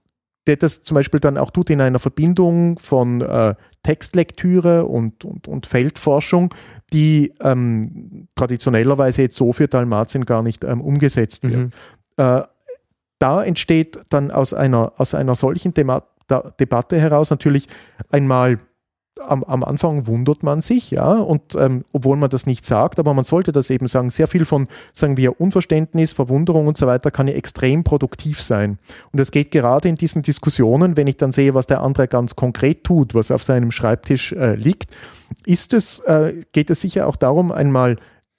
der 0.45 0.57
das 0.57 0.83
zum 0.83 0.95
Beispiel 0.95 1.19
dann 1.19 1.37
auch 1.37 1.51
tut 1.51 1.69
in 1.69 1.79
einer 1.79 1.99
Verbindung 1.99 2.77
von 2.77 3.21
äh, 3.21 3.55
Textlektüre 3.81 4.85
und, 4.85 5.23
und, 5.23 5.47
und 5.47 5.65
Feldforschung, 5.65 6.53
die 6.91 7.33
ähm, 7.41 8.27
traditionellerweise 8.35 9.23
jetzt 9.23 9.37
so 9.37 9.53
für 9.53 9.67
Dalmatien 9.67 10.25
gar 10.25 10.43
nicht 10.43 10.63
ähm, 10.65 10.81
umgesetzt 10.81 11.43
wird. 11.43 11.57
Mhm. 11.57 11.71
Äh, 12.17 12.41
da 13.19 13.43
entsteht 13.43 13.99
dann 14.09 14.31
aus 14.31 14.53
einer, 14.53 14.93
aus 14.97 15.13
einer 15.13 15.35
solchen 15.35 15.73
Thema 15.73 16.03
Debatte 16.59 16.99
heraus 16.99 17.29
natürlich 17.29 17.67
einmal 18.09 18.59
am, 19.19 19.43
am, 19.43 19.63
Anfang 19.63 20.07
wundert 20.07 20.43
man 20.43 20.61
sich, 20.61 20.91
ja, 20.91 21.13
und 21.13 21.55
ähm, 21.55 21.83
obwohl 21.91 22.17
man 22.17 22.29
das 22.29 22.45
nicht 22.45 22.65
sagt, 22.65 22.99
aber 22.99 23.13
man 23.13 23.23
sollte 23.23 23.51
das 23.51 23.69
eben 23.69 23.87
sagen, 23.87 24.09
sehr 24.09 24.27
viel 24.27 24.45
von, 24.45 24.67
sagen 24.91 25.17
wir, 25.17 25.39
Unverständnis, 25.39 26.13
Verwunderung 26.13 26.67
und 26.67 26.77
so 26.77 26.87
weiter 26.87 27.11
kann 27.11 27.27
ja 27.27 27.35
extrem 27.35 27.83
produktiv 27.83 28.41
sein. 28.41 28.79
Und 29.11 29.19
es 29.19 29.31
geht 29.31 29.51
gerade 29.51 29.87
in 29.87 29.95
diesen 29.95 30.23
Diskussionen, 30.23 30.97
wenn 30.97 31.07
ich 31.07 31.17
dann 31.17 31.31
sehe, 31.31 31.53
was 31.53 31.67
der 31.67 31.81
andere 31.81 32.07
ganz 32.07 32.35
konkret 32.35 32.83
tut, 32.83 33.13
was 33.13 33.31
auf 33.31 33.43
seinem 33.43 33.71
Schreibtisch 33.71 34.31
äh, 34.33 34.55
liegt, 34.55 34.91
ist 35.45 35.73
es, 35.73 35.99
äh, 35.99 36.41
geht 36.51 36.69
es 36.69 36.81
sicher 36.81 37.07
auch 37.07 37.15
darum, 37.15 37.51
einmal 37.51 37.97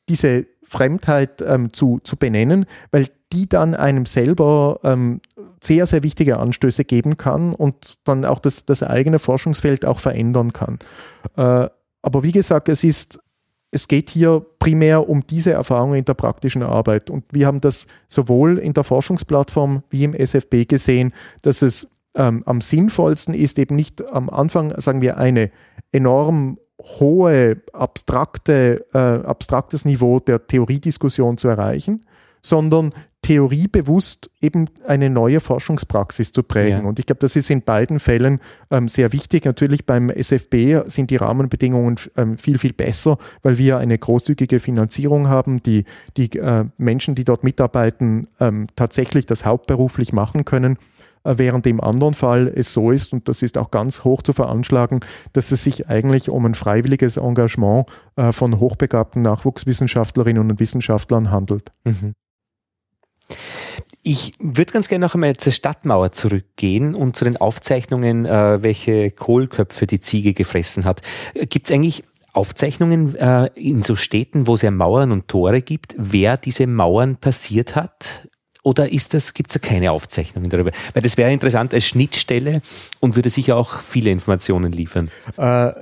diese 0.08 0.46
Fremdheit 0.64 1.42
ähm, 1.46 1.72
zu, 1.72 2.00
zu 2.02 2.16
benennen, 2.16 2.66
weil 2.90 3.06
die 3.34 3.48
dann 3.48 3.74
einem 3.74 4.06
selber 4.06 4.80
ähm, 4.84 5.20
sehr, 5.62 5.86
sehr 5.86 6.02
wichtige 6.02 6.38
Anstöße 6.38 6.84
geben 6.84 7.16
kann 7.16 7.52
und 7.52 7.98
dann 8.04 8.24
auch 8.24 8.38
das, 8.38 8.64
das 8.64 8.82
eigene 8.82 9.18
Forschungsfeld 9.18 9.84
auch 9.84 9.98
verändern 9.98 10.52
kann. 10.52 10.78
Äh, 11.36 11.68
aber 12.02 12.22
wie 12.22 12.32
gesagt, 12.32 12.68
es 12.68 12.84
ist 12.84 13.18
es 13.74 13.88
geht 13.88 14.08
hier 14.08 14.46
primär 14.60 15.08
um 15.08 15.26
diese 15.26 15.50
Erfahrungen 15.50 15.96
in 15.96 16.04
der 16.04 16.14
praktischen 16.14 16.62
Arbeit. 16.62 17.10
Und 17.10 17.24
wir 17.32 17.48
haben 17.48 17.60
das 17.60 17.88
sowohl 18.06 18.58
in 18.58 18.72
der 18.72 18.84
Forschungsplattform 18.84 19.82
wie 19.90 20.04
im 20.04 20.14
SFB 20.14 20.68
gesehen, 20.68 21.12
dass 21.42 21.60
es 21.60 21.90
ähm, 22.16 22.44
am 22.46 22.60
sinnvollsten 22.60 23.34
ist, 23.34 23.58
eben 23.58 23.74
nicht 23.74 24.08
am 24.12 24.30
Anfang, 24.30 24.72
sagen 24.80 25.02
wir, 25.02 25.18
eine 25.18 25.50
enorm 25.90 26.58
hohe, 26.80 27.62
abstrakte, 27.72 28.86
äh, 28.94 28.98
abstraktes 28.98 29.84
Niveau 29.84 30.20
der 30.20 30.46
Theoriediskussion 30.46 31.36
zu 31.36 31.48
erreichen, 31.48 32.06
sondern 32.42 32.92
theoriebewusst 33.24 34.30
eben 34.42 34.66
eine 34.86 35.08
neue 35.08 35.40
Forschungspraxis 35.40 36.30
zu 36.30 36.42
prägen. 36.42 36.82
Ja. 36.82 36.88
Und 36.88 36.98
ich 36.98 37.06
glaube, 37.06 37.20
das 37.20 37.36
ist 37.36 37.48
in 37.48 37.62
beiden 37.62 37.98
Fällen 37.98 38.38
ähm, 38.70 38.86
sehr 38.86 39.14
wichtig. 39.14 39.46
Natürlich 39.46 39.86
beim 39.86 40.10
SFB 40.10 40.86
sind 40.86 41.10
die 41.10 41.16
Rahmenbedingungen 41.16 41.96
ähm, 42.18 42.36
viel, 42.36 42.58
viel 42.58 42.74
besser, 42.74 43.16
weil 43.42 43.56
wir 43.56 43.78
eine 43.78 43.96
großzügige 43.96 44.60
Finanzierung 44.60 45.28
haben, 45.28 45.62
die 45.62 45.84
die 46.18 46.38
äh, 46.38 46.66
Menschen, 46.76 47.14
die 47.14 47.24
dort 47.24 47.44
mitarbeiten, 47.44 48.28
ähm, 48.40 48.66
tatsächlich 48.76 49.24
das 49.24 49.46
hauptberuflich 49.46 50.12
machen 50.12 50.44
können. 50.44 50.76
Äh, 51.24 51.38
während 51.38 51.66
im 51.66 51.80
anderen 51.80 52.12
Fall 52.12 52.52
es 52.54 52.74
so 52.74 52.90
ist, 52.90 53.14
und 53.14 53.26
das 53.26 53.40
ist 53.40 53.56
auch 53.56 53.70
ganz 53.70 54.04
hoch 54.04 54.20
zu 54.20 54.34
veranschlagen, 54.34 55.00
dass 55.32 55.50
es 55.50 55.64
sich 55.64 55.88
eigentlich 55.88 56.28
um 56.28 56.44
ein 56.44 56.54
freiwilliges 56.54 57.16
Engagement 57.16 57.86
äh, 58.16 58.32
von 58.32 58.60
hochbegabten 58.60 59.22
Nachwuchswissenschaftlerinnen 59.22 60.50
und 60.50 60.60
Wissenschaftlern 60.60 61.30
handelt. 61.30 61.70
Mhm. 61.84 62.12
Ich 64.02 64.32
würde 64.38 64.72
ganz 64.72 64.88
gerne 64.88 65.04
noch 65.06 65.14
einmal 65.14 65.36
zur 65.36 65.52
Stadtmauer 65.52 66.12
zurückgehen 66.12 66.94
und 66.94 67.16
zu 67.16 67.24
den 67.24 67.38
Aufzeichnungen, 67.38 68.26
äh, 68.26 68.62
welche 68.62 69.10
Kohlköpfe 69.10 69.86
die 69.86 70.00
Ziege 70.00 70.34
gefressen 70.34 70.84
hat. 70.84 71.00
Gibt 71.34 71.68
es 71.68 71.74
eigentlich 71.74 72.04
Aufzeichnungen 72.34 73.14
äh, 73.16 73.46
in 73.54 73.82
so 73.82 73.96
Städten, 73.96 74.46
wo 74.46 74.56
es 74.56 74.62
ja 74.62 74.70
Mauern 74.70 75.12
und 75.12 75.28
Tore 75.28 75.62
gibt, 75.62 75.94
wer 75.96 76.36
diese 76.36 76.66
Mauern 76.66 77.16
passiert 77.16 77.76
hat? 77.76 78.28
Oder 78.62 78.90
ist 78.90 79.14
das, 79.14 79.34
gibt 79.34 79.50
es 79.50 79.60
da 79.60 79.66
keine 79.66 79.92
Aufzeichnungen 79.92 80.50
darüber? 80.50 80.72
Weil 80.94 81.02
das 81.02 81.16
wäre 81.16 81.32
interessant 81.32 81.72
als 81.72 81.86
Schnittstelle 81.86 82.60
und 83.00 83.14
würde 83.14 83.30
sicher 83.30 83.56
auch 83.56 83.80
viele 83.80 84.10
Informationen 84.10 84.72
liefern. 84.72 85.10
Äh, 85.36 85.72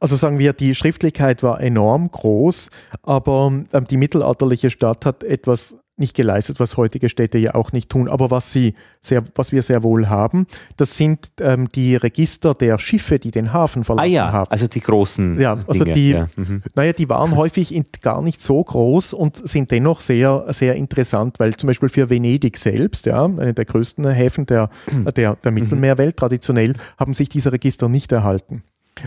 also 0.00 0.16
sagen 0.16 0.40
wir, 0.40 0.52
die 0.52 0.74
Schriftlichkeit 0.74 1.44
war 1.44 1.60
enorm 1.60 2.10
groß, 2.10 2.70
aber 3.02 3.52
ähm, 3.72 3.86
die 3.88 3.96
mittelalterliche 3.96 4.68
Stadt 4.68 5.06
hat 5.06 5.22
etwas 5.22 5.78
nicht 6.02 6.14
geleistet, 6.14 6.60
was 6.60 6.76
heutige 6.76 7.08
Städte 7.08 7.38
ja 7.38 7.54
auch 7.54 7.72
nicht 7.72 7.88
tun. 7.88 8.08
Aber 8.08 8.30
was 8.30 8.52
sie 8.52 8.74
sehr, 9.00 9.24
was 9.34 9.52
wir 9.52 9.62
sehr 9.62 9.82
wohl 9.82 10.08
haben, 10.08 10.46
das 10.76 10.96
sind 10.96 11.32
ähm, 11.40 11.68
die 11.70 11.96
Register 11.96 12.54
der 12.54 12.78
Schiffe, 12.78 13.18
die 13.18 13.30
den 13.30 13.52
Hafen 13.52 13.84
verlassen 13.84 14.10
ah 14.10 14.12
ja, 14.12 14.32
haben. 14.32 14.50
Also 14.50 14.66
die 14.66 14.80
großen. 14.80 15.40
Ja, 15.40 15.58
also 15.66 15.84
Dinge. 15.84 15.94
die, 15.94 16.10
ja. 16.10 16.28
Mhm. 16.36 16.62
naja, 16.74 16.92
die 16.92 17.08
waren 17.08 17.36
häufig 17.36 17.74
in, 17.74 17.86
gar 18.02 18.20
nicht 18.20 18.42
so 18.42 18.62
groß 18.62 19.14
und 19.14 19.36
sind 19.48 19.70
dennoch 19.70 20.00
sehr, 20.00 20.44
sehr 20.48 20.74
interessant, 20.74 21.40
weil 21.40 21.56
zum 21.56 21.68
Beispiel 21.68 21.88
für 21.88 22.10
Venedig 22.10 22.58
selbst, 22.58 23.06
ja, 23.06 23.24
eine 23.24 23.54
der 23.54 23.64
größten 23.64 24.08
Häfen 24.10 24.46
der, 24.46 24.68
der, 25.16 25.36
der 25.36 25.52
Mittelmeerwelt, 25.52 26.16
traditionell 26.16 26.74
haben 26.98 27.14
sich 27.14 27.28
diese 27.28 27.52
Register 27.52 27.88
nicht 27.88 28.12
erhalten. 28.12 28.62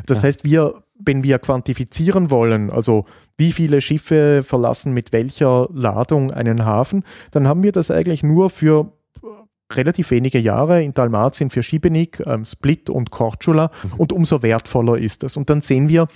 Das 0.06 0.20
ja. 0.20 0.24
heißt, 0.24 0.44
wir, 0.44 0.84
wenn 0.98 1.24
wir 1.24 1.40
quantifizieren 1.40 2.30
wollen, 2.30 2.70
also 2.70 3.06
wie 3.38 3.52
viele 3.52 3.82
Schiffe 3.82 4.44
verlassen 4.44 4.94
mit 4.94 5.14
welcher 5.14 5.68
Ladung 5.72 6.32
einen 6.32 6.66
Hafen, 6.66 7.04
dann 7.32 7.48
haben 7.48 7.64
wir 7.64 7.72
das 7.72 7.92
eigentlich 7.92 8.24
nur 8.24 8.50
für 8.50 8.92
relativ 9.72 10.12
wenige 10.12 10.40
Jahre 10.40 10.84
in 10.84 10.94
Dalmatien 10.94 11.50
für 11.50 11.64
Šibenik, 11.64 12.22
ähm, 12.26 12.46
Split 12.46 12.90
und 12.90 13.12
Korčula 13.12 13.72
mhm. 13.84 13.94
und 13.98 14.14
umso 14.14 14.44
wertvoller 14.44 14.98
ist 14.98 15.24
das. 15.24 15.38
Und 15.38 15.50
dann 15.50 15.62
sehen 15.62 15.90
wir, 15.90 16.08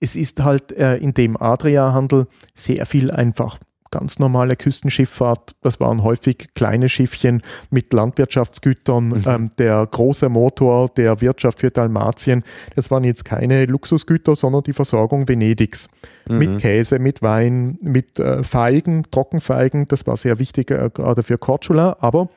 es 0.00 0.16
ist 0.16 0.42
halt 0.42 0.72
äh, 0.72 0.96
in 0.96 1.14
dem 1.14 1.40
Adria-Handel 1.40 2.26
sehr 2.54 2.86
viel 2.86 3.10
einfach 3.10 3.58
ganz 3.90 4.18
normale 4.18 4.56
Küstenschifffahrt. 4.56 5.54
Das 5.62 5.80
waren 5.80 6.02
häufig 6.02 6.48
kleine 6.54 6.88
Schiffchen 6.88 7.42
mit 7.70 7.92
Landwirtschaftsgütern. 7.92 9.08
Mhm. 9.08 9.22
Ähm, 9.26 9.50
der 9.58 9.86
große 9.90 10.28
Motor 10.28 10.88
der 10.88 11.20
Wirtschaft 11.20 11.60
für 11.60 11.70
Dalmatien, 11.70 12.44
das 12.76 12.90
waren 12.90 13.04
jetzt 13.04 13.24
keine 13.24 13.66
Luxusgüter, 13.66 14.36
sondern 14.36 14.62
die 14.62 14.72
Versorgung 14.72 15.28
Venedigs. 15.28 15.88
Mhm. 16.28 16.38
Mit 16.38 16.58
Käse, 16.60 16.98
mit 16.98 17.22
Wein, 17.22 17.78
mit 17.82 18.20
äh, 18.20 18.44
Feigen, 18.44 19.04
Trockenfeigen. 19.10 19.86
Das 19.86 20.06
war 20.06 20.16
sehr 20.16 20.38
wichtig, 20.38 20.70
äh, 20.70 20.90
gerade 20.92 21.22
für 21.22 21.38
Korčula. 21.38 21.96
Aber 22.00 22.28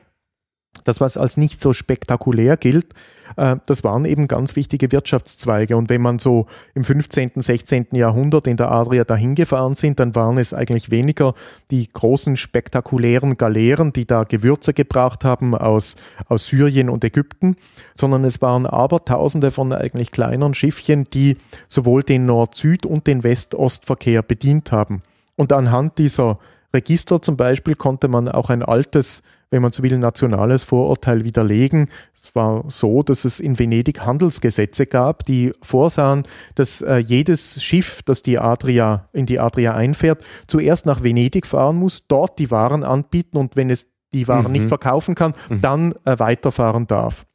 das, 0.84 1.00
was 1.00 1.18
als 1.18 1.38
nicht 1.38 1.62
so 1.62 1.74
spektakulär 1.74 2.58
gilt, 2.58 2.94
äh, 3.38 3.58
das 3.66 3.84
waren 3.84 4.06
eben 4.06 4.28
ganz 4.28 4.56
wichtige 4.56 4.92
Wirtschaftszweige. 4.92 5.78
Und 5.78 5.90
wenn 5.90 6.02
man 6.02 6.20
so 6.20 6.48
im 6.76 6.84
15., 6.84 7.32
16. 7.36 7.88
Jahrhundert 7.92 8.48
in 8.48 8.58
der 8.58 8.72
Adria 8.72 9.04
dahin 9.04 9.36
gefahren 9.36 9.76
sind, 9.76 10.00
dann 10.00 10.16
waren 10.16 10.38
es 10.38 10.54
eigentlich 10.54 10.92
weniger 10.92 11.34
die 11.72 11.88
großen 11.92 12.38
spektakulären 12.38 13.38
Galeeren, 13.38 13.94
die 13.94 14.06
da 14.06 14.24
Gewürze 14.24 14.74
gebracht 14.74 15.24
haben 15.24 15.56
aus, 15.56 15.96
aus 16.28 16.48
Syrien 16.48 16.90
und 16.90 17.04
Ägypten, 17.04 17.56
sondern 17.96 18.24
es 18.26 18.42
waren 18.42 18.66
aber 18.66 19.04
Tausende 19.06 19.52
von 19.52 19.74
eigentlich 19.74 20.12
kleineren 20.12 20.54
Schiffchen, 20.54 21.08
die 21.14 21.38
sowohl 21.68 22.04
den 22.04 22.26
Nord-Süd- 22.26 22.86
und 22.86 23.08
den 23.08 23.24
West-Ost-Verkehr 23.24 24.22
bedient 24.22 24.72
haben. 24.72 25.02
Und 25.36 25.52
anhand 25.52 25.98
dieser 25.98 26.40
Register 26.74 27.22
zum 27.22 27.38
Beispiel 27.38 27.76
konnte 27.76 28.08
man 28.08 28.28
auch 28.28 28.50
ein 28.50 28.64
altes 28.64 29.24
wenn 29.54 29.62
man 29.62 29.72
so 29.72 29.84
will, 29.84 30.00
nationales 30.00 30.64
Vorurteil 30.64 31.24
widerlegen. 31.24 31.90
Es 32.16 32.34
war 32.34 32.64
so, 32.70 33.04
dass 33.04 33.24
es 33.24 33.40
in 33.40 33.60
Venedig 33.60 34.02
Handelsgesetze 34.04 34.88
gab, 34.88 35.26
die 35.26 35.54
vorsahen, 35.62 36.24
dass 36.56 36.82
äh, 36.82 36.98
jedes 36.98 37.64
Schiff, 37.64 38.02
das 38.02 38.24
die 38.24 38.40
Adria 38.40 39.10
in 39.14 39.28
die 39.28 39.40
Adria 39.40 39.76
einfährt, 39.76 40.26
zuerst 40.48 40.88
nach 40.88 41.04
Venedig 41.04 41.46
fahren 41.46 41.76
muss, 41.76 42.08
dort 42.08 42.40
die 42.40 42.50
Waren 42.50 42.84
anbieten 42.84 43.38
und 43.38 43.56
wenn 43.56 43.70
es 43.70 43.86
die 44.16 44.28
Waren 44.28 44.48
mhm. 44.48 44.54
nicht 44.54 44.68
verkaufen 44.70 45.14
kann, 45.14 45.36
mhm. 45.50 45.62
dann 45.62 45.96
äh, 46.04 46.18
weiterfahren 46.18 46.88
darf. 46.88 47.28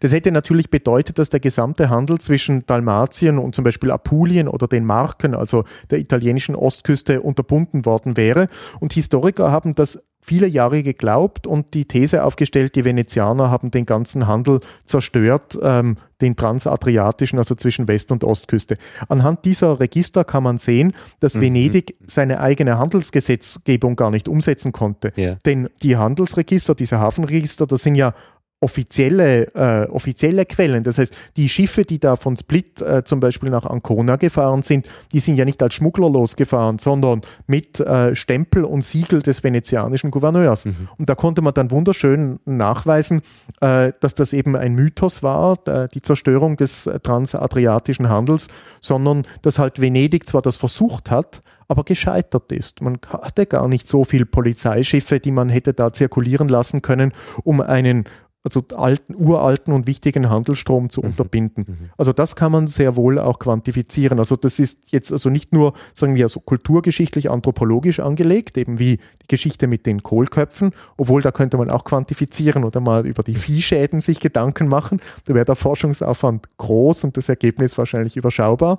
Das 0.00 0.12
hätte 0.12 0.30
natürlich 0.30 0.68
bedeutet, 0.68 1.18
dass 1.18 1.30
der 1.30 1.40
gesamte 1.40 1.88
Handel 1.88 2.18
zwischen 2.18 2.66
Dalmatien 2.66 3.38
und 3.38 3.54
zum 3.54 3.64
Beispiel 3.64 3.90
Apulien 3.90 4.46
oder 4.46 4.68
den 4.68 4.84
Marken, 4.84 5.34
also 5.34 5.64
der 5.90 5.98
italienischen 5.98 6.54
Ostküste, 6.54 7.22
unterbunden 7.22 7.86
worden 7.86 8.18
wäre. 8.18 8.48
Und 8.80 8.92
Historiker 8.92 9.50
haben 9.50 9.74
das 9.74 10.02
viele 10.24 10.46
Jahre 10.46 10.82
geglaubt 10.82 11.46
und 11.46 11.74
die 11.74 11.84
These 11.84 12.24
aufgestellt, 12.24 12.76
die 12.76 12.84
Venezianer 12.84 13.50
haben 13.50 13.70
den 13.72 13.84
ganzen 13.86 14.28
Handel 14.28 14.60
zerstört, 14.86 15.58
ähm, 15.60 15.96
den 16.20 16.36
transadriatischen, 16.36 17.38
also 17.38 17.56
zwischen 17.56 17.88
West- 17.88 18.12
und 18.12 18.22
Ostküste. 18.22 18.78
Anhand 19.08 19.44
dieser 19.44 19.80
Register 19.80 20.24
kann 20.24 20.44
man 20.44 20.58
sehen, 20.58 20.92
dass 21.18 21.34
mhm. 21.34 21.40
Venedig 21.40 21.96
seine 22.06 22.40
eigene 22.40 22.78
Handelsgesetzgebung 22.78 23.96
gar 23.96 24.12
nicht 24.12 24.28
umsetzen 24.28 24.70
konnte. 24.70 25.12
Yeah. 25.18 25.38
Denn 25.44 25.68
die 25.82 25.96
Handelsregister, 25.96 26.76
diese 26.76 27.00
Hafenregister, 27.00 27.66
das 27.66 27.82
sind 27.82 27.96
ja 27.96 28.14
offizielle, 28.62 29.54
äh, 29.54 29.88
offizielle 29.90 30.46
Quellen. 30.46 30.84
Das 30.84 30.98
heißt, 30.98 31.14
die 31.36 31.48
Schiffe, 31.48 31.82
die 31.82 31.98
da 31.98 32.16
von 32.16 32.36
Split 32.36 32.80
äh, 32.80 33.02
zum 33.04 33.20
Beispiel 33.20 33.50
nach 33.50 33.66
Ancona 33.66 34.16
gefahren 34.16 34.62
sind, 34.62 34.86
die 35.12 35.20
sind 35.20 35.36
ja 35.36 35.44
nicht 35.44 35.62
als 35.62 35.74
Schmuggler 35.74 36.08
losgefahren, 36.08 36.78
sondern 36.78 37.22
mit 37.46 37.80
äh, 37.80 38.14
Stempel 38.14 38.64
und 38.64 38.84
Siegel 38.84 39.20
des 39.20 39.42
venezianischen 39.42 40.10
Gouverneurs. 40.10 40.64
Mhm. 40.64 40.88
Und 40.96 41.08
da 41.08 41.14
konnte 41.14 41.42
man 41.42 41.54
dann 41.54 41.70
wunderschön 41.70 42.38
nachweisen, 42.44 43.22
äh, 43.60 43.92
dass 44.00 44.14
das 44.14 44.32
eben 44.32 44.56
ein 44.56 44.74
Mythos 44.74 45.22
war, 45.22 45.58
die 45.92 46.02
Zerstörung 46.02 46.56
des 46.56 46.88
transadriatischen 47.02 48.08
Handels, 48.08 48.48
sondern 48.80 49.26
dass 49.42 49.58
halt 49.58 49.80
Venedig 49.80 50.28
zwar 50.28 50.42
das 50.42 50.56
versucht 50.56 51.10
hat, 51.10 51.42
aber 51.68 51.84
gescheitert 51.84 52.52
ist. 52.52 52.82
Man 52.82 52.98
hatte 53.08 53.46
gar 53.46 53.66
nicht 53.66 53.88
so 53.88 54.04
viele 54.04 54.26
Polizeischiffe, 54.26 55.20
die 55.20 55.32
man 55.32 55.48
hätte 55.48 55.72
da 55.72 55.92
zirkulieren 55.92 56.48
lassen 56.48 56.82
können, 56.82 57.12
um 57.44 57.60
einen 57.60 58.04
also 58.44 58.62
alten, 58.76 59.14
uralten 59.14 59.72
und 59.72 59.86
wichtigen 59.86 60.28
Handelsstrom 60.28 60.90
zu 60.90 61.00
mhm. 61.00 61.08
unterbinden. 61.08 61.64
Mhm. 61.68 61.76
Also 61.96 62.12
das 62.12 62.34
kann 62.34 62.50
man 62.50 62.66
sehr 62.66 62.96
wohl 62.96 63.18
auch 63.18 63.38
quantifizieren. 63.38 64.18
Also 64.18 64.34
das 64.36 64.58
ist 64.58 64.90
jetzt 64.90 65.12
also 65.12 65.30
nicht 65.30 65.52
nur, 65.52 65.74
sagen 65.94 66.16
wir, 66.16 66.28
so 66.28 66.40
kulturgeschichtlich, 66.40 67.30
anthropologisch 67.30 68.00
angelegt, 68.00 68.58
eben 68.58 68.78
wie 68.78 68.96
die 68.96 69.28
Geschichte 69.28 69.68
mit 69.68 69.86
den 69.86 70.02
Kohlköpfen, 70.02 70.72
obwohl 70.96 71.22
da 71.22 71.30
könnte 71.30 71.56
man 71.56 71.70
auch 71.70 71.84
quantifizieren 71.84 72.64
oder 72.64 72.80
mal 72.80 73.06
über 73.06 73.22
die 73.22 73.36
Viehschäden 73.36 74.00
sich 74.00 74.18
Gedanken 74.18 74.66
machen. 74.66 75.00
Da 75.26 75.34
wäre 75.34 75.44
der 75.44 75.56
Forschungsaufwand 75.56 76.48
groß 76.58 77.04
und 77.04 77.16
das 77.16 77.28
Ergebnis 77.28 77.78
wahrscheinlich 77.78 78.16
überschaubar. 78.16 78.78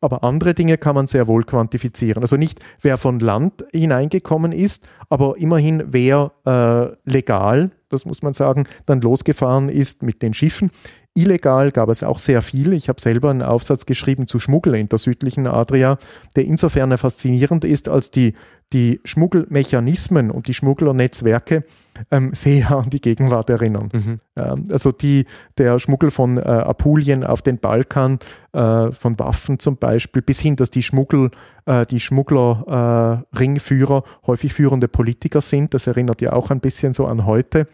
Aber 0.00 0.24
andere 0.24 0.54
Dinge 0.54 0.78
kann 0.78 0.94
man 0.94 1.06
sehr 1.06 1.26
wohl 1.26 1.44
quantifizieren. 1.44 2.22
Also 2.22 2.36
nicht, 2.36 2.60
wer 2.80 2.96
von 2.96 3.20
Land 3.20 3.64
hineingekommen 3.72 4.52
ist, 4.52 4.88
aber 5.10 5.36
immerhin, 5.36 5.84
wer 5.86 6.32
äh, 6.44 6.96
legal 7.08 7.70
das 7.92 8.04
muss 8.04 8.22
man 8.22 8.32
sagen, 8.32 8.64
dann 8.86 9.00
losgefahren 9.00 9.68
ist 9.68 10.02
mit 10.02 10.22
den 10.22 10.34
Schiffen. 10.34 10.70
Illegal 11.14 11.70
gab 11.72 11.90
es 11.90 12.02
auch 12.02 12.18
sehr 12.18 12.40
viel. 12.40 12.72
Ich 12.72 12.88
habe 12.88 13.00
selber 13.00 13.30
einen 13.30 13.42
Aufsatz 13.42 13.84
geschrieben 13.84 14.26
zu 14.26 14.38
Schmuggel 14.38 14.74
in 14.74 14.88
der 14.88 14.98
südlichen 14.98 15.46
Adria, 15.46 15.98
der 16.36 16.46
insofern 16.46 16.96
faszinierend 16.96 17.64
ist, 17.64 17.88
als 17.88 18.10
die, 18.10 18.32
die 18.72 19.00
Schmuggelmechanismen 19.04 20.30
und 20.30 20.48
die 20.48 20.54
Schmugglernetzwerke 20.54 21.64
ähm, 22.10 22.32
sehr 22.34 22.70
an 22.70 22.90
die 22.90 23.00
Gegenwart 23.00 23.50
erinnern. 23.50 23.90
Mhm. 23.92 24.20
Ähm, 24.36 24.64
also 24.70 24.92
die, 24.92 25.26
der 25.58 25.78
Schmuggel 25.78 26.10
von 26.10 26.36
äh, 26.36 26.40
Apulien 26.40 27.24
auf 27.24 27.42
den 27.42 27.58
Balkan, 27.58 28.18
äh, 28.52 28.90
von 28.92 29.18
Waffen 29.18 29.58
zum 29.58 29.76
Beispiel, 29.76 30.22
bis 30.22 30.40
hin, 30.40 30.56
dass 30.56 30.70
die 30.70 30.82
Schmuggel, 30.82 31.30
äh, 31.66 31.86
die 31.86 32.00
Schmuggler, 32.00 33.24
äh, 33.32 33.36
Ringführer 33.38 34.04
häufig 34.26 34.52
führende 34.52 34.88
Politiker 34.88 35.40
sind. 35.40 35.74
Das 35.74 35.86
erinnert 35.86 36.20
ja 36.20 36.32
auch 36.32 36.50
ein 36.50 36.60
bisschen 36.60 36.94
so 36.94 37.06
an 37.06 37.26
heute. 37.26 37.66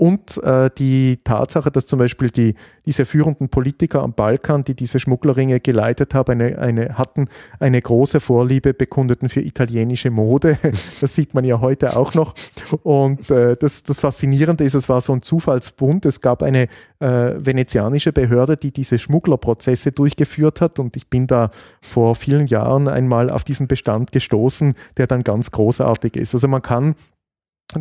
Und 0.00 0.40
äh, 0.44 0.70
die 0.78 1.18
Tatsache, 1.24 1.72
dass 1.72 1.86
zum 1.86 1.98
Beispiel 1.98 2.30
die, 2.30 2.54
diese 2.86 3.04
führenden 3.04 3.48
Politiker 3.48 4.04
am 4.04 4.12
Balkan, 4.12 4.62
die 4.62 4.76
diese 4.76 5.00
Schmugglerringe 5.00 5.58
geleitet 5.58 6.14
haben, 6.14 6.40
eine, 6.40 6.56
eine, 6.56 6.96
hatten 6.96 7.26
eine 7.58 7.82
große 7.82 8.20
Vorliebe 8.20 8.74
bekundeten 8.74 9.28
für 9.28 9.40
italienische 9.40 10.10
Mode. 10.10 10.56
Das 11.00 11.14
sieht 11.14 11.34
man 11.34 11.44
ja 11.44 11.60
heute 11.60 11.96
auch 11.96 12.14
noch. 12.14 12.34
Und 12.84 13.30
äh, 13.30 13.56
das, 13.56 13.82
das 13.82 13.98
Faszinierende 13.98 14.62
ist, 14.62 14.74
es 14.74 14.88
war 14.88 15.00
so 15.00 15.12
ein 15.12 15.22
Zufallsbund. 15.22 16.06
Es 16.06 16.20
gab 16.20 16.44
eine 16.44 16.68
äh, 17.00 17.34
venezianische 17.36 18.12
Behörde, 18.12 18.56
die 18.56 18.72
diese 18.72 18.98
Schmugglerprozesse 18.98 19.90
durchgeführt 19.90 20.60
hat. 20.60 20.78
Und 20.78 20.96
ich 20.96 21.08
bin 21.08 21.26
da 21.26 21.50
vor 21.80 22.14
vielen 22.14 22.46
Jahren 22.46 22.86
einmal 22.86 23.30
auf 23.30 23.42
diesen 23.42 23.66
Bestand 23.66 24.12
gestoßen, 24.12 24.74
der 24.96 25.08
dann 25.08 25.24
ganz 25.24 25.50
großartig 25.50 26.16
ist. 26.16 26.34
Also 26.34 26.46
man 26.46 26.62
kann 26.62 26.94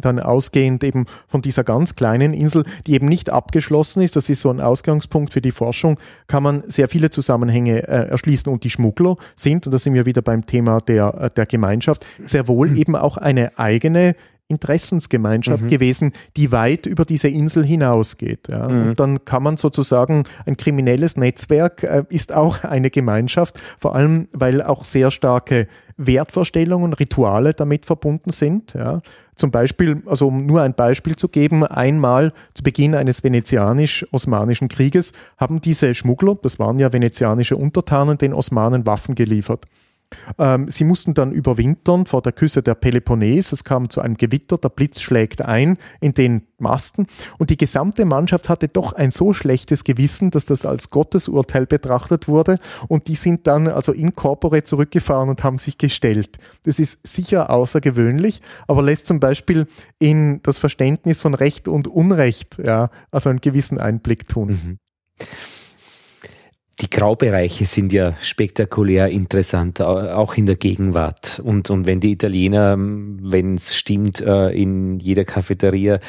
dann 0.02 0.20
ausgehend 0.20 0.84
eben 0.84 1.06
von 1.28 1.42
dieser 1.42 1.64
ganz 1.64 1.96
kleinen 1.96 2.34
Insel, 2.34 2.64
die 2.86 2.94
eben 2.94 3.08
nicht 3.08 3.30
abgeschlossen 3.30 4.02
ist, 4.02 4.16
das 4.16 4.30
ist 4.30 4.42
so 4.42 4.50
ein 4.50 4.60
Ausgangspunkt 4.60 5.32
für 5.34 5.42
die 5.42 5.52
Forschung, 5.52 5.98
kann 6.28 6.44
man 6.44 6.64
sehr 6.68 6.90
viele 6.90 7.10
Zusammenhänge 7.10 7.88
äh, 7.88 8.10
erschließen. 8.10 8.52
Und 8.52 8.64
die 8.64 8.70
Schmuggler 8.70 9.16
sind, 9.36 9.66
und 9.66 9.74
da 9.74 9.80
sind 9.80 9.94
wir 9.94 10.06
wieder 10.06 10.22
beim 10.22 10.46
Thema 10.46 10.80
der, 10.82 11.14
äh, 11.14 11.30
der 11.30 11.46
Gemeinschaft, 11.46 12.06
sehr 12.26 12.48
wohl 12.48 12.78
eben 12.78 12.96
auch 12.96 13.18
eine 13.18 13.58
eigene 13.58 14.16
Interessensgemeinschaft 14.50 15.64
mhm. 15.64 15.70
gewesen, 15.70 16.14
die 16.38 16.52
weit 16.52 16.86
über 16.86 17.04
diese 17.04 17.28
Insel 17.28 17.66
hinausgeht. 17.66 18.48
Ja. 18.48 18.68
Mhm. 18.68 18.90
Und 18.90 19.00
dann 19.00 19.26
kann 19.26 19.44
man 19.44 19.58
sozusagen, 19.58 20.24
ein 20.46 20.56
kriminelles 20.56 21.18
Netzwerk 21.18 21.84
äh, 21.84 22.04
ist 22.10 22.34
auch 22.34 22.64
eine 22.64 22.90
Gemeinschaft, 22.90 23.60
vor 23.78 23.96
allem 23.96 24.28
weil 24.32 24.62
auch 24.62 24.86
sehr 24.86 25.12
starke 25.12 25.68
Wertvorstellungen, 25.98 26.94
Rituale 26.94 27.54
damit 27.54 27.86
verbunden 27.86 28.32
sind. 28.32 28.74
Ja. 28.74 29.02
Zum 29.38 29.52
Beispiel, 29.52 30.02
also 30.08 30.28
um 30.28 30.46
nur 30.46 30.64
ein 30.64 30.74
Beispiel 30.74 31.16
zu 31.16 31.30
geben, 31.30 31.64
einmal 31.64 32.34
zu 32.54 32.64
Beginn 32.64 32.96
eines 32.96 33.24
venezianisch-osmanischen 33.24 34.68
Krieges 34.68 35.14
haben 35.38 35.62
diese 35.62 35.94
Schmuggler, 35.94 36.36
das 36.42 36.58
waren 36.60 36.80
ja 36.80 36.92
venezianische 36.92 37.56
Untertanen, 37.56 38.18
den 38.18 38.34
Osmanen 38.34 38.86
Waffen 38.86 39.16
geliefert. 39.16 39.66
Ähm, 40.38 40.70
sie 40.70 40.84
mussten 40.84 41.14
dann 41.14 41.32
überwintern 41.32 42.06
vor 42.06 42.22
der 42.22 42.32
Küste 42.32 42.62
der 42.64 42.76
Peloponnes. 42.76 43.52
Es 43.52 43.64
kam 43.64 43.90
zu 43.90 44.02
einem 44.02 44.18
Gewitter, 44.18 44.58
der 44.58 44.70
Blitz 44.70 45.02
schlägt 45.02 45.42
ein 45.42 45.78
in 46.00 46.14
den 46.14 46.44
Masten 46.60 47.08
und 47.38 47.50
die 47.50 47.58
gesamte 47.58 48.06
Mannschaft 48.06 48.50
hatte 48.50 48.68
doch 48.68 48.94
ein 48.94 49.12
so 49.12 49.34
schlechtes 49.34 49.84
Gewissen, 49.84 50.32
dass 50.32 50.46
das 50.46 50.66
als 50.66 50.90
Gottesurteil 50.90 51.66
betrachtet 51.66 52.28
wurde 52.28 52.58
und 52.88 53.08
die 53.08 53.16
sind 53.16 53.48
dann 53.48 53.68
also 53.68 53.92
in 53.92 54.16
corpore 54.16 54.64
zurückgefahren 54.64 55.30
und 55.30 55.44
haben 55.44 55.58
sich 55.58 55.78
gestellt. 55.78 56.38
Das 56.64 56.80
ist 56.80 57.06
sicher 57.06 57.50
außergewöhnlich, 57.50 58.42
aber 58.68 58.82
lässt 58.82 59.08
zum 59.08 59.20
Beispiel 59.20 59.68
in 60.00 60.42
das 60.44 60.58
Verständnis 60.58 61.22
von 61.22 61.34
Recht 61.34 61.68
und 61.68 61.88
Unrecht 61.88 62.58
ja, 62.64 62.90
also 63.12 63.30
einen 63.30 63.42
gewissen 63.42 63.80
Einblick 63.80 64.28
tun. 64.28 64.50
Mhm. 64.50 64.80
Die 66.80 66.92
Graubereiche 66.92 67.66
sind 67.66 67.92
ja 67.92 68.14
spektakulär 68.22 69.10
interessant, 69.10 69.82
auch 69.82 70.38
in 70.38 70.46
der 70.46 70.58
Gegenwart. 70.58 71.42
Und, 71.44 71.72
und 71.72 71.88
wenn 71.88 72.00
die 72.00 72.12
Italiener, 72.12 72.76
wenn 72.78 73.56
es 73.56 73.76
stimmt, 73.76 74.22
äh, 74.22 74.50
in 74.50 75.00
jeder 75.00 75.26
Cafeteria 75.26 76.00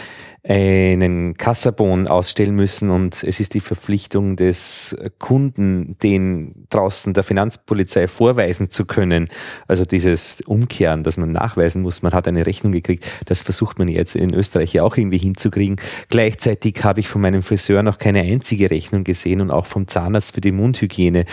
einen 0.44 1.36
Kassabon 1.36 2.06
ausstellen 2.06 2.54
müssen 2.54 2.90
und 2.90 3.22
es 3.22 3.40
ist 3.40 3.54
die 3.54 3.60
Verpflichtung 3.60 4.36
des 4.36 4.96
Kunden, 5.18 5.96
den 6.02 6.66
draußen 6.70 7.12
der 7.12 7.24
Finanzpolizei 7.24 8.06
vorweisen 8.08 8.70
zu 8.70 8.86
können. 8.86 9.28
Also 9.66 9.84
dieses 9.84 10.40
Umkehren, 10.46 11.02
dass 11.02 11.16
man 11.16 11.32
nachweisen 11.32 11.82
muss, 11.82 12.02
man 12.02 12.12
hat 12.12 12.28
eine 12.28 12.46
Rechnung 12.46 12.72
gekriegt, 12.72 13.06
das 13.26 13.42
versucht 13.42 13.78
man 13.78 13.88
jetzt 13.88 14.14
in 14.14 14.32
Österreich 14.32 14.72
ja 14.72 14.84
auch 14.84 14.96
irgendwie 14.96 15.18
hinzukriegen. 15.18 15.76
Gleichzeitig 16.08 16.82
habe 16.84 17.00
ich 17.00 17.08
von 17.08 17.20
meinem 17.20 17.42
Friseur 17.42 17.82
noch 17.82 17.98
keine 17.98 18.20
einzige 18.20 18.70
Rechnung 18.70 19.04
gesehen 19.04 19.40
und 19.40 19.50
auch 19.50 19.66
vom 19.66 19.88
Zahnarzt 19.88 20.34
für 20.34 20.40
die 20.40 20.52
Mundhygiene 20.52 21.24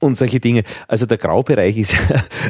und 0.00 0.16
solche 0.16 0.40
Dinge. 0.40 0.64
Also 0.88 1.06
der 1.06 1.18
Graubereich 1.18 1.76
ist 1.76 1.94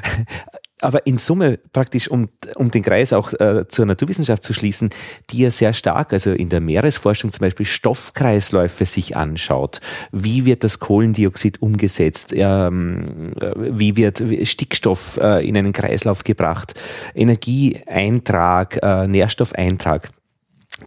aber 0.80 1.06
in 1.06 1.18
Summe 1.18 1.58
praktisch, 1.72 2.08
um, 2.08 2.28
um 2.56 2.70
den 2.70 2.82
Kreis 2.82 3.12
auch 3.12 3.32
äh, 3.34 3.66
zur 3.68 3.86
Naturwissenschaft 3.86 4.42
zu 4.42 4.52
schließen, 4.52 4.90
die 5.30 5.40
ja 5.40 5.50
sehr 5.50 5.72
stark, 5.72 6.12
also 6.12 6.32
in 6.32 6.48
der 6.48 6.60
Meeresforschung 6.60 7.32
zum 7.32 7.40
Beispiel 7.40 7.66
Stoffkreisläufe 7.66 8.86
sich 8.86 9.16
anschaut. 9.16 9.80
Wie 10.12 10.44
wird 10.44 10.64
das 10.64 10.78
Kohlendioxid 10.78 11.60
umgesetzt? 11.62 12.32
Ähm, 12.34 13.32
wie 13.56 13.96
wird 13.96 14.22
Stickstoff 14.44 15.18
äh, 15.20 15.46
in 15.46 15.56
einen 15.56 15.72
Kreislauf 15.72 16.24
gebracht? 16.24 16.74
Energieeintrag, 17.14 18.78
äh, 18.82 19.06
Nährstoffeintrag. 19.06 20.10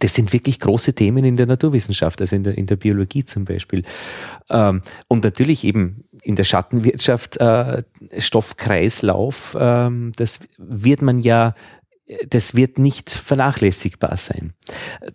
Das 0.00 0.14
sind 0.14 0.32
wirklich 0.32 0.58
große 0.60 0.94
Themen 0.94 1.24
in 1.24 1.36
der 1.36 1.46
Naturwissenschaft, 1.46 2.20
also 2.20 2.34
in 2.34 2.42
der, 2.42 2.58
in 2.58 2.66
der 2.66 2.76
Biologie 2.76 3.24
zum 3.24 3.44
Beispiel. 3.44 3.84
Ähm, 4.50 4.82
und 5.08 5.22
natürlich 5.22 5.64
eben 5.64 6.04
in 6.24 6.36
der 6.36 6.44
Schattenwirtschaft 6.44 7.36
äh, 7.36 7.82
Stoffkreislauf, 8.18 9.56
ähm, 9.58 10.12
das 10.16 10.40
wird 10.58 11.02
man 11.02 11.20
ja, 11.20 11.54
das 12.28 12.54
wird 12.54 12.78
nicht 12.78 13.10
vernachlässigbar 13.10 14.16
sein. 14.16 14.54
Äh, 15.00 15.12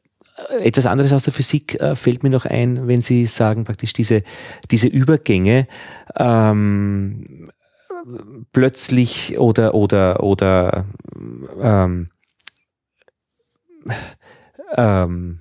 etwas 0.67 0.85
anderes 0.85 1.11
aus 1.11 1.23
der 1.23 1.33
Physik 1.33 1.79
äh, 1.79 1.95
fällt 1.95 2.23
mir 2.23 2.29
noch 2.29 2.45
ein, 2.45 2.87
wenn 2.87 3.01
Sie 3.01 3.25
sagen, 3.25 3.65
praktisch 3.65 3.93
diese, 3.93 4.23
diese 4.71 4.87
Übergänge 4.87 5.67
ähm, 6.15 7.51
plötzlich 8.53 9.37
oder 9.37 9.73
oder 9.73 10.23
oder 10.23 10.85
ähm, 11.59 12.09
ähm, 14.77 15.39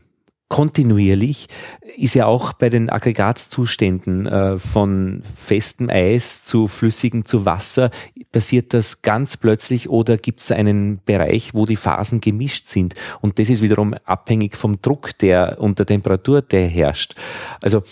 kontinuierlich 0.49 1.49
ist 1.97 2.15
ja 2.15 2.27
auch 2.27 2.55
bei 2.55 2.71
den 2.71 2.89
Aggregatzuständen 2.89 4.27
äh, 4.27 4.59
von 4.59 5.23
festem 5.37 5.91
Eis 5.91 6.43
zu 6.43 6.69
flüssigem 6.69 7.25
zu 7.25 7.45
Wasser, 7.45 7.91
passiert 8.33 8.73
das 8.73 9.03
ganz 9.03 9.37
plötzlich 9.37 9.89
oder 9.91 10.17
gibt 10.17 10.41
es 10.41 10.51
einen 10.51 11.01
Bereich, 11.05 11.53
wo 11.53 11.67
die 11.67 11.77
Phasen 11.77 12.21
gemischt 12.21 12.69
sind? 12.69 12.95
Und 13.21 13.39
das 13.39 13.51
ist 13.51 13.63
wiederum 13.63 13.95
abhängig 14.05 14.57
vom 14.57 14.81
Druck, 14.81 15.17
der 15.19 15.59
unter 15.61 15.85
Temperatur, 15.85 16.41
der 16.41 16.67
herrscht. 16.67 17.15
Also 17.61 17.83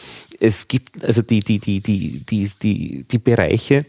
es 0.41 0.69
gibt 0.69 1.05
also 1.05 1.23
die, 1.23 1.41
die, 1.41 1.59
die, 1.59 1.81
die, 1.81 2.23
die, 2.29 2.51
die, 2.63 3.05
die 3.11 3.19
Bereiche, 3.19 3.85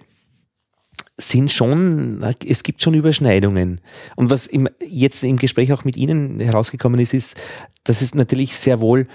sind 1.20 1.52
schon, 1.52 2.24
es 2.46 2.64
gibt 2.64 2.82
schon 2.84 2.94
Überschneidungen. 2.94 3.82
Und 4.16 4.30
was 4.30 4.46
im, 4.46 4.70
jetzt 4.86 5.24
im 5.24 5.38
Gespräch 5.38 5.74
auch 5.74 5.84
mit 5.84 5.98
Ihnen 5.98 6.40
herausgekommen 6.40 7.00
ist, 7.00 7.14
ist, 7.14 7.36
dass 7.84 8.02
es 8.02 8.14
natürlich 8.14 8.58
sehr 8.58 8.80
wohl 8.82 9.08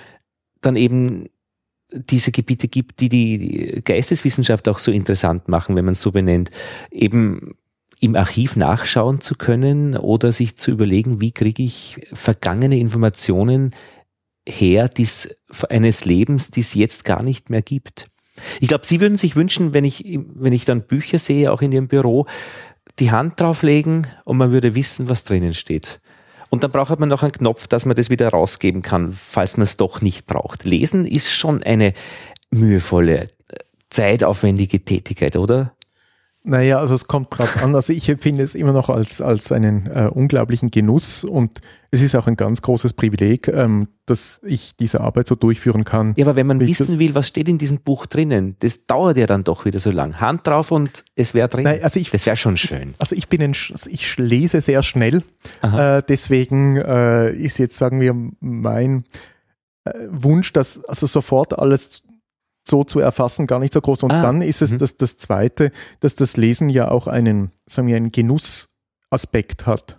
dann 0.60 0.76
eben 0.76 1.28
diese 1.92 2.32
Gebiete 2.32 2.68
gibt, 2.68 3.00
die 3.00 3.08
die 3.08 3.82
Geisteswissenschaft 3.84 4.68
auch 4.68 4.78
so 4.78 4.90
interessant 4.90 5.48
machen, 5.48 5.76
wenn 5.76 5.84
man 5.84 5.92
es 5.92 6.00
so 6.00 6.10
benennt. 6.10 6.50
Eben 6.90 7.54
im 8.00 8.16
Archiv 8.16 8.56
nachschauen 8.56 9.20
zu 9.20 9.36
können 9.36 9.96
oder 9.96 10.32
sich 10.32 10.56
zu 10.56 10.72
überlegen, 10.72 11.20
wie 11.20 11.32
kriege 11.32 11.62
ich 11.62 12.00
vergangene 12.12 12.78
Informationen 12.78 13.72
her 14.48 14.88
dies, 14.88 15.36
eines 15.68 16.04
Lebens, 16.04 16.50
die 16.50 16.60
es 16.60 16.74
jetzt 16.74 17.04
gar 17.04 17.22
nicht 17.22 17.48
mehr 17.48 17.62
gibt. 17.62 18.06
Ich 18.60 18.68
glaube, 18.68 18.86
Sie 18.86 19.00
würden 19.00 19.18
sich 19.18 19.36
wünschen, 19.36 19.74
wenn 19.74 19.84
ich, 19.84 20.04
wenn 20.06 20.52
ich 20.52 20.64
dann 20.64 20.82
Bücher 20.82 21.18
sehe, 21.18 21.52
auch 21.52 21.62
in 21.62 21.72
Ihrem 21.72 21.88
Büro, 21.88 22.26
die 22.98 23.10
Hand 23.10 23.40
drauflegen 23.40 24.06
und 24.24 24.36
man 24.36 24.52
würde 24.52 24.74
wissen, 24.74 25.08
was 25.08 25.24
drinnen 25.24 25.54
steht. 25.54 26.00
Und 26.50 26.62
dann 26.62 26.70
braucht 26.70 27.00
man 27.00 27.08
noch 27.08 27.22
einen 27.22 27.32
Knopf, 27.32 27.66
dass 27.66 27.86
man 27.86 27.96
das 27.96 28.10
wieder 28.10 28.28
rausgeben 28.28 28.82
kann, 28.82 29.08
falls 29.10 29.56
man 29.56 29.64
es 29.64 29.78
doch 29.78 30.02
nicht 30.02 30.26
braucht. 30.26 30.64
Lesen 30.64 31.06
ist 31.06 31.32
schon 31.32 31.62
eine 31.62 31.94
mühevolle, 32.50 33.28
zeitaufwendige 33.88 34.84
Tätigkeit, 34.84 35.36
oder? 35.36 35.74
Naja, 36.44 36.78
also 36.78 36.94
es 36.94 37.06
kommt 37.06 37.28
drauf 37.30 37.62
an. 37.62 37.74
Also 37.74 37.92
ich 37.92 38.08
empfinde 38.08 38.42
es 38.42 38.56
immer 38.56 38.72
noch 38.72 38.90
als, 38.90 39.20
als 39.20 39.52
einen 39.52 39.86
äh, 39.86 40.10
unglaublichen 40.12 40.70
Genuss 40.70 41.22
und 41.22 41.60
es 41.92 42.02
ist 42.02 42.16
auch 42.16 42.26
ein 42.26 42.36
ganz 42.36 42.62
großes 42.62 42.94
Privileg, 42.94 43.46
ähm, 43.46 43.86
dass 44.06 44.40
ich 44.44 44.74
diese 44.76 45.02
Arbeit 45.02 45.28
so 45.28 45.36
durchführen 45.36 45.84
kann. 45.84 46.14
Ja, 46.16 46.26
aber 46.26 46.34
wenn 46.34 46.48
man 46.48 46.58
wissen 46.58 46.98
will, 46.98 47.14
was 47.14 47.28
steht 47.28 47.48
in 47.48 47.58
diesem 47.58 47.78
Buch 47.78 48.06
drinnen, 48.06 48.56
das 48.58 48.86
dauert 48.86 49.18
ja 49.18 49.26
dann 49.26 49.44
doch 49.44 49.64
wieder 49.66 49.78
so 49.78 49.92
lang. 49.92 50.20
Hand 50.20 50.44
drauf 50.46 50.72
und 50.72 51.04
es 51.14 51.34
wäre 51.34 51.48
drin. 51.48 51.64
Nein, 51.64 51.80
also 51.82 52.00
ich, 52.00 52.10
das 52.10 52.26
wäre 52.26 52.36
schon 52.36 52.56
schön. 52.56 52.94
Also 52.98 53.14
ich 53.14 53.28
bin 53.28 53.40
ein, 53.40 53.54
also 53.72 53.88
ich 53.88 54.16
lese 54.16 54.60
sehr 54.60 54.82
schnell. 54.82 55.22
Äh, 55.62 56.02
deswegen 56.08 56.76
äh, 56.76 57.30
ist 57.32 57.58
jetzt, 57.58 57.76
sagen 57.76 58.00
wir, 58.00 58.16
mein 58.40 59.04
äh, 59.84 59.92
Wunsch, 60.08 60.52
dass 60.52 60.84
also 60.86 61.06
sofort 61.06 61.56
alles 61.56 62.02
so 62.64 62.84
zu 62.84 63.00
erfassen 63.00 63.46
gar 63.46 63.58
nicht 63.58 63.72
so 63.72 63.80
groß. 63.80 64.04
Und 64.04 64.12
ah. 64.12 64.22
dann 64.22 64.42
ist 64.42 64.62
es 64.62 64.72
mhm. 64.72 64.78
das, 64.78 64.96
das 64.96 65.16
Zweite, 65.16 65.72
dass 66.00 66.14
das 66.14 66.36
Lesen 66.36 66.68
ja 66.68 66.90
auch 66.90 67.06
einen, 67.06 67.50
sagen 67.66 67.88
wir, 67.88 67.96
einen 67.96 68.12
Genussaspekt 68.12 69.66
hat. 69.66 69.98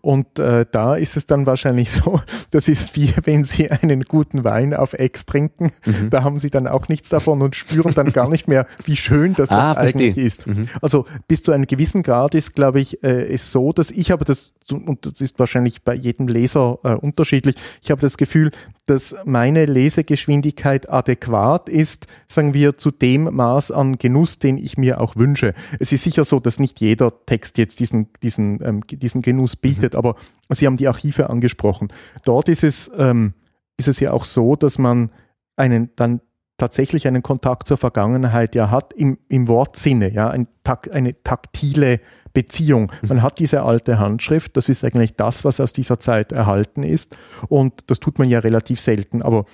Und 0.00 0.38
äh, 0.38 0.66
da 0.70 0.96
ist 0.96 1.16
es 1.16 1.26
dann 1.26 1.46
wahrscheinlich 1.46 1.90
so, 1.92 2.20
das 2.50 2.68
ist 2.68 2.96
wie 2.96 3.12
wenn 3.24 3.44
Sie 3.44 3.70
einen 3.70 4.02
guten 4.02 4.44
Wein 4.44 4.74
auf 4.74 4.92
Ex 4.92 5.26
trinken, 5.26 5.72
mhm. 5.84 6.10
da 6.10 6.22
haben 6.22 6.38
Sie 6.38 6.50
dann 6.50 6.66
auch 6.66 6.88
nichts 6.88 7.08
davon 7.08 7.42
und 7.42 7.56
spüren 7.56 7.94
dann 7.94 8.12
gar 8.12 8.28
nicht 8.28 8.48
mehr, 8.48 8.66
wie 8.84 8.96
schön 8.96 9.34
das, 9.34 9.50
ah, 9.50 9.74
das 9.74 9.94
eigentlich 9.94 10.16
ist. 10.16 10.46
Mhm. 10.46 10.68
Also 10.80 11.06
bis 11.28 11.42
zu 11.42 11.52
einem 11.52 11.66
gewissen 11.66 12.02
Grad 12.02 12.34
ist, 12.34 12.54
glaube 12.54 12.80
ich, 12.80 13.02
äh, 13.02 13.32
ist 13.32 13.52
so, 13.52 13.72
dass 13.72 13.90
ich 13.90 14.10
habe 14.10 14.24
das, 14.24 14.52
und 14.72 15.06
das 15.06 15.20
ist 15.20 15.38
wahrscheinlich 15.38 15.82
bei 15.82 15.94
jedem 15.94 16.28
Leser 16.28 16.78
äh, 16.84 16.94
unterschiedlich, 16.94 17.56
ich 17.82 17.90
habe 17.90 18.00
das 18.00 18.16
Gefühl, 18.16 18.50
dass 18.86 19.14
meine 19.24 19.66
Lesegeschwindigkeit 19.66 20.90
adäquat 20.90 21.68
ist, 21.68 22.06
sagen 22.26 22.54
wir, 22.54 22.76
zu 22.76 22.90
dem 22.90 23.24
Maß 23.24 23.70
an 23.70 23.98
Genuss, 23.98 24.38
den 24.38 24.58
ich 24.58 24.76
mir 24.76 25.00
auch 25.00 25.16
wünsche. 25.16 25.54
Es 25.78 25.92
ist 25.92 26.02
sicher 26.02 26.24
so, 26.24 26.40
dass 26.40 26.58
nicht 26.58 26.80
jeder 26.80 27.12
Text 27.26 27.58
jetzt 27.58 27.80
diesen, 27.80 28.08
diesen, 28.22 28.60
ähm, 28.64 28.80
diesen 28.86 29.22
Genuss 29.22 29.56
bietet, 29.56 29.92
mhm. 29.92 29.98
aber 29.98 30.16
Sie 30.50 30.66
haben 30.66 30.76
die 30.76 30.88
Archive 30.88 31.30
angesprochen. 31.30 31.88
Dort 32.24 32.48
ist 32.48 32.64
es, 32.64 32.90
ähm, 32.98 33.34
ist 33.76 33.88
es 33.88 34.00
ja 34.00 34.12
auch 34.12 34.24
so, 34.24 34.56
dass 34.56 34.78
man 34.78 35.10
einen 35.56 35.90
dann 35.96 36.20
tatsächlich 36.62 37.08
einen 37.08 37.24
Kontakt 37.24 37.66
zur 37.66 37.76
Vergangenheit 37.76 38.54
ja 38.54 38.70
hat 38.70 38.92
im, 38.92 39.18
im 39.28 39.48
Wortsinne, 39.48 40.12
ja, 40.12 40.30
ein, 40.30 40.46
eine 40.92 41.20
taktile 41.24 41.98
Beziehung. 42.32 42.92
Man 43.08 43.20
hat 43.20 43.40
diese 43.40 43.64
alte 43.64 43.98
Handschrift, 43.98 44.56
das 44.56 44.68
ist 44.68 44.84
eigentlich 44.84 45.16
das, 45.16 45.44
was 45.44 45.58
aus 45.58 45.72
dieser 45.72 45.98
Zeit 45.98 46.30
erhalten 46.30 46.84
ist 46.84 47.16
und 47.48 47.82
das 47.88 47.98
tut 47.98 48.20
man 48.20 48.28
ja 48.28 48.38
relativ 48.38 48.80
selten, 48.80 49.22
aber 49.22 49.44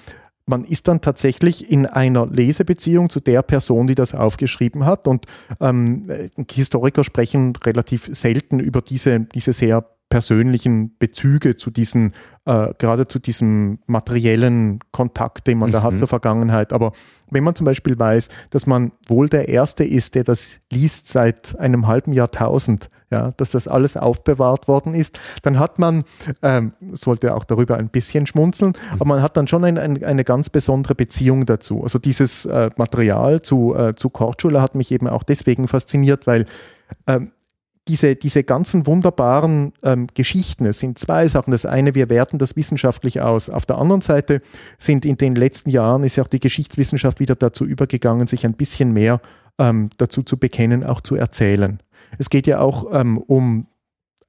man 0.45 0.65
ist 0.65 0.87
dann 0.87 1.01
tatsächlich 1.01 1.71
in 1.71 1.87
einer 1.87 2.27
Lesebeziehung 2.27 3.09
zu 3.09 3.21
der 3.21 3.41
Person, 3.41 3.87
die 3.87 3.95
das 3.95 4.15
aufgeschrieben 4.15 4.87
hat. 4.87 5.07
Und 5.07 5.27
ähm, 5.61 6.11
Historiker 6.51 7.05
sprechen 7.05 7.55
relativ 7.57 8.09
selten 8.13 8.59
über 8.59 8.81
diese, 8.81 9.21
diese 9.21 9.53
sehr 9.53 9.85
persönlichen 10.09 10.97
Bezüge 10.99 11.57
zu 11.57 11.71
diesen, 11.71 12.15
äh, 12.47 12.73
gerade 12.79 13.07
zu 13.09 13.19
diesem 13.19 13.79
materiellen 13.87 14.79
Kontakt, 14.91 15.47
den 15.47 15.59
man 15.59 15.69
mhm. 15.69 15.73
da 15.73 15.83
hat 15.83 15.93
mhm. 15.93 15.99
zur 15.99 16.09
Vergangenheit. 16.09 16.73
Aber 16.73 16.93
wenn 17.31 17.45
man 17.45 17.55
zum 17.55 17.67
Beispiel 17.67 17.99
weiß, 17.99 18.29
dass 18.51 18.67
man 18.67 18.93
wohl 19.07 19.29
der 19.29 19.49
Erste 19.49 19.85
ist, 19.85 20.15
der 20.15 20.25
das 20.25 20.61
liest 20.73 21.09
seit 21.09 21.59
einem 21.59 21.87
halben 21.87 22.13
Jahrtausend, 22.13 22.89
ja, 23.11 23.33
dass 23.37 23.53
das 23.53 23.69
alles 23.69 23.97
aufbewahrt 23.97 24.69
worden 24.69 24.95
ist, 24.95 25.19
dann 25.43 25.59
hat 25.59 25.79
man, 25.79 26.05
ähm, 26.43 26.73
sollte 26.93 27.35
auch 27.35 27.45
darüber 27.45 27.77
ein 27.77 27.89
bisschen 27.89 28.27
schmunzeln, 28.27 28.75
aber 28.93 29.07
man 29.07 29.23
hat 29.23 29.37
dann 29.37 29.47
schon 29.47 29.65
ein, 29.65 29.79
ein, 29.79 30.05
eine 30.05 30.25
ganz 30.25 30.51
besondere 30.51 30.95
Beziehung 30.95 31.47
dazu. 31.47 31.83
Also 31.83 31.99
dieses 31.99 32.45
äh, 32.45 32.71
Material 32.77 33.41
zu, 33.41 33.75
äh, 33.75 33.95
zu 33.95 34.11
Korčula 34.11 34.61
hat 34.61 34.75
mich 34.75 34.93
eben 34.93 35.09
auch 35.09 35.23
deswegen 35.23 35.69
fasziniert, 35.69 36.27
weil 36.27 36.47
ähm, 37.07 37.31
diese, 37.89 38.17
diese 38.17 38.45
ganzen 38.45 38.87
wunderbaren 38.87 39.73
ähm, 39.83 40.07
Geschichten, 40.15 40.67
es 40.67 40.79
sind 40.79 40.99
zwei 40.99 41.27
Sachen. 41.27 41.51
Das 41.51 41.67
eine, 41.67 41.95
wir 41.95 42.09
werten 42.11 42.39
das 42.39 42.55
wissenschaftlich 42.55 43.21
aus. 43.21 43.51
Auf 43.51 43.67
der 43.67 43.79
anderen 43.79 44.03
Seite 44.03 44.43
sind 44.79 45.05
in 45.05 45.17
den 45.17 45.35
letzten 45.35 45.71
Jahren 45.71 46.05
ist 46.05 46.17
ja 46.17 46.25
auch 46.25 46.29
die 46.29 46.41
Geschichtswissenschaft 46.41 47.19
wieder 47.19 47.35
dazu 47.35 47.65
übergegangen, 47.65 48.27
sich 48.27 48.45
ein 48.45 48.55
bisschen 48.55 48.93
mehr 48.93 49.21
ähm, 49.59 49.91
dazu 49.97 50.23
zu 50.23 50.37
bekennen, 50.37 50.85
auch 50.85 51.01
zu 51.01 51.17
erzählen. 51.17 51.81
Es 52.19 52.31
geht 52.31 52.47
ja 52.47 52.61
auch 52.61 52.87
ähm, 52.93 53.19
um 53.19 53.67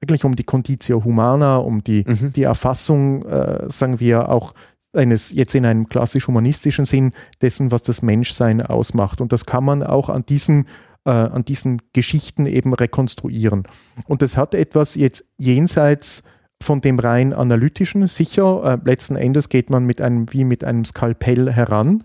eigentlich 0.02 0.24
um 0.24 0.34
die 0.34 0.44
Conditio 0.44 1.04
Humana, 1.04 1.56
um 1.56 1.84
die, 1.84 2.04
mhm. 2.06 2.32
die 2.32 2.44
Erfassung, 2.44 3.22
äh, 3.26 3.70
sagen 3.70 4.00
wir, 4.00 4.30
auch 4.30 4.54
eines, 4.92 5.30
jetzt 5.30 5.54
in 5.54 5.66
einem 5.66 5.88
klassisch 5.88 6.26
humanistischen 6.26 6.84
Sinn, 6.84 7.12
dessen, 7.42 7.70
was 7.70 7.82
das 7.82 8.02
Menschsein 8.02 8.62
ausmacht. 8.62 9.20
Und 9.20 9.32
das 9.32 9.46
kann 9.46 9.62
man 9.62 9.82
auch 9.82 10.08
an 10.08 10.24
diesen, 10.26 10.66
äh, 11.04 11.10
an 11.10 11.44
diesen 11.44 11.80
Geschichten 11.92 12.46
eben 12.46 12.74
rekonstruieren. 12.74 13.64
Und 14.06 14.22
das 14.22 14.36
hat 14.36 14.54
etwas 14.54 14.94
jetzt 14.94 15.24
jenseits 15.38 16.22
von 16.62 16.80
dem 16.80 16.98
rein 16.98 17.32
analytischen, 17.32 18.06
sicher, 18.06 18.80
äh, 18.84 18.88
letzten 18.88 19.16
Endes 19.16 19.48
geht 19.48 19.70
man 19.70 19.84
mit 19.84 20.00
einem, 20.00 20.30
wie 20.32 20.44
mit 20.44 20.62
einem 20.62 20.84
Skalpell 20.84 21.50
heran 21.50 22.04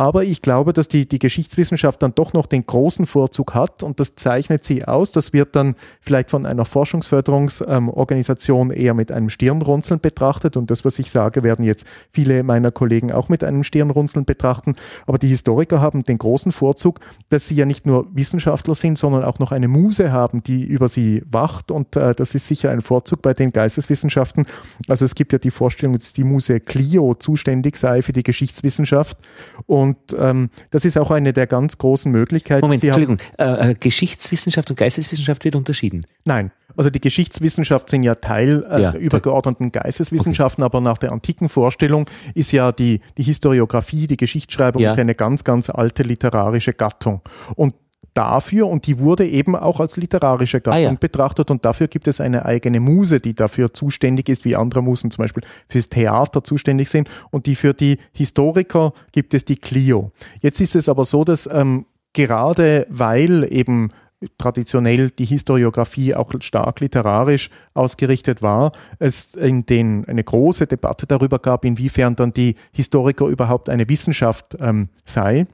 aber 0.00 0.22
ich 0.22 0.42
glaube, 0.42 0.72
dass 0.72 0.86
die, 0.86 1.08
die 1.08 1.18
Geschichtswissenschaft 1.18 2.00
dann 2.02 2.14
doch 2.14 2.32
noch 2.32 2.46
den 2.46 2.64
großen 2.64 3.04
Vorzug 3.04 3.54
hat 3.54 3.82
und 3.82 3.98
das 3.98 4.14
zeichnet 4.14 4.62
sie 4.62 4.84
aus. 4.84 5.10
Das 5.10 5.32
wird 5.32 5.56
dann 5.56 5.74
vielleicht 6.00 6.30
von 6.30 6.46
einer 6.46 6.64
Forschungsförderungsorganisation 6.64 8.70
ähm, 8.70 8.76
eher 8.76 8.94
mit 8.94 9.10
einem 9.10 9.28
Stirnrunzeln 9.28 9.98
betrachtet. 9.98 10.56
Und 10.56 10.70
das, 10.70 10.84
was 10.84 11.00
ich 11.00 11.10
sage, 11.10 11.42
werden 11.42 11.64
jetzt 11.64 11.84
viele 12.12 12.44
meiner 12.44 12.70
Kollegen 12.70 13.10
auch 13.10 13.28
mit 13.28 13.42
einem 13.42 13.64
Stirnrunzeln 13.64 14.24
betrachten. 14.24 14.76
Aber 15.04 15.18
die 15.18 15.26
Historiker 15.26 15.80
haben 15.80 16.04
den 16.04 16.18
großen 16.18 16.52
Vorzug, 16.52 17.00
dass 17.30 17.48
sie 17.48 17.56
ja 17.56 17.66
nicht 17.66 17.84
nur 17.84 18.06
Wissenschaftler 18.14 18.76
sind, 18.76 18.98
sondern 18.98 19.24
auch 19.24 19.40
noch 19.40 19.50
eine 19.50 19.66
Muse 19.66 20.12
haben, 20.12 20.44
die 20.44 20.62
über 20.62 20.86
sie 20.86 21.24
wacht. 21.28 21.72
Und 21.72 21.96
äh, 21.96 22.14
das 22.14 22.36
ist 22.36 22.46
sicher 22.46 22.70
ein 22.70 22.82
Vorzug 22.82 23.20
bei 23.20 23.34
den 23.34 23.50
Geisteswissenschaften. 23.50 24.46
Also 24.86 25.04
es 25.04 25.16
gibt 25.16 25.32
ja 25.32 25.40
die 25.40 25.50
Vorstellung, 25.50 25.98
dass 25.98 26.12
die 26.12 26.22
Muse 26.22 26.60
Clio 26.60 27.14
zuständig 27.14 27.76
sei 27.76 28.00
für 28.00 28.12
die 28.12 28.22
Geschichtswissenschaft. 28.22 29.18
Und 29.66 29.87
und 29.88 29.96
ähm, 30.18 30.50
das 30.70 30.84
ist 30.84 30.98
auch 30.98 31.10
eine 31.10 31.32
der 31.32 31.46
ganz 31.46 31.78
großen 31.78 32.10
Möglichkeiten. 32.12 32.60
Moment, 32.60 32.80
Sie 32.80 32.88
Entschuldigung, 32.88 33.18
äh, 33.38 33.70
äh, 33.70 33.74
Geschichtswissenschaft 33.74 34.68
und 34.70 34.76
Geisteswissenschaft 34.76 35.44
wird 35.44 35.54
unterschieden? 35.54 36.04
Nein, 36.24 36.50
also 36.76 36.90
die 36.90 37.00
Geschichtswissenschaft 37.00 37.88
sind 37.88 38.02
ja 38.02 38.14
Teil 38.16 38.64
äh, 38.70 38.82
ja, 38.82 38.92
übergeordneten 38.92 39.72
Geisteswissenschaften, 39.72 40.62
okay. 40.62 40.76
aber 40.76 40.80
nach 40.80 40.98
der 40.98 41.12
antiken 41.12 41.48
Vorstellung 41.48 42.08
ist 42.34 42.52
ja 42.52 42.72
die, 42.72 43.00
die 43.16 43.22
Historiografie, 43.22 44.06
die 44.06 44.16
Geschichtsschreibung 44.16 44.82
ja. 44.82 44.90
ist 44.90 44.98
eine 44.98 45.14
ganz, 45.14 45.44
ganz 45.44 45.70
alte 45.70 46.02
literarische 46.02 46.72
Gattung. 46.72 47.22
Und 47.56 47.74
dafür 48.14 48.66
und 48.68 48.86
die 48.86 48.98
wurde 48.98 49.26
eben 49.26 49.54
auch 49.54 49.80
als 49.80 49.96
literarische 49.96 50.60
Gattung 50.60 50.72
ah, 50.72 50.78
ja. 50.78 50.92
betrachtet 50.92 51.50
und 51.50 51.64
dafür 51.64 51.88
gibt 51.88 52.08
es 52.08 52.20
eine 52.20 52.44
eigene 52.44 52.80
Muse, 52.80 53.20
die 53.20 53.34
dafür 53.34 53.72
zuständig 53.72 54.28
ist, 54.28 54.44
wie 54.44 54.56
andere 54.56 54.82
Musen 54.82 55.10
zum 55.10 55.22
Beispiel 55.22 55.44
fürs 55.68 55.88
Theater 55.88 56.42
zuständig 56.42 56.88
sind 56.88 57.08
und 57.30 57.46
die 57.46 57.54
für 57.54 57.74
die 57.74 57.98
Historiker 58.12 58.92
gibt 59.12 59.34
es 59.34 59.44
die 59.44 59.56
Clio. 59.56 60.10
Jetzt 60.40 60.60
ist 60.60 60.74
es 60.74 60.88
aber 60.88 61.04
so, 61.04 61.24
dass 61.24 61.48
ähm, 61.52 61.86
gerade 62.12 62.86
weil 62.90 63.46
eben 63.52 63.90
traditionell 64.36 65.10
die 65.10 65.24
Historiografie 65.24 66.14
auch 66.14 66.32
stark 66.40 66.80
literarisch 66.80 67.50
ausgerichtet 67.74 68.42
war, 68.42 68.72
es 68.98 69.34
in 69.34 69.64
den 69.64 70.04
eine 70.06 70.24
große 70.24 70.66
Debatte 70.66 71.06
darüber 71.06 71.38
gab, 71.38 71.64
inwiefern 71.64 72.16
dann 72.16 72.32
die 72.32 72.56
Historiker 72.72 73.26
überhaupt 73.26 73.68
eine 73.68 73.88
Wissenschaft 73.88 74.56
ähm, 74.60 74.88
sei 75.04 75.46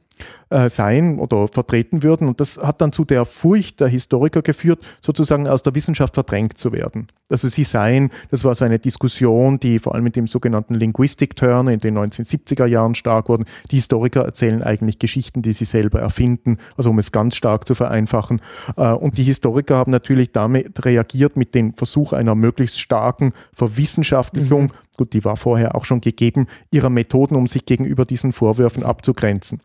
äh, 0.50 0.68
sein 0.68 1.18
oder 1.18 1.48
vertreten 1.48 2.02
würden. 2.02 2.28
Und 2.28 2.40
das 2.40 2.58
hat 2.58 2.80
dann 2.80 2.92
zu 2.92 3.04
der 3.04 3.24
Furcht 3.24 3.80
der 3.80 3.88
Historiker 3.88 4.42
geführt, 4.42 4.80
sozusagen 5.02 5.48
aus 5.48 5.62
der 5.62 5.74
Wissenschaft 5.74 6.14
verdrängt 6.14 6.58
zu 6.58 6.72
werden. 6.72 7.08
Also 7.28 7.48
sie 7.48 7.64
seien, 7.64 8.10
das 8.30 8.44
war 8.44 8.54
so 8.54 8.64
eine 8.64 8.78
Diskussion, 8.78 9.58
die 9.58 9.78
vor 9.78 9.94
allem 9.94 10.04
mit 10.04 10.16
dem 10.16 10.26
sogenannten 10.26 10.74
Linguistic 10.74 11.34
Turn 11.36 11.68
in 11.68 11.80
den 11.80 11.98
1970er 11.98 12.66
Jahren 12.66 12.94
stark 12.94 13.28
wurden. 13.28 13.46
Die 13.70 13.76
Historiker 13.76 14.24
erzählen 14.24 14.62
eigentlich 14.62 14.98
Geschichten, 14.98 15.42
die 15.42 15.52
sie 15.52 15.64
selber 15.64 16.00
erfinden, 16.00 16.58
also 16.76 16.90
um 16.90 16.98
es 16.98 17.10
ganz 17.12 17.34
stark 17.34 17.66
zu 17.66 17.74
vereinfachen. 17.74 18.40
Äh, 18.76 18.92
und 18.92 19.18
die 19.18 19.24
Historiker 19.24 19.76
haben 19.76 19.90
natürlich 19.90 20.32
damit 20.32 20.84
reagiert 20.84 21.36
mit 21.36 21.54
dem 21.54 21.74
Versuch 21.74 22.12
einer 22.12 22.34
möglichst 22.34 22.78
starken 22.78 23.32
Verwissenschaftlichung, 23.54 24.64
mhm. 24.64 24.72
gut, 24.96 25.12
die 25.12 25.24
war 25.24 25.36
vorher 25.36 25.74
auch 25.74 25.84
schon 25.84 26.00
gegeben, 26.00 26.46
ihrer 26.70 26.90
Methoden, 26.90 27.36
um 27.36 27.46
sich 27.46 27.66
gegenüber 27.66 28.04
diesen 28.04 28.32
Vorwürfen 28.32 28.84
abzugrenzen. 28.84 29.60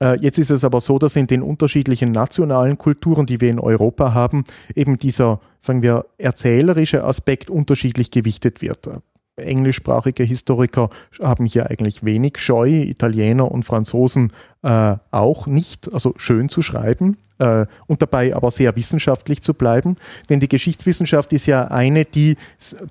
Äh, 0.00 0.18
jetzt 0.20 0.38
ist 0.38 0.50
es 0.50 0.64
aber 0.64 0.80
so, 0.80 0.98
dass 0.98 1.16
in 1.16 1.26
den 1.26 1.42
unterschiedlichen 1.42 2.12
nationalen 2.12 2.78
Kulturen, 2.78 3.26
die 3.26 3.40
wir 3.40 3.50
in 3.50 3.58
Europa 3.58 4.14
haben, 4.14 4.44
eben 4.74 4.98
dieser, 4.98 5.40
sagen 5.60 5.82
wir, 5.82 6.06
erzählerische 6.18 7.04
Aspekt 7.04 7.50
unterschiedlich 7.50 8.10
gewichtet 8.10 8.62
wird. 8.62 8.88
Englischsprachige 9.36 10.24
Historiker 10.24 10.90
haben 11.20 11.46
hier 11.46 11.70
eigentlich 11.70 12.04
wenig 12.04 12.38
Scheu, 12.38 12.68
Italiener 12.68 13.50
und 13.50 13.64
Franzosen 13.64 14.32
äh, 14.62 14.96
auch 15.10 15.46
nicht, 15.46 15.92
also 15.92 16.12
schön 16.16 16.50
zu 16.50 16.60
schreiben 16.60 17.16
äh, 17.38 17.64
und 17.86 18.02
dabei 18.02 18.36
aber 18.36 18.50
sehr 18.50 18.76
wissenschaftlich 18.76 19.40
zu 19.40 19.54
bleiben. 19.54 19.96
Denn 20.28 20.40
die 20.40 20.48
Geschichtswissenschaft 20.48 21.32
ist 21.32 21.46
ja 21.46 21.68
eine, 21.68 22.04
die 22.04 22.36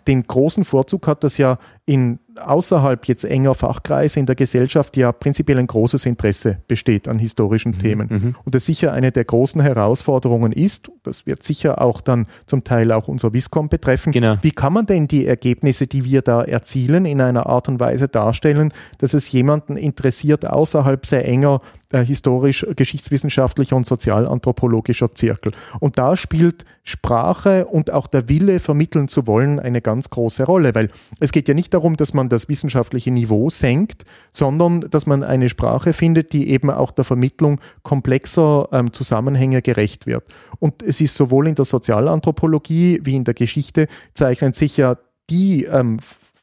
den 0.08 0.24
großen 0.24 0.64
Vorzug 0.64 1.08
hat, 1.08 1.24
dass 1.24 1.38
ja 1.38 1.60
in 1.86 2.20
außerhalb 2.48 3.06
jetzt 3.08 3.26
enger 3.26 3.54
Fachkreise 3.54 4.20
in 4.20 4.26
der 4.26 4.36
Gesellschaft 4.36 4.98
ja 4.98 5.12
prinzipiell 5.12 5.60
ein 5.60 5.68
großes 5.68 6.06
Interesse 6.06 6.58
besteht 6.68 7.08
an 7.08 7.20
historischen 7.20 7.72
mhm. 7.72 7.80
Themen. 7.80 8.08
Mhm. 8.10 8.36
Und 8.44 8.56
das 8.56 8.66
sicher 8.66 8.94
eine 8.94 9.12
der 9.12 9.26
großen 9.26 9.62
Herausforderungen 9.62 10.52
ist, 10.52 10.92
das 11.04 11.26
wird 11.26 11.44
sicher 11.44 11.82
auch 11.82 12.02
dann 12.02 12.28
zum 12.46 12.64
Teil 12.64 12.92
auch 12.92 13.08
unser 13.08 13.34
Viscom 13.34 13.70
betreffen. 13.70 14.12
Genau. 14.12 14.38
Wie 14.42 14.52
kann 14.52 14.74
man 14.74 14.86
denn 14.86 15.08
die 15.08 15.26
Ergebnisse, 15.26 15.88
die 15.88 16.04
wir 16.04 16.22
da 16.22 16.44
erzielen, 16.44 17.06
in 17.06 17.22
einer 17.22 17.48
Art 17.48 17.70
und 17.70 17.80
Weise 17.80 18.08
darstellen, 18.08 18.74
dass 19.00 19.14
es 19.14 19.32
jemanden 19.32 19.78
interessiert 19.78 20.48
außerhalb 20.48 21.06
sehr 21.06 21.28
enger 21.28 21.62
äh, 21.92 22.06
historisch, 22.06 22.66
geschichtswissenschaftlicher 22.76 23.76
und 23.76 23.86
sozialanthropologischer 23.86 25.14
Zirkel. 25.14 25.52
Und 25.80 25.98
da 25.98 26.16
spielt 26.16 26.66
Sprache 26.84 27.66
und 27.66 27.92
auch 27.92 28.08
der 28.08 28.30
Wille, 28.30 28.60
vermitteln 28.60 29.08
zu 29.08 29.28
wollen, 29.28 29.60
eine 29.60 29.82
ganz 29.82 30.10
große 30.10 30.46
Rolle, 30.46 30.74
weil 30.74 30.90
es 31.20 31.32
geht 31.32 31.48
ja 31.48 31.54
nicht 31.54 31.74
darum, 31.74 31.98
dass 31.98 32.14
man 32.14 32.30
das 32.32 32.50
wissenschaftliche 32.50 33.12
Niveau 33.12 33.50
senkt, 33.50 34.06
sondern 34.32 34.82
dass 34.82 35.06
man 35.06 35.24
eine 35.24 35.50
Sprache 35.50 35.94
findet, 35.94 36.34
die 36.34 36.50
eben 36.50 36.70
auch 36.70 36.92
der 36.92 37.06
Vermittlung 37.06 37.60
komplexer 37.84 38.70
ähm, 38.72 38.94
Zusammenhänge 38.94 39.62
gerecht 39.62 40.08
wird. 40.08 40.24
Und 40.60 40.84
es 40.84 41.02
ist 41.02 41.16
sowohl 41.16 41.48
in 41.48 41.56
der 41.56 41.66
Sozialanthropologie 41.66 43.00
wie 43.04 43.16
in 43.16 43.24
der 43.24 43.34
Geschichte 43.34 43.88
zeichnen 44.14 44.54
sich 44.54 44.78
ja 44.78 44.96
die 45.30 45.66
ähm, 45.66 45.98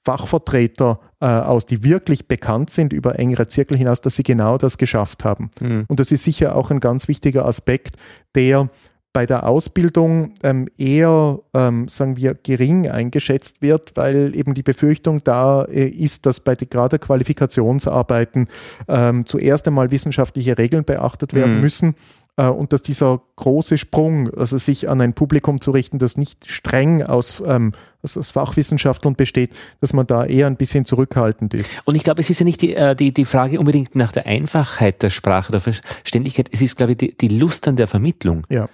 Fachvertreter 0.04 1.00
äh, 1.20 1.26
aus, 1.26 1.66
die 1.66 1.84
wirklich 1.84 2.28
bekannt 2.28 2.70
sind 2.70 2.92
über 2.92 3.18
engere 3.18 3.46
Zirkel 3.46 3.76
hinaus, 3.76 4.00
dass 4.00 4.16
sie 4.16 4.22
genau 4.22 4.56
das 4.56 4.78
geschafft 4.78 5.24
haben. 5.24 5.50
Mhm. 5.60 5.84
Und 5.88 6.00
das 6.00 6.12
ist 6.12 6.24
sicher 6.24 6.56
auch 6.56 6.70
ein 6.70 6.80
ganz 6.80 7.08
wichtiger 7.08 7.44
Aspekt, 7.44 7.96
der 8.34 8.68
bei 9.12 9.26
der 9.26 9.46
Ausbildung 9.46 10.34
ähm, 10.42 10.68
eher, 10.76 11.40
ähm, 11.54 11.88
sagen 11.88 12.16
wir, 12.16 12.34
gering 12.34 12.88
eingeschätzt 12.88 13.62
wird, 13.62 13.96
weil 13.96 14.36
eben 14.36 14.54
die 14.54 14.62
Befürchtung 14.62 15.24
da 15.24 15.64
äh, 15.64 15.88
ist, 15.88 16.26
dass 16.26 16.40
bei 16.40 16.54
die, 16.54 16.68
gerade 16.68 16.98
Qualifikationsarbeiten 16.98 18.48
ähm, 18.86 19.26
zuerst 19.26 19.66
einmal 19.66 19.90
wissenschaftliche 19.90 20.58
Regeln 20.58 20.84
beachtet 20.84 21.34
werden 21.34 21.56
mhm. 21.56 21.60
müssen 21.60 21.94
äh, 22.36 22.46
und 22.46 22.72
dass 22.72 22.82
dieser 22.82 23.22
große 23.36 23.78
Sprung, 23.78 24.32
also 24.34 24.58
sich 24.58 24.88
an 24.90 25.00
ein 25.00 25.14
Publikum 25.14 25.60
zu 25.60 25.70
richten, 25.70 25.98
das 25.98 26.18
nicht 26.18 26.50
streng 26.50 27.02
aus, 27.02 27.42
aus, 27.42 28.16
aus 28.16 28.30
Fachwissenschaftlern 28.30 29.16
besteht, 29.16 29.52
dass 29.80 29.94
man 29.94 30.06
da 30.06 30.26
eher 30.26 30.46
ein 30.46 30.56
bisschen 30.56 30.84
zurückhaltend 30.84 31.54
ist. 31.54 31.72
Und 31.86 31.94
ich 31.94 32.04
glaube, 32.04 32.20
es 32.20 32.28
ist 32.28 32.40
ja 32.40 32.44
nicht 32.44 32.60
die, 32.60 32.74
äh, 32.74 32.94
die, 32.94 33.12
die 33.12 33.24
Frage 33.24 33.58
unbedingt 33.58 33.96
nach 33.96 34.12
der 34.12 34.26
Einfachheit 34.26 35.02
der 35.02 35.10
Sprache, 35.10 35.50
der 35.50 35.60
Verständlichkeit, 35.60 36.50
es 36.52 36.60
ist, 36.60 36.76
glaube 36.76 36.92
ich, 36.92 36.98
die, 36.98 37.16
die 37.16 37.28
Lust 37.28 37.66
an 37.66 37.76
der 37.76 37.86
Vermittlung. 37.86 38.46
Ja. 38.50 38.68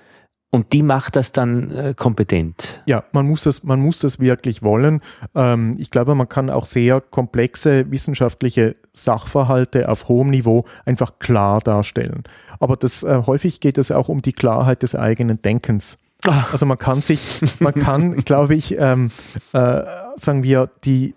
Und 0.54 0.72
die 0.72 0.84
macht 0.84 1.16
das 1.16 1.32
dann 1.32 1.72
äh, 1.72 1.94
kompetent. 1.96 2.80
Ja, 2.86 3.02
man 3.10 3.26
muss 3.26 3.42
das, 3.42 3.64
man 3.64 3.80
muss 3.80 3.98
das 3.98 4.20
wirklich 4.20 4.62
wollen. 4.62 5.00
Ähm, 5.34 5.74
ich 5.80 5.90
glaube, 5.90 6.14
man 6.14 6.28
kann 6.28 6.48
auch 6.48 6.64
sehr 6.64 7.00
komplexe 7.00 7.90
wissenschaftliche 7.90 8.76
Sachverhalte 8.92 9.88
auf 9.88 10.06
hohem 10.06 10.30
Niveau 10.30 10.64
einfach 10.84 11.18
klar 11.18 11.58
darstellen. 11.58 12.22
Aber 12.60 12.76
das, 12.76 13.02
äh, 13.02 13.22
häufig 13.26 13.58
geht 13.58 13.78
es 13.78 13.90
auch 13.90 14.08
um 14.08 14.22
die 14.22 14.32
Klarheit 14.32 14.84
des 14.84 14.94
eigenen 14.94 15.42
Denkens. 15.42 15.98
Ah. 16.24 16.44
Also 16.52 16.66
man 16.66 16.78
kann 16.78 17.00
sich, 17.00 17.40
man 17.58 17.74
kann, 17.74 18.14
glaube 18.24 18.54
ich, 18.54 18.78
ähm, 18.78 19.10
äh, 19.54 19.82
sagen 20.14 20.44
wir, 20.44 20.70
die 20.84 21.16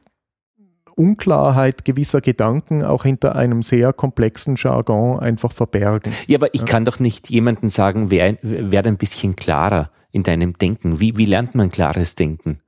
Unklarheit 0.98 1.86
gewisser 1.86 2.22
Gedanken 2.22 2.84
auch 2.84 3.04
hinter 3.04 3.36
einem 3.36 3.62
sehr 3.62 3.94
komplexen 3.94 4.56
Jargon 4.58 5.20
einfach 5.20 5.52
verbergen. 5.52 6.12
Ja, 6.28 6.38
aber 6.38 6.54
ich 6.54 6.62
ja. 6.62 6.66
kann 6.66 6.86
doch 6.86 7.00
nicht 7.00 7.30
jemandem 7.30 7.70
sagen, 7.70 8.10
wer, 8.10 8.38
werde 8.42 8.90
ein 8.90 8.98
bisschen 8.98 9.36
klarer 9.36 9.92
in 10.12 10.24
deinem 10.24 10.58
Denken. 10.58 11.00
Wie, 11.00 11.16
wie 11.16 11.26
lernt 11.26 11.54
man 11.54 11.70
klares 11.70 12.16
Denken? 12.16 12.60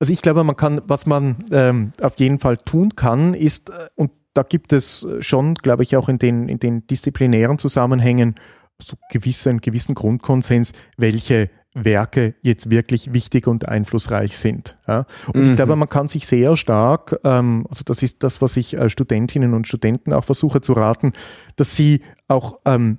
Also 0.00 0.12
ich 0.12 0.20
glaube, 0.20 0.42
man 0.42 0.56
kann, 0.56 0.80
was 0.86 1.06
man 1.06 1.36
ähm, 1.52 1.92
auf 2.00 2.14
jeden 2.18 2.40
Fall 2.40 2.56
tun 2.56 2.96
kann, 2.96 3.34
ist, 3.34 3.70
äh, 3.70 3.88
und 3.94 4.10
da 4.34 4.42
gibt 4.42 4.72
es 4.72 5.06
schon, 5.20 5.54
glaube 5.54 5.84
ich, 5.84 5.96
auch 5.96 6.08
in 6.08 6.18
den, 6.18 6.48
in 6.48 6.58
den 6.58 6.86
disziplinären 6.86 7.58
Zusammenhängen 7.58 8.34
so 8.80 8.96
gewisse, 9.10 9.50
einen 9.50 9.60
gewissen 9.60 9.94
Grundkonsens, 9.94 10.72
welche 10.96 11.50
Werke 11.74 12.34
jetzt 12.42 12.70
wirklich 12.70 13.12
wichtig 13.12 13.46
und 13.46 13.68
einflussreich 13.68 14.36
sind. 14.36 14.76
Ja. 14.86 15.06
Und 15.32 15.42
mhm. 15.42 15.50
ich 15.50 15.56
glaube, 15.56 15.76
man 15.76 15.88
kann 15.88 16.08
sich 16.08 16.26
sehr 16.26 16.56
stark, 16.56 17.18
ähm, 17.24 17.66
also 17.68 17.82
das 17.84 18.02
ist 18.02 18.22
das, 18.22 18.42
was 18.42 18.56
ich 18.56 18.74
äh, 18.74 18.88
Studentinnen 18.88 19.54
und 19.54 19.66
Studenten 19.66 20.12
auch 20.12 20.24
versuche 20.24 20.60
zu 20.60 20.74
raten, 20.74 21.12
dass 21.56 21.74
sie 21.74 22.02
auch 22.28 22.60
ähm, 22.66 22.98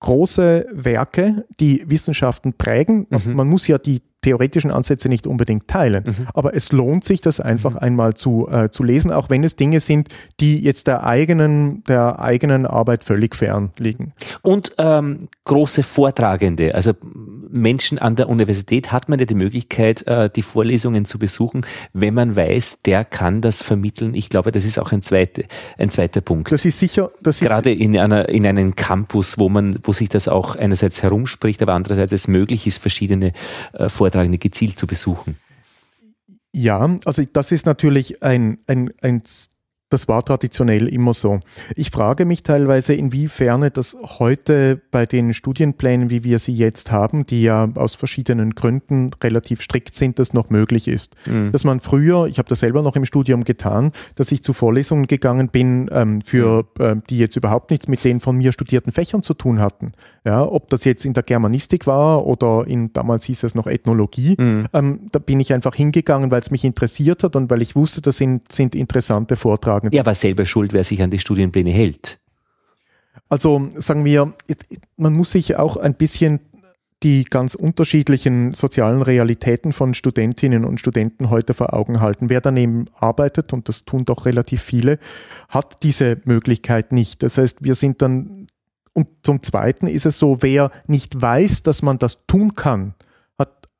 große 0.00 0.66
Werke, 0.72 1.46
die 1.60 1.84
Wissenschaften 1.86 2.52
prägen, 2.52 3.06
mhm. 3.10 3.34
man 3.34 3.48
muss 3.48 3.66
ja 3.68 3.78
die 3.78 4.02
theoretischen 4.20 4.70
Ansätze 4.70 5.08
nicht 5.08 5.26
unbedingt 5.26 5.68
teilen. 5.68 6.04
Mhm. 6.06 6.26
Aber 6.34 6.54
es 6.54 6.72
lohnt 6.72 7.04
sich, 7.04 7.20
das 7.20 7.40
einfach 7.40 7.72
mhm. 7.72 7.78
einmal 7.78 8.14
zu, 8.14 8.48
äh, 8.50 8.70
zu 8.70 8.82
lesen, 8.82 9.12
auch 9.12 9.30
wenn 9.30 9.44
es 9.44 9.56
Dinge 9.56 9.80
sind, 9.80 10.08
die 10.40 10.60
jetzt 10.60 10.86
der 10.86 11.04
eigenen, 11.04 11.84
der 11.84 12.18
eigenen 12.18 12.66
Arbeit 12.66 13.04
völlig 13.04 13.36
fern 13.36 13.70
liegen. 13.78 14.12
Und 14.42 14.74
ähm, 14.78 15.28
große 15.44 15.82
Vortragende, 15.82 16.74
also 16.74 16.92
Menschen 17.50 17.98
an 17.98 18.16
der 18.16 18.28
Universität 18.28 18.92
hat 18.92 19.08
man 19.08 19.18
ja 19.18 19.24
die 19.24 19.34
Möglichkeit, 19.34 20.06
äh, 20.06 20.30
die 20.30 20.42
Vorlesungen 20.42 21.04
zu 21.04 21.18
besuchen, 21.18 21.64
wenn 21.92 22.14
man 22.14 22.36
weiß, 22.36 22.82
der 22.82 23.04
kann 23.04 23.40
das 23.40 23.62
vermitteln. 23.62 24.14
Ich 24.14 24.28
glaube, 24.28 24.52
das 24.52 24.64
ist 24.64 24.78
auch 24.78 24.92
ein, 24.92 25.02
zweite, 25.02 25.44
ein 25.78 25.90
zweiter 25.90 26.20
Punkt. 26.20 26.52
Das 26.52 26.64
ist 26.64 26.78
sicher. 26.78 27.10
Das 27.22 27.40
Gerade 27.40 27.72
ist 27.72 27.80
in, 27.80 27.98
einer, 27.98 28.28
in 28.28 28.46
einem 28.46 28.76
Campus, 28.76 29.38
wo 29.38 29.48
man, 29.48 29.78
wo 29.82 29.92
sich 29.92 30.08
das 30.08 30.28
auch 30.28 30.56
einerseits 30.56 31.02
herumspricht, 31.02 31.62
aber 31.62 31.74
andererseits 31.74 32.12
es 32.12 32.28
möglich 32.28 32.66
ist, 32.66 32.78
verschiedene 32.78 33.32
äh, 33.72 33.88
Vortragende 33.88 34.38
gezielt 34.38 34.78
zu 34.78 34.86
besuchen. 34.86 35.38
Ja, 36.52 36.98
also 37.04 37.22
das 37.32 37.52
ist 37.52 37.66
natürlich 37.66 38.22
ein, 38.22 38.58
ein, 38.66 38.90
ein 39.02 39.22
das 39.90 40.06
war 40.06 40.22
traditionell 40.22 40.86
immer 40.86 41.14
so. 41.14 41.40
Ich 41.74 41.90
frage 41.90 42.26
mich 42.26 42.42
teilweise, 42.42 42.94
inwiefern 42.94 43.68
das 43.72 43.96
heute 44.18 44.80
bei 44.90 45.06
den 45.06 45.32
Studienplänen, 45.32 46.10
wie 46.10 46.24
wir 46.24 46.38
sie 46.38 46.54
jetzt 46.54 46.90
haben, 46.90 47.24
die 47.24 47.42
ja 47.42 47.68
aus 47.74 47.94
verschiedenen 47.94 48.54
Gründen 48.54 49.10
relativ 49.22 49.62
strikt 49.62 49.94
sind, 49.94 50.18
das 50.18 50.34
noch 50.34 50.50
möglich 50.50 50.88
ist. 50.88 51.14
Mhm. 51.26 51.52
Dass 51.52 51.64
man 51.64 51.80
früher, 51.80 52.26
ich 52.26 52.38
habe 52.38 52.48
das 52.48 52.60
selber 52.60 52.82
noch 52.82 52.96
im 52.96 53.06
Studium 53.06 53.44
getan, 53.44 53.92
dass 54.14 54.30
ich 54.30 54.42
zu 54.42 54.52
Vorlesungen 54.52 55.06
gegangen 55.06 55.48
bin, 55.48 55.88
ähm, 55.90 56.20
für 56.20 56.66
mhm. 56.78 56.84
äh, 56.84 56.96
die 57.08 57.18
jetzt 57.18 57.36
überhaupt 57.36 57.70
nichts 57.70 57.88
mit 57.88 58.04
den 58.04 58.20
von 58.20 58.36
mir 58.36 58.52
studierten 58.52 58.92
Fächern 58.92 59.22
zu 59.22 59.32
tun 59.32 59.60
hatten. 59.60 59.92
Ja, 60.24 60.42
ob 60.42 60.68
das 60.68 60.84
jetzt 60.84 61.06
in 61.06 61.14
der 61.14 61.22
Germanistik 61.22 61.86
war 61.86 62.26
oder 62.26 62.66
in 62.66 62.92
damals 62.92 63.24
hieß 63.24 63.44
es 63.44 63.54
noch 63.54 63.66
Ethnologie, 63.66 64.36
mhm. 64.38 64.66
ähm, 64.74 65.00
da 65.12 65.18
bin 65.18 65.40
ich 65.40 65.54
einfach 65.54 65.74
hingegangen, 65.74 66.30
weil 66.30 66.42
es 66.42 66.50
mich 66.50 66.64
interessiert 66.64 67.24
hat 67.24 67.36
und 67.36 67.48
weil 67.50 67.62
ich 67.62 67.74
wusste, 67.74 68.02
das 68.02 68.18
sind, 68.18 68.52
sind 68.52 68.74
interessante 68.74 69.36
Vorträge 69.36 69.77
sagen. 69.78 69.94
Ja, 69.94 70.02
aber 70.02 70.14
selber 70.14 70.46
schuld, 70.46 70.72
wer 70.72 70.84
sich 70.84 71.02
an 71.02 71.10
die 71.10 71.18
Studienpläne 71.18 71.70
hält. 71.70 72.18
Also 73.28 73.68
sagen 73.74 74.04
wir, 74.04 74.34
man 74.96 75.12
muss 75.12 75.32
sich 75.32 75.56
auch 75.56 75.76
ein 75.76 75.94
bisschen 75.94 76.40
die 77.02 77.24
ganz 77.24 77.54
unterschiedlichen 77.54 78.54
sozialen 78.54 79.02
Realitäten 79.02 79.72
von 79.72 79.94
Studentinnen 79.94 80.64
und 80.64 80.80
Studenten 80.80 81.30
heute 81.30 81.54
vor 81.54 81.72
Augen 81.72 82.00
halten. 82.00 82.28
Wer 82.28 82.40
daneben 82.40 82.86
arbeitet, 82.94 83.52
und 83.52 83.68
das 83.68 83.84
tun 83.84 84.04
doch 84.04 84.26
relativ 84.26 84.62
viele, 84.62 84.98
hat 85.48 85.82
diese 85.84 86.20
Möglichkeit 86.24 86.90
nicht. 86.90 87.22
Das 87.22 87.38
heißt, 87.38 87.62
wir 87.62 87.76
sind 87.76 88.02
dann, 88.02 88.48
und 88.94 89.06
zum 89.22 89.42
Zweiten 89.42 89.86
ist 89.86 90.06
es 90.06 90.18
so, 90.18 90.38
wer 90.40 90.72
nicht 90.88 91.20
weiß, 91.20 91.62
dass 91.62 91.82
man 91.82 91.98
das 91.98 92.26
tun 92.26 92.54
kann, 92.54 92.94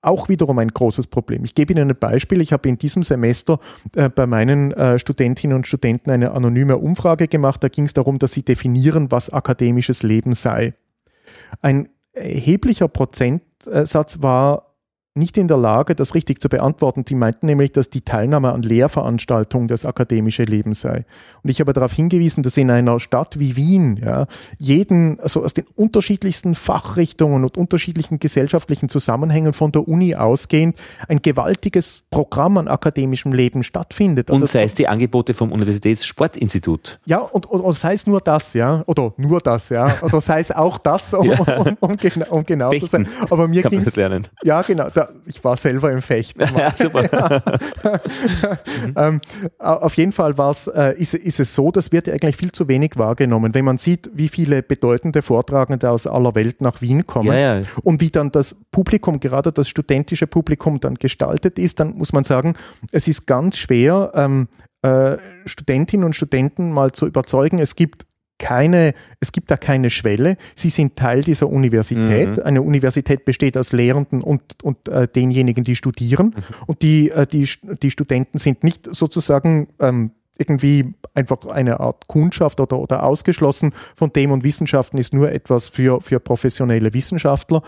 auch 0.00 0.28
wiederum 0.28 0.58
ein 0.58 0.68
großes 0.68 1.08
Problem. 1.08 1.44
Ich 1.44 1.54
gebe 1.54 1.72
Ihnen 1.72 1.90
ein 1.90 1.96
Beispiel. 1.98 2.40
Ich 2.40 2.52
habe 2.52 2.68
in 2.68 2.78
diesem 2.78 3.02
Semester 3.02 3.58
äh, 3.96 4.08
bei 4.08 4.26
meinen 4.26 4.72
äh, 4.72 4.98
Studentinnen 4.98 5.56
und 5.56 5.66
Studenten 5.66 6.10
eine 6.10 6.32
anonyme 6.32 6.76
Umfrage 6.76 7.28
gemacht. 7.28 7.62
Da 7.64 7.68
ging 7.68 7.84
es 7.84 7.94
darum, 7.94 8.18
dass 8.18 8.32
sie 8.32 8.42
definieren, 8.42 9.10
was 9.10 9.30
akademisches 9.30 10.02
Leben 10.02 10.32
sei. 10.32 10.74
Ein 11.62 11.88
erheblicher 12.12 12.88
Prozentsatz 12.88 14.22
war 14.22 14.67
nicht 15.18 15.36
in 15.36 15.48
der 15.48 15.56
Lage, 15.56 15.94
das 15.94 16.14
richtig 16.14 16.40
zu 16.40 16.48
beantworten. 16.48 17.04
Die 17.04 17.14
meinten 17.14 17.46
nämlich, 17.46 17.72
dass 17.72 17.90
die 17.90 18.00
Teilnahme 18.00 18.52
an 18.52 18.62
Lehrveranstaltungen 18.62 19.68
das 19.68 19.84
akademische 19.84 20.44
Leben 20.44 20.74
sei. 20.74 21.04
Und 21.42 21.50
ich 21.50 21.60
habe 21.60 21.72
darauf 21.72 21.92
hingewiesen, 21.92 22.42
dass 22.42 22.56
in 22.56 22.70
einer 22.70 23.00
Stadt 23.00 23.38
wie 23.38 23.56
Wien 23.56 24.00
ja, 24.02 24.26
jeden, 24.58 25.20
also 25.20 25.44
aus 25.44 25.54
den 25.54 25.66
unterschiedlichsten 25.74 26.54
Fachrichtungen 26.54 27.44
und 27.44 27.56
unterschiedlichen 27.56 28.18
gesellschaftlichen 28.18 28.88
Zusammenhängen 28.88 29.52
von 29.52 29.72
der 29.72 29.86
Uni 29.86 30.14
ausgehend 30.14 30.76
ein 31.08 31.20
gewaltiges 31.20 32.04
Programm 32.10 32.58
an 32.58 32.68
akademischem 32.68 33.32
Leben 33.32 33.62
stattfindet. 33.62 34.30
Also 34.30 34.40
und 34.40 34.48
sei 34.48 34.62
es 34.62 34.74
die 34.74 34.88
Angebote 34.88 35.34
vom 35.34 35.52
Universitätssportinstitut. 35.52 37.00
Ja, 37.06 37.18
und, 37.18 37.46
und, 37.46 37.60
und 37.60 37.74
sei 37.74 37.92
es 37.94 38.06
nur 38.06 38.20
das, 38.20 38.54
ja, 38.54 38.82
oder 38.86 39.12
nur 39.16 39.40
das, 39.40 39.68
ja, 39.68 39.96
oder 40.02 40.20
sei 40.20 40.40
es 40.40 40.52
auch 40.52 40.78
das, 40.78 41.12
um, 41.14 41.30
ja. 41.30 41.38
um, 41.38 41.66
um, 41.66 41.76
um, 41.80 41.96
genau, 41.96 42.26
um 42.30 42.44
genau 42.44 42.72
zu 42.72 42.86
sein. 42.86 43.08
Aber 43.28 43.48
mir 43.48 43.62
ging 43.62 43.80
es. 43.80 43.94
Ja, 44.44 44.62
genau. 44.62 44.88
Da, 44.92 45.07
ich 45.26 45.42
war 45.44 45.56
selber 45.56 45.92
im 45.92 46.02
Fechten. 46.02 46.40
ja, 46.56 46.72
super. 46.74 47.42
ähm, 48.96 49.20
auf 49.58 49.94
jeden 49.96 50.12
Fall 50.12 50.34
äh, 50.74 50.98
ist, 51.00 51.14
ist 51.14 51.40
es 51.40 51.54
so, 51.54 51.70
das 51.70 51.92
wird 51.92 52.06
ja 52.06 52.14
eigentlich 52.14 52.36
viel 52.36 52.52
zu 52.52 52.68
wenig 52.68 52.92
wahrgenommen. 52.96 53.54
Wenn 53.54 53.64
man 53.64 53.78
sieht, 53.78 54.10
wie 54.14 54.28
viele 54.28 54.62
bedeutende 54.62 55.22
Vortragende 55.22 55.90
aus 55.90 56.06
aller 56.06 56.34
Welt 56.34 56.60
nach 56.60 56.80
Wien 56.80 57.06
kommen 57.06 57.28
ja, 57.28 57.58
ja. 57.58 57.66
und 57.82 58.00
wie 58.00 58.10
dann 58.10 58.30
das 58.30 58.56
Publikum, 58.70 59.20
gerade 59.20 59.52
das 59.52 59.68
studentische 59.68 60.26
Publikum 60.26 60.80
dann 60.80 60.94
gestaltet 60.94 61.58
ist, 61.58 61.80
dann 61.80 61.96
muss 61.96 62.12
man 62.12 62.24
sagen, 62.24 62.54
es 62.92 63.08
ist 63.08 63.26
ganz 63.26 63.56
schwer, 63.58 64.12
ähm, 64.14 64.48
äh, 64.82 65.16
Studentinnen 65.44 66.04
und 66.04 66.14
Studenten 66.14 66.70
mal 66.70 66.92
zu 66.92 67.06
überzeugen, 67.06 67.58
es 67.58 67.74
gibt 67.74 68.06
keine, 68.38 68.94
es 69.20 69.32
gibt 69.32 69.50
da 69.50 69.56
keine 69.56 69.90
Schwelle. 69.90 70.36
Sie 70.54 70.70
sind 70.70 70.96
Teil 70.96 71.22
dieser 71.22 71.48
Universität. 71.48 72.36
Mhm. 72.36 72.42
Eine 72.42 72.62
Universität 72.62 73.24
besteht 73.24 73.56
aus 73.56 73.72
Lehrenden 73.72 74.22
und, 74.22 74.42
und 74.62 74.88
äh, 74.88 75.08
denjenigen, 75.08 75.64
die 75.64 75.74
studieren. 75.74 76.28
Mhm. 76.28 76.42
Und 76.66 76.82
die, 76.82 77.10
äh, 77.10 77.26
die, 77.26 77.48
die 77.82 77.90
Studenten 77.90 78.38
sind 78.38 78.64
nicht 78.64 78.88
sozusagen 78.94 79.68
ähm, 79.80 80.12
irgendwie 80.38 80.94
einfach 81.14 81.46
eine 81.46 81.80
Art 81.80 82.06
Kundschaft 82.06 82.60
oder, 82.60 82.78
oder 82.78 83.02
ausgeschlossen 83.02 83.72
von 83.96 84.12
dem 84.12 84.30
und 84.30 84.44
Wissenschaften 84.44 84.96
ist 84.98 85.12
nur 85.12 85.32
etwas 85.32 85.68
für, 85.68 86.00
für 86.00 86.20
professionelle 86.20 86.94
Wissenschaftler. 86.94 87.62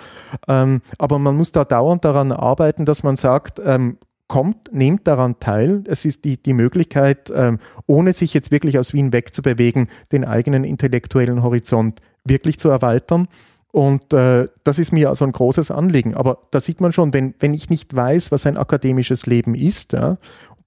Ähm, 0.49 0.81
aber 0.99 1.19
man 1.19 1.37
muss 1.37 1.51
da 1.53 1.65
dauernd 1.65 2.05
daran 2.05 2.31
arbeiten, 2.31 2.85
dass 2.85 3.03
man 3.03 3.17
sagt, 3.17 3.61
ähm, 3.65 3.99
kommt, 4.31 4.73
nehmt 4.73 5.09
daran 5.09 5.41
teil. 5.41 5.83
Es 5.89 6.05
ist 6.05 6.25
die, 6.25 6.41
die 6.41 6.53
Möglichkeit, 6.53 7.33
ähm, 7.35 7.59
ohne 7.89 8.13
sich 8.13 8.33
jetzt 8.33 8.53
wirklich 8.53 8.79
aus 8.79 8.93
Wien 8.93 9.13
wegzubewegen, 9.13 9.89
den 10.13 10.25
eigenen 10.25 10.63
intellektuellen 10.63 11.43
Horizont 11.43 12.01
wirklich 12.25 12.57
zu 12.61 12.69
erweitern. 12.69 13.27
Und 13.73 14.13
äh, 14.13 14.47
das 14.63 14.79
ist 14.79 14.93
mir 14.93 15.09
also 15.09 15.25
ein 15.25 15.33
großes 15.33 15.73
Anliegen. 15.73 16.15
Aber 16.15 16.39
da 16.53 16.61
sieht 16.61 16.81
man 16.81 16.93
schon, 16.93 17.13
wenn, 17.13 17.35
wenn 17.41 17.55
ich 17.55 17.71
nicht 17.71 17.95
weiß, 17.95 18.31
was 18.31 18.47
ein 18.47 18.57
akademisches 18.57 19.27
Leben 19.27 19.57
ist, 19.57 19.95
ja, 19.95 20.17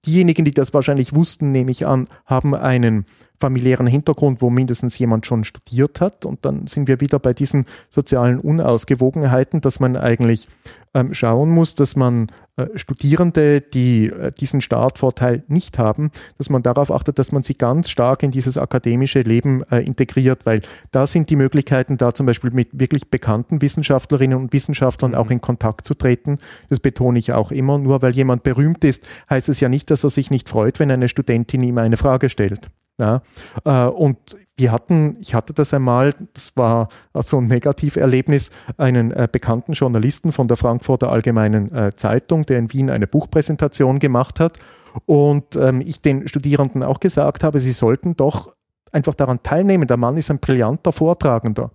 diejenigen, 0.04 0.44
die 0.44 0.50
das 0.50 0.74
wahrscheinlich 0.74 1.14
wussten, 1.14 1.50
nehme 1.50 1.70
ich 1.70 1.86
an, 1.86 2.06
haben 2.26 2.54
einen 2.54 3.06
familiären 3.38 3.86
Hintergrund, 3.86 4.42
wo 4.42 4.50
mindestens 4.50 4.98
jemand 4.98 5.26
schon 5.26 5.44
studiert 5.44 6.00
hat. 6.00 6.24
Und 6.24 6.44
dann 6.44 6.66
sind 6.66 6.88
wir 6.88 7.00
wieder 7.00 7.18
bei 7.18 7.32
diesen 7.32 7.66
sozialen 7.90 8.38
Unausgewogenheiten, 8.38 9.60
dass 9.60 9.80
man 9.80 9.96
eigentlich 9.96 10.48
ähm, 10.94 11.12
schauen 11.12 11.50
muss, 11.50 11.74
dass 11.74 11.96
man 11.96 12.28
äh, 12.56 12.66
Studierende, 12.76 13.60
die 13.60 14.06
äh, 14.06 14.30
diesen 14.30 14.60
Startvorteil 14.60 15.42
nicht 15.48 15.78
haben, 15.78 16.12
dass 16.38 16.50
man 16.50 16.62
darauf 16.62 16.92
achtet, 16.92 17.18
dass 17.18 17.32
man 17.32 17.42
sie 17.42 17.54
ganz 17.54 17.90
stark 17.90 18.22
in 18.22 18.30
dieses 18.30 18.56
akademische 18.56 19.20
Leben 19.22 19.62
äh, 19.70 19.80
integriert, 19.80 20.46
weil 20.46 20.62
da 20.92 21.06
sind 21.06 21.30
die 21.30 21.36
Möglichkeiten, 21.36 21.96
da 21.96 22.14
zum 22.14 22.26
Beispiel 22.26 22.52
mit 22.52 22.68
wirklich 22.72 23.10
bekannten 23.10 23.60
Wissenschaftlerinnen 23.60 24.38
und 24.38 24.52
Wissenschaftlern 24.52 25.12
mhm. 25.12 25.16
auch 25.16 25.30
in 25.30 25.40
Kontakt 25.40 25.84
zu 25.86 25.94
treten. 25.94 26.38
Das 26.68 26.78
betone 26.78 27.18
ich 27.18 27.32
auch 27.32 27.50
immer. 27.50 27.78
Nur 27.78 28.00
weil 28.02 28.12
jemand 28.12 28.44
berühmt 28.44 28.84
ist, 28.84 29.04
heißt 29.28 29.48
es 29.48 29.58
ja 29.58 29.68
nicht, 29.68 29.90
dass 29.90 30.04
er 30.04 30.10
sich 30.10 30.30
nicht 30.30 30.48
freut, 30.48 30.78
wenn 30.78 30.90
eine 30.92 31.08
Studentin 31.08 31.62
ihm 31.62 31.78
eine 31.78 31.96
Frage 31.96 32.30
stellt. 32.30 32.70
Ja, 33.00 33.22
äh, 33.64 33.86
und 33.86 34.36
wir 34.56 34.70
hatten, 34.70 35.16
ich 35.20 35.34
hatte 35.34 35.52
das 35.52 35.74
einmal, 35.74 36.14
das 36.32 36.52
war 36.54 36.88
so 37.14 37.38
ein 37.38 37.48
Negativerlebnis, 37.48 38.50
einen 38.76 39.10
äh, 39.10 39.28
bekannten 39.30 39.72
Journalisten 39.72 40.30
von 40.30 40.46
der 40.46 40.56
Frankfurter 40.56 41.10
Allgemeinen 41.10 41.74
äh, 41.74 41.90
Zeitung, 41.96 42.46
der 42.46 42.58
in 42.58 42.72
Wien 42.72 42.90
eine 42.90 43.08
Buchpräsentation 43.08 43.98
gemacht 43.98 44.38
hat. 44.38 44.58
Und 45.06 45.56
ähm, 45.56 45.80
ich 45.80 46.02
den 46.02 46.28
Studierenden 46.28 46.84
auch 46.84 47.00
gesagt 47.00 47.42
habe, 47.42 47.58
sie 47.58 47.72
sollten 47.72 48.16
doch 48.16 48.53
einfach 48.94 49.14
daran 49.14 49.42
teilnehmen. 49.42 49.86
Der 49.86 49.96
Mann 49.96 50.16
ist 50.16 50.30
ein 50.30 50.38
brillanter 50.38 50.92
Vortragender. 50.92 51.70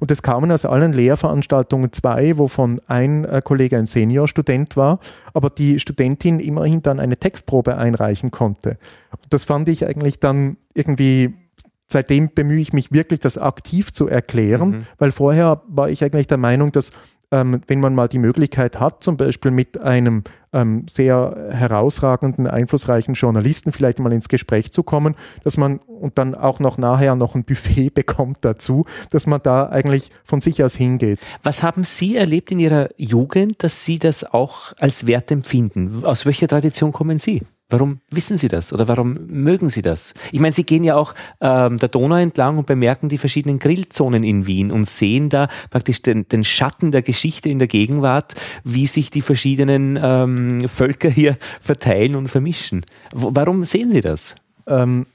Und 0.00 0.10
es 0.10 0.22
kamen 0.22 0.50
aus 0.52 0.64
allen 0.64 0.92
Lehrveranstaltungen 0.92 1.92
zwei, 1.92 2.36
wovon 2.38 2.80
ein 2.88 3.24
äh, 3.24 3.40
Kollege 3.42 3.78
ein 3.78 3.86
Seniorstudent 3.86 4.76
war, 4.76 4.98
aber 5.32 5.50
die 5.50 5.78
Studentin 5.78 6.40
immerhin 6.40 6.82
dann 6.82 7.00
eine 7.00 7.16
Textprobe 7.16 7.76
einreichen 7.76 8.30
konnte. 8.30 8.78
Und 9.12 9.32
das 9.32 9.44
fand 9.44 9.68
ich 9.68 9.86
eigentlich 9.86 10.20
dann 10.20 10.56
irgendwie 10.74 11.34
seitdem 11.92 12.30
bemühe 12.34 12.60
ich 12.60 12.72
mich 12.72 12.90
wirklich, 12.90 13.20
das 13.20 13.38
aktiv 13.38 13.92
zu 13.92 14.08
erklären, 14.08 14.70
mhm. 14.70 14.86
weil 14.98 15.12
vorher 15.12 15.62
war 15.68 15.90
ich 15.90 16.02
eigentlich 16.02 16.26
der 16.26 16.38
Meinung, 16.38 16.72
dass 16.72 16.90
ähm, 17.32 17.62
wenn 17.66 17.80
man 17.80 17.94
mal 17.94 18.08
die 18.08 18.18
Möglichkeit 18.18 18.78
hat, 18.78 19.02
zum 19.02 19.16
Beispiel 19.16 19.50
mit 19.50 19.80
einem 19.80 20.22
ähm, 20.52 20.84
sehr 20.88 21.48
herausragenden, 21.50 22.46
einflussreichen 22.46 23.14
Journalisten 23.14 23.72
vielleicht 23.72 23.98
mal 23.98 24.12
ins 24.12 24.28
Gespräch 24.28 24.70
zu 24.70 24.82
kommen, 24.82 25.16
dass 25.42 25.56
man 25.56 25.78
und 25.78 26.18
dann 26.18 26.34
auch 26.34 26.60
noch 26.60 26.78
nachher 26.78 27.16
noch 27.16 27.34
ein 27.34 27.44
Buffet 27.44 27.90
bekommt 27.94 28.38
dazu, 28.42 28.84
dass 29.10 29.26
man 29.26 29.40
da 29.42 29.68
eigentlich 29.68 30.10
von 30.24 30.40
sich 30.40 30.62
aus 30.62 30.76
hingeht. 30.76 31.18
Was 31.42 31.62
haben 31.62 31.84
Sie 31.84 32.16
erlebt 32.16 32.52
in 32.52 32.58
Ihrer 32.58 32.90
Jugend, 32.96 33.64
dass 33.64 33.84
Sie 33.84 33.98
das 33.98 34.24
auch 34.24 34.74
als 34.78 35.06
Wert 35.06 35.30
empfinden? 35.30 36.04
Aus 36.04 36.26
welcher 36.26 36.48
Tradition 36.48 36.92
kommen 36.92 37.18
Sie? 37.18 37.42
Warum 37.72 38.00
wissen 38.10 38.36
Sie 38.36 38.48
das 38.48 38.72
oder 38.72 38.86
warum 38.86 39.16
mögen 39.28 39.70
Sie 39.70 39.80
das? 39.80 40.12
Ich 40.30 40.40
meine, 40.40 40.54
Sie 40.54 40.64
gehen 40.64 40.84
ja 40.84 40.94
auch 40.94 41.14
ähm, 41.40 41.78
der 41.78 41.88
Donau 41.88 42.16
entlang 42.16 42.58
und 42.58 42.66
bemerken 42.66 43.08
die 43.08 43.16
verschiedenen 43.16 43.58
Grillzonen 43.58 44.24
in 44.24 44.46
Wien 44.46 44.70
und 44.70 44.88
sehen 44.88 45.30
da 45.30 45.48
praktisch 45.70 46.02
den, 46.02 46.28
den 46.28 46.44
Schatten 46.44 46.92
der 46.92 47.00
Geschichte 47.00 47.48
in 47.48 47.58
der 47.58 47.68
Gegenwart, 47.68 48.34
wie 48.62 48.86
sich 48.86 49.10
die 49.10 49.22
verschiedenen 49.22 49.98
ähm, 50.00 50.68
Völker 50.68 51.08
hier 51.08 51.38
verteilen 51.62 52.14
und 52.14 52.28
vermischen. 52.28 52.84
W 53.14 53.28
warum 53.30 53.64
sehen 53.64 53.90
Sie 53.90 54.02
das? 54.02 54.34
Ähm, 54.66 55.06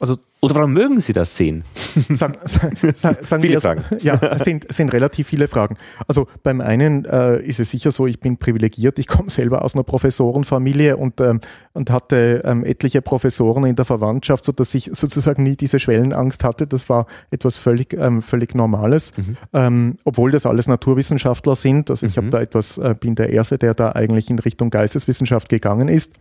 also 0.00 0.18
oder 0.46 0.54
warum 0.54 0.74
mögen 0.74 1.00
Sie 1.00 1.12
das 1.12 1.36
sehen? 1.36 1.64
Sagen, 2.08 2.36
sagen 2.44 3.42
viele 3.42 3.60
Fragen. 3.60 3.84
Ja, 3.98 4.14
es 4.36 4.44
sind, 4.44 4.72
sind 4.72 4.92
relativ 4.92 5.26
viele 5.26 5.48
Fragen. 5.48 5.76
Also 6.06 6.28
beim 6.44 6.60
einen 6.60 7.04
äh, 7.04 7.42
ist 7.42 7.58
es 7.58 7.70
sicher 7.70 7.90
so, 7.90 8.06
ich 8.06 8.20
bin 8.20 8.36
privilegiert. 8.36 9.00
Ich 9.00 9.08
komme 9.08 9.28
selber 9.28 9.64
aus 9.64 9.74
einer 9.74 9.82
Professorenfamilie 9.82 10.96
und, 10.96 11.20
ähm, 11.20 11.40
und 11.72 11.90
hatte 11.90 12.42
ähm, 12.44 12.64
etliche 12.64 13.02
Professoren 13.02 13.64
in 13.64 13.74
der 13.74 13.84
Verwandtschaft, 13.84 14.44
sodass 14.44 14.72
ich 14.76 14.90
sozusagen 14.92 15.42
nie 15.42 15.56
diese 15.56 15.80
Schwellenangst 15.80 16.44
hatte. 16.44 16.68
Das 16.68 16.88
war 16.88 17.06
etwas 17.32 17.56
völlig, 17.56 17.92
ähm, 17.94 18.22
völlig 18.22 18.54
Normales. 18.54 19.14
Mhm. 19.16 19.36
Ähm, 19.52 19.96
obwohl 20.04 20.30
das 20.30 20.46
alles 20.46 20.68
Naturwissenschaftler 20.68 21.56
sind. 21.56 21.90
Also 21.90 22.06
ich 22.06 22.14
mhm. 22.14 22.20
habe 22.20 22.30
da 22.30 22.40
etwas, 22.40 22.78
äh, 22.78 22.94
bin 22.98 23.16
der 23.16 23.30
Erste, 23.30 23.58
der 23.58 23.74
da 23.74 23.92
eigentlich 23.92 24.30
in 24.30 24.38
Richtung 24.38 24.70
Geisteswissenschaft 24.70 25.48
gegangen 25.48 25.88
ist. 25.88 26.20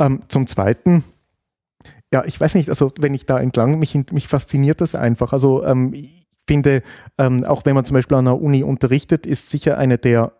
Ähm, 0.00 0.22
zum 0.26 0.48
Zweiten 0.48 1.04
ja, 2.14 2.24
ich 2.24 2.40
weiß 2.40 2.54
nicht, 2.54 2.68
also 2.68 2.92
wenn 3.00 3.12
ich 3.12 3.26
da 3.26 3.40
entlang, 3.40 3.80
mich, 3.80 3.98
mich 4.12 4.28
fasziniert 4.28 4.80
das 4.80 4.94
einfach. 4.94 5.32
Also 5.32 5.64
ähm, 5.64 5.92
ich 5.92 6.28
finde, 6.48 6.84
ähm, 7.18 7.42
auch 7.42 7.62
wenn 7.64 7.74
man 7.74 7.84
zum 7.84 7.94
Beispiel 7.94 8.16
an 8.16 8.28
einer 8.28 8.40
Uni 8.40 8.62
unterrichtet, 8.62 9.26
ist 9.26 9.50
sicher 9.50 9.78
eine 9.78 9.98
der 9.98 10.32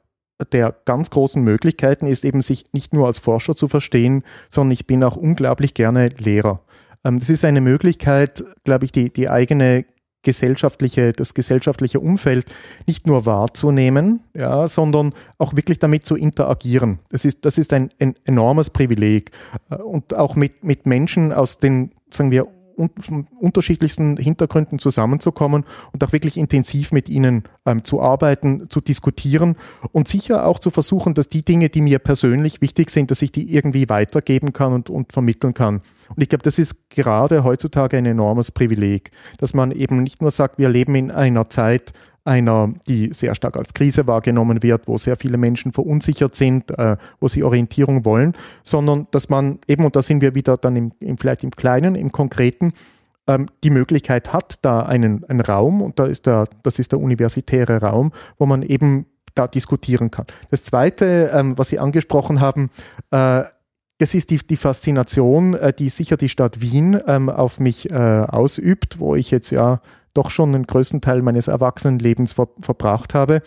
der 0.53 0.75
ganz 0.85 1.11
großen 1.11 1.43
Möglichkeiten 1.43 2.07
ist 2.07 2.25
eben, 2.25 2.41
sich 2.41 2.65
nicht 2.73 2.93
nur 2.93 3.07
als 3.07 3.21
Forscher 3.21 3.55
zu 3.55 3.69
verstehen, 3.69 4.25
sondern 4.51 4.73
ich 4.73 4.87
bin 4.87 5.05
auch 5.05 5.17
unglaublich 5.17 5.75
gerne 5.75 6.09
Lehrer. 6.09 6.61
Ähm, 7.05 7.19
das 7.19 7.29
ist 7.29 7.45
eine 7.45 7.61
Möglichkeit, 7.61 8.45
glaube 8.63 8.85
ich, 8.85 8.93
die, 8.93 9.13
die 9.13 9.29
eigene 9.29 9.85
gesellschaftliche, 10.25 11.13
das 11.13 11.35
gesellschaftliche 11.35 12.01
Umfeld 12.01 12.47
nicht 12.87 13.07
nur 13.07 13.27
wahrzunehmen, 13.27 14.21
ja, 14.35 14.67
sondern 14.67 15.13
auch 15.39 15.55
wirklich 15.55 15.79
damit 15.79 16.05
zu 16.05 16.17
interagieren. 16.17 16.99
Das 17.11 17.25
ist, 17.25 17.45
das 17.45 17.59
ist 17.59 17.73
ein, 17.73 17.91
ein 18.01 18.15
enormes 18.25 18.71
Privileg. 18.71 19.31
Äh, 19.71 19.77
und 19.77 20.15
auch 20.15 20.35
mit, 20.35 20.65
mit 20.65 20.87
Menschen 20.87 21.33
aus 21.33 21.59
den, 21.59 21.93
sagen 22.11 22.31
wir, 22.31 22.49
unterschiedlichsten 22.77 24.17
Hintergründen 24.17 24.79
zusammenzukommen 24.79 25.65
und 25.93 26.05
auch 26.05 26.13
wirklich 26.13 26.37
intensiv 26.37 26.93
mit 26.93 27.09
ihnen 27.09 27.45
ähm, 27.67 27.85
zu 27.85 28.01
arbeiten, 28.01 28.69
zu 28.71 28.81
diskutieren 28.81 29.57
und 29.93 30.09
sicher 30.09 30.47
auch 30.47 30.59
zu 30.59 30.71
versuchen, 30.71 31.15
dass 31.15 31.29
die 31.29 31.43
Dinge, 31.43 31.69
die 31.69 31.81
mir 31.81 31.99
persönlich 31.99 32.61
wichtig 32.61 32.91
sind, 32.91 33.11
dass 33.11 33.23
ich 33.23 33.33
die 33.33 33.55
irgendwie 33.55 33.89
weitergeben 33.89 34.53
kann 34.53 34.73
und, 34.73 34.91
und 34.91 35.13
vermitteln 35.13 35.55
kann. 35.55 35.77
Und 36.09 36.23
ich 36.23 36.29
glaube, 36.29 36.43
das 36.43 36.59
ist 36.59 36.91
gerade 36.91 37.45
heutzutage 37.45 37.97
ein 37.97 38.07
enormes 38.07 38.51
Privileg, 38.51 39.11
dass 39.39 39.55
man 39.55 39.71
eben 39.71 40.03
nicht 40.03 40.21
nur 40.21 40.31
sagt, 40.31 40.59
wir 40.59 40.69
leben 40.69 40.95
in 40.95 41.11
einer 41.11 41.49
Zeit, 41.51 41.93
einer, 42.25 42.73
die 42.89 43.13
sehr 43.13 43.35
stark 43.35 43.57
als 43.57 43.75
Krise 43.75 44.07
wahrgenommen 44.07 44.63
wird, 44.63 44.89
wo 44.89 44.97
sehr 44.97 45.17
viele 45.17 45.37
Menschen 45.37 45.73
verunsichert 45.73 46.35
sind, 46.35 46.71
äh, 46.79 46.97
wo 47.21 47.29
sie 47.29 47.45
Orientierung 47.45 48.05
wollen, 48.05 48.33
sondern 48.63 49.07
dass 49.11 49.29
man 49.29 49.59
eben, 49.69 49.85
und 49.85 49.95
da 49.95 50.03
sind 50.03 50.23
wir 50.23 50.35
wieder 50.35 50.57
dann 50.57 50.77
im, 50.77 50.93
im 51.01 51.19
vielleicht 51.19 51.45
im 51.45 51.51
Kleinen, 51.51 51.95
im 51.95 52.13
Konkreten, 52.13 52.73
ähm, 53.27 53.47
die 53.63 53.71
Möglichkeit 53.71 54.33
hat, 54.33 54.59
da 54.63 54.81
einen, 54.81 55.25
einen 55.25 55.41
Raum, 55.41 55.83
und 55.83 55.99
da 55.99 56.07
ist 56.07 56.27
der, 56.27 56.49
das 56.63 56.79
ist 56.79 56.93
der 56.93 57.01
universitäre 57.01 57.81
Raum, 57.81 58.13
wo 58.39 58.47
man 58.47 58.63
eben 58.63 59.07
da 59.35 59.47
diskutieren 59.47 60.11
kann. 60.11 60.27
Das 60.51 60.65
Zweite, 60.65 61.31
ähm, 61.35 61.59
was 61.59 61.69
Sie 61.69 61.79
angesprochen 61.79 62.41
haben, 62.41 62.71
äh, 63.11 63.45
das 63.99 64.15
ist 64.15 64.31
die, 64.31 64.39
die 64.39 64.57
Faszination, 64.57 65.55
äh, 65.55 65.73
die 65.73 65.89
sicher 65.89 66.17
die 66.17 66.29
Stadt 66.29 66.61
Wien 66.61 66.99
ähm, 67.07 67.29
auf 67.29 67.61
mich 67.61 67.91
äh, 67.91 67.95
ausübt, 67.95 68.99
wo 68.99 69.15
ich 69.15 69.31
jetzt 69.31 69.51
ja 69.51 69.81
doch 70.15 70.31
schon 70.31 70.53
den 70.53 70.65
größten 70.65 71.01
Teil 71.01 71.23
meines 71.23 71.49
Erwachsenenlebens 71.49 72.33
ver 72.33 72.49
verbracht 72.61 73.15
habe. 73.15 73.43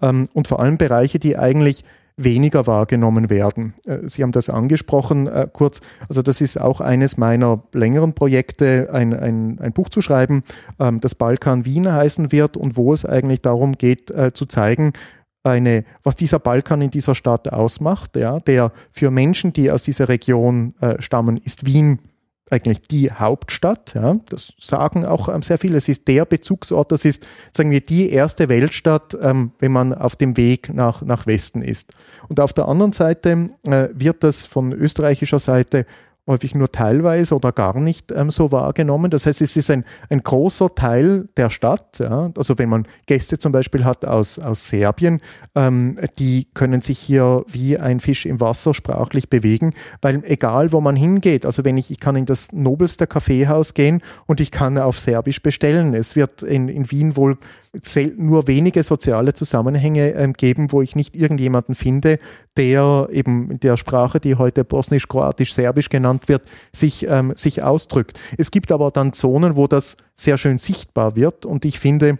Ähm, 0.00 0.28
und 0.34 0.48
vor 0.48 0.60
allem 0.60 0.78
Bereiche, 0.78 1.18
die 1.18 1.36
eigentlich 1.36 1.84
weniger 2.16 2.66
wahrgenommen 2.66 3.30
werden. 3.30 3.74
Äh, 3.86 4.00
Sie 4.06 4.22
haben 4.22 4.32
das 4.32 4.50
angesprochen 4.50 5.26
äh, 5.26 5.48
kurz. 5.52 5.80
Also 6.08 6.22
das 6.22 6.40
ist 6.40 6.60
auch 6.60 6.80
eines 6.80 7.16
meiner 7.16 7.62
längeren 7.72 8.14
Projekte, 8.14 8.90
ein, 8.92 9.14
ein, 9.14 9.58
ein 9.60 9.72
Buch 9.72 9.88
zu 9.88 10.02
schreiben, 10.02 10.42
ähm, 10.78 11.00
das 11.00 11.14
Balkan 11.14 11.64
Wien 11.64 11.90
heißen 11.90 12.32
wird 12.32 12.56
und 12.56 12.76
wo 12.76 12.92
es 12.92 13.04
eigentlich 13.04 13.42
darum 13.42 13.72
geht 13.72 14.10
äh, 14.10 14.32
zu 14.32 14.46
zeigen, 14.46 14.92
eine, 15.44 15.84
was 16.04 16.14
dieser 16.14 16.38
Balkan 16.38 16.82
in 16.82 16.90
dieser 16.90 17.14
Stadt 17.14 17.52
ausmacht. 17.52 18.16
Ja, 18.16 18.38
der 18.40 18.72
für 18.92 19.10
Menschen, 19.10 19.52
die 19.52 19.70
aus 19.70 19.82
dieser 19.82 20.08
Region 20.08 20.74
äh, 20.80 21.00
stammen, 21.00 21.36
ist 21.36 21.66
Wien 21.66 21.98
eigentlich 22.52 22.82
die 22.82 23.10
Hauptstadt. 23.10 23.94
Ja, 23.94 24.16
das 24.28 24.52
sagen 24.58 25.04
auch 25.06 25.28
ähm, 25.28 25.42
sehr 25.42 25.58
viele. 25.58 25.78
Es 25.78 25.88
ist 25.88 26.06
der 26.06 26.24
Bezugsort, 26.24 26.92
das 26.92 27.04
ist, 27.04 27.26
sagen 27.56 27.70
wir, 27.70 27.80
die 27.80 28.10
erste 28.10 28.48
Weltstadt, 28.48 29.16
ähm, 29.20 29.52
wenn 29.58 29.72
man 29.72 29.94
auf 29.94 30.16
dem 30.16 30.36
Weg 30.36 30.72
nach, 30.72 31.02
nach 31.02 31.26
Westen 31.26 31.62
ist. 31.62 31.92
Und 32.28 32.38
auf 32.40 32.52
der 32.52 32.68
anderen 32.68 32.92
Seite 32.92 33.48
äh, 33.66 33.88
wird 33.92 34.22
das 34.22 34.44
von 34.44 34.72
österreichischer 34.72 35.38
Seite 35.38 35.86
häufig 36.26 36.54
nur 36.54 36.70
teilweise 36.70 37.34
oder 37.34 37.50
gar 37.50 37.78
nicht 37.80 38.12
ähm, 38.12 38.30
so 38.30 38.52
wahrgenommen. 38.52 39.10
Das 39.10 39.26
heißt, 39.26 39.42
es 39.42 39.56
ist 39.56 39.70
ein, 39.70 39.84
ein 40.08 40.22
großer 40.22 40.74
Teil 40.74 41.28
der 41.36 41.50
Stadt. 41.50 41.98
Ja? 41.98 42.30
Also 42.36 42.58
wenn 42.58 42.68
man 42.68 42.86
Gäste 43.06 43.38
zum 43.38 43.50
Beispiel 43.50 43.84
hat 43.84 44.04
aus, 44.04 44.38
aus 44.38 44.68
Serbien, 44.68 45.20
ähm, 45.56 45.98
die 46.18 46.46
können 46.54 46.80
sich 46.80 46.98
hier 46.98 47.44
wie 47.48 47.76
ein 47.76 47.98
Fisch 47.98 48.24
im 48.26 48.40
Wasser 48.40 48.72
sprachlich 48.72 49.30
bewegen, 49.30 49.74
weil 50.00 50.22
egal 50.24 50.72
wo 50.72 50.80
man 50.80 50.94
hingeht, 50.94 51.44
also 51.44 51.64
wenn 51.64 51.76
ich, 51.76 51.90
ich 51.90 51.98
kann 51.98 52.14
in 52.14 52.26
das 52.26 52.52
nobelste 52.52 53.08
Kaffeehaus 53.08 53.74
gehen 53.74 54.00
und 54.26 54.40
ich 54.40 54.52
kann 54.52 54.78
auf 54.78 55.00
Serbisch 55.00 55.42
bestellen. 55.42 55.92
Es 55.94 56.14
wird 56.14 56.44
in, 56.44 56.68
in 56.68 56.90
Wien 56.90 57.16
wohl 57.16 57.36
nur 58.16 58.46
wenige 58.46 58.82
soziale 58.82 59.32
Zusammenhänge 59.32 60.10
ähm, 60.10 60.34
geben, 60.34 60.72
wo 60.72 60.82
ich 60.82 60.94
nicht 60.94 61.16
irgendjemanden 61.16 61.74
finde, 61.74 62.18
der 62.56 63.08
eben 63.10 63.58
der 63.60 63.78
Sprache, 63.78 64.20
die 64.20 64.34
heute 64.34 64.62
Bosnisch, 64.62 65.08
Kroatisch, 65.08 65.54
Serbisch 65.54 65.88
genannt 65.88 66.11
wird, 66.26 66.42
sich, 66.72 67.06
ähm, 67.08 67.32
sich 67.36 67.62
ausdrückt. 67.62 68.18
Es 68.38 68.50
gibt 68.50 68.72
aber 68.72 68.90
dann 68.90 69.12
Zonen, 69.12 69.56
wo 69.56 69.66
das 69.66 69.96
sehr 70.14 70.38
schön 70.38 70.58
sichtbar 70.58 71.16
wird 71.16 71.46
und 71.46 71.64
ich 71.64 71.78
finde, 71.78 72.18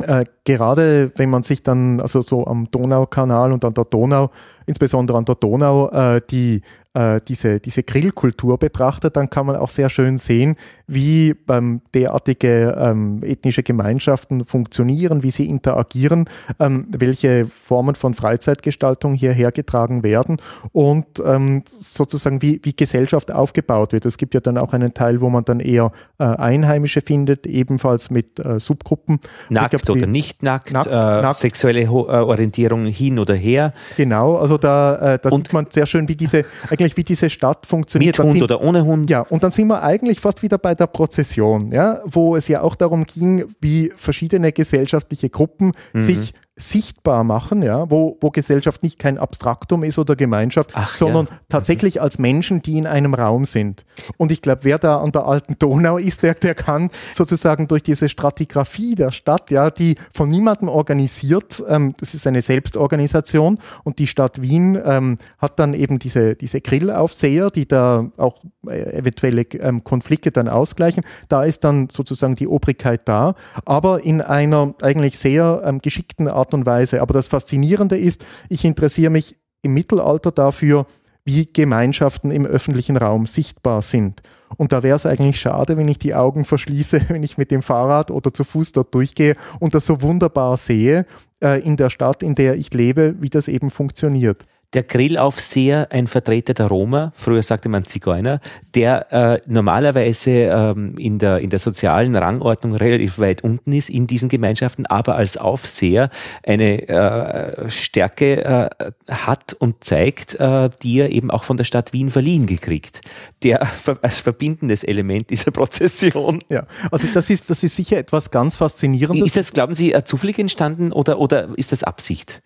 äh, 0.00 0.24
gerade 0.44 1.12
wenn 1.16 1.30
man 1.30 1.44
sich 1.44 1.62
dann 1.62 2.00
also 2.00 2.20
so 2.20 2.46
am 2.46 2.70
Donaukanal 2.70 3.52
und 3.52 3.64
an 3.64 3.74
der 3.74 3.84
Donau, 3.84 4.30
insbesondere 4.66 5.18
an 5.18 5.24
der 5.24 5.36
Donau, 5.36 5.88
äh, 5.90 6.20
die 6.28 6.62
äh, 6.94 7.20
diese, 7.26 7.60
diese 7.60 7.82
Grillkultur 7.82 8.58
betrachtet, 8.58 9.16
dann 9.16 9.28
kann 9.28 9.46
man 9.46 9.56
auch 9.56 9.70
sehr 9.70 9.90
schön 9.90 10.18
sehen, 10.18 10.56
wie 10.86 11.34
ähm, 11.48 11.82
derartige 11.92 12.76
ähm, 12.78 13.20
ethnische 13.22 13.62
Gemeinschaften 13.62 14.44
funktionieren, 14.44 15.22
wie 15.22 15.30
sie 15.30 15.48
interagieren, 15.48 16.28
ähm, 16.60 16.86
welche 16.96 17.46
Formen 17.46 17.94
von 17.94 18.14
Freizeitgestaltung 18.14 19.14
hierher 19.14 19.50
getragen 19.50 20.02
werden 20.02 20.38
und 20.72 21.06
ähm, 21.24 21.62
sozusagen 21.66 22.42
wie, 22.42 22.60
wie 22.62 22.74
Gesellschaft 22.74 23.32
aufgebaut 23.32 23.92
wird. 23.92 24.04
Es 24.06 24.16
gibt 24.16 24.34
ja 24.34 24.40
dann 24.40 24.56
auch 24.56 24.72
einen 24.72 24.94
Teil, 24.94 25.20
wo 25.20 25.30
man 25.30 25.44
dann 25.44 25.60
eher 25.60 25.90
äh, 26.18 26.24
Einheimische 26.24 27.00
findet, 27.00 27.46
ebenfalls 27.46 28.10
mit 28.10 28.38
äh, 28.38 28.60
Subgruppen. 28.60 29.20
Nackt 29.48 29.90
oder 29.90 30.06
nicht 30.06 30.42
nackt, 30.42 30.72
nackt, 30.72 30.86
äh, 30.86 30.90
nackt, 30.90 31.38
sexuelle 31.38 31.82
äh, 31.82 31.86
Orientierung 31.88 32.86
hin 32.86 33.18
oder 33.18 33.34
her. 33.34 33.72
Genau, 33.96 34.36
also 34.36 34.58
da, 34.58 35.14
äh, 35.14 35.18
da 35.20 35.30
sieht 35.30 35.52
man 35.52 35.66
sehr 35.70 35.86
schön, 35.86 36.08
wie 36.08 36.14
diese 36.14 36.44
eigentlich 36.70 36.83
eigentlich, 36.84 36.96
wie 36.96 37.04
diese 37.04 37.30
Stadt 37.30 37.66
funktioniert. 37.66 38.18
Mit 38.18 38.24
Hund 38.24 38.32
sind, 38.32 38.42
oder 38.42 38.60
ohne 38.60 38.84
Hund. 38.84 39.10
Ja, 39.10 39.20
und 39.20 39.42
dann 39.42 39.50
sind 39.50 39.68
wir 39.68 39.82
eigentlich 39.82 40.20
fast 40.20 40.42
wieder 40.42 40.58
bei 40.58 40.74
der 40.74 40.86
Prozession, 40.86 41.70
ja, 41.72 42.00
wo 42.04 42.36
es 42.36 42.48
ja 42.48 42.62
auch 42.62 42.76
darum 42.76 43.04
ging, 43.04 43.44
wie 43.60 43.92
verschiedene 43.96 44.52
gesellschaftliche 44.52 45.30
Gruppen 45.30 45.72
mhm. 45.92 46.00
sich 46.00 46.34
sichtbar 46.56 47.24
machen, 47.24 47.62
ja, 47.62 47.90
wo, 47.90 48.16
wo 48.20 48.30
Gesellschaft 48.30 48.84
nicht 48.84 49.00
kein 49.00 49.18
Abstraktum 49.18 49.82
ist 49.82 49.98
oder 49.98 50.14
Gemeinschaft, 50.14 50.70
Ach, 50.74 50.94
sondern 50.94 51.26
ja. 51.26 51.32
tatsächlich 51.48 52.00
als 52.00 52.18
Menschen, 52.18 52.62
die 52.62 52.78
in 52.78 52.86
einem 52.86 53.14
Raum 53.14 53.44
sind. 53.44 53.84
Und 54.18 54.30
ich 54.30 54.40
glaube, 54.40 54.60
wer 54.62 54.78
da 54.78 54.98
an 54.98 55.10
der 55.10 55.26
alten 55.26 55.58
Donau 55.58 55.98
ist, 55.98 56.22
der, 56.22 56.34
der 56.34 56.54
kann 56.54 56.90
sozusagen 57.12 57.66
durch 57.66 57.82
diese 57.82 58.08
Stratigraphie 58.08 58.94
der 58.94 59.10
Stadt, 59.10 59.50
ja, 59.50 59.70
die 59.70 59.96
von 60.12 60.28
niemandem 60.28 60.68
organisiert, 60.68 61.62
ähm, 61.68 61.94
das 61.98 62.14
ist 62.14 62.24
eine 62.24 62.40
Selbstorganisation 62.40 63.58
und 63.82 63.98
die 63.98 64.06
Stadt 64.06 64.40
Wien 64.40 64.80
ähm, 64.84 65.16
hat 65.38 65.58
dann 65.58 65.74
eben 65.74 65.98
diese, 65.98 66.36
diese 66.36 66.60
Grillaufseher, 66.60 67.50
die 67.50 67.66
da 67.66 68.12
auch 68.16 68.36
äh, 68.68 68.98
eventuelle 68.98 69.42
ähm, 69.42 69.82
Konflikte 69.82 70.30
dann 70.30 70.48
ausgleichen. 70.48 71.02
Da 71.28 71.42
ist 71.42 71.64
dann 71.64 71.88
sozusagen 71.90 72.36
die 72.36 72.46
Obrigkeit 72.46 73.08
da, 73.08 73.34
aber 73.64 74.04
in 74.04 74.20
einer 74.20 74.74
eigentlich 74.82 75.18
sehr 75.18 75.62
ähm, 75.64 75.80
geschickten 75.80 76.28
Art 76.28 76.43
Art 76.44 76.52
und 76.52 76.66
Weise. 76.66 77.00
Aber 77.00 77.14
das 77.14 77.26
Faszinierende 77.26 77.96
ist, 77.96 78.24
ich 78.50 78.64
interessiere 78.64 79.10
mich 79.10 79.36
im 79.62 79.72
Mittelalter 79.72 80.30
dafür, 80.30 80.86
wie 81.24 81.46
Gemeinschaften 81.46 82.30
im 82.30 82.44
öffentlichen 82.44 82.98
Raum 82.98 83.24
sichtbar 83.24 83.80
sind. 83.80 84.20
Und 84.58 84.72
da 84.72 84.82
wäre 84.82 84.96
es 84.96 85.06
eigentlich 85.06 85.40
schade, 85.40 85.78
wenn 85.78 85.88
ich 85.88 85.98
die 85.98 86.14
Augen 86.14 86.44
verschließe, 86.44 87.00
wenn 87.08 87.22
ich 87.22 87.38
mit 87.38 87.50
dem 87.50 87.62
Fahrrad 87.62 88.10
oder 88.10 88.34
zu 88.34 88.44
Fuß 88.44 88.72
dort 88.72 88.94
durchgehe 88.94 89.36
und 89.58 89.74
das 89.74 89.86
so 89.86 90.02
wunderbar 90.02 90.58
sehe 90.58 91.06
äh, 91.42 91.62
in 91.62 91.76
der 91.76 91.88
Stadt, 91.88 92.22
in 92.22 92.34
der 92.34 92.56
ich 92.56 92.74
lebe, 92.74 93.14
wie 93.20 93.30
das 93.30 93.48
eben 93.48 93.70
funktioniert 93.70 94.44
der 94.74 94.82
Grillaufseher 94.82 95.88
ein 95.90 96.06
Vertreter 96.06 96.52
der 96.52 96.66
Roma, 96.66 97.12
früher 97.14 97.42
sagte 97.42 97.68
man 97.68 97.84
Zigeuner, 97.84 98.40
der 98.74 99.12
äh, 99.12 99.40
normalerweise 99.46 100.30
ähm, 100.30 100.98
in, 100.98 101.18
der, 101.18 101.38
in 101.38 101.50
der 101.50 101.60
sozialen 101.60 102.16
Rangordnung 102.16 102.74
relativ 102.74 103.18
weit 103.18 103.44
unten 103.44 103.72
ist 103.72 103.88
in 103.88 104.06
diesen 104.06 104.28
Gemeinschaften, 104.28 104.86
aber 104.86 105.14
als 105.14 105.36
Aufseher 105.36 106.10
eine 106.44 106.88
äh, 106.88 107.70
Stärke 107.70 108.44
äh, 108.44 108.92
hat 109.10 109.54
und 109.54 109.84
zeigt, 109.84 110.34
äh, 110.40 110.68
die 110.82 110.98
er 110.98 111.10
eben 111.10 111.30
auch 111.30 111.44
von 111.44 111.56
der 111.56 111.64
Stadt 111.64 111.92
Wien 111.92 112.10
verliehen 112.10 112.46
gekriegt. 112.46 113.00
Der 113.42 113.66
als 114.02 114.20
verbindendes 114.20 114.82
Element 114.82 115.30
dieser 115.30 115.50
Prozession. 115.52 116.42
Ja, 116.48 116.66
also 116.90 117.06
das 117.14 117.30
ist, 117.30 117.48
das 117.48 117.62
ist 117.62 117.76
sicher 117.76 117.98
etwas 117.98 118.30
ganz 118.30 118.56
Faszinierendes. 118.56 119.26
Ist 119.26 119.36
das, 119.36 119.52
glauben 119.52 119.74
Sie, 119.74 119.92
äh, 119.92 120.04
zufällig 120.04 120.38
entstanden 120.38 120.92
oder, 120.92 121.18
oder 121.18 121.48
ist 121.56 121.70
das 121.70 121.84
Absicht? 121.84 122.42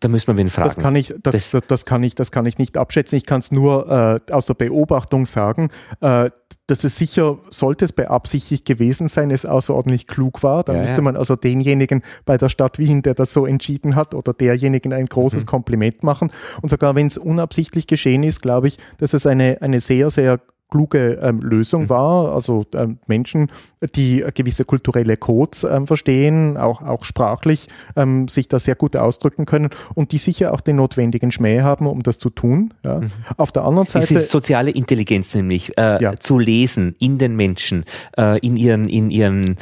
Da 0.00 0.08
müssen 0.08 0.28
wir 0.28 0.36
wen 0.36 0.50
fragen. 0.50 0.68
Das 0.68 0.76
kann 0.76 0.94
ich, 0.94 1.14
das, 1.22 1.50
das, 1.50 1.62
das 1.66 1.84
kann 1.86 2.02
ich, 2.02 2.14
das 2.14 2.30
kann 2.30 2.44
ich 2.46 2.58
nicht 2.58 2.76
abschätzen. 2.76 3.16
Ich 3.16 3.26
kann 3.26 3.40
es 3.40 3.50
nur 3.50 4.20
äh, 4.28 4.32
aus 4.32 4.46
der 4.46 4.54
Beobachtung 4.54 5.24
sagen, 5.26 5.70
äh, 6.00 6.30
dass 6.66 6.84
es 6.84 6.98
sicher, 6.98 7.38
sollte 7.50 7.84
es 7.84 7.92
beabsichtigt 7.92 8.64
gewesen 8.64 9.08
sein, 9.08 9.30
es 9.30 9.46
außerordentlich 9.46 10.06
klug 10.06 10.42
war. 10.42 10.64
Da 10.64 10.74
ja, 10.74 10.80
müsste 10.80 10.96
ja. 10.96 11.02
man 11.02 11.16
also 11.16 11.36
denjenigen 11.36 12.02
bei 12.24 12.36
der 12.36 12.48
Stadt 12.48 12.78
Wien, 12.78 13.02
der 13.02 13.14
das 13.14 13.32
so 13.32 13.46
entschieden 13.46 13.94
hat, 13.94 14.14
oder 14.14 14.32
derjenigen 14.32 14.92
ein 14.92 15.06
großes 15.06 15.44
mhm. 15.44 15.46
Kompliment 15.46 16.02
machen. 16.02 16.32
Und 16.62 16.70
sogar 16.70 16.94
wenn 16.94 17.06
es 17.06 17.18
unabsichtlich 17.18 17.86
geschehen 17.86 18.22
ist, 18.22 18.42
glaube 18.42 18.68
ich, 18.68 18.78
dass 18.98 19.14
es 19.14 19.26
eine, 19.26 19.62
eine 19.62 19.80
sehr, 19.80 20.10
sehr 20.10 20.40
kluge 20.70 21.18
ähm, 21.22 21.40
Lösung 21.40 21.84
mhm. 21.84 21.88
war. 21.88 22.34
Also 22.34 22.64
ähm, 22.74 22.98
Menschen, 23.06 23.50
die 23.94 24.24
gewisse 24.34 24.64
kulturelle 24.64 25.16
Codes 25.16 25.64
ähm, 25.64 25.86
verstehen, 25.86 26.56
auch, 26.56 26.82
auch 26.82 27.04
sprachlich 27.04 27.68
ähm, 27.94 28.28
sich 28.28 28.48
da 28.48 28.58
sehr 28.58 28.74
gut 28.74 28.96
ausdrücken 28.96 29.44
können 29.44 29.70
und 29.94 30.12
die 30.12 30.18
sicher 30.18 30.52
auch 30.52 30.60
den 30.60 30.76
notwendigen 30.76 31.30
Schmäh 31.30 31.62
haben, 31.62 31.86
um 31.86 32.02
das 32.02 32.18
zu 32.18 32.30
tun. 32.30 32.74
Ja. 32.84 33.00
Mhm. 33.00 33.10
Auf 33.36 33.52
der 33.52 33.64
anderen 33.64 33.86
Seite. 33.86 34.04
Es 34.04 34.10
ist 34.10 34.30
soziale 34.30 34.70
Intelligenz 34.70 35.34
nämlich, 35.34 35.76
äh, 35.78 36.02
ja. 36.02 36.16
zu 36.16 36.38
lesen 36.38 36.96
in 36.98 37.18
den 37.18 37.36
Menschen, 37.36 37.84
äh, 38.16 38.38
in 38.40 38.56
ihren, 38.56 38.88
in 38.88 39.10
ihren, 39.10 39.56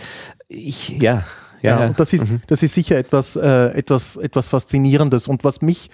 ich, 0.49 1.01
ja. 1.01 1.25
Ja, 1.63 1.81
ja, 1.81 1.87
und 1.87 1.99
das 1.99 2.13
ist, 2.13 2.31
mhm. 2.31 2.43
das 2.47 2.63
ist 2.63 2.75
sicher 2.75 2.99
etwas, 2.99 3.37
äh, 3.37 3.69
etwas, 3.69 4.19
etwas 4.19 4.49
Faszinierendes. 4.49 5.29
Und 5.29 5.45
was 5.45 5.63
mich 5.63 5.89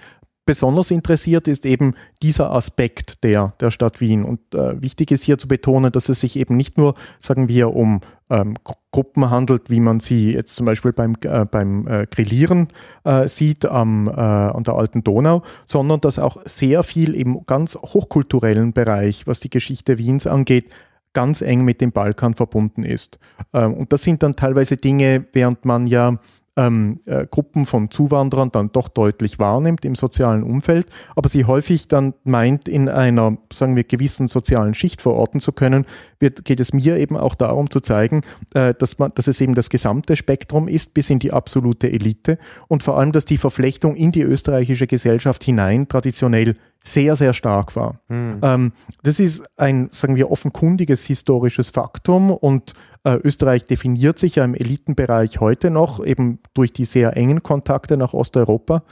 besonders 0.51 0.91
interessiert, 0.91 1.47
ist 1.47 1.65
eben 1.65 1.93
dieser 2.21 2.51
Aspekt 2.51 3.23
der, 3.23 3.53
der 3.61 3.71
Stadt 3.71 4.01
Wien. 4.01 4.25
Und 4.25 4.41
äh, 4.53 4.81
wichtig 4.81 5.09
ist 5.11 5.23
hier 5.23 5.37
zu 5.37 5.47
betonen, 5.47 5.93
dass 5.93 6.09
es 6.09 6.19
sich 6.19 6.35
eben 6.35 6.57
nicht 6.57 6.77
nur, 6.77 6.95
sagen 7.21 7.47
wir, 7.47 7.73
um 7.73 8.01
ähm, 8.29 8.55
Gruppen 8.91 9.29
handelt, 9.29 9.69
wie 9.69 9.79
man 9.79 10.01
sie 10.01 10.33
jetzt 10.33 10.57
zum 10.57 10.65
Beispiel 10.65 10.91
beim, 10.91 11.15
äh, 11.23 11.45
beim 11.45 11.87
äh, 11.87 12.05
Grillieren 12.05 12.67
äh, 13.05 13.29
sieht 13.29 13.65
am, 13.65 14.09
äh, 14.09 14.11
an 14.11 14.63
der 14.63 14.73
alten 14.73 15.05
Donau, 15.05 15.41
sondern 15.65 16.01
dass 16.01 16.19
auch 16.19 16.35
sehr 16.43 16.83
viel 16.83 17.15
im 17.15 17.45
ganz 17.45 17.75
hochkulturellen 17.75 18.73
Bereich, 18.73 19.27
was 19.27 19.39
die 19.39 19.49
Geschichte 19.49 19.97
Wiens 19.97 20.27
angeht, 20.27 20.69
ganz 21.13 21.41
eng 21.41 21.63
mit 21.63 21.79
dem 21.79 21.93
Balkan 21.93 22.33
verbunden 22.33 22.83
ist. 22.83 23.19
Ähm, 23.53 23.73
und 23.73 23.93
das 23.93 24.03
sind 24.03 24.21
dann 24.21 24.35
teilweise 24.35 24.75
Dinge, 24.75 25.25
während 25.31 25.63
man 25.63 25.87
ja 25.87 26.17
ähm, 26.57 26.99
äh, 27.05 27.25
Gruppen 27.29 27.65
von 27.65 27.89
Zuwanderern 27.89 28.51
dann 28.51 28.71
doch 28.71 28.89
deutlich 28.89 29.39
wahrnimmt 29.39 29.85
im 29.85 29.95
sozialen 29.95 30.43
Umfeld, 30.43 30.87
aber 31.15 31.29
sie 31.29 31.45
häufig 31.45 31.87
dann 31.87 32.13
meint, 32.23 32.67
in 32.67 32.89
einer, 32.89 33.37
sagen 33.53 33.75
wir, 33.75 33.83
gewissen 33.83 34.27
sozialen 34.27 34.73
Schicht 34.73 35.01
verorten 35.01 35.39
zu 35.39 35.53
können, 35.53 35.85
wird, 36.19 36.43
geht 36.43 36.59
es 36.59 36.73
mir 36.73 36.97
eben 36.97 37.15
auch 37.15 37.35
darum 37.35 37.69
zu 37.69 37.79
zeigen, 37.79 38.21
äh, 38.53 38.73
dass, 38.73 38.99
man, 38.99 39.11
dass 39.15 39.27
es 39.27 39.39
eben 39.39 39.55
das 39.55 39.69
gesamte 39.69 40.15
Spektrum 40.15 40.67
ist, 40.67 40.93
bis 40.93 41.09
in 41.09 41.19
die 41.19 41.31
absolute 41.31 41.89
Elite 41.91 42.37
und 42.67 42.83
vor 42.83 42.97
allem, 42.97 43.13
dass 43.13 43.25
die 43.25 43.37
Verflechtung 43.37 43.95
in 43.95 44.11
die 44.11 44.21
österreichische 44.21 44.87
Gesellschaft 44.87 45.43
hinein 45.43 45.87
traditionell 45.87 46.55
sehr, 46.83 47.15
sehr 47.15 47.33
stark 47.33 47.75
war. 47.75 47.99
Mhm. 48.07 48.39
Ähm, 48.41 48.71
das 49.03 49.19
ist 49.19 49.45
ein, 49.57 49.89
sagen 49.91 50.15
wir, 50.15 50.31
offenkundiges 50.31 51.05
historisches 51.05 51.69
Faktum 51.69 52.31
und 52.31 52.73
äh, 53.03 53.17
Österreich 53.23 53.65
definiert 53.65 54.19
sich 54.19 54.35
ja 54.35 54.45
im 54.45 54.53
Elitenbereich 54.53 55.39
heute 55.39 55.69
noch, 55.69 56.03
eben 56.03 56.39
durch 56.53 56.73
die 56.73 56.85
sehr 56.85 57.17
engen 57.17 57.43
Kontakte 57.43 57.97
nach 57.97 58.13
Osteuropa. 58.13 58.83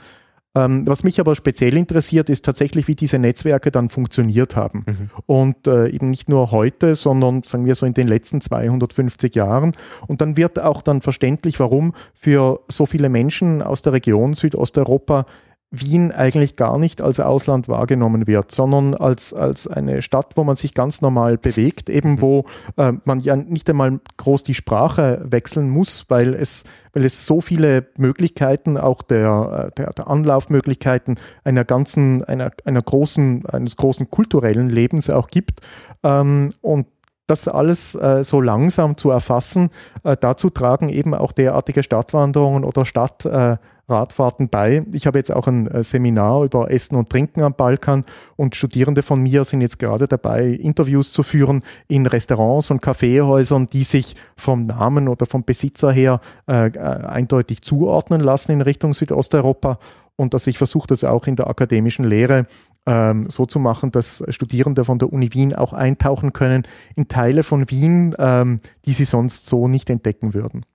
Ähm, 0.52 0.84
was 0.84 1.04
mich 1.04 1.20
aber 1.20 1.36
speziell 1.36 1.76
interessiert, 1.76 2.28
ist 2.28 2.44
tatsächlich, 2.44 2.88
wie 2.88 2.96
diese 2.96 3.20
Netzwerke 3.20 3.70
dann 3.70 3.88
funktioniert 3.88 4.56
haben. 4.56 4.84
Mhm. 4.84 5.10
Und 5.26 5.66
äh, 5.68 5.88
eben 5.88 6.10
nicht 6.10 6.28
nur 6.28 6.50
heute, 6.50 6.96
sondern 6.96 7.44
sagen 7.44 7.66
wir 7.66 7.76
so 7.76 7.86
in 7.86 7.94
den 7.94 8.08
letzten 8.08 8.40
250 8.40 9.36
Jahren. 9.36 9.76
Und 10.08 10.20
dann 10.20 10.36
wird 10.36 10.60
auch 10.60 10.82
dann 10.82 11.02
verständlich, 11.02 11.60
warum 11.60 11.92
für 12.14 12.60
so 12.66 12.84
viele 12.84 13.08
Menschen 13.08 13.62
aus 13.62 13.82
der 13.82 13.92
Region 13.92 14.34
Südosteuropa 14.34 15.24
Wien 15.72 16.10
eigentlich 16.10 16.56
gar 16.56 16.78
nicht 16.78 17.00
als 17.00 17.20
Ausland 17.20 17.68
wahrgenommen 17.68 18.26
wird, 18.26 18.50
sondern 18.50 18.94
als, 18.94 19.32
als 19.32 19.68
eine 19.68 20.02
Stadt, 20.02 20.36
wo 20.36 20.42
man 20.42 20.56
sich 20.56 20.74
ganz 20.74 21.00
normal 21.00 21.38
bewegt, 21.38 21.88
eben 21.88 22.12
mhm. 22.12 22.20
wo 22.20 22.44
äh, 22.76 22.92
man 23.04 23.20
ja 23.20 23.36
nicht 23.36 23.70
einmal 23.70 24.00
groß 24.16 24.42
die 24.42 24.54
Sprache 24.54 25.24
wechseln 25.24 25.70
muss, 25.70 26.06
weil 26.08 26.34
es, 26.34 26.64
weil 26.92 27.04
es 27.04 27.24
so 27.24 27.40
viele 27.40 27.86
Möglichkeiten, 27.96 28.76
auch 28.76 29.02
der, 29.02 29.70
äh, 29.70 29.74
der, 29.76 29.92
der 29.92 30.08
Anlaufmöglichkeiten 30.08 31.20
einer 31.44 31.64
ganzen, 31.64 32.24
einer, 32.24 32.50
einer 32.64 32.82
großen, 32.82 33.46
eines 33.46 33.76
großen 33.76 34.10
kulturellen 34.10 34.70
Lebens 34.70 35.08
auch 35.08 35.28
gibt. 35.28 35.60
Ähm, 36.02 36.50
und 36.62 36.86
das 37.30 37.48
alles 37.48 37.94
äh, 37.94 38.24
so 38.24 38.40
langsam 38.40 38.96
zu 38.96 39.10
erfassen, 39.10 39.70
äh, 40.04 40.16
dazu 40.18 40.50
tragen 40.50 40.88
eben 40.88 41.14
auch 41.14 41.32
derartige 41.32 41.82
Stadtwanderungen 41.82 42.64
oder 42.64 42.84
Stadtradfahrten 42.84 44.46
äh, 44.46 44.48
bei. 44.50 44.84
Ich 44.92 45.06
habe 45.06 45.18
jetzt 45.18 45.32
auch 45.32 45.46
ein 45.46 45.68
äh, 45.68 45.84
Seminar 45.84 46.44
über 46.44 46.70
Essen 46.70 46.96
und 46.96 47.08
Trinken 47.08 47.42
am 47.42 47.54
Balkan 47.54 48.04
und 48.36 48.56
Studierende 48.56 49.02
von 49.02 49.22
mir 49.22 49.44
sind 49.44 49.60
jetzt 49.60 49.78
gerade 49.78 50.08
dabei, 50.08 50.46
Interviews 50.46 51.12
zu 51.12 51.22
führen 51.22 51.62
in 51.88 52.06
Restaurants 52.06 52.70
und 52.70 52.82
Kaffeehäusern, 52.82 53.68
die 53.68 53.84
sich 53.84 54.16
vom 54.36 54.64
Namen 54.64 55.08
oder 55.08 55.26
vom 55.26 55.44
Besitzer 55.44 55.92
her 55.92 56.20
äh, 56.48 56.66
äh, 56.66 56.78
eindeutig 56.78 57.62
zuordnen 57.62 58.20
lassen 58.20 58.52
in 58.52 58.60
Richtung 58.60 58.92
Südosteuropa 58.92 59.78
und 60.20 60.34
dass 60.34 60.46
ich 60.46 60.58
versuche, 60.58 60.86
das 60.86 61.02
auch 61.02 61.26
in 61.26 61.34
der 61.34 61.46
akademischen 61.46 62.04
Lehre 62.04 62.44
ähm, 62.84 63.30
so 63.30 63.46
zu 63.46 63.58
machen, 63.58 63.90
dass 63.90 64.22
Studierende 64.28 64.84
von 64.84 64.98
der 64.98 65.10
Uni 65.10 65.32
Wien 65.32 65.54
auch 65.54 65.72
eintauchen 65.72 66.34
können 66.34 66.64
in 66.94 67.08
Teile 67.08 67.42
von 67.42 67.70
Wien, 67.70 68.14
ähm, 68.18 68.60
die 68.84 68.92
sie 68.92 69.06
sonst 69.06 69.46
so 69.46 69.66
nicht 69.66 69.88
entdecken 69.88 70.34
würden. 70.34 70.66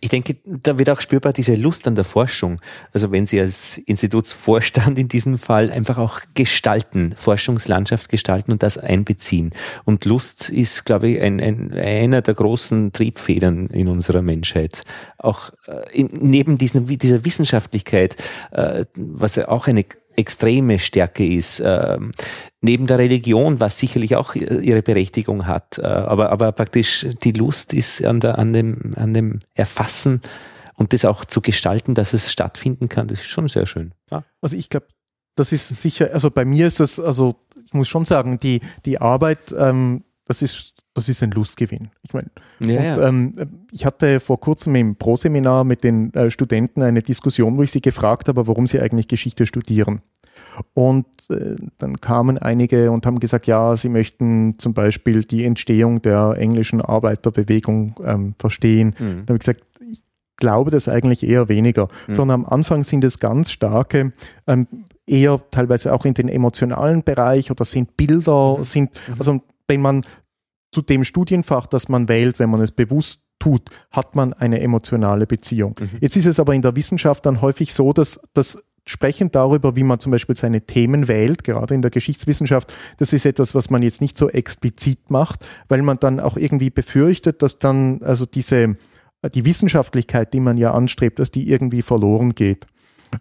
Ich 0.00 0.08
denke, 0.08 0.36
da 0.44 0.78
wird 0.78 0.88
auch 0.88 1.02
spürbar 1.02 1.34
diese 1.34 1.54
Lust 1.54 1.86
an 1.86 1.96
der 1.96 2.04
Forschung. 2.04 2.62
Also 2.92 3.12
wenn 3.12 3.26
Sie 3.26 3.38
als 3.38 3.76
Institutsvorstand 3.76 4.98
in 4.98 5.08
diesem 5.08 5.36
Fall 5.36 5.70
einfach 5.70 5.98
auch 5.98 6.20
gestalten, 6.32 7.12
Forschungslandschaft 7.14 8.08
gestalten 8.08 8.52
und 8.52 8.62
das 8.62 8.78
einbeziehen. 8.78 9.50
Und 9.84 10.06
Lust 10.06 10.48
ist, 10.48 10.86
glaube 10.86 11.08
ich, 11.08 11.20
ein, 11.20 11.42
ein, 11.42 11.74
einer 11.74 12.22
der 12.22 12.32
großen 12.32 12.92
Triebfedern 12.92 13.66
in 13.66 13.88
unserer 13.88 14.22
Menschheit. 14.22 14.80
Auch 15.18 15.50
äh, 15.66 15.92
in, 15.92 16.08
neben 16.22 16.56
diesen, 16.56 16.86
dieser 16.86 17.26
Wissenschaftlichkeit, 17.26 18.16
äh, 18.52 18.86
was 18.94 19.36
ja 19.36 19.48
auch 19.48 19.66
eine 19.66 19.84
extreme 20.16 20.78
Stärke 20.78 21.26
ist. 21.26 21.62
Ähm, 21.64 22.10
neben 22.60 22.86
der 22.86 22.98
Religion, 22.98 23.60
was 23.60 23.78
sicherlich 23.78 24.16
auch 24.16 24.34
ihre 24.34 24.82
Berechtigung 24.82 25.46
hat. 25.46 25.78
Äh, 25.78 25.86
aber, 25.86 26.30
aber 26.30 26.52
praktisch 26.52 27.06
die 27.22 27.32
Lust 27.32 27.72
ist 27.72 28.04
an, 28.04 28.20
der, 28.20 28.38
an, 28.38 28.52
dem, 28.52 28.92
an 28.96 29.14
dem 29.14 29.38
Erfassen 29.54 30.20
und 30.76 30.92
das 30.92 31.04
auch 31.04 31.24
zu 31.24 31.40
gestalten, 31.40 31.94
dass 31.94 32.12
es 32.12 32.32
stattfinden 32.32 32.88
kann, 32.88 33.08
das 33.08 33.20
ist 33.20 33.26
schon 33.26 33.48
sehr 33.48 33.66
schön. 33.66 33.92
Ja. 34.10 34.24
Also 34.40 34.56
ich 34.56 34.68
glaube, 34.68 34.86
das 35.36 35.52
ist 35.52 35.68
sicher, 35.68 36.10
also 36.12 36.30
bei 36.30 36.44
mir 36.44 36.66
ist 36.66 36.80
das, 36.80 36.98
also 36.98 37.36
ich 37.64 37.72
muss 37.74 37.88
schon 37.88 38.04
sagen, 38.04 38.38
die, 38.38 38.60
die 38.84 39.00
Arbeit, 39.00 39.54
ähm, 39.56 40.04
das 40.26 40.42
ist, 40.42 40.74
das 40.94 41.08
ist 41.08 41.22
ein 41.22 41.30
Lustgewinn. 41.30 41.90
Ich 42.02 42.12
meine, 42.12 42.28
ja, 42.60 42.82
ja. 42.82 43.08
Ähm, 43.08 43.34
ich 43.70 43.86
hatte 43.86 44.20
vor 44.20 44.40
kurzem 44.40 44.74
im 44.74 44.96
Pro-Seminar 44.96 45.64
mit 45.64 45.84
den 45.84 46.12
äh, 46.14 46.30
Studenten 46.30 46.82
eine 46.82 47.00
Diskussion, 47.00 47.56
wo 47.56 47.62
ich 47.62 47.70
sie 47.70 47.80
gefragt 47.80 48.28
habe, 48.28 48.46
warum 48.46 48.66
sie 48.66 48.80
eigentlich 48.80 49.08
Geschichte 49.08 49.46
studieren. 49.46 50.02
Und 50.74 51.06
äh, 51.30 51.56
dann 51.78 52.00
kamen 52.00 52.38
einige 52.38 52.90
und 52.90 53.06
haben 53.06 53.20
gesagt, 53.20 53.46
ja, 53.46 53.76
sie 53.76 53.88
möchten 53.88 54.58
zum 54.58 54.74
Beispiel 54.74 55.22
die 55.22 55.44
Entstehung 55.44 56.02
der 56.02 56.34
englischen 56.36 56.80
Arbeiterbewegung 56.80 57.94
ähm, 58.04 58.34
verstehen. 58.38 58.94
Mhm. 58.98 59.26
Dann 59.26 59.26
habe 59.28 59.34
ich 59.34 59.40
gesagt, 59.40 59.62
ich 59.88 60.02
glaube 60.36 60.70
das 60.70 60.88
eigentlich 60.88 61.22
eher 61.22 61.48
weniger, 61.48 61.88
mhm. 62.08 62.14
sondern 62.14 62.40
am 62.42 62.46
Anfang 62.46 62.84
sind 62.84 63.04
es 63.04 63.20
ganz 63.20 63.50
starke 63.50 64.12
ähm, 64.46 64.66
eher 65.06 65.40
teilweise 65.50 65.92
auch 65.92 66.04
in 66.04 66.14
den 66.14 66.28
emotionalen 66.28 67.02
Bereich 67.02 67.50
oder 67.50 67.64
sind 67.64 67.96
Bilder, 67.96 68.58
mhm. 68.58 68.64
sind, 68.64 68.90
mhm. 69.08 69.14
also 69.18 69.40
wenn 69.68 69.80
man 69.80 70.04
zu 70.72 70.82
dem 70.82 71.04
Studienfach, 71.04 71.66
das 71.66 71.88
man 71.88 72.08
wählt, 72.08 72.38
wenn 72.38 72.50
man 72.50 72.60
es 72.60 72.72
bewusst 72.72 73.22
tut, 73.38 73.70
hat 73.90 74.14
man 74.14 74.32
eine 74.32 74.60
emotionale 74.60 75.26
Beziehung. 75.26 75.74
Mhm. 75.78 75.98
Jetzt 76.00 76.16
ist 76.16 76.26
es 76.26 76.40
aber 76.40 76.54
in 76.54 76.62
der 76.62 76.76
Wissenschaft 76.76 77.26
dann 77.26 77.40
häufig 77.40 77.72
so, 77.72 77.92
dass 77.92 78.20
das 78.34 78.62
Sprechen 78.88 79.30
darüber, 79.32 79.74
wie 79.74 79.82
man 79.82 79.98
zum 79.98 80.12
Beispiel 80.12 80.36
seine 80.36 80.60
Themen 80.62 81.08
wählt, 81.08 81.42
gerade 81.42 81.74
in 81.74 81.82
der 81.82 81.90
Geschichtswissenschaft, 81.90 82.72
das 82.98 83.12
ist 83.12 83.26
etwas, 83.26 83.54
was 83.54 83.68
man 83.68 83.82
jetzt 83.82 84.00
nicht 84.00 84.16
so 84.16 84.30
explizit 84.30 85.10
macht, 85.10 85.44
weil 85.68 85.82
man 85.82 85.98
dann 85.98 86.20
auch 86.20 86.36
irgendwie 86.36 86.70
befürchtet, 86.70 87.42
dass 87.42 87.58
dann 87.58 88.00
also 88.02 88.26
diese, 88.26 88.74
die 89.34 89.44
Wissenschaftlichkeit, 89.44 90.32
die 90.32 90.40
man 90.40 90.56
ja 90.56 90.72
anstrebt, 90.72 91.18
dass 91.18 91.32
die 91.32 91.50
irgendwie 91.50 91.82
verloren 91.82 92.34
geht. 92.34 92.66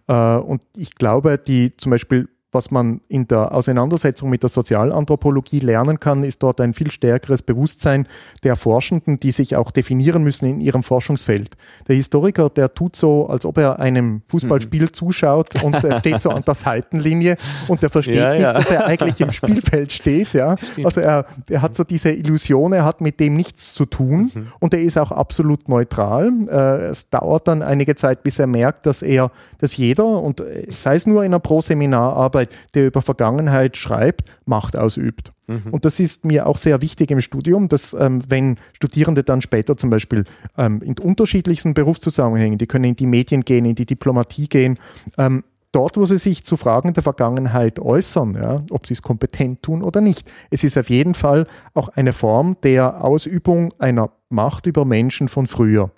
Äh, 0.08 0.36
und 0.36 0.62
ich 0.78 0.96
glaube, 0.96 1.40
die 1.40 1.76
zum 1.78 1.90
Beispiel 1.90 2.30
was 2.56 2.72
man 2.72 3.02
in 3.08 3.28
der 3.28 3.54
Auseinandersetzung 3.54 4.32
mit 4.32 4.42
der 4.42 4.50
Sozialanthropologie 4.50 5.60
lernen 5.60 6.00
kann, 6.00 6.24
ist 6.24 6.42
dort 6.42 6.60
ein 6.62 6.74
viel 6.74 6.90
stärkeres 6.90 7.44
Bewusstsein 7.44 8.08
der 8.44 8.56
Forschenden, 8.56 9.20
die 9.20 9.32
sich 9.32 9.56
auch 9.56 9.70
definieren 9.70 10.24
müssen 10.24 10.46
in 10.46 10.60
ihrem 10.60 10.82
Forschungsfeld. 10.82 11.56
Der 11.88 11.96
Historiker, 11.96 12.50
der 12.50 12.74
tut 12.74 12.96
so, 12.96 13.28
als 13.28 13.46
ob 13.46 13.60
er 13.60 13.80
einem 13.80 14.24
Fußballspiel 14.30 14.84
mhm. 14.84 14.94
zuschaut 14.94 15.62
und 15.62 15.76
steht 16.00 16.22
so 16.22 16.30
an 16.32 16.44
der 16.44 16.56
Seitenlinie 16.56 17.38
und 17.68 17.84
er 17.84 17.90
versteht 17.90 18.16
ja, 18.16 18.34
ja. 18.34 18.54
nicht, 18.54 18.68
dass 18.68 18.76
er 18.76 18.86
eigentlich 18.86 19.20
im 19.20 19.32
Spielfeld 19.32 19.92
steht. 19.92 20.34
Ja? 20.34 20.56
Also 20.84 21.02
er, 21.02 21.26
er 21.50 21.62
hat 21.62 21.76
so 21.76 21.84
diese 21.84 22.12
Illusion, 22.12 22.74
er 22.74 22.86
hat 22.86 23.02
mit 23.02 23.20
dem 23.20 23.36
nichts 23.36 23.74
zu 23.74 23.86
tun 23.86 24.32
mhm. 24.34 24.48
und 24.60 24.74
er 24.74 24.82
ist 24.82 24.98
auch 24.98 25.12
absolut 25.12 25.68
neutral. 25.68 26.32
Äh, 26.50 26.86
es 26.88 27.10
dauert 27.10 27.48
dann 27.48 27.62
einige 27.62 27.96
Zeit, 27.96 28.24
bis 28.24 28.40
er 28.40 28.48
merkt, 28.48 28.86
dass 28.86 29.02
er, 29.02 29.32
dass 29.58 29.76
jeder, 29.76 30.06
und 30.06 30.42
sei 30.70 30.96
es 30.96 31.06
nur 31.06 31.24
in 31.24 31.34
einer 31.34 31.40
Pro-Seminararbeit, 31.40 32.45
Arbeit, 32.46 32.74
der 32.74 32.88
über 32.88 33.02
Vergangenheit 33.02 33.78
schreibt, 33.78 34.24
Macht 34.46 34.78
ausübt. 34.78 35.32
Mhm. 35.48 35.72
Und 35.72 35.86
das 35.86 36.00
ist 36.00 36.26
mir 36.26 36.48
auch 36.48 36.58
sehr 36.58 36.82
wichtig 36.82 37.12
im 37.12 37.22
Studium, 37.22 37.68
dass 37.68 37.94
ähm, 37.94 38.22
wenn 38.28 38.58
Studierende 38.74 39.24
dann 39.24 39.42
später 39.42 39.78
zum 39.78 39.90
Beispiel 39.90 40.26
ähm, 40.58 40.82
in 40.82 40.98
unterschiedlichsten 40.98 41.74
Berufszusammenhängen, 41.74 42.58
die 42.58 42.68
können 42.68 42.86
in 42.86 42.96
die 42.96 43.08
Medien 43.08 43.44
gehen, 43.44 43.66
in 43.66 43.76
die 43.76 43.86
Diplomatie 43.86 44.48
gehen, 44.48 44.78
ähm, 45.18 45.44
dort, 45.72 45.98
wo 45.98 46.06
sie 46.06 46.18
sich 46.18 46.46
zu 46.46 46.58
Fragen 46.58 46.94
der 46.94 47.04
Vergangenheit 47.04 47.80
äußern, 47.80 48.36
ja, 48.36 48.64
ob 48.72 48.88
sie 48.88 48.94
es 48.94 49.02
kompetent 49.02 49.62
tun 49.62 49.84
oder 49.84 50.02
nicht. 50.02 50.28
Es 50.50 50.64
ist 50.64 50.78
auf 50.78 50.90
jeden 50.90 51.14
Fall 51.14 51.48
auch 51.74 51.90
eine 51.90 52.14
Form 52.14 52.58
der 52.64 53.04
Ausübung 53.04 53.74
einer 53.78 54.12
Macht 54.30 54.66
über 54.66 54.86
Menschen 54.86 55.28
von 55.28 55.48
früher. 55.48 55.92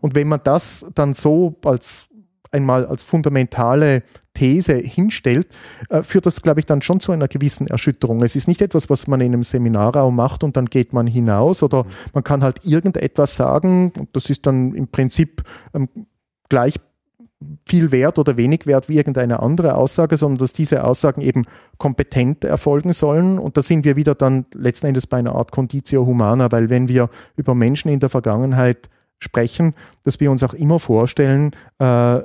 Und 0.00 0.14
wenn 0.14 0.28
man 0.28 0.40
das 0.42 0.90
dann 0.94 1.14
so 1.14 1.56
als 1.64 2.08
einmal 2.50 2.86
als 2.86 3.02
fundamentale 3.02 4.02
These 4.38 4.76
hinstellt, 4.76 5.48
äh, 5.88 6.02
führt 6.04 6.26
das, 6.26 6.42
glaube 6.42 6.60
ich, 6.60 6.66
dann 6.66 6.80
schon 6.80 7.00
zu 7.00 7.10
einer 7.10 7.26
gewissen 7.26 7.66
Erschütterung. 7.66 8.22
Es 8.22 8.36
ist 8.36 8.46
nicht 8.46 8.62
etwas, 8.62 8.88
was 8.88 9.08
man 9.08 9.20
in 9.20 9.32
einem 9.32 9.42
Seminarraum 9.42 10.14
macht 10.14 10.44
und 10.44 10.56
dann 10.56 10.66
geht 10.66 10.92
man 10.92 11.08
hinaus 11.08 11.64
oder 11.64 11.86
man 12.14 12.22
kann 12.22 12.44
halt 12.44 12.64
irgendetwas 12.64 13.34
sagen 13.34 13.92
und 13.98 14.14
das 14.14 14.30
ist 14.30 14.46
dann 14.46 14.74
im 14.74 14.86
Prinzip 14.86 15.42
ähm, 15.74 15.88
gleich 16.48 16.74
viel 17.66 17.92
wert 17.92 18.18
oder 18.18 18.36
wenig 18.36 18.66
wert 18.66 18.88
wie 18.88 18.96
irgendeine 18.96 19.40
andere 19.40 19.74
Aussage, 19.74 20.16
sondern 20.16 20.38
dass 20.38 20.52
diese 20.52 20.84
Aussagen 20.84 21.20
eben 21.20 21.44
kompetent 21.76 22.44
erfolgen 22.44 22.92
sollen. 22.92 23.38
Und 23.38 23.56
da 23.56 23.62
sind 23.62 23.84
wir 23.84 23.96
wieder 23.96 24.14
dann 24.14 24.46
letzten 24.54 24.86
Endes 24.86 25.06
bei 25.06 25.18
einer 25.18 25.34
Art 25.34 25.52
Conditio 25.52 26.06
Humana, 26.06 26.50
weil 26.50 26.70
wenn 26.70 26.88
wir 26.88 27.10
über 27.36 27.54
Menschen 27.54 27.90
in 27.90 28.00
der 28.00 28.08
Vergangenheit 28.08 28.88
sprechen, 29.18 29.74
dass 30.04 30.20
wir 30.20 30.30
uns 30.30 30.42
auch 30.42 30.54
immer 30.54 30.78
vorstellen, 30.78 31.52
äh, 31.78 32.20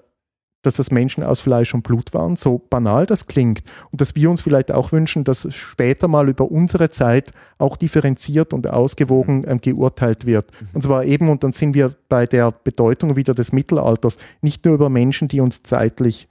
dass 0.63 0.77
das 0.77 0.89
Menschen 0.89 1.23
aus 1.23 1.39
Fleisch 1.39 1.73
und 1.73 1.83
Blut 1.83 2.13
waren, 2.13 2.35
so 2.35 2.57
banal 2.69 3.05
das 3.05 3.27
klingt. 3.27 3.61
Und 3.91 4.01
dass 4.01 4.15
wir 4.15 4.29
uns 4.29 4.41
vielleicht 4.41 4.71
auch 4.71 4.91
wünschen, 4.91 5.23
dass 5.23 5.47
später 5.53 6.07
mal 6.07 6.27
über 6.27 6.49
unsere 6.51 6.89
Zeit 6.89 7.31
auch 7.59 7.77
differenziert 7.77 8.53
und 8.53 8.67
ausgewogen 8.69 9.43
ähm, 9.47 9.61
geurteilt 9.61 10.25
wird. 10.25 10.49
Mhm. 10.49 10.67
Und 10.73 10.81
zwar 10.81 11.05
eben, 11.05 11.29
und 11.29 11.43
dann 11.43 11.51
sind 11.51 11.75
wir 11.75 11.93
bei 12.09 12.25
der 12.25 12.51
Bedeutung 12.51 13.15
wieder 13.15 13.35
des 13.35 13.51
Mittelalters, 13.51 14.17
nicht 14.41 14.65
nur 14.65 14.73
über 14.73 14.89
Menschen, 14.89 15.27
die 15.27 15.41
uns 15.41 15.61
zeitlich 15.63 16.27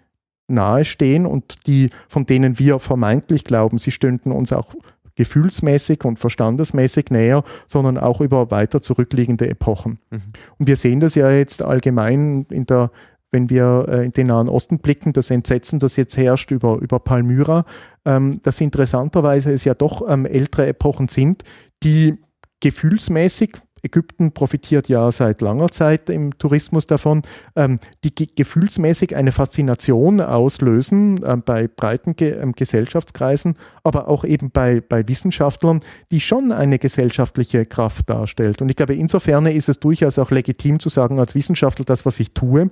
nahestehen 0.48 1.26
und 1.26 1.66
die, 1.66 1.90
von 2.08 2.26
denen 2.26 2.58
wir 2.58 2.78
vermeintlich 2.78 3.44
glauben, 3.44 3.78
sie 3.78 3.90
stünden 3.90 4.32
uns 4.32 4.52
auch 4.52 4.74
gefühlsmäßig 5.14 6.04
und 6.04 6.18
verstandesmäßig 6.18 7.10
näher, 7.10 7.44
sondern 7.66 7.98
auch 7.98 8.20
über 8.20 8.50
weiter 8.50 8.80
zurückliegende 8.80 9.48
Epochen. 9.48 9.98
Mhm. 10.10 10.22
Und 10.58 10.66
wir 10.66 10.76
sehen 10.76 11.00
das 11.00 11.14
ja 11.14 11.30
jetzt 11.30 11.62
allgemein 11.62 12.46
in 12.50 12.64
der 12.64 12.90
wenn 13.32 13.50
wir 13.50 13.86
äh, 13.88 14.04
in 14.04 14.12
den 14.12 14.28
Nahen 14.28 14.48
Osten 14.48 14.78
blicken, 14.78 15.12
das 15.12 15.30
Entsetzen, 15.30 15.80
das 15.80 15.96
jetzt 15.96 16.16
herrscht 16.16 16.50
über, 16.50 16.78
über 16.78 17.00
Palmyra, 17.00 17.64
ähm, 18.04 18.40
dass 18.42 18.60
interessanterweise 18.60 19.52
es 19.52 19.64
ja 19.64 19.74
doch 19.74 20.08
ähm, 20.08 20.26
ältere 20.26 20.68
Epochen 20.68 21.08
sind, 21.08 21.42
die 21.82 22.18
gefühlsmäßig, 22.60 23.56
Ägypten 23.84 24.30
profitiert 24.30 24.88
ja 24.88 25.10
seit 25.10 25.40
langer 25.40 25.68
Zeit 25.70 26.08
im 26.08 26.38
Tourismus 26.38 26.86
davon, 26.86 27.22
ähm, 27.56 27.80
die 28.04 28.14
ge 28.14 28.28
gefühlsmäßig 28.32 29.16
eine 29.16 29.32
Faszination 29.32 30.20
auslösen 30.20 31.20
ähm, 31.26 31.42
bei 31.44 31.66
breiten 31.66 32.14
ge 32.14 32.40
Gesellschaftskreisen, 32.54 33.54
aber 33.82 34.06
auch 34.06 34.24
eben 34.24 34.52
bei, 34.52 34.80
bei 34.80 35.08
Wissenschaftlern, 35.08 35.80
die 36.12 36.20
schon 36.20 36.52
eine 36.52 36.78
gesellschaftliche 36.78 37.66
Kraft 37.66 38.08
darstellt. 38.08 38.62
Und 38.62 38.68
ich 38.68 38.76
glaube, 38.76 38.94
insofern 38.94 39.46
ist 39.46 39.68
es 39.68 39.80
durchaus 39.80 40.18
auch 40.20 40.30
legitim 40.30 40.78
zu 40.78 40.88
sagen, 40.88 41.18
als 41.18 41.34
Wissenschaftler, 41.34 41.84
das, 41.84 42.06
was 42.06 42.20
ich 42.20 42.34
tue, 42.34 42.70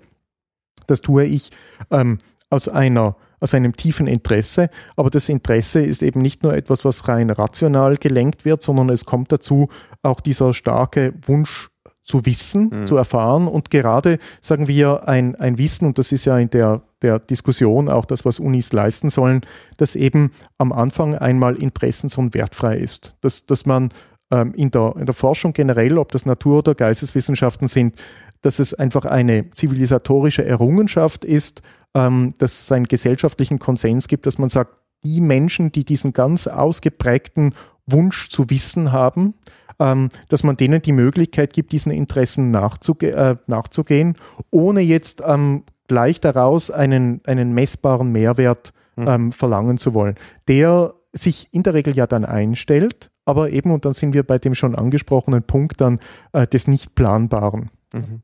das 0.86 1.00
tue 1.00 1.24
ich 1.24 1.50
ähm, 1.90 2.18
aus 2.50 2.68
einer 2.68 3.16
aus 3.40 3.54
einem 3.54 3.74
tiefen 3.74 4.06
Interesse, 4.06 4.68
aber 4.96 5.10
das 5.10 5.28
Interesse 5.28 5.80
ist 5.80 6.02
eben 6.02 6.20
nicht 6.20 6.42
nur 6.42 6.54
etwas, 6.54 6.84
was 6.84 7.08
rein 7.08 7.30
rational 7.30 7.96
gelenkt 7.96 8.44
wird, 8.44 8.62
sondern 8.62 8.90
es 8.90 9.06
kommt 9.06 9.32
dazu 9.32 9.70
auch 10.02 10.20
dieser 10.20 10.52
starke 10.52 11.14
Wunsch 11.24 11.70
zu 12.04 12.26
wissen, 12.26 12.70
mhm. 12.70 12.86
zu 12.86 12.96
erfahren. 12.96 13.46
Und 13.46 13.70
gerade, 13.70 14.18
sagen 14.40 14.68
wir, 14.68 15.08
ein, 15.08 15.36
ein 15.36 15.58
Wissen, 15.58 15.86
und 15.86 15.98
das 15.98 16.12
ist 16.12 16.24
ja 16.24 16.38
in 16.38 16.50
der, 16.50 16.82
der 17.02 17.18
Diskussion 17.18 17.88
auch 17.88 18.04
das, 18.04 18.24
was 18.24 18.40
Unis 18.40 18.72
leisten 18.72 19.10
sollen, 19.10 19.42
dass 19.76 19.96
eben 19.96 20.32
am 20.58 20.72
Anfang 20.72 21.14
einmal 21.14 21.54
interessens- 21.54 22.18
und 22.18 22.34
wertfrei 22.34 22.76
ist, 22.76 23.16
dass, 23.20 23.46
dass 23.46 23.64
man 23.64 23.90
ähm, 24.32 24.52
in, 24.54 24.70
der, 24.70 24.94
in 24.98 25.06
der 25.06 25.14
Forschung 25.14 25.52
generell, 25.52 25.98
ob 25.98 26.12
das 26.12 26.26
Natur- 26.26 26.58
oder 26.58 26.74
Geisteswissenschaften 26.74 27.68
sind, 27.68 27.94
dass 28.42 28.58
es 28.58 28.74
einfach 28.74 29.04
eine 29.04 29.50
zivilisatorische 29.50 30.44
Errungenschaft 30.44 31.24
ist, 31.24 31.62
ähm, 31.94 32.34
dass 32.38 32.62
es 32.62 32.72
einen 32.72 32.86
gesellschaftlichen 32.86 33.58
Konsens 33.58 34.08
gibt, 34.08 34.26
dass 34.26 34.38
man 34.38 34.48
sagt, 34.48 34.74
die 35.02 35.20
Menschen, 35.20 35.72
die 35.72 35.84
diesen 35.84 36.12
ganz 36.12 36.46
ausgeprägten 36.46 37.54
Wunsch 37.86 38.28
zu 38.28 38.50
wissen 38.50 38.92
haben, 38.92 39.34
ähm, 39.78 40.10
dass 40.28 40.42
man 40.44 40.56
denen 40.56 40.82
die 40.82 40.92
Möglichkeit 40.92 41.52
gibt, 41.52 41.72
diesen 41.72 41.90
Interessen 41.90 42.50
nachzuge 42.50 43.12
äh, 43.12 43.36
nachzugehen, 43.46 44.16
ohne 44.50 44.80
jetzt 44.80 45.22
ähm, 45.26 45.64
gleich 45.88 46.20
daraus 46.20 46.70
einen, 46.70 47.20
einen 47.24 47.52
messbaren 47.52 48.12
Mehrwert 48.12 48.72
hm. 48.96 49.08
ähm, 49.08 49.32
verlangen 49.32 49.78
zu 49.78 49.94
wollen, 49.94 50.16
der 50.46 50.94
sich 51.12 51.48
in 51.50 51.62
der 51.62 51.74
Regel 51.74 51.96
ja 51.96 52.06
dann 52.06 52.24
einstellt, 52.24 53.10
aber 53.24 53.50
eben, 53.50 53.72
und 53.72 53.84
dann 53.84 53.92
sind 53.92 54.14
wir 54.14 54.22
bei 54.22 54.38
dem 54.38 54.54
schon 54.54 54.76
angesprochenen 54.76 55.42
Punkt 55.42 55.80
dann 55.80 55.98
äh, 56.32 56.46
des 56.46 56.68
Nicht-Planbaren. 56.68 57.70
Mhm. 57.92 58.22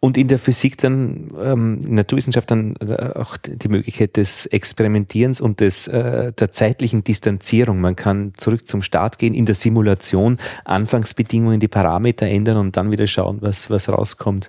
Und 0.00 0.16
in 0.16 0.28
der 0.28 0.38
Physik 0.38 0.78
dann, 0.78 1.28
ähm, 1.40 1.80
Naturwissenschaft 1.94 2.50
dann 2.50 2.76
äh, 2.76 3.12
auch 3.14 3.36
die 3.36 3.68
Möglichkeit 3.68 4.16
des 4.16 4.46
Experimentierens 4.46 5.40
und 5.40 5.60
des, 5.60 5.88
äh, 5.88 6.32
der 6.32 6.52
zeitlichen 6.52 7.02
Distanzierung. 7.02 7.80
Man 7.80 7.96
kann 7.96 8.32
zurück 8.36 8.66
zum 8.66 8.82
Start 8.82 9.18
gehen, 9.18 9.34
in 9.34 9.46
der 9.46 9.56
Simulation 9.56 10.38
Anfangsbedingungen, 10.64 11.58
die 11.58 11.68
Parameter 11.68 12.26
ändern 12.26 12.58
und 12.58 12.76
dann 12.76 12.90
wieder 12.90 13.06
schauen, 13.06 13.38
was, 13.40 13.68
was 13.68 13.88
rauskommt. 13.88 14.48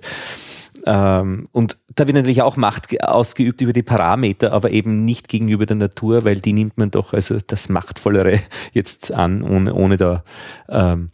Ähm, 0.86 1.46
und 1.52 1.76
da 1.94 2.06
wird 2.06 2.16
natürlich 2.16 2.42
auch 2.42 2.56
Macht 2.56 3.02
ausgeübt 3.02 3.60
über 3.60 3.72
die 3.72 3.82
Parameter, 3.82 4.52
aber 4.52 4.70
eben 4.70 5.04
nicht 5.04 5.28
gegenüber 5.28 5.66
der 5.66 5.76
Natur, 5.76 6.24
weil 6.24 6.36
die 6.36 6.52
nimmt 6.52 6.78
man 6.78 6.90
doch 6.90 7.12
also 7.12 7.38
das 7.46 7.68
Machtvollere 7.68 8.38
jetzt 8.72 9.12
an, 9.12 9.42
ohne, 9.42 9.74
ohne 9.74 9.96
da 9.96 10.24
ähm, 10.68 11.10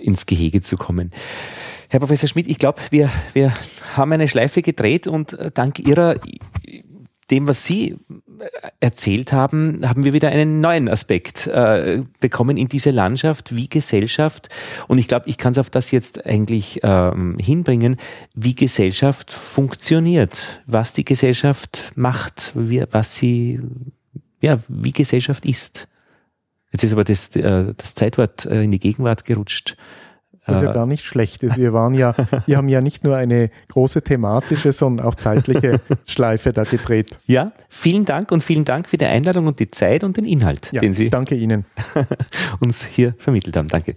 ins 0.00 0.26
Gehege 0.26 0.62
zu 0.62 0.76
kommen. 0.76 1.12
Herr 1.94 2.00
Professor 2.00 2.28
Schmidt, 2.28 2.48
ich 2.48 2.58
glaube, 2.58 2.82
wir, 2.90 3.08
wir 3.34 3.54
haben 3.96 4.10
eine 4.10 4.26
Schleife 4.26 4.62
gedreht 4.62 5.06
und 5.06 5.38
äh, 5.38 5.52
dank 5.54 5.78
Ihrer 5.78 6.16
dem, 7.30 7.46
was 7.46 7.64
Sie 7.64 7.90
äh, 7.92 7.96
erzählt 8.80 9.32
haben, 9.32 9.88
haben 9.88 10.02
wir 10.02 10.12
wieder 10.12 10.30
einen 10.30 10.60
neuen 10.60 10.88
Aspekt 10.88 11.46
äh, 11.46 12.02
bekommen 12.18 12.56
in 12.56 12.66
diese 12.66 12.90
Landschaft, 12.90 13.54
wie 13.54 13.68
Gesellschaft, 13.68 14.48
und 14.88 14.98
ich 14.98 15.06
glaube, 15.06 15.28
ich 15.28 15.38
kann 15.38 15.52
es 15.52 15.58
auf 15.58 15.70
das 15.70 15.92
jetzt 15.92 16.26
eigentlich 16.26 16.80
ähm, 16.82 17.38
hinbringen, 17.38 17.94
wie 18.34 18.56
Gesellschaft 18.56 19.32
funktioniert, 19.32 20.62
was 20.66 20.94
die 20.94 21.04
Gesellschaft 21.04 21.92
macht, 21.94 22.50
wie, 22.56 22.82
was 22.90 23.14
sie, 23.14 23.60
ja, 24.40 24.58
wie 24.66 24.92
Gesellschaft 24.92 25.46
ist. 25.46 25.86
Jetzt 26.72 26.82
ist 26.82 26.92
aber 26.92 27.04
das, 27.04 27.36
äh, 27.36 27.72
das 27.76 27.94
Zeitwort 27.94 28.46
äh, 28.46 28.64
in 28.64 28.72
die 28.72 28.80
Gegenwart 28.80 29.24
gerutscht. 29.24 29.76
Was 30.46 30.62
ja 30.62 30.70
äh, 30.70 30.74
gar 30.74 30.86
nicht 30.86 31.04
schlecht 31.04 31.42
ist. 31.42 31.56
Wir 31.56 31.72
waren 31.72 31.94
ja, 31.94 32.14
wir 32.46 32.56
haben 32.56 32.68
ja 32.68 32.80
nicht 32.80 33.04
nur 33.04 33.16
eine 33.16 33.50
große 33.68 34.02
thematische, 34.02 34.72
sondern 34.72 35.06
auch 35.06 35.14
zeitliche 35.14 35.80
Schleife 36.06 36.52
da 36.52 36.64
gedreht. 36.64 37.18
Ja, 37.26 37.52
vielen 37.68 38.04
Dank 38.04 38.30
und 38.30 38.44
vielen 38.44 38.64
Dank 38.64 38.88
für 38.88 38.98
die 38.98 39.06
Einladung 39.06 39.46
und 39.46 39.58
die 39.58 39.70
Zeit 39.70 40.04
und 40.04 40.16
den 40.16 40.24
Inhalt, 40.24 40.70
ja, 40.72 40.80
den 40.80 40.94
Sie 40.94 41.10
danke 41.10 41.34
Ihnen. 41.34 41.64
uns 42.60 42.84
hier 42.84 43.14
vermittelt 43.18 43.56
haben. 43.56 43.68
Danke. 43.68 43.96